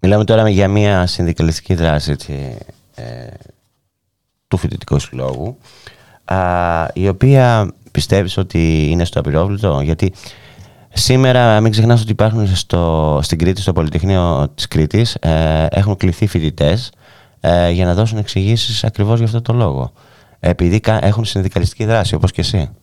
Μιλάμε 0.00 0.24
τώρα 0.24 0.48
για 0.48 0.68
μια 0.68 1.06
συνδικαλιστική 1.06 1.74
δράση 1.74 2.10
έτσι, 2.10 2.58
ε, 2.94 3.26
του 4.48 4.56
φοιτητικού 4.56 4.98
συλλόγου 4.98 5.58
α, 6.24 6.38
η 6.94 7.08
οποία 7.08 7.74
πιστεύεις 7.92 8.36
ότι 8.36 8.86
είναι 8.90 9.04
στο 9.04 9.18
απειρόβλητο; 9.18 9.80
Γιατί 9.80 10.12
σήμερα 10.88 11.60
μην 11.60 11.70
ξεχνάς 11.70 12.02
ότι 12.02 12.12
υπάρχουν 12.12 12.46
στο, 12.46 13.18
στην 13.22 13.38
Κρήτη, 13.38 13.60
στο 13.60 13.72
Πολυτεχνείο 13.72 14.52
της 14.54 14.68
Κρήτης 14.68 15.14
ε, 15.14 15.66
έχουν 15.70 15.96
κληθεί 15.96 16.26
φοιτητές 16.26 16.92
ε, 17.40 17.70
για 17.70 17.84
να 17.84 17.94
δώσουν 17.94 18.18
εξηγήσεις 18.18 18.84
ακριβώς 18.84 19.16
για 19.16 19.26
αυτό 19.26 19.42
το 19.42 19.52
λόγο 19.52 19.92
επειδή 20.40 20.80
κα- 20.80 21.04
έχουν 21.04 21.24
συνδικαλιστική 21.24 21.84
δράση 21.84 22.14
όπως 22.14 22.30
και 22.32 22.40
εσύ. 22.40 22.76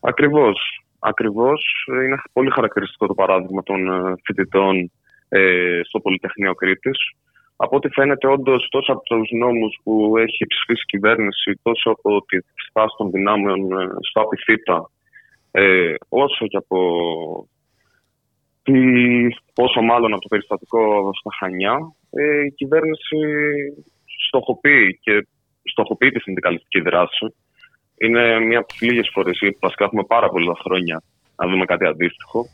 Ακριβώς. 0.00 0.82
Ακριβώς. 0.98 1.86
Είναι 2.04 2.16
πολύ 2.32 2.50
χαρακτηριστικό 2.50 3.06
το 3.06 3.14
παράδειγμα 3.14 3.62
των 3.62 3.88
ε, 3.88 4.14
φοιτητών 4.24 4.90
ε, 5.28 5.80
στο 5.84 6.00
Πολυτεχνείο 6.00 6.54
Κρήτης. 6.54 6.98
Από 7.60 7.76
ό,τι 7.76 7.88
φαίνεται, 7.88 8.26
όντως, 8.26 8.68
τόσο 8.70 8.92
από 8.92 9.02
τους 9.02 9.30
νόμους 9.30 9.78
που 9.82 10.16
έχει 10.16 10.46
ψηφίσει 10.46 10.82
η 10.86 10.90
κυβέρνηση, 10.92 11.60
τόσο 11.62 11.90
από 11.90 12.24
τη 12.28 12.38
στάση 12.68 12.94
των 12.98 13.10
δυνάμεων 13.10 13.60
ε, 13.72 13.86
στο 14.08 14.20
ΑΠΙΘΙΤΑ, 14.20 14.90
ε, 15.50 15.94
όσο 16.08 16.46
και 16.46 16.56
από 16.56 16.78
τη, 18.62 18.80
πόσο 19.54 19.80
μάλλον 19.80 20.12
από 20.12 20.22
το 20.22 20.28
περιστατικό 20.28 21.10
στα 21.20 21.30
Χανιά, 21.38 21.76
ε, 22.10 22.44
η 22.44 22.50
κυβέρνηση 22.50 23.18
στοχοποιεί 24.28 24.98
και 25.02 25.26
στοχοποιεί 25.62 26.10
τη 26.10 26.20
συνδικαλιστική 26.20 26.80
δράση. 26.80 27.34
Είναι 28.00 28.40
μία 28.40 28.58
από 28.58 28.66
τις 28.66 28.80
λίγες 28.80 29.10
φορές, 29.12 29.38
βασικά 29.60 29.84
έχουμε 29.84 30.04
πάρα 30.04 30.28
πολλά 30.28 30.54
χρόνια 30.62 31.02
να 31.36 31.48
δούμε 31.48 31.64
κάτι 31.64 31.86
αντίστοιχο. 31.86 32.46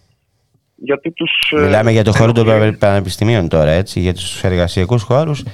Γιατί 0.77 1.13
τους, 1.13 1.31
ε, 1.57 1.61
Μιλάμε 1.61 1.91
για 1.91 2.05
το 2.05 2.13
χώρο 2.13 2.33
των 2.33 2.47
πα- 2.47 2.77
πανεπιστημίων 2.79 3.49
τώρα, 3.49 3.71
έτσι, 3.71 4.01
για 4.01 4.15
τους 4.15 4.43
εργασιακούς 4.45 5.03
χώρους. 5.03 5.45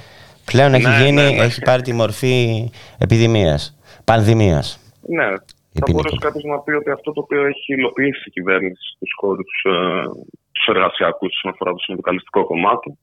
Πλέον 0.45 0.73
έχει, 0.73 0.87
Ναι, 0.87 0.97
γίνει, 0.97 1.11
ναι, 1.11 1.29
ναι. 1.29 1.43
έχει 1.43 1.61
πάρει 1.61 1.81
τη 1.81 1.93
μορφή 1.93 2.69
επιδημίας, 2.97 3.77
πανδημίας. 4.03 4.79
Ναι, 5.01 5.23
θα 5.23 5.43
ποινικό. 5.73 5.91
μπορούσε 5.91 6.17
κάποιος 6.19 6.43
να 6.43 6.59
πει 6.59 6.71
ότι 6.71 6.89
αυτό 6.91 7.11
το 7.13 7.19
οποίο 7.21 7.45
έχει 7.45 7.73
υλοποιήσει 7.73 8.23
η 8.25 8.31
κυβέρνηση 8.31 8.81
στους 8.95 9.11
χώρους 9.19 9.51
ε, 9.63 9.71
τους 10.51 10.65
εργασιακούς 10.67 11.31
όσον 11.35 11.51
αφορά 11.51 11.71
το 11.71 11.77
συνδικαλιστικό 11.77 12.45
κομμάτι, 12.45 12.97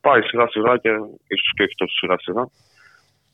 πάει 0.00 0.22
σιγά 0.22 0.46
σιγά 0.48 0.76
και 0.76 0.88
ίσως 1.34 1.50
και 1.56 1.62
όχι 1.62 1.74
τόσο 1.76 1.94
σιγά 2.00 2.16
σιγά 2.18 2.44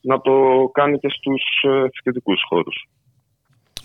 να 0.01 0.21
το 0.21 0.35
κάνει 0.73 0.99
και 0.99 1.09
στους 1.17 1.43
ε, 1.63 1.89
φοιτητικούς 1.95 2.41
χώρους. 2.49 2.77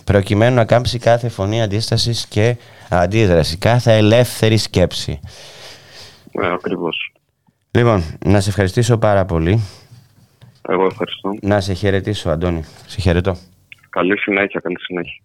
Προκειμένου 0.03 0.55
να 0.55 0.65
κάμψει 0.65 0.99
κάθε 0.99 1.29
φωνή 1.29 1.61
αντίστασης 1.61 2.27
και 2.27 2.57
αντίδρασης, 2.89 3.57
κάθε 3.57 3.97
ελεύθερη 3.97 4.57
σκέψη. 4.57 5.19
Ναι, 6.31 6.53
ακριβώς. 6.53 7.11
Λοιπόν, 7.71 8.03
να 8.25 8.39
σε 8.39 8.49
ευχαριστήσω 8.49 8.97
πάρα 8.97 9.25
πολύ. 9.25 9.61
Εγώ 10.69 10.85
ευχαριστώ. 10.85 11.33
Να 11.41 11.61
σε 11.61 11.73
χαιρετήσω, 11.73 12.29
Αντώνη. 12.29 12.63
Σε 12.87 13.01
χαιρετώ. 13.01 13.37
Καλή 13.89 14.17
συνέχεια, 14.17 14.59
καλή 14.59 14.77
συνέχεια. 14.79 15.21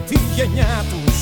Τη 0.00 0.18
γενιά 0.34 0.84
τους. 0.90 1.18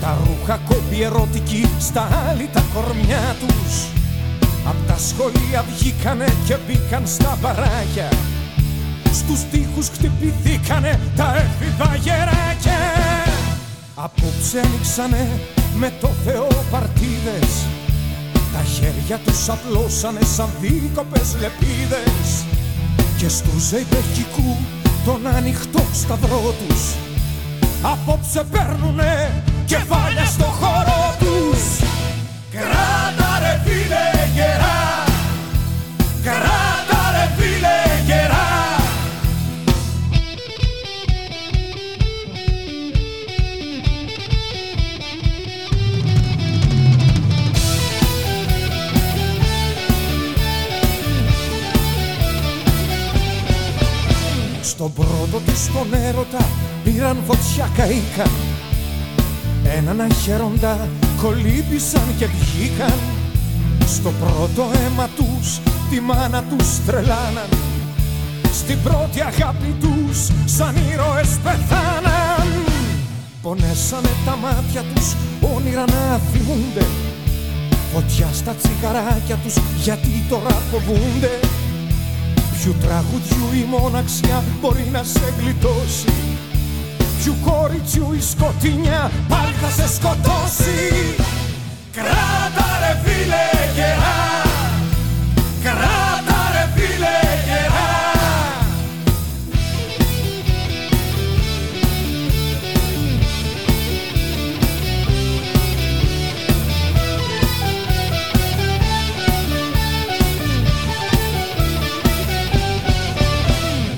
Τα 0.00 0.18
ρούχα 0.24 0.60
κόμπι 0.68 1.02
ερωτική 1.02 1.68
στα 1.78 2.08
άλλη 2.28 2.48
τα 2.52 2.64
κορμιά 2.74 3.36
τους. 3.40 3.86
Απ' 4.64 4.86
τα 4.86 4.96
σχολεία 4.98 5.64
βγήκανε 5.74 6.34
και 6.46 6.56
μπήκαν 6.66 7.02
στα 7.06 7.38
μπαράκια. 7.40 8.08
Στους 9.12 9.40
τοίχους 9.50 9.88
χτυπηθήκανε 9.88 11.00
τα 11.16 11.34
έφηβα 11.36 11.94
γεράκια. 11.94 12.80
Απόψε 13.94 14.60
ανοίξανε 14.64 15.40
με 15.74 15.92
το 16.00 16.08
Θεό 16.24 16.48
παρτίδες. 16.70 17.52
Τα 18.52 18.62
χέρια 18.62 19.18
τους 19.24 19.48
απλώσανε 19.48 20.20
σαν 20.36 20.48
δίκοπες 20.60 21.36
λεπίδες. 21.40 22.28
Και 23.18 23.28
στους 23.28 23.62
ζεϊπεχικού 23.62 24.56
τον 25.04 25.26
ανοιχτό 25.36 25.82
σταυρό 25.92 26.54
τους 26.58 27.09
Απόψε 27.82 28.44
παίρνουνε 28.50 29.42
κεφάλια 29.66 30.24
στο 30.24 30.44
χώρο 30.44 31.16
τους. 31.18 31.78
Κράτα 32.50 33.38
ρε 33.40 33.60
φίλε 33.64 34.30
γερά. 34.34 35.04
Κράτα 36.22 37.00
ρε 37.12 37.28
φίλε 37.36 38.02
γερά. 38.06 38.48
Στον 54.62 54.92
πρώτο 54.92 55.40
της 55.46 55.70
τον 55.72 55.94
έρωτα 55.94 56.69
πήραν 56.92 57.16
φωτιά 57.26 57.68
καήκαν 57.76 58.30
Έναν 59.76 60.00
αχαίροντα 60.00 60.88
κολύμπησαν 61.22 62.08
και 62.18 62.26
βγήκαν. 62.26 62.98
Στο 63.86 64.12
πρώτο 64.20 64.70
αίμα 64.74 65.08
τους 65.16 65.60
τη 65.90 66.00
μάνα 66.00 66.42
τους 66.42 66.84
τρελάναν 66.86 67.50
Στην 68.52 68.82
πρώτη 68.82 69.20
αγάπη 69.20 69.74
τους 69.80 70.18
σαν 70.44 70.74
ήρωες 70.92 71.38
πεθάναν. 71.44 72.48
Πονέσανε 73.42 74.12
τα 74.24 74.36
μάτια 74.36 74.82
τους 74.94 75.14
όνειρα 75.56 75.84
να 75.86 76.20
θυμούνται 76.32 76.86
Φωτιά 77.92 78.28
στα 78.32 78.54
τσιγαράκια 78.54 79.36
τους 79.36 79.54
γιατί 79.82 80.24
τώρα 80.28 80.56
φοβούνται. 80.70 81.40
Ποιου 82.56 82.74
τραγουδιού 82.80 83.46
η 83.62 83.64
μοναξιά 83.70 84.44
μπορεί 84.60 84.88
να 84.92 85.02
σε 85.02 85.34
γλιτώσει 85.38 86.12
Ποιου 87.22 87.34
κοριτσιού 87.44 88.12
η 88.16 88.20
σκοτεινιά. 88.20 89.10
Πάλι 89.28 89.52
θα 89.52 89.70
σε 89.82 89.94
σκοτώσει. 89.94 91.14
Κράτα 91.92 92.66
ρε 92.80 92.98
φίλε 93.04 93.70
γερά. 93.74 94.20
Κράτα 95.62 96.40
ρε 96.52 96.68
φίλε 96.74 97.18
γερά. 97.46 97.88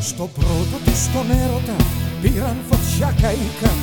Στο 0.01 0.31
πρώτο 0.35 0.77
τους 0.85 1.13
τον 1.13 1.31
έρωτα 1.31 1.77
πήραν 2.23 2.57
φωτιά 2.71 2.82
καήκαν. 3.11 3.79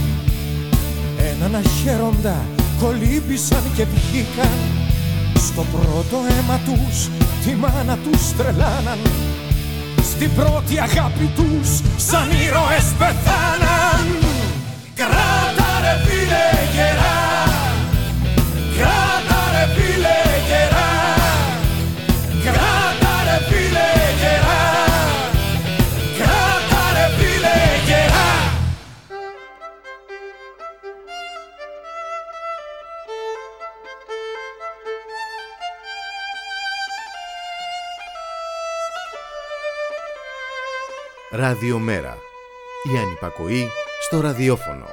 Έναν 1.18 1.56
αχαίροντα 1.56 2.46
κολύμπησαν 2.80 3.64
και 3.76 3.86
βγήκαν 3.86 4.58
Στο 5.36 5.66
πρώτο 5.72 6.18
αίμα 6.30 6.60
τους 6.66 7.10
τη 7.46 7.52
μάνα 7.56 7.98
τους 8.04 8.36
τρελάναν. 8.38 9.00
Στην 10.04 10.30
πρώτη 10.36 10.80
αγάπη 10.80 11.30
τους 11.36 11.70
σαν 11.98 12.30
ήρωες 12.30 12.88
πεθάναν 12.98 13.69
Ραδιομέρα. 41.50 42.18
Η 42.94 42.98
ανυπακοή 42.98 43.68
στο 44.02 44.22
ραδιόφωνο. 44.22 44.86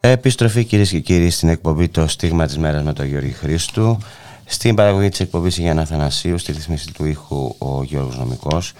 Επιστροφή 0.00 0.64
κυρίες 0.64 0.90
και 0.90 1.00
κύριοι 1.00 1.30
στην 1.30 1.48
εκπομπή 1.48 1.88
Το 1.88 2.06
Στίγμα 2.08 2.46
της 2.46 2.58
Μέρας 2.58 2.82
με 2.82 2.92
τον 2.92 3.06
Γιώργη 3.06 3.30
Χρήστου. 3.30 3.98
Στην 4.44 4.74
παραγωγή 4.74 5.08
της 5.08 5.20
εκπομπής 5.20 5.58
η 5.58 5.60
Γιάννα 5.60 5.84
Θανασίου, 5.84 6.38
στη 6.38 6.52
ρυθμίση 6.52 6.92
του 6.92 7.04
ήχου 7.04 7.54
ο 7.58 7.82
Γιώργος 7.82 8.18
Νομικός 8.18 8.72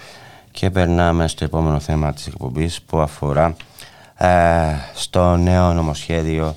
και 0.51 0.69
περνάμε 0.69 1.27
στο 1.27 1.43
επόμενο 1.43 1.79
θέμα 1.79 2.13
της 2.13 2.27
εκπομπής 2.27 2.81
που 2.81 2.99
αφορά 2.99 3.55
ε, 4.17 4.27
στο 4.93 5.35
νέο 5.35 5.73
νομοσχέδιο 5.73 6.55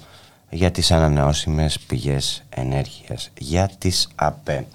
για 0.51 0.71
τις 0.71 0.91
ανανεώσιμες 0.91 1.79
πηγές 1.79 2.43
ενέργειας, 2.51 3.31
για 3.39 3.71
τις 3.79 4.09
ΑΠΕ. 4.15 4.67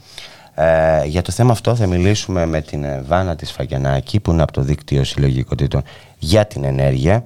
Ε, 0.55 1.05
για 1.05 1.21
το 1.21 1.31
θέμα 1.31 1.51
αυτό 1.51 1.75
θα 1.75 1.87
μιλήσουμε 1.87 2.45
με 2.45 2.61
την 2.61 2.83
ε, 2.83 3.01
Βάνα 3.07 3.35
της 3.35 3.51
Φαγιανάκη 3.51 4.19
που 4.19 4.31
είναι 4.31 4.41
από 4.41 4.51
το 4.51 4.61
δίκτυο 4.61 5.03
συλλογικότητων 5.03 5.83
για 6.17 6.45
την 6.45 6.63
ενέργεια. 6.63 7.23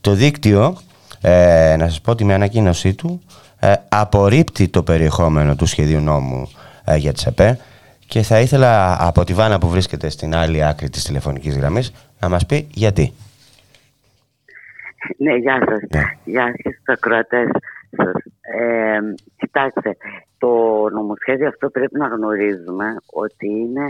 Το 0.00 0.14
δίκτυο, 0.14 0.76
ε, 1.20 1.76
να 1.78 1.88
σας 1.88 2.00
πω 2.00 2.10
ότι 2.10 2.24
με 2.24 2.34
ανακοίνωσή 2.34 2.94
του, 2.94 3.22
ε, 3.60 3.72
απορρίπτει 3.88 4.68
το 4.68 4.82
περιεχόμενο 4.82 5.56
του 5.56 5.66
σχεδίου 5.66 6.00
νόμου 6.00 6.50
ε, 6.84 6.96
για 6.96 7.12
τις 7.12 7.26
ΑΠΕ 7.26 7.58
και 8.06 8.22
θα 8.22 8.40
ήθελα 8.40 8.96
από 9.06 9.24
τη 9.24 9.34
Βάνα 9.34 9.58
που 9.58 9.68
βρίσκεται 9.68 10.08
στην 10.08 10.34
άλλη 10.34 10.64
άκρη 10.64 10.90
της 10.90 11.04
τηλεφωνικής 11.04 11.56
γραμμής 11.56 11.92
να 12.20 12.28
μας 12.28 12.46
πει 12.46 12.68
γιατί. 12.70 13.12
Ναι, 15.16 15.34
γεια 15.34 15.58
σας. 15.68 16.04
Γεια 16.24 16.44
σας 16.44 16.74
στους 16.74 16.94
ακροατές 16.94 17.48
σας. 17.96 18.31
Ε, 18.54 18.98
κοιτάξτε, 19.36 19.96
το 20.38 20.52
νομοσχέδιο 20.90 21.48
αυτό 21.48 21.70
πρέπει 21.70 21.98
να 21.98 22.06
γνωρίζουμε 22.06 22.96
ότι 23.12 23.46
είναι 23.46 23.86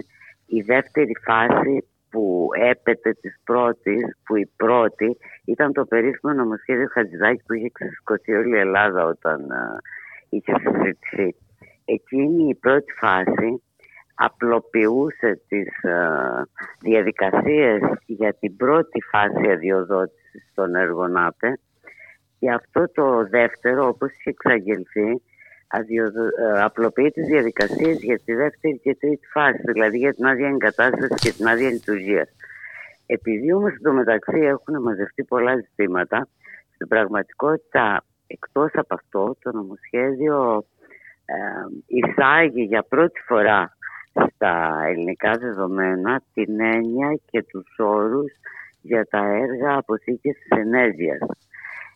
η 0.46 0.60
δεύτερη 0.60 1.12
φάση 1.24 1.86
που 2.10 2.48
έπεται 2.70 3.12
της 3.12 3.40
πρώτης, 3.44 4.16
που 4.24 4.36
η 4.36 4.50
πρώτη 4.56 5.16
ήταν 5.44 5.72
το 5.72 5.84
περίφημο 5.84 6.32
νομοσχέδιο 6.32 6.86
Χατζηδάκης 6.92 7.44
που 7.46 7.52
είχε 7.52 7.70
ξεσηκωθεί 7.72 8.32
όλη 8.32 8.56
η 8.56 8.60
Ελλάδα 8.60 9.04
όταν 9.04 9.40
ε, 9.50 9.76
είχε 10.28 10.52
συζητηθεί. 10.58 11.36
Εκείνη 11.84 12.48
η 12.48 12.54
πρώτη 12.54 12.92
φάση 12.92 13.62
απλοποιούσε 14.14 15.40
τις 15.48 15.82
ε, 15.82 15.98
διαδικασίες 16.80 17.80
για 18.06 18.34
την 18.34 18.56
πρώτη 18.56 19.02
φάση 19.10 19.50
αδειοδότησης 19.50 20.50
των 20.54 20.74
έργων 20.74 21.16
ΑΠΕ 21.16 21.58
και 22.42 22.50
αυτό 22.50 22.90
το 22.94 23.26
δεύτερο, 23.28 23.88
όπως 23.88 24.10
είχε 24.12 24.30
εξαγγελθεί, 24.30 25.22
αδειοδο- 25.68 26.36
ε, 26.38 26.62
απλοποιεί 26.62 27.10
τις 27.10 27.26
διαδικασίες 27.26 27.98
για 28.02 28.18
τη 28.24 28.34
δεύτερη 28.34 28.78
και 28.78 28.96
τρίτη 29.00 29.26
φάση, 29.26 29.62
δηλαδή 29.72 29.98
για 29.98 30.14
την 30.14 30.26
άδεια 30.26 30.48
εγκατάστασης 30.48 31.20
και 31.20 31.32
την 31.32 31.46
άδεια 31.46 31.70
λειτουργίας. 31.70 32.28
Επειδή 33.06 33.52
όμως 33.52 33.72
μεταξύ 33.92 34.38
έχουν 34.38 34.82
μαζευτεί 34.82 35.24
πολλά 35.24 35.56
ζητήματα, 35.56 36.28
στην 36.74 36.88
πραγματικότητα 36.88 38.04
εκτός 38.26 38.70
από 38.74 38.94
αυτό 38.94 39.36
το 39.42 39.52
νομοσχέδιο 39.52 40.64
ε, 41.24 41.36
εισάγει 41.86 42.62
για 42.62 42.82
πρώτη 42.82 43.20
φορά 43.20 43.76
στα 44.34 44.82
ελληνικά 44.86 45.30
δεδομένα 45.30 46.22
την 46.34 46.60
έννοια 46.60 47.18
και 47.30 47.42
τους 47.42 47.74
όρους 47.78 48.32
για 48.80 49.06
τα 49.10 49.18
έργα 49.18 49.76
αποθήκευσης 49.76 50.48
ενέργειας. 50.48 51.20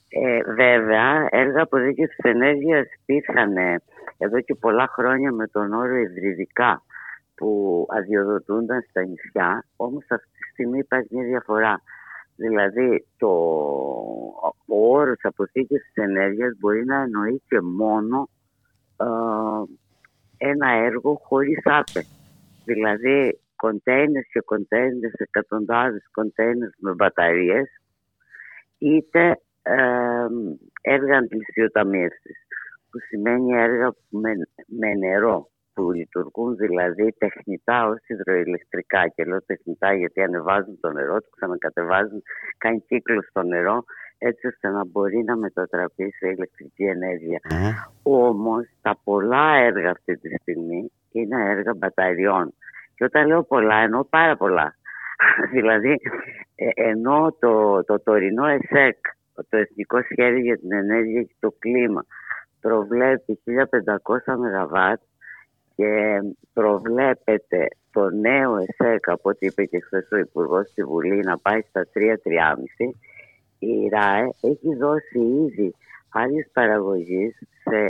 Ε, 0.08 0.40
βέβαια, 0.42 1.26
έργα 1.30 1.62
αποθήκευσης 1.62 2.18
ενέργειας 2.18 2.86
υπήρχαν 3.00 3.56
ε, 3.56 3.82
εδώ 4.18 4.40
και 4.40 4.54
πολλά 4.54 4.88
χρόνια 4.88 5.32
με 5.32 5.46
τον 5.46 5.72
όρο 5.72 5.96
υβριδικά 5.96 6.82
που 7.34 7.86
αδειοδοτούνταν 7.90 8.84
στα 8.88 9.02
νησιά, 9.02 9.64
όμως 9.76 10.04
αυτή 10.08 10.28
τη 10.38 10.48
στιγμή 10.52 10.78
υπάρχει 10.78 11.14
μια 11.14 11.24
διαφορά. 11.24 11.82
Δηλαδή, 12.36 13.06
το, 13.16 13.28
ο 14.66 14.90
όρος 14.90 15.18
αποθήκευσης 15.22 15.94
ενέργειας 15.94 16.56
μπορεί 16.58 16.84
να 16.84 16.96
εννοεί 16.96 17.42
και 17.48 17.60
μόνο 17.60 18.28
ε, 18.96 19.06
ένα 20.36 20.70
έργο 20.70 21.20
χωρίς 21.24 21.60
άπε. 21.64 22.04
Δηλαδή, 22.64 23.40
κοντέινερς 23.56 24.28
και 24.32 24.40
κοντέινερς, 24.40 25.14
εκατοντάδες 25.14 26.08
κοντέινερς 26.10 26.74
με 26.78 26.92
μπαταρίες, 26.92 27.68
είτε 28.78 29.20
ε, 29.28 29.34
έργα 30.80 31.16
αντλησιοταμίευσης, 31.16 32.38
που 32.90 32.98
σημαίνει 33.08 33.52
έργα 33.52 33.94
με, 34.08 34.32
με 34.66 34.94
νερό, 34.94 35.50
που 35.74 35.92
λειτουργούν 35.92 36.56
δηλαδή 36.56 37.12
τεχνητά 37.18 37.86
ως 37.86 37.98
υδροηλεκτρικά. 38.06 39.08
Και 39.14 39.24
λέω 39.24 39.42
τεχνητά 39.42 39.94
γιατί 39.94 40.22
ανεβάζουν 40.22 40.78
το 40.80 40.90
νερό, 40.90 41.20
το 41.20 41.28
ξανακατεβάζουν, 41.36 42.22
κάνει 42.58 42.80
κύκλος 42.80 43.26
στο 43.26 43.42
νερό, 43.42 43.84
έτσι 44.18 44.46
ώστε 44.46 44.68
να 44.68 44.84
μπορεί 44.84 45.22
να 45.24 45.36
μετατραπεί 45.36 46.12
σε 46.18 46.28
ηλεκτρική 46.28 46.84
ενέργεια. 46.84 47.40
Όμως 48.02 48.66
τα 48.82 48.98
πολλά 49.04 49.54
έργα 49.56 49.90
αυτή 49.90 50.16
τη 50.18 50.28
στιγμή 50.40 50.92
είναι 51.12 51.50
έργα 51.50 51.74
μπαταριών. 51.74 52.54
Και 52.94 53.04
όταν 53.04 53.26
λέω 53.26 53.42
πολλά 53.42 53.76
εννοώ 53.76 54.04
πάρα 54.04 54.36
πολλά. 54.36 54.74
δηλαδή 55.54 56.00
ε, 56.54 56.68
ενώ 56.74 57.36
το, 57.40 57.84
το 57.84 58.00
τωρινό 58.00 58.46
ΕΣΕΚ, 58.46 58.96
το 59.48 59.56
Εθνικό 59.56 60.02
Σχέδιο 60.02 60.38
για 60.38 60.58
την 60.58 60.72
Ενέργεια 60.72 61.22
και 61.22 61.34
το 61.40 61.54
Κλίμα, 61.58 62.06
προβλέπει 62.60 63.40
1500 63.44 64.34
ΜΒ 64.36 64.74
και 65.76 66.20
προβλέπεται 66.52 67.66
το 67.90 68.10
νέο 68.10 68.56
ΕΣΕΚ, 68.56 69.08
από 69.08 69.28
ό,τι 69.28 69.46
είπε 69.46 69.64
και 69.64 69.80
χθες 69.80 70.08
ο 70.12 70.16
Υπουργός 70.16 70.68
στη 70.68 70.82
Βουλή, 70.84 71.20
να 71.20 71.38
πάει 71.38 71.60
στα 71.60 71.86
3-3,5. 71.94 72.90
Η 73.58 73.88
ΡΑΕ 73.88 74.28
έχει 74.40 74.74
δώσει 74.74 75.18
ήδη 75.18 75.74
άδειε 76.10 76.46
παραγωγή 76.52 77.34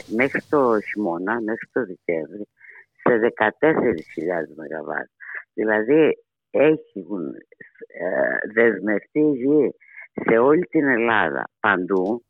μέχρι 0.07 0.41
το 0.51 0.81
χειμώνα, 0.81 1.41
μέχρι 1.41 1.69
το 1.73 1.87
Δεκέμβρη, 1.87 2.49
σε 3.03 3.33
14.000 3.39 3.73
ΜΒ. 4.57 4.91
Δηλαδή 5.55 6.19
έχουν 6.51 7.35
ε, 7.87 8.53
δεσμευτεί 8.55 9.21
γη 9.21 9.75
σε 10.25 10.39
όλη 10.39 10.67
την 10.67 10.89
Ελλάδα 10.89 11.45
παντού 11.61 12.25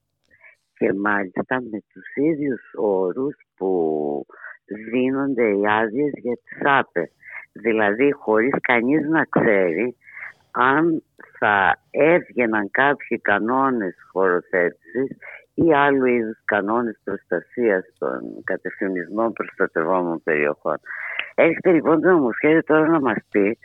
και 0.75 0.93
μάλιστα 0.93 1.61
με 1.71 1.79
τους 1.93 2.15
ίδιους 2.15 2.61
όρους 2.75 3.35
που 3.57 4.27
δίνονται 4.91 5.49
οι 5.49 5.67
άδειες 5.69 6.13
για 6.15 6.39
τις 6.45 6.59
ΑΠΕ. 6.65 7.11
Δηλαδή 7.53 8.13
χωρίς 8.13 8.55
κανείς 8.61 9.09
να 9.09 9.25
ξέρει 9.25 9.97
αν 10.51 11.03
θα 11.39 11.79
έβγαιναν 11.91 12.71
κάποιοι 12.71 13.19
κανόνες 13.19 13.95
χωροθέτησης 14.13 15.17
ή 15.55 15.73
άλλου 15.75 16.05
είδους 16.05 16.39
κανόνες 16.45 17.01
προστασίας 17.05 17.85
των 17.99 18.21
κατευθυνισμών 18.45 19.33
προστατευόμενων 19.33 20.23
περιοχών. 20.23 20.77
Έχετε 21.35 21.73
λοιπόν 21.73 22.01
το 22.01 22.11
νομοσχέδιο 22.11 22.63
τώρα 22.63 22.89
να 22.89 23.01
μας 23.01 23.19
πει 23.31 23.59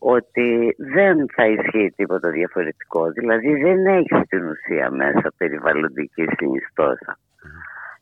ότι 0.00 0.74
δεν 0.78 1.26
θα 1.34 1.46
ισχύει 1.46 1.92
τίποτα 1.96 2.30
διαφορετικό. 2.30 3.10
Δηλαδή 3.10 3.54
δεν 3.54 3.86
έχει 3.86 4.22
στην 4.26 4.42
ουσία 4.48 4.90
μέσα 4.90 5.32
περιβαλλοντική 5.36 6.24
συνιστόσα. 6.36 7.18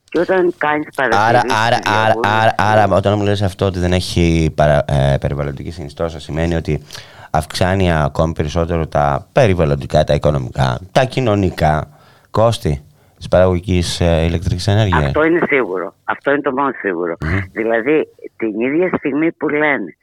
Και 0.05 0.19
όταν 0.19 0.55
κάνεις 0.59 0.87
Άρα, 0.97 1.09
παρατηρήσεις... 1.09 1.59
άρα, 1.67 1.79
άρα, 1.85 2.13
διαβούλευση- 2.13 2.55
άρα, 2.59 2.83
άρα, 2.83 2.97
όταν 2.97 3.15
μου 3.19 3.25
λες 3.25 3.43
αυτό 3.43 3.67
ότι 3.67 3.79
δεν 3.79 3.93
έχει 3.93 4.53
παρα, 4.57 4.85
ε, 4.89 5.17
περιβαλλοντική 5.21 5.71
συνιστόσα, 5.71 6.21
σημαίνει 6.21 6.55
ότι 6.55 6.83
αυξάνει 7.31 7.93
ακόμη 7.93 8.33
περισσότερο 8.33 8.87
τα 8.87 9.27
περιβαλλοντικά, 9.33 10.05
τα 10.05 10.15
οικονομικά, 10.15 10.79
τα 10.93 11.05
κοινωνικά 11.05 11.89
κόστη 12.31 12.85
της 13.17 13.29
παραγωγικής 13.29 14.01
ε, 14.01 14.25
ηλεκτρικής 14.25 14.67
ενέργειας. 14.67 15.05
Αυτό 15.05 15.25
είναι 15.25 15.41
σίγουρο. 15.47 15.95
Αυτό 16.05 16.31
είναι 16.31 16.41
το 16.41 16.53
μόνο 16.53 16.71
σίγουρο. 16.81 17.17
Δηλαδή, 17.53 18.09
την 18.37 18.61
ίδια 18.61 18.91
στιγμή 18.99 19.33
που 19.33 19.49
λένε 19.49 19.97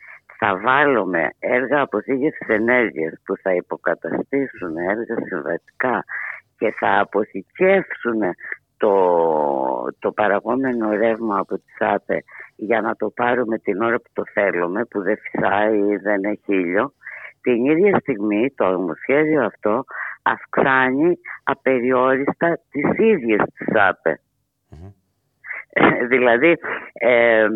θα 0.45 0.57
βάλουμε 0.57 1.29
έργα 1.39 1.81
αποθήκευσης 1.81 2.47
ενέργειας 2.47 3.13
που 3.25 3.35
θα 3.41 3.53
υποκαταστήσουν 3.53 4.77
έργα 4.77 5.15
συμβατικά 5.27 6.03
και 6.57 6.73
θα 6.79 6.99
αποθηκεύσουν 6.99 8.21
το, 8.77 8.95
το 9.99 10.11
παραγόμενο 10.11 10.89
ρεύμα 10.91 11.37
από 11.39 11.55
τις 11.55 11.75
ΑΠΕ 11.79 12.23
για 12.55 12.81
να 12.81 12.95
το 12.95 13.09
πάρουμε 13.09 13.57
την 13.57 13.81
ώρα 13.81 13.97
που 13.97 14.09
το 14.13 14.23
θέλουμε, 14.33 14.85
που 14.85 15.01
δεν 15.01 15.17
φυσάει 15.17 15.77
ή 15.77 15.95
δεν 15.95 16.23
έχει 16.23 16.53
ήλιο. 16.53 16.93
Την 17.41 17.65
ίδια 17.65 17.97
στιγμή 17.99 18.53
το 18.55 18.71
νομοσχέδιο 18.71 19.45
αυτό 19.45 19.83
αυξάνει 20.21 21.17
απεριόριστα 21.43 22.59
τις 22.69 22.97
ίδιες 22.97 23.41
τις 23.57 23.75
ΑΠΕ. 23.75 24.19
Ε, 25.75 26.05
δηλαδή 26.05 26.57
ε, 26.93 27.47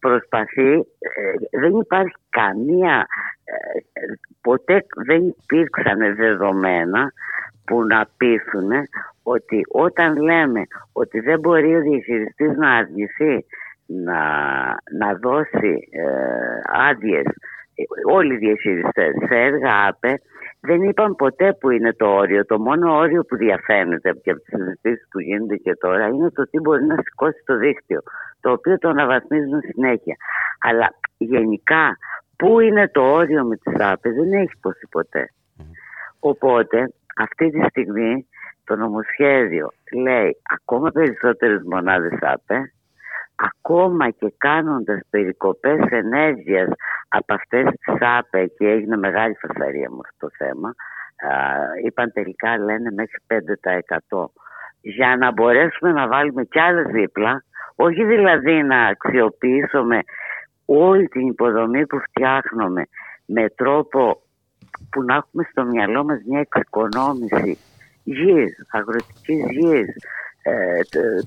προσπαθεί, 0.00 0.72
ε, 0.72 1.58
δεν 1.60 1.72
υπάρχει 1.76 2.14
καμία, 2.30 3.06
ε, 3.44 4.00
ποτέ 4.40 4.84
δεν 5.06 5.22
υπήρξαν 5.26 6.14
δεδομένα 6.16 7.12
που 7.64 7.84
να 7.84 8.08
πείσουν 8.16 8.70
ότι 9.22 9.60
όταν 9.68 10.16
λέμε 10.16 10.62
ότι 10.92 11.20
δεν 11.20 11.38
μπορεί 11.40 11.76
ο 11.76 11.80
διαχειριστής 11.80 12.56
να 12.56 12.70
αρνηθεί 12.70 13.44
να, 13.86 14.20
να 14.98 15.14
δώσει 15.20 15.88
ε, 15.90 16.04
άδειες 16.88 17.26
ε, 17.74 17.82
όλοι 18.12 18.34
οι 18.34 18.38
διαχειριστές 18.38 19.14
σε 19.28 19.34
έργα 19.34 19.86
ΑΠΕ 19.86 20.20
δεν 20.66 20.82
είπαν 20.82 21.14
ποτέ 21.16 21.52
που 21.52 21.70
είναι 21.70 21.92
το 21.92 22.06
όριο. 22.06 22.46
Το 22.46 22.58
μόνο 22.58 22.96
όριο 22.96 23.24
που 23.24 23.36
διαφαίνεται 23.36 24.12
και 24.22 24.30
από 24.30 24.40
τις 24.40 24.54
συζητήσεις 24.58 25.08
που 25.10 25.20
γίνονται 25.20 25.56
και 25.56 25.74
τώρα 25.74 26.06
είναι 26.06 26.30
το 26.30 26.42
τι 26.50 26.60
μπορεί 26.60 26.84
να 26.84 26.96
σηκώσει 27.02 27.42
το 27.44 27.56
δίκτυο, 27.56 28.02
το 28.40 28.50
οποίο 28.52 28.78
το 28.78 28.88
αναβαθμίζουν 28.88 29.60
συνέχεια. 29.60 30.16
Αλλά 30.60 30.94
γενικά, 31.16 31.96
πού 32.36 32.60
είναι 32.60 32.88
το 32.88 33.02
όριο 33.12 33.44
με 33.44 33.56
τις 33.56 33.80
ΑΠΕ 33.80 34.10
δεν 34.10 34.32
έχει 34.32 34.50
υποθεί 34.56 34.86
ποτέ. 34.86 35.30
Οπότε, 36.20 36.92
αυτή 37.16 37.50
τη 37.50 37.60
στιγμή 37.68 38.26
το 38.64 38.76
νομοσχέδιο 38.76 39.68
λέει 39.92 40.36
ακόμα 40.54 40.90
περισσότερες 40.90 41.62
μονάδες 41.62 42.18
ΑΠΕ, 42.20 42.72
ακόμα 43.34 44.10
και 44.10 44.34
κάνοντας 44.38 45.00
περικοπές 45.10 45.80
ενέργειας 45.90 46.68
από 47.12 47.34
αυτές 47.34 47.64
τις 47.64 47.94
ΑΠΕ 48.00 48.46
και 48.46 48.66
έγινε 48.68 48.96
μεγάλη 48.96 49.34
φασαρία 49.34 49.90
με 49.90 49.98
αυτό 50.04 50.26
το 50.26 50.34
θέμα, 50.38 50.68
α, 50.68 51.34
είπαν 51.84 52.12
τελικά 52.12 52.58
λένε 52.58 52.90
μέχρι 52.90 53.18
5% 53.26 54.24
για 54.80 55.16
να 55.16 55.32
μπορέσουμε 55.32 55.92
να 55.92 56.08
βάλουμε 56.08 56.44
κι 56.44 56.60
άλλες 56.60 56.86
δίπλα, 56.86 57.44
όχι 57.74 58.04
δηλαδή 58.04 58.62
να 58.62 58.84
αξιοποιήσουμε 58.86 59.98
όλη 60.64 61.08
την 61.08 61.26
υποδομή 61.26 61.86
που 61.86 61.98
φτιάχνουμε 61.98 62.82
με 63.26 63.48
τρόπο 63.48 64.22
που 64.90 65.02
να 65.02 65.14
έχουμε 65.14 65.46
στο 65.50 65.64
μυαλό 65.64 66.04
μας 66.04 66.18
μια 66.28 66.40
εξοικονόμηση 66.40 67.58
γης, 68.04 68.66
αγροτικής 68.70 69.44
γης, 69.50 69.88
ε, 69.88 69.94
τ- 69.94 69.96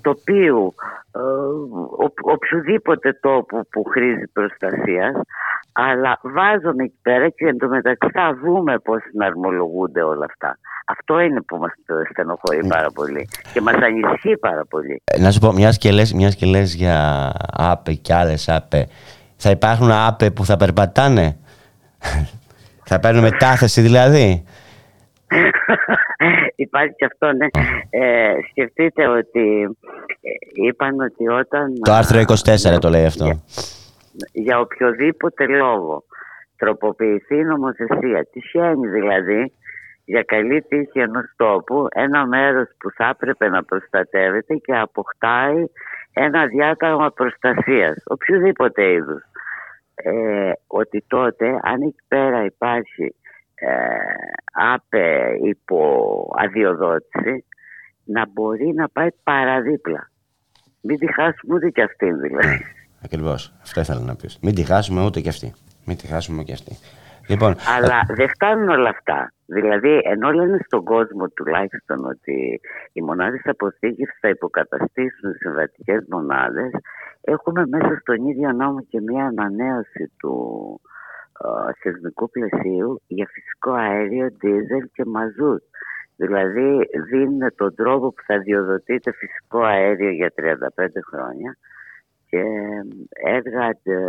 τοπίου, 0.01 0.73
ε, 1.11 1.19
ο- 2.05 2.31
οποιοδήποτε 2.33 3.13
τόπο 3.21 3.59
που 3.71 3.83
χρήζει 3.83 4.27
προστασίας, 4.33 5.15
αλλά 5.71 6.19
βάζουμε 6.21 6.83
εκεί 6.83 6.99
πέρα 7.01 7.29
και 7.29 7.45
εντωμεταξύ 7.45 8.09
θα 8.13 8.37
δούμε 8.43 8.77
πώς 8.79 9.01
συναρμολογούνται 9.11 10.01
όλα 10.01 10.25
αυτά. 10.29 10.57
Αυτό 10.87 11.19
είναι 11.19 11.41
που 11.41 11.57
μας 11.57 11.71
στενοχωρεί 12.11 12.67
πάρα 12.67 12.87
πολύ 12.93 13.27
και 13.53 13.61
μας 13.61 13.73
ανησυχεί 13.75 14.37
πάρα 14.37 14.65
πολύ. 14.69 15.01
Ε, 15.03 15.19
Να 15.21 15.31
σου 15.31 15.39
πω, 15.39 15.51
μιας 15.53 15.77
και 15.77 15.91
λες, 15.91 16.13
μιας 16.13 16.35
και 16.35 16.45
λες 16.45 16.73
για 16.75 17.31
ΑΠΕ 17.51 17.93
και 17.93 18.13
άλλες 18.13 18.49
ΑΠΕ, 18.49 18.87
θα 19.35 19.49
υπάρχουν 19.49 19.91
ΑΠΕ 19.91 20.31
που 20.31 20.45
θα 20.45 20.57
περπατάνε; 20.57 21.37
θα 22.89 22.99
παίρνουν 22.99 23.21
μετάθεση 23.21 23.81
δηλαδή; 23.81 24.43
Υπάρχει 26.65 26.93
και 26.95 27.05
αυτό, 27.05 27.31
ναι. 27.33 27.47
Ε, 27.89 28.33
σκεφτείτε 28.49 29.07
ότι 29.07 29.77
ε, 30.21 30.29
είπαν 30.67 30.99
ότι 30.99 31.27
όταν 31.27 31.79
Το 31.83 31.91
άρθρο 31.91 32.21
24 32.75 32.79
το 32.79 32.89
λέει 32.89 33.05
αυτό. 33.05 33.41
για 34.31 34.59
οποιοδήποτε 34.59 35.45
λόγο 35.45 36.03
τροποποιηθεί 36.57 37.35
η 37.35 37.43
νομοθεσία, 37.43 38.27
τυχαίνει 38.31 38.87
δηλαδή 38.87 39.53
για 40.05 40.23
καλή 40.23 40.61
τύχη 40.61 40.99
ενός 40.99 41.33
τόπου 41.35 41.87
ένα 41.89 42.25
μέρος 42.25 42.67
που 42.77 42.91
θα 42.91 43.07
έπρεπε 43.07 43.49
να 43.49 43.63
προστατεύεται 43.63 44.55
και 44.55 44.75
αποκτάει 44.75 45.65
ένα 46.13 46.45
διάταγμα 46.45 47.11
προστασίας, 47.11 48.03
οποιοδήποτε 48.05 48.91
είδους. 48.91 49.23
Ε, 49.95 50.51
ότι 50.67 51.03
τότε 51.07 51.59
αν 51.61 51.81
εκεί 51.81 52.03
πέρα 52.07 52.45
υπάρχει 52.45 53.03
ε, 53.03 53.24
άπε 54.53 55.37
υπό 55.43 55.81
αδειοδότηση 56.37 57.45
να 58.03 58.27
μπορεί 58.27 58.73
να 58.75 58.89
πάει 58.89 59.09
παραδίπλα. 59.23 60.09
Μην 60.81 60.99
τη 60.99 61.13
χάσουμε 61.13 61.55
ούτε 61.55 61.69
κι 61.69 61.81
αυτήν 61.81 62.19
δηλαδή. 62.19 62.65
Ακριβώς. 63.03 63.53
Αυτό 63.61 63.79
ήθελα 63.79 63.99
να 63.99 64.15
πεις. 64.15 64.39
Μην 64.41 64.55
τη 64.55 64.63
χάσουμε 64.63 65.05
ούτε 65.05 65.19
κι 65.19 65.29
αυτή. 65.29 65.53
Μην 65.85 65.97
τη 65.97 66.07
χάσουμε 66.07 66.43
και 66.43 66.53
αυτή. 66.53 66.77
Λοιπόν, 67.27 67.55
Αλλά 67.77 68.01
δεν 68.07 68.29
φτάνουν 68.29 68.69
όλα 68.69 68.89
αυτά. 68.89 69.33
Δηλαδή, 69.45 70.01
ενώ 70.03 70.31
λένε 70.31 70.57
στον 70.65 70.83
κόσμο 70.83 71.27
τουλάχιστον 71.27 72.05
ότι 72.05 72.59
οι 72.93 73.01
μονάδες 73.01 73.41
αποθήκευσης 73.43 74.19
θα 74.19 74.29
υποκαταστήσουν 74.29 75.33
συμβατικές 75.39 76.05
μονάδες, 76.09 76.71
έχουμε 77.21 77.65
μέσα 77.67 77.97
στον 78.01 78.25
ίδιο 78.25 78.51
νόμο 78.51 78.79
και 78.89 79.01
μια 79.01 79.25
ανανέωση 79.25 80.11
του 80.17 80.35
ε, 81.43 81.71
θεσμικού 81.81 82.29
πλαισίου 82.29 83.01
για 83.07 83.27
φυσικό 83.33 83.71
αέριο, 83.71 84.31
ντίζελ 84.31 84.89
και 84.93 85.05
μαζούτ. 85.05 85.63
Δηλαδή, 86.15 86.79
δίνουν 87.09 87.55
τον 87.55 87.75
τρόπο 87.75 88.13
που 88.13 88.23
θα 88.25 88.37
διοδοτείται 88.39 89.11
φυσικό 89.11 89.63
αέριο 89.63 90.09
για 90.09 90.33
35 90.35 90.87
χρόνια 91.09 91.57
και 92.29 92.43
έργα 93.23 93.67
ε, 93.83 93.99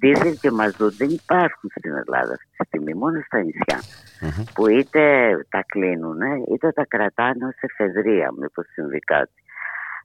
Δίζελ 0.00 0.38
και 0.40 0.50
μαζούτ 0.50 0.94
δεν 0.94 1.08
υπάρχουν 1.08 1.70
στην 1.76 1.92
Ελλάδα 1.92 2.32
αυτή 2.32 2.46
τη 2.56 2.64
στιγμή, 2.66 2.94
μόνο 2.94 3.20
στα 3.26 3.38
νησιά. 3.42 3.78
Που 4.54 4.68
είτε 4.68 5.00
τα 5.48 5.64
κλείνουν 5.66 6.20
είτε 6.52 6.72
τα 6.72 6.84
κρατάνε 6.86 7.46
ως 7.46 7.54
εφεδρεία, 7.60 8.32
μήπως 8.40 8.66
συμβεί 8.72 8.98
κάτι. 8.98 9.42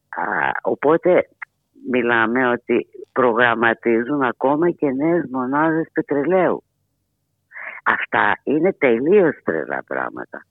Α, 0.10 0.24
οπότε 0.62 1.30
μιλάμε 1.92 2.50
ότι 2.50 2.88
προγραμματίζουν 3.12 4.22
ακόμα 4.22 4.72
και 4.72 4.88
νέες 4.92 5.24
μονάδες 5.32 5.88
πετρελαίου. 5.94 6.64
Αυτά 7.84 8.40
είναι 8.44 8.74
τελείως 8.74 9.36
τρελά 9.44 9.84
πράγματα. 9.88 10.46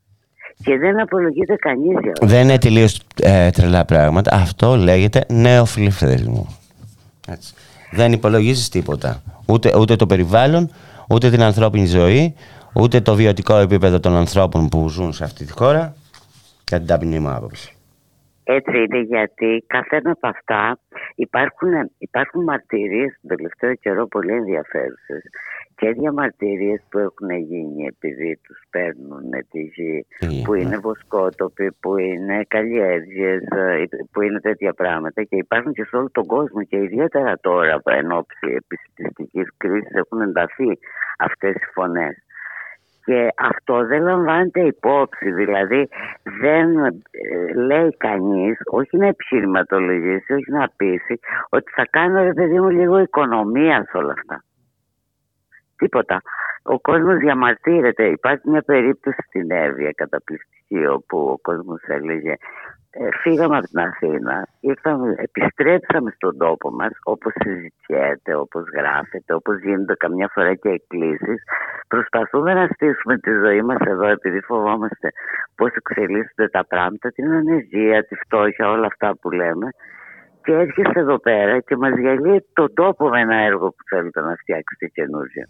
Και 0.64 0.78
δεν 0.78 1.00
απολογείται 1.00 1.56
κανείς 1.56 1.96
για 2.02 2.12
όλα. 2.20 2.32
δεν 2.32 2.42
είναι 2.42 2.58
τελείως 2.58 3.00
τρελά 3.52 3.84
πράγματα. 3.84 4.34
Αυτό 4.34 4.76
λέγεται 4.76 5.24
νεοφιλελευθερισμό. 5.28 6.46
Έτσι. 7.28 7.54
Δεν 7.90 8.12
υπολογίζεις 8.12 8.68
τίποτα. 8.68 9.22
Ούτε, 9.46 9.76
ούτε 9.78 9.96
το 9.96 10.06
περιβάλλον, 10.06 10.70
ούτε 11.08 11.30
την 11.30 11.42
ανθρώπινη 11.42 11.86
ζωή, 11.86 12.34
ούτε 12.72 13.00
το 13.00 13.14
βιωτικό 13.14 13.56
επίπεδο 13.56 14.00
των 14.00 14.16
ανθρώπων 14.16 14.68
που 14.68 14.88
ζουν 14.88 15.12
σε 15.12 15.24
αυτή 15.24 15.44
τη 15.44 15.52
χώρα. 15.52 15.96
Κατά 16.64 16.78
την 16.78 16.86
ταπεινή 16.86 17.18
μου 17.18 17.30
άποψη. 17.30 17.75
Έτσι 18.48 18.78
είναι 18.78 18.98
γιατί 18.98 19.64
καθένα 19.66 20.10
από 20.10 20.28
αυτά 20.28 20.78
υπάρχουν, 21.14 21.90
υπάρχουν 21.98 22.42
μαρτυρίες 22.42 23.18
τον 23.20 23.36
τελευταίο 23.36 23.74
καιρό 23.74 24.06
πολύ 24.06 24.32
ενδιαφέρουσες 24.32 25.22
και 25.76 25.90
διαμαρτυρίες 25.90 26.80
που 26.90 26.98
έχουν 26.98 27.30
γίνει 27.30 27.86
επειδή 27.86 28.40
τους 28.42 28.58
παίρνουν 28.70 29.30
τη 29.50 29.60
γη 29.60 30.06
που 30.44 30.54
είναι 30.54 30.78
βοσκότοποι, 30.78 31.72
που 31.80 31.98
είναι 31.98 32.44
καλλιέργειες, 32.48 33.42
ε, 33.42 33.84
που 34.12 34.22
είναι 34.22 34.40
τέτοια 34.40 34.72
πράγματα 34.72 35.22
και 35.22 35.36
υπάρχουν 35.36 35.72
και 35.72 35.84
σε 35.84 35.96
όλο 35.96 36.10
τον 36.12 36.26
κόσμο 36.26 36.62
και 36.62 36.76
ιδιαίτερα 36.76 37.38
τώρα 37.40 37.80
εν 37.84 38.12
ώψη 38.12 38.56
επιστημιστικής 38.56 39.48
κρίσης 39.56 39.94
έχουν 39.94 40.20
ενταθεί 40.20 40.78
αυτές 41.18 41.54
οι 41.54 41.70
φωνές. 41.74 42.25
Και 43.06 43.28
αυτό 43.36 43.86
δεν 43.86 44.02
λαμβάνεται 44.02 44.60
υπόψη, 44.60 45.30
δηλαδή 45.30 45.88
δεν 46.40 46.76
ε, 46.84 47.54
λέει 47.54 47.96
κανείς, 47.96 48.58
όχι 48.64 48.96
να 48.96 49.06
επιχειρηματολογήσει, 49.06 50.32
όχι 50.32 50.50
να 50.50 50.70
πείσει, 50.76 51.18
ότι 51.48 51.72
θα 51.74 51.86
κάνω 51.90 52.22
ρε 52.22 52.32
παιδί 52.32 52.60
μου 52.60 52.68
λίγο 52.68 52.98
οικονομία 52.98 53.86
σε 53.90 53.96
όλα 53.96 54.12
αυτά. 54.12 54.44
Τίποτα. 55.76 56.22
Ο 56.62 56.80
κόσμος 56.80 57.16
διαμαρτύρεται. 57.16 58.06
Υπάρχει 58.06 58.48
μια 58.50 58.62
περίπτωση 58.62 59.22
στην 59.28 59.50
Εύβοια 59.50 59.92
καταπληκτική 59.92 60.86
όπου 60.86 61.18
ο 61.18 61.38
κόσμος 61.42 61.82
έλεγε 61.86 62.30
ε, 62.30 62.36
φύγαμε 63.22 63.56
από 63.56 63.66
την 63.66 63.78
Αθήνα, 63.78 64.46
ήρθαμε, 64.60 65.14
επιστρέψαμε 65.16 66.10
στον 66.10 66.36
τόπο 66.36 66.70
μας 66.70 66.92
όπως 67.02 67.32
συζητιέται, 67.42 68.34
όπως 68.34 68.64
γράφεται, 68.76 69.34
όπως 69.34 69.60
γίνονται 69.60 69.94
καμιά 69.94 70.28
φορά 70.34 70.54
και 70.54 70.68
εκκλήσεις. 70.68 71.42
Προσπαθούμε 71.88 72.54
να 72.54 72.66
στήσουμε 72.74 73.18
τη 73.18 73.30
ζωή 73.30 73.62
μας 73.62 73.80
εδώ 73.80 74.06
επειδή 74.06 74.40
φοβόμαστε 74.40 75.12
πώς 75.54 75.72
εξελίσσονται 75.74 76.48
τα 76.48 76.64
πράγματα, 76.64 77.10
την 77.10 77.32
ανεργία, 77.32 78.04
τη 78.04 78.14
φτώχεια, 78.14 78.70
όλα 78.70 78.86
αυτά 78.86 79.16
που 79.20 79.30
λέμε. 79.30 79.68
Και 80.42 80.52
έρχεσαι 80.52 80.98
εδώ 80.98 81.18
πέρα 81.18 81.60
και 81.60 81.76
μας 81.76 81.92
διαλύει 81.94 82.46
τον 82.52 82.74
τόπο 82.74 83.08
με 83.08 83.20
ένα 83.20 83.36
έργο 83.36 83.68
που 83.68 83.82
θέλετε 83.88 84.20
να 84.20 84.34
φτιάξετε 84.34 84.86
καινούργιο. 84.86 85.44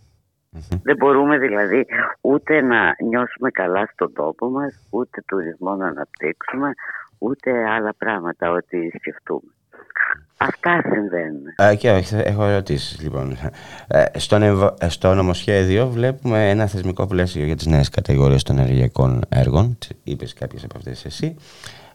Δεν 0.82 0.96
μπορούμε 0.96 1.38
δηλαδή 1.38 1.86
ούτε 2.20 2.60
να 2.60 2.94
νιώσουμε 3.02 3.50
καλά 3.50 3.88
στον 3.92 4.12
τόπο 4.12 4.50
μας, 4.50 4.88
ούτε 4.90 5.22
τουρισμό 5.26 5.74
να 5.74 5.86
αναπτύξουμε, 5.86 6.70
ούτε 7.18 7.50
άλλα 7.68 7.94
πράγματα 7.98 8.50
ό,τι 8.50 8.76
σκεφτούμε. 8.98 9.50
Αυτά 10.36 10.80
συμβαίνουν. 10.82 11.42
Α, 11.70 11.74
και 11.74 11.90
όχι, 11.90 12.14
έχω 12.14 12.44
ερωτήσεις 12.44 13.00
λοιπόν. 13.00 13.36
Ε, 13.86 14.04
στο, 14.18 14.38
νευ- 14.38 14.82
ε, 14.82 14.88
στο 14.88 15.14
νομοσχέδιο 15.14 15.88
βλέπουμε 15.88 16.50
ένα 16.50 16.66
θεσμικό 16.66 17.06
πλαίσιο 17.06 17.44
για 17.44 17.56
τις 17.56 17.66
νέες 17.66 17.88
κατηγορίες 17.88 18.42
των 18.42 18.58
ενεργειακών 18.58 19.22
έργων. 19.28 19.76
Τι 19.78 19.88
Είπες 20.04 20.32
κάποιες 20.32 20.64
από 20.64 20.74
αυτές 20.76 21.04
εσύ. 21.04 21.34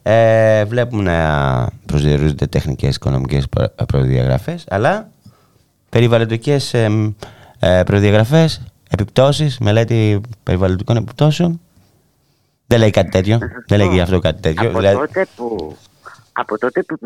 Ε, 0.03 0.65
βλέπουμε 0.65 1.03
να 1.03 1.68
προσδιορίζονται 1.85 2.48
τεχνικές 2.48 2.95
οικονομικές 2.95 3.49
προ- 3.49 3.73
προδιαγραφές, 3.88 4.65
αλλά 4.69 5.10
περιβαλλοντικές 5.89 6.73
ε, 6.73 6.89
μ, 6.89 7.14
ε, 7.60 7.84
προδιαγραφές, 7.84 8.61
επιπτώσεις, 8.89 9.60
μελέτη 9.60 10.22
περιβαλλοντικών 10.43 10.95
επιπτώσεων. 10.98 11.61
Δεν 12.72 12.80
λέει 12.80 12.89
κάτι 12.89 13.10
τέτοιο. 13.10 13.38
Δεν 13.68 13.77
λέει 13.77 13.88
γι' 13.88 14.02
αυτό 14.02 14.19
κάτι 14.19 14.41
τέτοιο. 14.41 14.69
Από 14.69 14.80
Δηλαδή- 14.80 14.98
τότε 14.98 15.26
που, 15.35 15.76
από 16.34 16.57
τότε 16.57 16.84
που, 16.84 16.98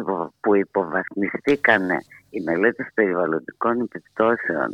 που 0.42 0.56
υποβαθμιστήκαν 0.56 1.82
οι 2.30 2.42
μελέτες 2.42 2.88
περιβαλλοντικών 2.94 3.82
επιπτώσεων 3.82 4.70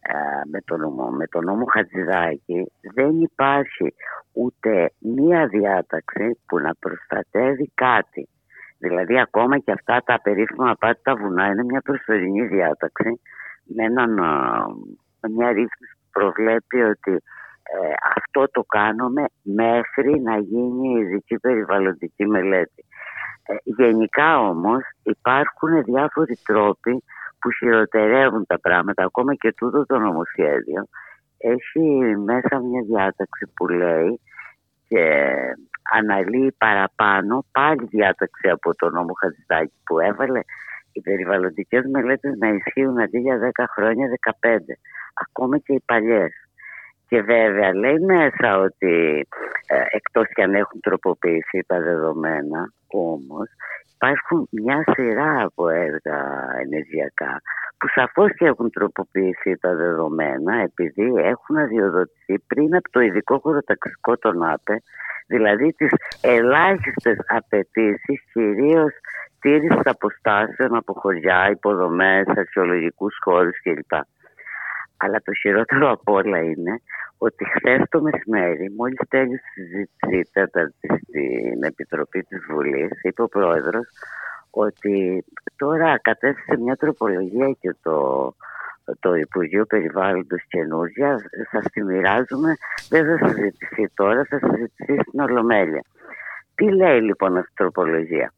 ε, 0.00 0.14
με 0.50 0.60
τον 0.60 0.80
νόμο, 0.80 1.08
με 1.10 1.26
τον 1.26 1.44
νόμο 1.44 1.64
Χατζηδάκη 1.64 2.72
δεν 2.94 3.20
υπάρχει 3.20 3.94
ούτε 4.32 4.92
μία 4.98 5.46
διάταξη 5.46 6.38
που 6.46 6.58
να 6.58 6.74
προστατεύει 6.78 7.70
κάτι. 7.74 8.28
Δηλαδή 8.78 9.20
ακόμα 9.20 9.58
και 9.58 9.72
αυτά 9.72 10.02
τα 10.04 10.20
περίφημα 10.22 10.74
πάτη 10.78 11.00
τα 11.02 11.14
βουνά 11.16 11.46
είναι 11.46 11.64
μια 11.64 11.80
προσωρινή 11.80 12.46
διάταξη 12.46 13.20
με, 13.64 13.84
έναν, 13.84 14.18
α, 14.18 14.66
με 15.20 15.28
μια 15.36 15.48
ρύθμιση 15.48 15.94
που 16.00 16.08
προβλέπει 16.20 16.82
ότι 16.82 17.22
ε, 17.74 17.92
αυτό 18.16 18.50
το 18.50 18.62
κάνουμε 18.62 19.24
μέχρι 19.42 20.20
να 20.20 20.38
γίνει 20.38 20.88
η 20.88 21.00
ειδική 21.00 21.36
περιβαλλοντική 21.36 22.26
μελέτη. 22.26 22.84
Ε, 23.42 23.54
γενικά 23.64 24.40
όμως 24.40 24.82
υπάρχουν 25.02 25.82
διάφοροι 25.82 26.38
τρόποι 26.44 27.04
που 27.38 27.50
χειροτερεύουν 27.50 28.46
τα 28.46 28.60
πράγματα. 28.60 29.04
Ακόμα 29.04 29.34
και 29.34 29.52
τούτο 29.52 29.86
το 29.86 29.98
νομοσχέδιο 29.98 30.88
έχει 31.38 31.80
μέσα 32.24 32.58
μια 32.58 32.82
διάταξη 32.86 33.52
που 33.54 33.68
λέει 33.68 34.20
και 34.88 35.34
αναλύει 35.96 36.52
παραπάνω 36.58 37.44
πάλι 37.52 37.86
διάταξη 37.86 38.48
από 38.48 38.74
το 38.74 38.90
νόμο 38.90 39.12
Χατζηδάκη 39.12 39.74
που 39.84 39.98
έβαλε 39.98 40.40
οι 40.92 41.00
περιβαλλοντικές 41.00 41.84
μελέτες 41.90 42.36
να 42.38 42.48
ισχύουν 42.48 43.00
αντί 43.00 43.18
για 43.18 43.38
10 43.56 43.64
χρόνια 43.74 44.06
15. 44.40 44.58
Ακόμα 45.14 45.58
και 45.58 45.72
οι 45.72 45.82
παλιές. 45.84 46.47
Και 47.08 47.22
βέβαια 47.22 47.74
λέει 47.74 47.98
μέσα 47.98 48.58
ότι 48.58 49.26
ε, 49.66 49.82
εκτός 49.90 50.26
και 50.34 50.42
αν 50.42 50.54
έχουν 50.54 50.80
τροποποιηθεί 50.80 51.64
τα 51.66 51.80
δεδομένα 51.80 52.72
όμως 52.86 53.48
υπάρχουν 53.94 54.48
μια 54.50 54.84
σειρά 54.94 55.42
από 55.42 55.68
έργα 55.68 56.18
ενεργειακά 56.64 57.42
που 57.78 57.88
σαφώς 57.94 58.34
και 58.36 58.46
έχουν 58.46 58.70
τροποποιηθεί 58.70 59.56
τα 59.56 59.74
δεδομένα 59.74 60.54
επειδή 60.56 61.12
έχουν 61.16 61.56
αδειοδοτηθεί 61.56 62.38
πριν 62.38 62.76
από 62.76 62.90
το 62.90 63.00
ειδικό 63.00 63.38
χωροταξικό 63.38 64.16
των 64.18 64.42
ΑΠΕ 64.42 64.82
δηλαδή 65.26 65.72
τις 65.72 65.90
ελάχιστες 66.20 67.16
απαιτήσει 67.26 68.22
κυρίως 68.32 68.92
τήρησης 69.40 69.80
αποστάσεων 69.84 70.76
από 70.76 70.92
χωριά, 70.92 71.50
υποδομές, 71.50 72.26
αρχαιολογικούς 72.26 73.18
χώρους 73.24 73.62
κλπ. 73.62 73.92
Αλλά 75.00 75.22
το 75.24 75.32
χειρότερο 75.34 75.90
από 75.90 76.12
όλα 76.12 76.38
είναι 76.38 76.80
ότι 77.18 77.44
χθες 77.44 77.82
το 77.88 78.02
μεσημέρι, 78.02 78.70
μόλις 78.76 78.98
τέλειωσε 79.08 79.42
η 79.54 79.60
συζήτηση 79.60 80.30
τέταρτη 80.32 80.88
στην 81.02 81.62
Επιτροπή 81.62 82.22
της 82.22 82.38
Βουλής, 82.50 82.90
είπε 83.02 83.22
ο 83.22 83.28
Πρόεδρος 83.28 83.88
ότι 84.50 85.24
τώρα 85.56 85.98
κατέθεσε 85.98 86.56
μια 86.58 86.76
τροπολογία 86.76 87.56
και 87.60 87.74
το, 87.82 87.96
το 89.00 89.14
Υπουργείο 89.14 89.64
Περιβάλλοντος 89.64 90.44
καινούργια, 90.48 91.18
θα 91.50 91.60
τη 91.72 91.82
μοιράζουμε, 91.82 92.56
δεν 92.88 93.18
θα 93.18 93.28
συζητηθεί 93.28 93.88
τώρα, 93.94 94.24
θα 94.24 94.38
συζητηθεί 94.38 94.98
στην 95.08 95.20
Ολομέλεια. 95.20 95.84
Τι 96.54 96.72
λέει 96.72 97.00
λοιπόν 97.00 97.36
αυτή 97.36 97.50
η 97.50 97.56
τροπολογία; 97.56 98.32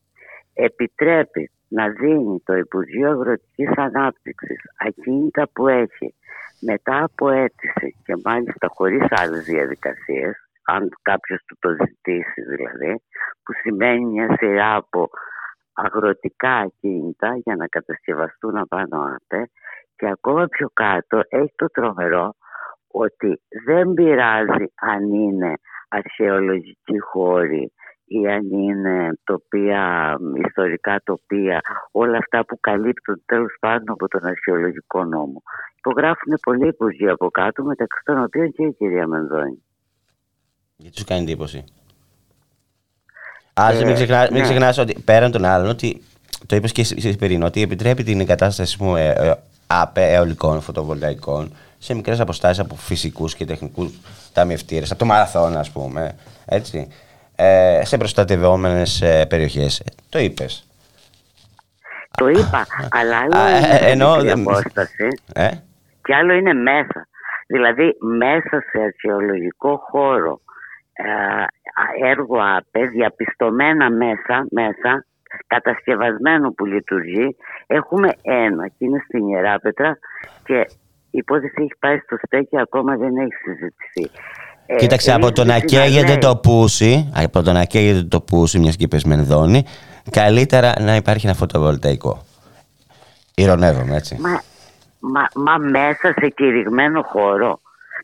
Επιτρέπει 0.54 1.50
να 1.68 1.88
δίνει 1.88 2.42
το 2.44 2.56
Υπουργείο 2.56 3.10
Αγροτικής 3.10 3.70
Ανάπτυξης 3.76 4.60
ακίνητα 4.76 5.48
που 5.52 5.68
έχει 5.68 6.14
μετά 6.60 7.04
από 7.04 7.28
αίτηση 7.28 7.96
και 8.04 8.14
μάλιστα 8.24 8.68
χωρίς 8.68 9.06
άλλες 9.10 9.44
διαδικασίες, 9.44 10.34
αν 10.64 10.88
κάποιος 11.02 11.42
του 11.46 11.56
το 11.58 11.70
ζητήσει 11.70 12.42
δηλαδή, 12.42 13.02
που 13.42 13.52
σημαίνει 13.62 14.04
μια 14.04 14.36
σειρά 14.38 14.74
από 14.74 15.08
αγροτικά 15.72 16.54
ακίνητα 16.56 17.36
για 17.36 17.56
να 17.56 17.66
κατασκευαστούν 17.66 18.56
απάνω 18.56 19.16
άπε 19.16 19.50
και 19.96 20.08
ακόμα 20.08 20.46
πιο 20.46 20.68
κάτω 20.72 21.22
έχει 21.28 21.52
το 21.56 21.66
τρομερό 21.66 22.34
ότι 22.92 23.40
δεν 23.64 23.92
πειράζει 23.92 24.64
αν 24.74 25.12
είναι 25.12 25.54
αρχαιολογική 25.88 26.98
χώρη 27.00 27.72
ή 28.12 28.26
αν 28.26 28.50
είναι 28.52 29.18
τοπία, 29.24 30.16
ιστορικά 30.46 31.00
τοπία, 31.04 31.60
όλα 31.90 32.16
αυτά 32.16 32.44
που 32.44 32.60
καλύπτουν 32.60 33.22
τέλος 33.26 33.56
πάντων 33.60 33.90
από 33.90 34.08
τον 34.08 34.26
αρχαιολογικό 34.26 35.04
νόμο. 35.04 35.42
Υπογράφουν 35.78 36.38
πολλοί 36.42 36.66
υπουργοί 36.68 37.08
από 37.08 37.30
κάτω, 37.30 37.62
μεταξύ 37.62 38.00
των 38.04 38.22
οποίων 38.22 38.52
και 38.52 38.64
η 38.64 38.72
κυρία 38.72 39.06
Μενδώνη. 39.06 39.62
Γιατί 40.76 40.98
σου 40.98 41.04
κάνει 41.04 41.22
εντύπωση; 41.22 41.64
Άσε, 43.54 43.82
Ε, 43.82 43.84
μην, 43.84 43.94
ξεχνά, 43.94 44.20
μην 44.20 44.32
ναι. 44.32 44.40
ξεχνάς 44.40 44.78
ότι 44.78 45.00
πέραν 45.04 45.30
των 45.30 45.44
άλλων, 45.44 45.68
ότι 45.68 46.02
το 46.46 46.56
είπες 46.56 46.72
και 46.72 46.80
εσύ 46.80 46.94
εσύ 46.98 47.16
πριν, 47.16 47.42
ότι 47.42 47.62
επιτρέπει 47.62 48.02
την 48.02 48.20
εγκατάσταση 48.20 48.82
μου, 48.82 48.96
ε, 48.96 49.08
ε, 49.08 49.34
ΑΠΕ, 49.66 50.12
αιωλικών, 50.12 50.60
φωτοβολταϊκών, 50.60 51.52
σε 51.78 51.94
μικρές 51.94 52.20
αποστάσεις 52.20 52.58
από 52.58 52.74
φυσικούς 52.74 53.34
και 53.34 53.44
τεχνικούς 53.44 54.00
ταμιευτήρες, 54.32 54.90
από 54.90 54.98
το 54.98 55.06
μαραθώνα 55.06 55.58
ας 55.60 55.70
πούμε, 55.70 56.16
έτσι, 56.44 56.88
ε, 57.40 57.80
σε 57.84 57.96
προστατευόμενες 57.96 59.00
ε, 59.02 59.26
περιοχές. 59.28 59.80
Ε, 59.80 59.84
το 60.08 60.18
είπες. 60.18 60.64
Το 62.18 62.28
είπα, 62.28 62.66
αλλά 62.90 63.18
άλλο 63.18 63.36
Α, 63.36 63.48
είναι 63.58 63.78
ε, 63.80 63.90
εννοώ, 63.90 64.20
η 64.20 64.22
δεν- 64.26 64.40
απόσταση 64.40 65.08
Ε; 65.34 65.48
και 66.02 66.14
άλλο 66.14 66.32
είναι 66.32 66.52
μέσα. 66.52 67.08
Δηλαδή 67.46 67.96
μέσα 68.18 68.64
σε 68.70 68.78
αρχαιολογικό 68.82 69.76
χώρο 69.90 70.40
ε, 70.92 71.04
έργο 72.10 72.38
ΑΠΕ 72.56 72.86
διαπιστωμένα 72.86 73.90
μέσα, 73.90 74.46
μέσα 74.50 75.04
κατασκευασμένο 75.46 76.50
που 76.52 76.64
λειτουργεί 76.66 77.36
έχουμε 77.66 78.08
ένα 78.22 78.66
και 78.68 78.74
είναι 78.84 79.02
στην 79.08 79.28
Ιεράπετρα 79.28 79.98
και 80.44 80.54
η 81.10 81.18
υπόθεση 81.18 81.54
έχει 81.56 81.74
πάει 81.78 81.98
στο 81.98 82.16
στέκι 82.26 82.58
ακόμα 82.60 82.96
δεν 82.96 83.16
έχει 83.16 83.34
συζητηθεί. 83.44 84.18
Ε, 84.72 84.76
Κοίταξε, 84.76 85.12
από 85.12 85.32
το 85.32 85.44
να 85.44 85.54
ρίχνει 85.54 85.76
να 85.76 85.82
καίγεται 85.82 86.06
λέει. 86.06 86.18
το 86.18 86.36
πούσι, 86.36 87.10
από 87.14 87.42
το 87.42 87.52
να 87.52 87.64
καίγεται 87.64 88.02
το 88.02 88.20
πούσι, 88.20 88.58
μιας 88.58 88.76
και 88.76 88.84
είπες 88.84 89.04
Μενδώνη, 89.04 89.64
καλύτερα 90.10 90.72
να 90.80 90.96
υπάρχει 90.96 91.26
ένα 91.26 91.34
φωτοβολταϊκό. 91.34 92.24
Ηρωνεύομαι, 93.34 93.96
έτσι. 93.96 94.16
Μα, 94.20 94.42
μα, 94.98 95.28
μα 95.34 95.58
μέσα 95.58 96.14
σε 96.20 96.28
κηρυγμένο 96.28 97.02
χώρο. 97.02 97.60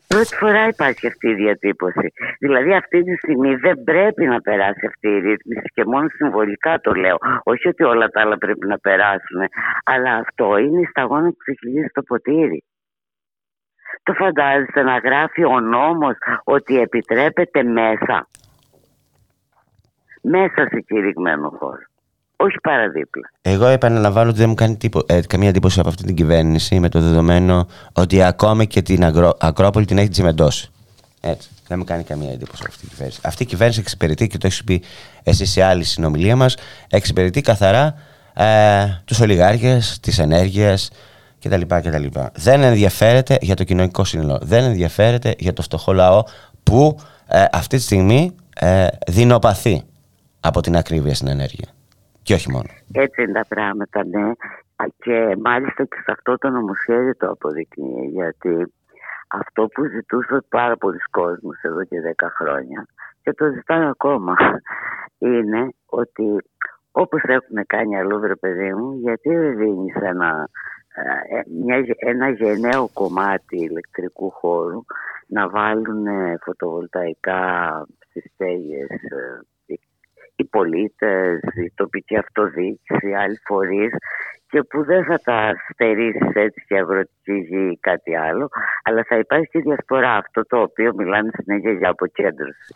Πρώτη 0.07 0.35
φορά 0.35 0.67
υπάρχει 0.67 1.07
αυτή 1.07 1.27
η 1.29 1.33
διατύπωση. 1.33 2.13
Δηλαδή 2.39 2.73
αυτή 2.73 3.03
τη 3.03 3.15
στιγμή 3.15 3.55
δεν 3.55 3.83
πρέπει 3.83 4.25
να 4.25 4.41
περάσει 4.41 4.85
αυτή 4.85 5.07
η 5.07 5.19
ρύθμιση 5.19 5.67
και 5.73 5.85
μόνο 5.85 6.07
συμβολικά 6.09 6.79
το 6.79 6.91
λέω. 6.93 7.17
Όχι 7.43 7.67
ότι 7.67 7.83
όλα 7.83 8.07
τα 8.07 8.21
άλλα 8.21 8.37
πρέπει 8.37 8.67
να 8.67 8.79
περάσουν. 8.79 9.41
Αλλά 9.83 10.11
αυτό 10.13 10.57
είναι 10.57 10.81
η 10.81 10.85
σταγόνα 10.85 11.29
που 11.29 11.37
ξεχυλίζει 11.37 11.87
το 11.93 12.01
ποτήρι. 12.01 12.63
Το 14.07 14.13
φαντάζεσαι 14.13 14.81
να 14.81 14.97
γράφει 14.97 15.43
ο 15.43 15.59
νόμος 15.59 16.15
ότι 16.43 16.79
επιτρέπεται 16.79 17.63
μέσα. 17.63 18.27
Μέσα 20.21 20.67
σε 20.71 20.79
κηρυγμένο 20.87 21.53
χώρο. 21.59 21.77
Όχι 22.37 22.55
παραδίπλα. 22.61 23.29
Εγώ 23.41 23.65
επαναλαμβάνω 23.67 24.29
ότι 24.29 24.37
δεν 24.37 24.49
μου 24.49 24.55
κάνει 24.55 24.77
τίπο- 24.77 25.11
ε, 25.11 25.21
καμία 25.27 25.49
εντύπωση 25.49 25.79
από 25.79 25.89
αυτή 25.89 26.03
την 26.03 26.15
κυβέρνηση 26.15 26.79
με 26.79 26.89
το 26.89 26.99
δεδομένο 26.99 27.67
ότι 27.93 28.23
ακόμη 28.23 28.67
και 28.67 28.81
την 28.81 29.03
Αγρό- 29.03 29.37
Ακρόπολη 29.39 29.85
την 29.85 29.97
έχει 29.97 30.09
τσιμεντώσει. 30.09 30.71
Έτσι. 31.21 31.49
Δεν 31.67 31.77
μου 31.77 31.83
κάνει 31.83 32.03
καμία 32.03 32.31
εντύπωση 32.31 32.63
αυτή 32.67 32.85
η 32.85 32.89
κυβέρνηση. 32.89 33.19
Αυτή 33.23 33.43
η 33.43 33.45
κυβέρνηση 33.45 33.79
εξυπηρετεί 33.79 34.27
και 34.27 34.37
το 34.37 34.47
έχεις 34.47 34.63
πει 34.63 34.83
εσύ 35.23 35.45
σε 35.45 35.63
άλλη 35.63 35.83
συνομιλία 35.83 36.35
μας, 36.35 36.57
εξυπηρετεί 36.89 37.41
καθαρά 37.41 37.95
ε, 38.33 38.85
τους 39.05 39.19
ολιγάρχες, 39.19 39.99
τις 40.01 40.19
ενέργειες 40.19 40.91
κτλ, 41.47 41.61
κτλ. 41.61 42.19
Δεν 42.33 42.63
ενδιαφέρεται 42.63 43.37
για 43.41 43.55
το 43.55 43.63
κοινωνικό 43.63 44.03
σύνολο. 44.03 44.39
Δεν 44.41 44.63
ενδιαφέρεται 44.63 45.33
για 45.37 45.53
το 45.53 45.61
φτωχό 45.61 45.93
λαό 45.93 46.23
που 46.63 46.99
ε, 47.27 47.45
αυτή 47.51 47.75
τη 47.77 47.81
στιγμή 47.81 48.35
ε, 48.59 48.87
δεινοπαθεί 49.07 49.83
από 50.39 50.61
την 50.61 50.75
ακρίβεια 50.75 51.13
στην 51.13 51.27
ενέργεια. 51.27 51.67
Και 52.23 52.33
όχι 52.33 52.51
μόνο. 52.51 52.69
Έτσι 52.91 53.21
είναι 53.21 53.31
τα 53.31 53.45
πράγματα, 53.47 54.05
ναι. 54.05 54.29
Α, 54.75 54.85
Και 54.97 55.37
μάλιστα 55.43 55.83
και 55.83 55.97
σε 56.03 56.11
αυτό 56.11 56.37
το 56.37 56.49
νομοσχέδιο 56.49 57.15
το 57.15 57.29
αποδεικνύει, 57.29 58.07
γιατί 58.13 58.73
αυτό 59.27 59.67
που 59.67 59.85
ζητούσε 59.85 60.37
πάρα 60.49 60.77
πολλοί 60.77 60.99
κόσμος 61.11 61.61
εδώ 61.61 61.83
και 61.83 61.97
10 62.17 62.27
χρόνια 62.37 62.87
και 63.27 63.33
το 63.33 63.51
ζητάνε 63.55 63.89
ακόμα 63.89 64.35
είναι 65.17 65.69
ότι 65.85 66.23
όπως 66.91 67.21
έχουν 67.23 67.65
κάνει 67.67 67.97
αλλού 67.97 68.19
βρε 68.19 68.35
παιδί 68.35 68.73
μου 68.73 68.93
γιατί 68.93 69.35
δεν 69.35 69.57
δίνεις 69.57 69.95
ένα, 69.95 70.49
ε, 70.86 70.86
μια, 71.63 71.85
ένα 71.97 72.29
γενναίο 72.29 72.89
κομμάτι 72.93 73.57
ηλεκτρικού 73.57 74.31
χώρου 74.31 74.83
να 75.27 75.49
βάλουν 75.49 76.05
ε, 76.07 76.37
φωτοβολταϊκά 76.41 77.41
στις 78.09 78.31
στέγες 78.33 78.89
ε, 78.89 79.41
οι- 79.65 79.79
οι 80.35 80.45
πολίτες, 80.45 81.39
η 81.65 81.71
τοπική 81.75 82.17
αυτοδιοίκηση, 82.17 83.13
άλλοι 83.13 83.39
φορείς 83.45 83.93
και 84.49 84.63
που 84.63 84.83
δεν 84.83 85.03
θα 85.03 85.17
τα 85.17 85.53
στερήσεις 85.73 86.33
έτσι 86.33 86.65
και 86.67 86.75
αγροτική 86.77 87.33
γη 87.33 87.69
ή 87.71 87.77
κάτι 87.81 88.15
άλλο 88.15 88.49
αλλά 88.83 89.03
θα 89.07 89.17
υπάρχει 89.17 89.47
και 89.47 89.59
διασπορά 89.59 90.15
αυτό 90.15 90.45
το 90.45 90.61
οποίο 90.61 90.93
μιλάνε 90.95 91.29
συνέχεια 91.33 91.71
για 91.71 91.89
αποκέντρωση 91.89 92.75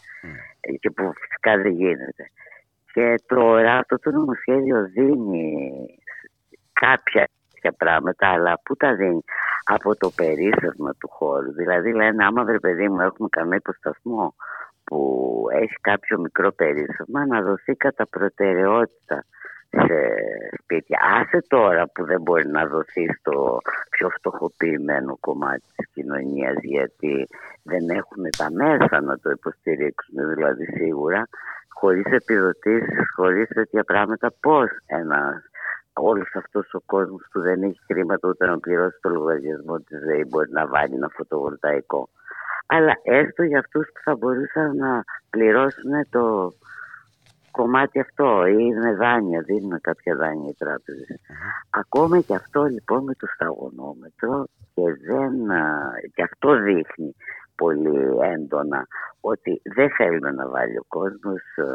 ε, 0.61 0.71
και 0.71 0.89
που 0.89 1.13
φυσικά 1.13 1.57
δεν 1.61 1.71
γίνεται. 1.71 2.31
Και 2.93 3.15
τώρα 3.25 3.77
αυτό 3.77 3.99
το 3.99 4.11
νομοσχέδιο 4.11 4.85
δίνει 4.93 5.85
κάποια 6.73 7.27
τέτοια 7.61 7.77
πράγματα, 7.77 8.27
αλλά 8.27 8.59
πού 8.63 8.75
τα 8.75 8.95
δίνει 8.95 9.23
από 9.63 9.95
το 9.95 10.09
περίσσευμα 10.15 10.93
του 10.99 11.07
χώρου. 11.07 11.51
Δηλαδή 11.53 11.93
λένε 11.93 12.25
άμα 12.25 12.43
βρε 12.43 12.59
παιδί 12.59 12.89
μου 12.89 13.01
έχουμε 13.01 13.27
κανένα 13.31 13.55
υποσταθμό 13.55 14.35
που 14.83 14.99
έχει 15.51 15.75
κάποιο 15.81 16.19
μικρό 16.19 16.51
περίσσευμα 16.51 17.25
να 17.25 17.41
δοθεί 17.41 17.75
κατά 17.75 18.07
προτεραιότητα 18.07 19.25
σε 19.69 19.97
σπίτια. 20.61 20.99
Άσε 21.19 21.45
τώρα 21.47 21.87
που 21.87 22.05
δεν 22.05 22.21
μπορεί 22.21 22.47
να 22.47 22.65
δοθεί 22.65 23.05
στο 23.19 23.57
πιο 23.89 24.09
φτωχοποιημένο 24.09 25.17
κομμάτι 25.19 25.63
της 25.75 25.89
κοινωνίας 25.93 26.55
γιατί 26.61 27.27
δεν 27.63 27.89
έχουν 27.89 28.23
τα 28.37 28.51
μέσα 28.51 29.01
να 29.01 29.19
το 29.19 29.29
υποστηρίξουν 29.29 30.33
δηλαδή 30.33 30.65
σίγουρα 30.65 31.27
χωρίς 31.81 32.05
επιδοτήσεις, 32.05 33.11
χωρίς 33.15 33.47
τέτοια 33.47 33.83
πράγματα 33.83 34.33
πώς 34.39 34.69
ένας 34.85 35.50
όλος 35.93 36.35
αυτός 36.35 36.73
ο 36.73 36.81
κόσμος 36.85 37.27
που 37.31 37.39
δεν 37.41 37.63
έχει 37.63 37.79
χρήματα 37.85 38.29
ούτε 38.29 38.45
να 38.45 38.59
πληρώσει 38.59 38.97
το 39.01 39.09
λογαριασμό 39.09 39.79
της 39.79 39.99
ΔΕΗ 39.99 40.25
μπορεί 40.29 40.51
να 40.51 40.67
βάλει 40.67 40.95
ένα 40.95 41.09
φωτοβολταϊκό. 41.13 42.09
Αλλά 42.65 42.93
έστω 43.03 43.43
για 43.43 43.59
αυτούς 43.59 43.85
που 43.87 44.01
θα 44.03 44.15
μπορούσαν 44.15 44.75
να 44.75 45.03
πληρώσουν 45.29 45.91
το 46.09 46.53
κομμάτι 47.51 47.99
αυτό 47.99 48.45
ή 48.45 48.73
με 48.73 48.93
δάνεια, 48.93 49.41
δίνουν 49.41 49.81
κάποια 49.81 50.15
δάνεια 50.15 50.49
οι 50.49 50.55
τράπεζες. 50.57 51.19
Ακόμα 51.69 52.19
και 52.19 52.35
αυτό 52.35 52.63
λοιπόν 52.63 53.03
με 53.03 53.13
το 53.13 53.27
σταγονόμετρο 53.27 54.45
και, 54.73 54.81
δεν, 55.07 55.51
α, 55.51 55.91
και 56.13 56.23
αυτό 56.23 56.55
δείχνει 56.55 57.15
πολύ 57.55 58.17
έντονα 58.21 58.87
ότι 59.21 59.61
δεν 59.75 59.89
θέλουμε 59.97 60.31
να 60.31 60.49
βάλει 60.49 60.77
ο 60.77 60.85
κόσμος 60.87 61.41
ε, 61.55 61.65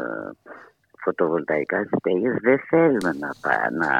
φωτοβολταϊκά 1.07 1.79
στέγες, 1.97 2.35
δεν 2.41 2.59
θέλουμε 2.69 3.11
να, 3.23 3.29
πα- 3.41 3.71
να, 3.71 3.91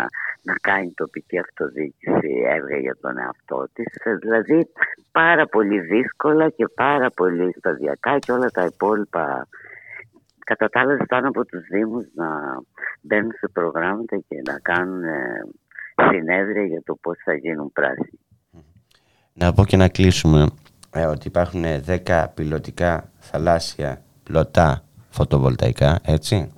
να 0.41 0.53
κάνει 0.61 0.91
τοπική 0.95 1.37
αυτοδιοίκηση 1.39 2.31
έργα 2.55 2.77
για 2.77 2.97
τον 3.01 3.17
εαυτό 3.17 3.67
της. 3.73 3.95
Ε, 4.03 4.15
Δηλαδή 4.15 4.67
πάρα 5.11 5.45
πολύ 5.45 5.79
δύσκολα 5.79 6.49
και 6.49 6.67
πάρα 6.75 7.09
πολύ 7.09 7.53
σταδιακά 7.57 8.19
και 8.19 8.31
όλα 8.31 8.49
τα 8.49 8.65
υπόλοιπα 8.65 9.47
Κατά 10.49 10.69
τα 10.69 10.79
άλλα 10.79 10.95
ζητάνε 10.95 11.27
από 11.27 11.45
τους 11.45 11.67
Δήμους 11.71 12.05
να 12.15 12.27
μπαίνουν 13.01 13.31
σε 13.31 13.47
προγράμματα 13.53 14.17
και 14.27 14.41
να 14.45 14.59
κάνουν 14.59 15.03
ε, 15.03 15.43
συνέδρια 16.09 16.65
για 16.65 16.81
το 16.85 16.95
πώς 17.01 17.17
θα 17.23 17.33
γίνουν 17.33 17.71
πράσινοι. 17.71 18.19
Να 19.33 19.53
πω 19.53 19.65
και 19.65 19.77
να 19.77 19.89
κλείσουμε 19.89 20.47
ε, 20.91 21.05
ότι 21.05 21.27
υπάρχουν 21.27 21.63
10 22.05 22.25
πιλωτικά 22.33 23.11
θαλάσσια 23.19 24.01
πλωτά 24.23 24.83
φωτοβολταϊκά, 25.09 25.99
έτσι. 26.05 26.51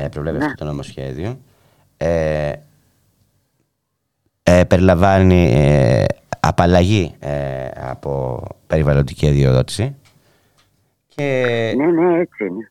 Ε, 0.00 0.08
προβλέπεις 0.08 0.38
Ναι. 0.40 0.44
αυτό 0.44 0.56
το 0.56 0.70
νομοσχέδιο. 0.70 1.38
Ε, 1.96 2.52
ε, 4.42 4.64
περιλαμβάνει 4.64 5.52
ε, 5.54 6.04
απαλλαγή 6.40 7.14
ε, 7.18 7.66
από 7.80 8.42
περιβαλλοντική 8.66 9.28
αδειοδότηση. 9.28 9.94
Και, 11.14 11.72
Ναι, 11.76 11.86
ναι, 11.86 12.18
έτσι 12.20 12.44
είναι. 12.44 12.70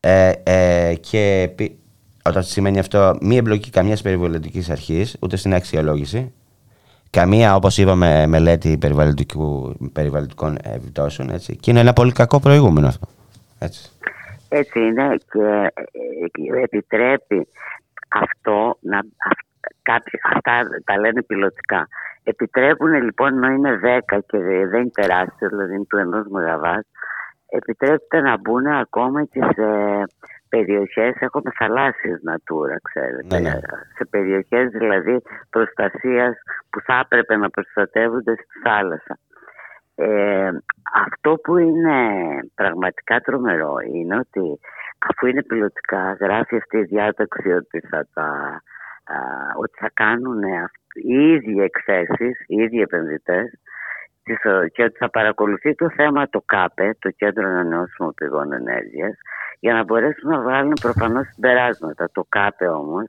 ε, 0.00 0.32
ε, 0.42 0.94
και 0.94 1.50
πι- 1.54 1.76
όταν 2.24 2.42
σημαίνει 2.42 2.78
αυτό 2.78 3.18
μη 3.20 3.36
εμπλοκή 3.36 3.70
καμιά 3.70 3.96
περιβαλλοντικής 4.02 4.70
αρχής 4.70 5.16
ούτε 5.20 5.36
στην 5.36 5.54
αξιολόγηση. 5.54 6.32
Καμία, 7.10 7.54
όπως 7.56 7.78
είπαμε, 7.78 8.26
μελέτη 8.26 8.78
περιβαλλοντικού, 8.78 9.74
περιβαλλοντικών 9.92 10.58
επιπτώσεων. 10.62 11.30
Έτσι. 11.30 11.56
Και 11.56 11.70
είναι 11.70 11.80
ένα 11.80 11.92
πολύ 11.92 12.12
κακό 12.12 12.40
προηγούμενο 12.40 12.86
αυτό. 12.86 13.06
Έτσι. 13.58 13.90
Έτσι 14.56 14.80
είναι 14.80 15.16
και 15.30 15.70
ε, 15.74 16.62
επιτρέπει 16.62 17.48
αυτό 18.08 18.78
να. 18.80 18.96
αυ- 18.98 19.44
Κάποιοι, 19.82 20.20
αυτά 20.34 20.62
τα 20.84 20.98
λένε 21.00 21.22
πιλωτικά. 21.22 21.88
Επιτρέπουν 22.24 22.92
λοιπόν 23.02 23.34
ενώ 23.44 23.48
είναι 23.52 23.80
10 24.08 24.18
και 24.26 24.38
δεν 24.38 24.80
είναι 24.80 24.90
τεράστιος, 24.90 25.50
δηλαδή 25.50 25.74
είναι 25.74 25.84
του 25.88 25.96
ενός 25.96 26.26
ΜΒ, 26.26 26.64
επιτρέπεται 27.48 28.20
να 28.20 28.36
μπουν 28.38 28.66
ακόμα 28.66 29.24
και 29.24 29.40
σε 29.54 29.66
περιοχές, 30.48 31.14
έχουμε 31.18 31.50
θαλάσσιες 31.58 32.20
natura, 32.30 32.76
ξέρετε. 32.82 33.26
Ναι, 33.26 33.38
ναι. 33.48 33.60
Σε 33.96 34.04
περιοχές 34.10 34.70
δηλαδή 34.70 35.22
προστασίας 35.50 36.36
που 36.70 36.80
θα 36.80 36.98
έπρεπε 37.04 37.36
να 37.36 37.50
προστατεύονται 37.50 38.32
στη 38.34 38.58
θάλασσα. 38.62 39.18
Ε, 39.98 40.50
αυτό 41.04 41.34
που 41.34 41.56
είναι 41.56 41.98
πραγματικά 42.54 43.20
τρομερό 43.20 43.76
είναι 43.92 44.16
ότι 44.18 44.60
αφού 44.98 45.26
είναι 45.26 45.42
πιλωτικά 45.42 46.16
γράφει 46.20 46.56
αυτή 46.56 46.76
η 46.78 46.82
διάταξη 46.82 47.50
ότι 47.50 47.80
θα, 47.80 48.06
τα, 48.14 48.24
α, 49.04 49.16
ότι 49.58 49.72
θα 49.78 49.90
κάνουν 49.94 50.44
αυ- 50.44 50.96
οι 51.04 51.32
ίδιοι 51.32 51.60
εκθέσεις, 51.62 52.44
οι 52.46 52.62
ίδιοι 52.62 52.80
επενδυτές 52.80 53.60
τις, 54.22 54.44
ε, 54.44 54.68
και 54.72 54.82
ότι 54.82 54.96
θα 54.96 55.10
παρακολουθεί 55.10 55.74
το 55.74 55.90
θέμα 55.90 56.28
το 56.28 56.42
ΚΑΠΕ, 56.46 56.96
το 56.98 57.10
Κέντρο 57.10 57.48
Ανανεώσιμων 57.48 58.14
Πηγών 58.14 58.52
Ενέργειας, 58.52 59.18
για 59.60 59.74
να 59.74 59.84
μπορέσουν 59.84 60.30
να 60.30 60.40
βγάλουν 60.40 60.72
προφανώς 60.80 61.26
συμπεράσματα. 61.26 62.08
Το 62.12 62.26
ΚΑΠΕ 62.28 62.68
όμως 62.68 63.06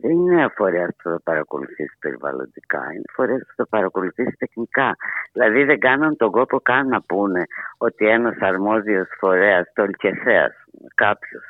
δεν 0.00 0.10
είναι 0.10 0.48
φορέα 0.56 0.86
που 0.86 1.08
θα 1.10 1.20
παρακολουθήσει 1.24 1.96
περιβαλλοντικά, 1.98 2.82
είναι 2.92 3.08
φορέα 3.12 3.38
που 3.38 3.54
θα 3.56 3.66
παρακολουθήσει 3.66 4.36
τεχνικά. 4.38 4.96
Δηλαδή 5.32 5.64
δεν 5.64 5.78
κάναν 5.78 6.16
τον 6.16 6.30
κόπο 6.30 6.60
καν 6.60 6.88
να 6.88 7.02
πούνε 7.02 7.42
ότι 7.78 8.06
ένας 8.06 8.36
αρμόδιος 8.40 9.08
φορέας, 9.18 9.66
το 9.74 9.84
ΛΚΕΣΕΑΣ, 9.84 10.52
κάποιος 10.94 11.42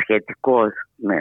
σχετικός 0.00 0.72
με 0.96 1.16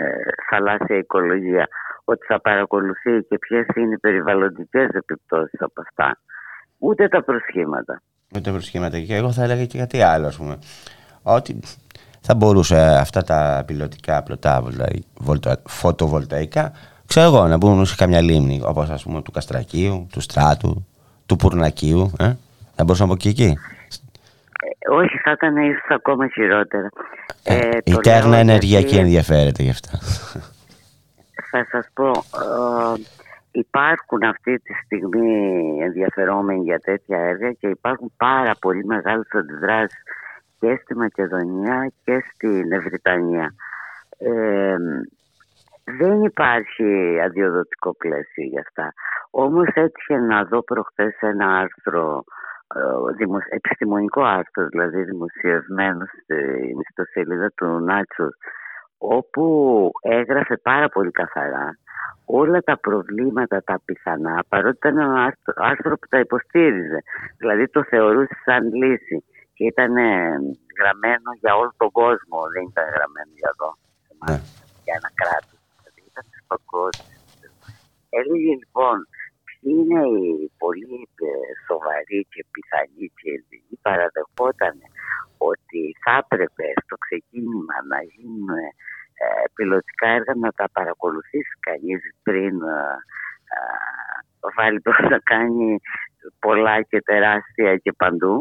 θαλάσσια 0.50 0.98
οικολογία, 0.98 1.68
ότι 2.04 2.26
θα 2.26 2.42
παρακολουθεί 2.42 3.24
και 3.30 3.38
ποιες 3.38 3.66
είναι 3.76 3.94
οι 3.94 3.98
περιβαλλοντικές 3.98 4.90
επιπτώσεις 4.90 5.62
από 5.62 5.82
αυτά. 5.82 6.20
Ούτε 6.78 7.08
τα 7.08 7.24
προσχήματα. 7.24 8.02
Με 8.34 8.42
τα 8.42 8.52
προσχήματα. 8.52 9.00
Και 9.00 9.16
εγώ 9.16 9.32
θα 9.32 9.44
έλεγα 9.44 9.66
και 9.66 9.78
κάτι 9.78 10.02
άλλο, 10.02 10.28
ας 10.28 10.38
πούμε. 10.38 10.60
Ότι 11.24 11.60
θα 12.22 12.36
μπορούσε 12.36 12.98
αυτά 13.00 13.22
τα 13.24 13.64
πιλωτικά 13.68 14.24
πλωτά 14.24 14.62
βολτα- 14.62 14.90
βολτα- 15.20 15.62
φωτοβολταϊκά, 15.68 16.72
ξέρω 17.08 17.26
εγώ, 17.26 17.48
να 17.48 17.58
μπουν 17.58 17.86
σε 17.86 17.96
καμιά 17.96 18.22
λίμνη, 18.22 18.62
όπως 18.66 18.90
ας 18.90 19.04
πούμε 19.04 19.22
του 19.22 19.32
Καστρακίου, 19.32 20.08
του 20.12 20.22
Στράτου, 20.22 20.86
του 21.26 21.36
Πουρνακίου. 21.36 22.12
Ε; 22.20 22.32
Θα 22.76 22.84
μπορούσαν 22.84 23.06
από 23.06 23.14
εκεί 23.14 23.28
εκεί. 23.28 23.58
Ε, 24.88 24.92
όχι, 24.92 25.18
θα 25.18 25.32
ήταν 25.32 25.56
ίσως 25.58 25.88
ακόμα 25.90 26.28
χειρότερα. 26.28 26.90
Ε, 27.44 27.70
Η 27.84 27.92
το 27.92 28.00
Τέρνα 28.00 28.30
λέω 28.30 28.40
Ενεργειακή 28.40 28.86
γιατί 28.88 28.98
ενδιαφέρεται 29.06 29.64
γι' 29.64 29.70
αυτά. 29.70 29.90
Θα 31.52 31.66
σας 31.72 31.88
πω, 31.94 32.08
ε, 32.10 33.02
υπάρχουν 33.52 34.24
αυτή 34.24 34.60
τη 34.60 34.74
στιγμή 34.86 35.78
ενδιαφερόμενοι 35.82 36.64
για 36.64 36.80
τέτοια 36.80 37.18
έργα 37.20 37.52
και 37.52 37.68
υπάρχουν 37.68 38.12
πάρα 38.18 38.52
πολύ 38.60 38.86
μεγάλες 38.86 39.28
αντιδράσεις 39.32 40.00
και 40.60 40.80
στη 40.84 40.96
Μακεδονία 40.96 41.92
και 42.04 42.24
στην 42.34 42.72
Ευρυτανία. 42.72 43.54
Ε, 44.18 44.76
δεν 45.98 46.24
υπάρχει 46.24 47.20
αδειοδοτικό 47.24 47.96
πλαίσιο 47.96 48.44
για 48.44 48.62
αυτά. 48.68 48.94
Όμως 49.30 49.68
έτυχε 49.74 50.18
να 50.18 50.44
δω 50.44 50.64
προχθές 50.64 51.18
ένα 51.20 51.58
άρθρο, 51.58 52.24
ε, 52.76 53.14
δημο- 53.18 53.50
επιστημονικό 53.50 54.24
άρθρο 54.24 54.68
δηλαδή 54.68 55.04
δημοσιευμένο 55.04 56.06
στην 56.06 56.80
ιστοσελίδα 56.80 57.52
του 57.56 57.66
Νάτσος 57.66 58.34
όπου 58.98 59.46
έγραφε 60.02 60.58
πάρα 60.58 60.90
πολύ 60.90 61.12
καθαρά 61.12 61.78
όλα 62.26 62.60
τα 62.60 62.78
προβλήματα 62.80 63.64
τα 63.64 63.82
πιθανά 63.86 64.44
παρότι 64.50 64.76
ήταν 64.76 64.98
ένα 64.98 65.24
άρθρο, 65.24 65.54
άρθρο 65.56 65.98
που 65.98 66.08
τα 66.10 66.20
υποστήριζε 66.20 67.04
δηλαδή 67.38 67.68
το 67.68 67.84
θεωρούσε 67.84 68.38
σαν 68.46 68.74
λύση 68.74 69.24
και 69.60 69.68
ήταν 69.74 69.94
ε, 69.98 70.12
γραμμένο 70.80 71.30
για 71.42 71.54
όλο 71.60 71.72
τον 71.82 71.92
κόσμο 72.02 72.38
δεν 72.54 72.64
ήταν 72.72 72.88
γραμμένο 72.96 73.32
για 73.40 73.52
εδώ 73.54 73.72
για 74.84 74.94
ένα 75.00 75.12
κράτος. 75.22 75.60
Δηλαδή 75.78 76.02
ήταν 76.12 76.26
της 76.32 76.42
παγκόσμιας. 76.52 77.22
Έλεγε 78.20 78.52
λοιπόν 78.62 78.98
ποιοι 79.48 79.70
είναι 79.80 80.02
οι 80.16 80.52
πολύ 80.64 81.00
ε, 81.30 81.32
σοβαροί 81.68 82.22
και 82.34 82.42
πιθανοί 82.54 83.06
και 83.20 83.32
οι 83.72 83.78
παραδεχόταν 83.86 84.76
ότι 85.52 85.82
θα 86.04 86.14
έπρεπε 86.22 86.66
στο 86.84 86.96
ξεκίνημα 87.06 87.78
να 87.92 88.00
γίνουν 88.12 88.50
ε, 89.24 89.28
πιλωτικά 89.56 90.08
έργα 90.18 90.34
να 90.46 90.52
τα 90.60 90.66
παρακολουθήσει 90.78 91.56
κανείς 91.68 92.02
πριν 92.26 92.54
ε, 92.78 92.80
ε, 93.56 94.48
βάλει 94.58 94.80
προς 94.86 95.00
να 95.14 95.20
κάνει 95.34 95.68
πολλά 96.46 96.76
και 96.90 97.00
τεράστια 97.10 97.72
και 97.84 97.92
παντού 98.02 98.36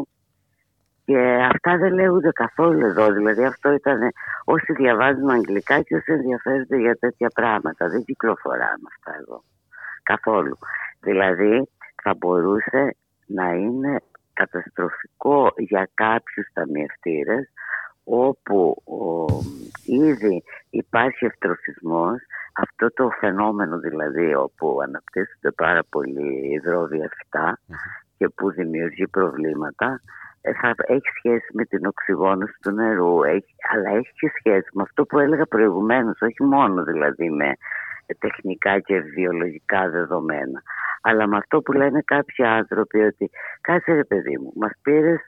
και 1.09 1.47
αυτά 1.53 1.77
δεν 1.77 1.93
λέγονται 1.93 2.31
καθόλου 2.31 2.85
εδώ. 2.85 3.11
Δηλαδή 3.11 3.45
αυτό 3.45 3.71
ήταν 3.71 3.99
όσοι 4.43 4.73
διαβάζουν 4.73 5.29
αγγλικά 5.29 5.81
και 5.81 5.95
όσοι 5.95 6.11
ενδιαφέρονται 6.11 6.77
για 6.77 6.95
τέτοια 6.95 7.29
πράγματα. 7.33 7.87
Δεν 7.89 8.03
κυκλοφοράνε 8.03 8.87
αυτά 8.93 9.17
εδώ. 9.21 9.43
Καθόλου. 10.03 10.57
Δηλαδή 10.99 11.69
θα 12.03 12.13
μπορούσε 12.17 12.95
να 13.25 13.53
είναι 13.53 14.01
καταστροφικό 14.33 15.53
για 15.57 15.89
κάποιους 15.93 16.47
ταμιευτήρες 16.53 17.49
όπου 18.03 18.81
ο, 18.85 19.25
ήδη 19.85 20.43
υπάρχει 20.69 21.25
ευτροφισμός 21.25 22.21
αυτό 22.53 22.93
το 22.93 23.09
φαινόμενο 23.19 23.79
δηλαδή 23.79 24.35
όπου 24.35 24.77
αναπτύσσονται 24.83 25.51
πάρα 25.51 25.81
πολύ 25.89 26.51
υδρόβια 26.53 27.09
φυτά 27.17 27.59
και 28.17 28.29
που 28.29 28.51
δημιουργεί 28.51 29.07
προβλήματα 29.07 29.85
ε, 29.85 30.01
θα 30.61 30.75
έχει 30.77 31.07
σχέση 31.17 31.47
με 31.53 31.65
την 31.65 31.85
οξυγόνωση 31.85 32.57
του 32.61 32.71
νερού 32.71 33.23
έχει, 33.23 33.55
αλλά 33.71 33.89
έχει 33.89 34.11
και 34.13 34.31
σχέση 34.37 34.69
με 34.73 34.81
αυτό 34.81 35.05
που 35.05 35.19
έλεγα 35.19 35.45
προηγουμένως 35.45 36.21
όχι 36.21 36.43
μόνο 36.43 36.83
δηλαδή 36.83 37.29
με 37.29 37.53
τεχνικά 38.19 38.79
και 38.79 38.99
βιολογικά 38.99 39.89
δεδομένα 39.89 40.61
αλλά 41.01 41.27
με 41.27 41.37
αυτό 41.37 41.61
που 41.61 41.71
λένε 41.71 42.01
κάποιοι 42.05 42.45
άνθρωποι 42.45 42.99
ότι 42.99 43.29
κάτσε 43.61 43.93
ρε 43.93 44.03
παιδί 44.03 44.37
μου 44.37 44.53
μας 44.55 44.71
πήρες 44.81 45.19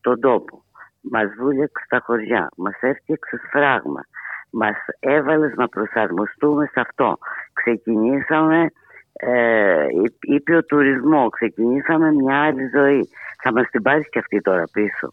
τον 0.00 0.20
τόπο 0.20 0.64
μας 1.00 1.34
βούλιαξε 1.38 1.84
στα 1.84 2.00
χωριά 2.04 2.48
μας 2.56 2.78
έφτιαξε 2.80 3.40
φράγμα 3.50 4.02
μας 4.50 4.76
έβαλες 4.98 5.54
να 5.54 5.68
προσαρμοστούμε 5.68 6.66
σε 6.66 6.80
αυτό. 6.80 7.18
Ξεκινήσαμε 7.52 8.70
ε, 9.16 9.86
ήπιο 10.20 10.64
τουρισμό, 10.64 11.28
ξεκινήσαμε 11.28 12.12
μια 12.12 12.42
άλλη 12.42 12.68
ζωή. 12.74 13.08
Θα 13.42 13.52
μας 13.52 13.68
την 13.70 13.82
πάρεις 13.82 14.08
και 14.10 14.18
αυτή 14.18 14.40
τώρα 14.40 14.64
πίσω. 14.72 15.12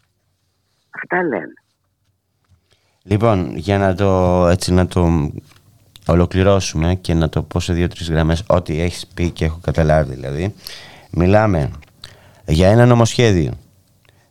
Αυτά 0.89 1.23
λένε. 1.23 1.53
Λοιπόν, 3.03 3.55
για 3.55 3.77
να 3.77 3.95
το, 3.95 4.47
έτσι, 4.47 4.73
να 4.73 4.87
το 4.87 5.31
ολοκληρώσουμε 6.07 6.95
και 6.95 7.13
να 7.13 7.29
το 7.29 7.41
πω 7.41 7.59
σε 7.59 7.73
δύο-τρεις 7.73 8.09
γραμμές 8.09 8.43
ό,τι 8.47 8.81
έχεις 8.81 9.07
πει 9.15 9.31
και 9.31 9.45
έχω 9.45 9.59
καταλάβει 9.61 10.13
δηλαδή. 10.13 10.55
Μιλάμε 11.11 11.71
για 12.45 12.69
ένα 12.69 12.85
νομοσχέδιο 12.85 13.51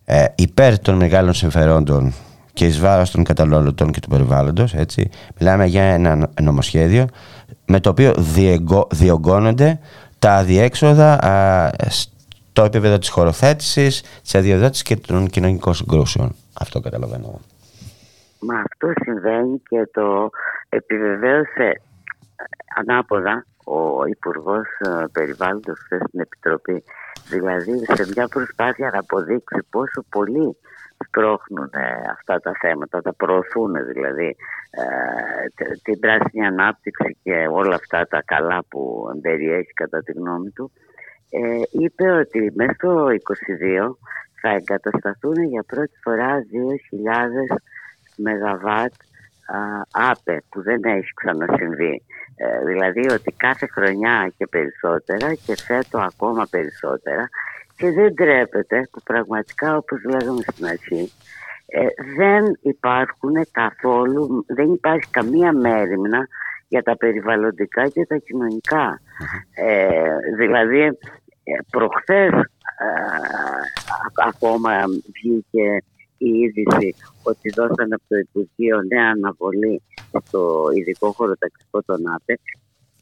ε, 0.05 0.25
υπέρ 0.35 0.79
των 0.79 0.95
μεγάλων 0.95 1.35
συμφερόντων 1.35 2.15
και 2.53 2.67
εις 2.67 2.81
βάρος 2.81 3.11
των 3.11 3.25
καταναλωτών 3.25 3.93
και 3.93 4.01
του 4.01 4.09
περιβάλλοντος 4.09 4.75
έτσι. 4.75 5.11
Μιλάμε 5.39 5.67
για 5.67 5.83
ένα 5.83 6.31
νομοσχέδιο 6.41 7.07
με 7.67 7.81
το 7.81 7.91
οποίο 7.91 8.15
διεγκο, 8.15 8.87
διωγγώνονται 8.91 9.79
τα 10.19 10.35
αδιέξοδα 10.35 11.13
α, 11.25 11.71
στο 11.89 12.65
επίπεδο 12.65 12.99
της 12.99 13.09
χωροθέτησης, 13.09 14.03
της 14.23 14.35
αδειοδότησης 14.35 14.83
και 14.83 14.97
των 14.97 15.27
κοινωνικών 15.27 15.75
συγκρούσεων. 15.75 16.35
Αυτό 16.61 16.81
καταλαβαίνω 16.81 17.25
εγώ. 17.29 17.41
Μα 18.41 18.55
αυτό 18.59 18.93
συμβαίνει 19.05 19.63
και 19.69 19.89
το 19.93 20.31
επιβεβαίωσε 20.69 21.81
ανάποδα 22.77 23.47
ο 23.65 24.07
Υπουργός 24.07 24.67
Περιβάλλοντος 25.13 25.79
χθες 25.85 26.01
στην 26.09 26.21
Επιτροπή. 26.21 26.85
Δηλαδή 27.29 27.85
σε 27.95 28.07
μια 28.15 28.29
προσπάθεια 28.29 28.91
να 28.93 28.99
αποδείξει 28.99 29.59
πόσο 29.71 30.05
πολύ 30.09 30.57
σπρώχνουν 31.05 31.71
ε, 31.73 32.11
αυτά 32.11 32.41
τα 32.41 32.53
θέματα, 32.61 33.03
τα 33.03 33.15
προωθούν 33.15 33.73
δηλαδή 33.87 34.37
ε, 34.75 35.75
την 35.83 35.99
πράσινη 35.99 36.47
ανάπτυξη 36.47 37.17
και 37.23 37.47
όλα 37.51 37.75
αυτά 37.75 38.07
τα 38.07 38.23
καλά 38.25 38.65
που 38.69 39.05
περιέχει 39.23 39.73
κατά 39.73 40.03
τη 40.03 40.13
γνώμη 40.13 40.51
του 40.51 40.73
ε, 41.31 41.61
είπε 41.71 42.11
ότι 42.11 42.53
μέσα 42.55 42.73
στο 42.73 43.07
22 43.07 43.95
θα 44.41 44.49
εγκατασταθούν 44.49 45.43
για 45.43 45.65
πρώτη 45.67 45.99
φορά 46.03 46.39
2.000 46.39 47.57
ΜΒ 48.17 48.67
άπε 49.91 50.43
που 50.49 50.63
δεν 50.63 50.81
έχει 50.85 51.13
ξανασυμβεί. 51.15 52.03
Ε, 52.37 52.65
δηλαδή 52.65 53.11
ότι 53.13 53.33
κάθε 53.37 53.67
χρονιά 53.67 54.33
και 54.37 54.47
περισσότερα 54.47 55.35
και 55.35 55.57
φέτο 55.57 55.99
ακόμα 55.99 56.47
περισσότερα 56.51 57.29
και 57.77 57.91
δεν 57.91 58.15
τρέπεται 58.15 58.89
που 58.91 59.01
πραγματικά 59.05 59.77
όπως 59.77 60.05
λέγαμε 60.05 60.41
στην 60.43 60.67
αρχή 60.67 61.13
ε, 61.75 61.87
δεν 62.17 62.59
υπάρχουν 62.61 63.35
καθόλου, 63.51 64.45
δεν 64.47 64.73
υπάρχει 64.73 65.11
καμία 65.11 65.53
μέρημνα 65.53 66.29
για 66.69 66.83
τα 66.83 66.97
περιβαλλοντικά 66.97 67.89
και 67.89 68.07
τα 68.07 68.17
κοινωνικά. 68.17 69.01
Ε, 69.55 70.17
δηλαδή 70.37 70.81
ε, 70.81 70.93
προχθές 71.71 72.31
ακόμα 74.27 74.73
βγήκε 75.13 75.85
η 76.19 76.29
είδηση 76.29 76.95
ότι 77.23 77.51
δώσανε 77.57 77.95
από 77.95 78.05
το 78.09 78.17
Υπουργείο 78.17 78.83
νέα 78.83 79.11
αναβολή 79.11 79.83
στο 80.27 80.67
ειδικό 80.75 81.13
χωροταξικό 81.13 81.83
των 81.83 82.07
ΑΠΕ 82.15 82.39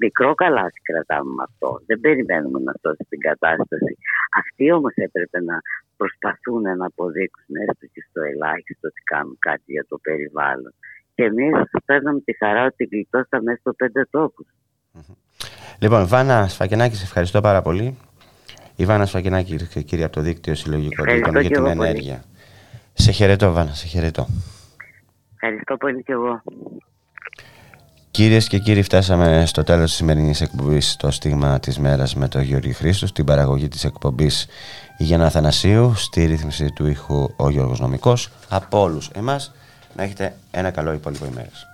Μικρό 0.03 0.35
καλάθι 0.35 0.81
κρατάμε 0.89 1.33
με 1.37 1.43
αυτό. 1.49 1.81
Δεν 1.87 2.01
περιμένουμε 2.01 2.61
να 2.67 2.73
σώσει 2.83 3.05
την 3.09 3.21
κατάσταση. 3.29 3.93
Αυτοί 4.41 4.73
όμως 4.73 4.93
έπρεπε 4.95 5.39
να 5.41 5.57
προσπαθούν 6.01 6.63
να 6.81 6.87
αποδείξουν 6.87 7.55
έστω 7.69 7.87
και 7.95 8.03
στο 8.09 8.21
ελάχιστο 8.31 8.85
ότι 8.93 9.01
κάνουν 9.13 9.37
κάτι 9.39 9.69
για 9.77 9.87
το 9.89 9.97
περιβάλλον. 10.07 10.73
Και 11.15 11.25
εμείς 11.25 11.55
παίρνουμε 11.85 12.21
τη 12.21 12.33
χαρά 12.37 12.65
ότι 12.65 12.85
γλιτώσαμε 12.91 13.57
στο 13.61 13.73
πέντε 13.73 14.03
τόπους. 14.11 14.47
Λοιπόν, 15.79 16.07
Βάνα 16.07 16.49
Σφακενάκη, 16.49 16.97
σε 16.97 17.05
ευχαριστώ 17.05 17.41
πάρα 17.41 17.63
πολύ. 17.63 17.99
Η 18.77 18.85
Βάνα 18.85 19.07
Σφακενάκη, 19.07 19.57
κύριε 19.85 20.05
από 20.05 20.15
το 20.15 20.21
Δίκτυο 20.21 20.55
Συλλογικών 20.55 21.05
Δίκων 21.07 21.41
για 21.41 21.51
την 21.51 21.67
Ενέργεια. 21.67 22.25
Σε 22.93 23.11
χαιρετώ, 23.11 23.53
Βάνα, 23.53 23.73
σε 23.73 23.87
χαιρετώ. 23.87 24.27
Ευχαριστώ 25.35 25.77
πολύ 25.77 26.03
και 26.03 26.13
εγώ. 26.13 26.43
Κυρίες 28.11 28.49
και 28.49 28.59
κύριοι 28.59 28.83
φτάσαμε 28.83 29.47
στο 29.47 29.63
τέλος 29.63 29.85
της 29.85 29.95
σημερινής 29.95 30.41
εκπομπής 30.41 30.97
το 30.97 31.11
στίγμα 31.11 31.61
της 31.61 31.79
μέρας 31.79 32.15
με 32.15 32.29
τον 32.29 32.43
Γιώργη 32.43 32.73
Χρήστος 32.73 33.09
στην 33.09 33.25
παραγωγή 33.25 33.69
της 33.69 33.85
εκπομπής 33.85 34.49
η 34.90 34.90
Γιάννα 35.03 35.31
Θανασίου 35.31 35.95
στη 35.97 36.25
ρύθμιση 36.25 36.71
του 36.71 36.87
ήχου 36.87 37.31
ο 37.37 37.51
Γιώργος 37.51 37.81
Νομικός 37.81 38.29
από 38.49 38.81
όλους 38.81 39.11
εμάς 39.15 39.53
να 39.97 40.03
έχετε 40.03 40.37
ένα 40.51 40.71
καλό 40.71 40.93
υπόλοιπο 40.93 41.25
ημέρας. 41.25 41.70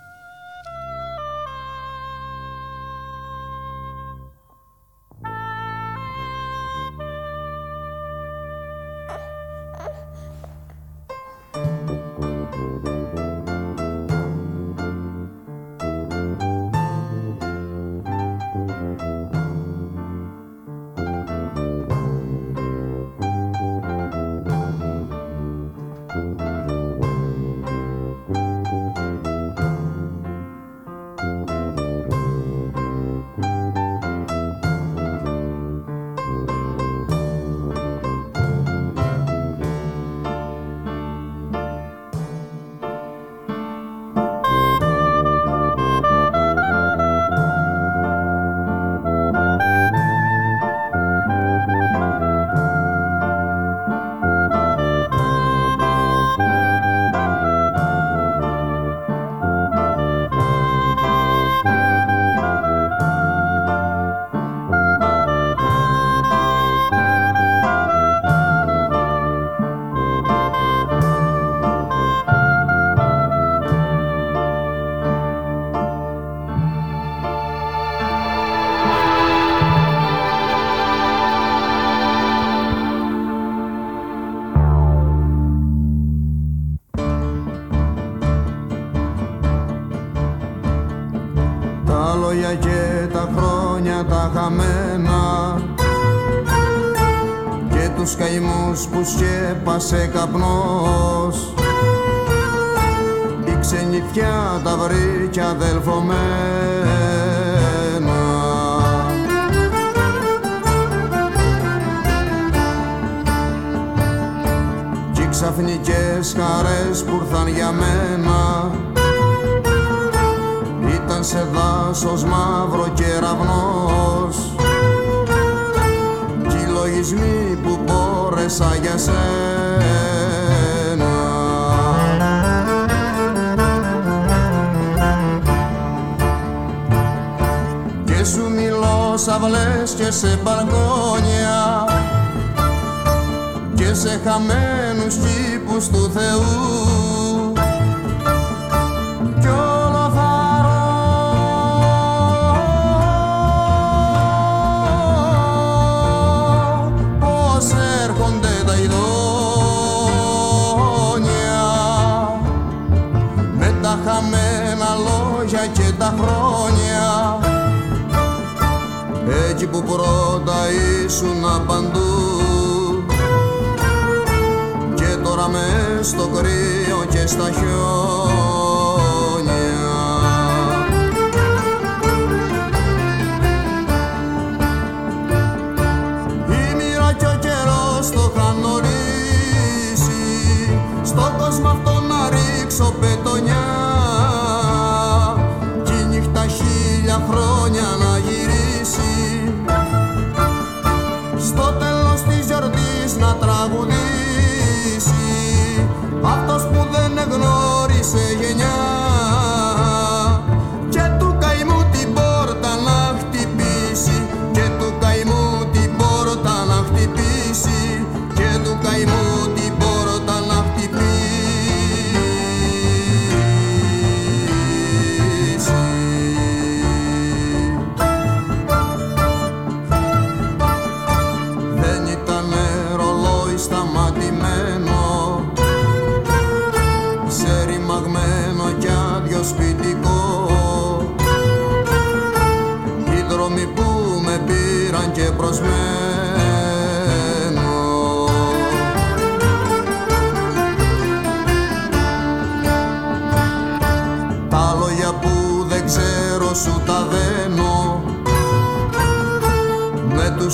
station 177.37 178.26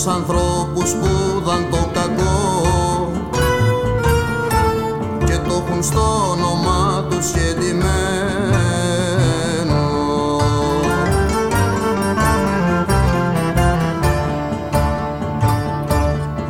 τους 0.03 0.13
ανθρώπους 0.13 0.91
που 0.91 1.41
δαν 1.45 1.67
το 1.71 1.89
κακό. 1.93 3.11
Και 5.25 5.37
το 5.47 5.63
έχουν 5.67 5.83
στο 5.83 6.29
όνομά 6.31 7.05
τους 7.09 7.25
σχετιμένο 7.25 7.91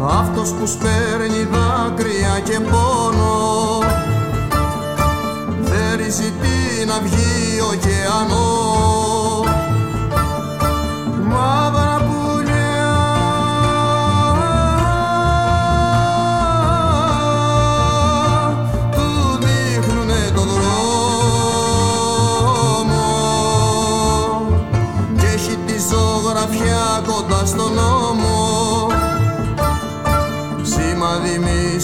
Αυτός 0.08 0.50
που 0.50 0.68
σπέρνει 0.68 1.48
δάκρυα 1.52 2.40
και 2.44 2.60
πόνο 2.60 3.13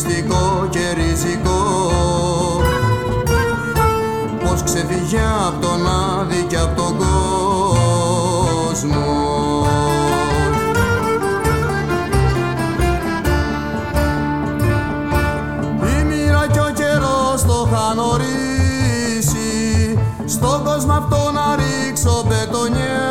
μυστικό 0.03 0.67
και 0.69 0.79
ριζικό. 0.93 1.91
Πως 4.43 4.63
ξεφύγε 4.63 5.21
απ' 5.47 5.61
τον 5.61 5.87
άδει 5.87 6.45
και 6.47 6.57
απ' 6.57 6.75
τον 6.75 6.97
κόσμο. 6.97 7.47
Η 15.99 16.03
μοίρα 16.03 16.47
κι 16.51 16.59
ο 16.59 16.71
καιρός 16.73 17.43
το 17.47 17.67
είχαν 17.71 17.99
ορίσει. 17.99 19.49
Στον 20.25 20.63
κόσμο 20.63 20.93
αυτό 20.93 21.31
να 21.33 21.55
ρίξω 21.55 22.25
μπετονιά. 22.27 23.07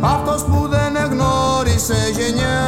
Αυτός 0.00 0.42
που 0.42 0.68
δεν 0.68 0.96
εγνώρισε 0.96 2.12
γενιά. 2.18 2.60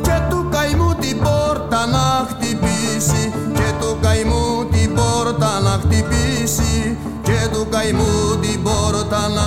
Και 0.00 0.20
του 0.30 0.48
καημού 0.50 0.94
την 1.00 1.18
πόρτα 1.18 1.86
να 1.86 2.26
χτυπήσει. 2.28 3.32
Και 3.54 3.72
του 3.80 3.98
καημού 4.00 4.68
την 4.70 4.94
πόρτα 4.94 5.60
να 5.60 5.70
χτυπήσει. 5.82 6.96
Και 7.22 7.48
του 7.52 7.66
καημού 7.70 8.36
την 8.40 8.62
πόρτα 8.62 9.28
να 9.28 9.42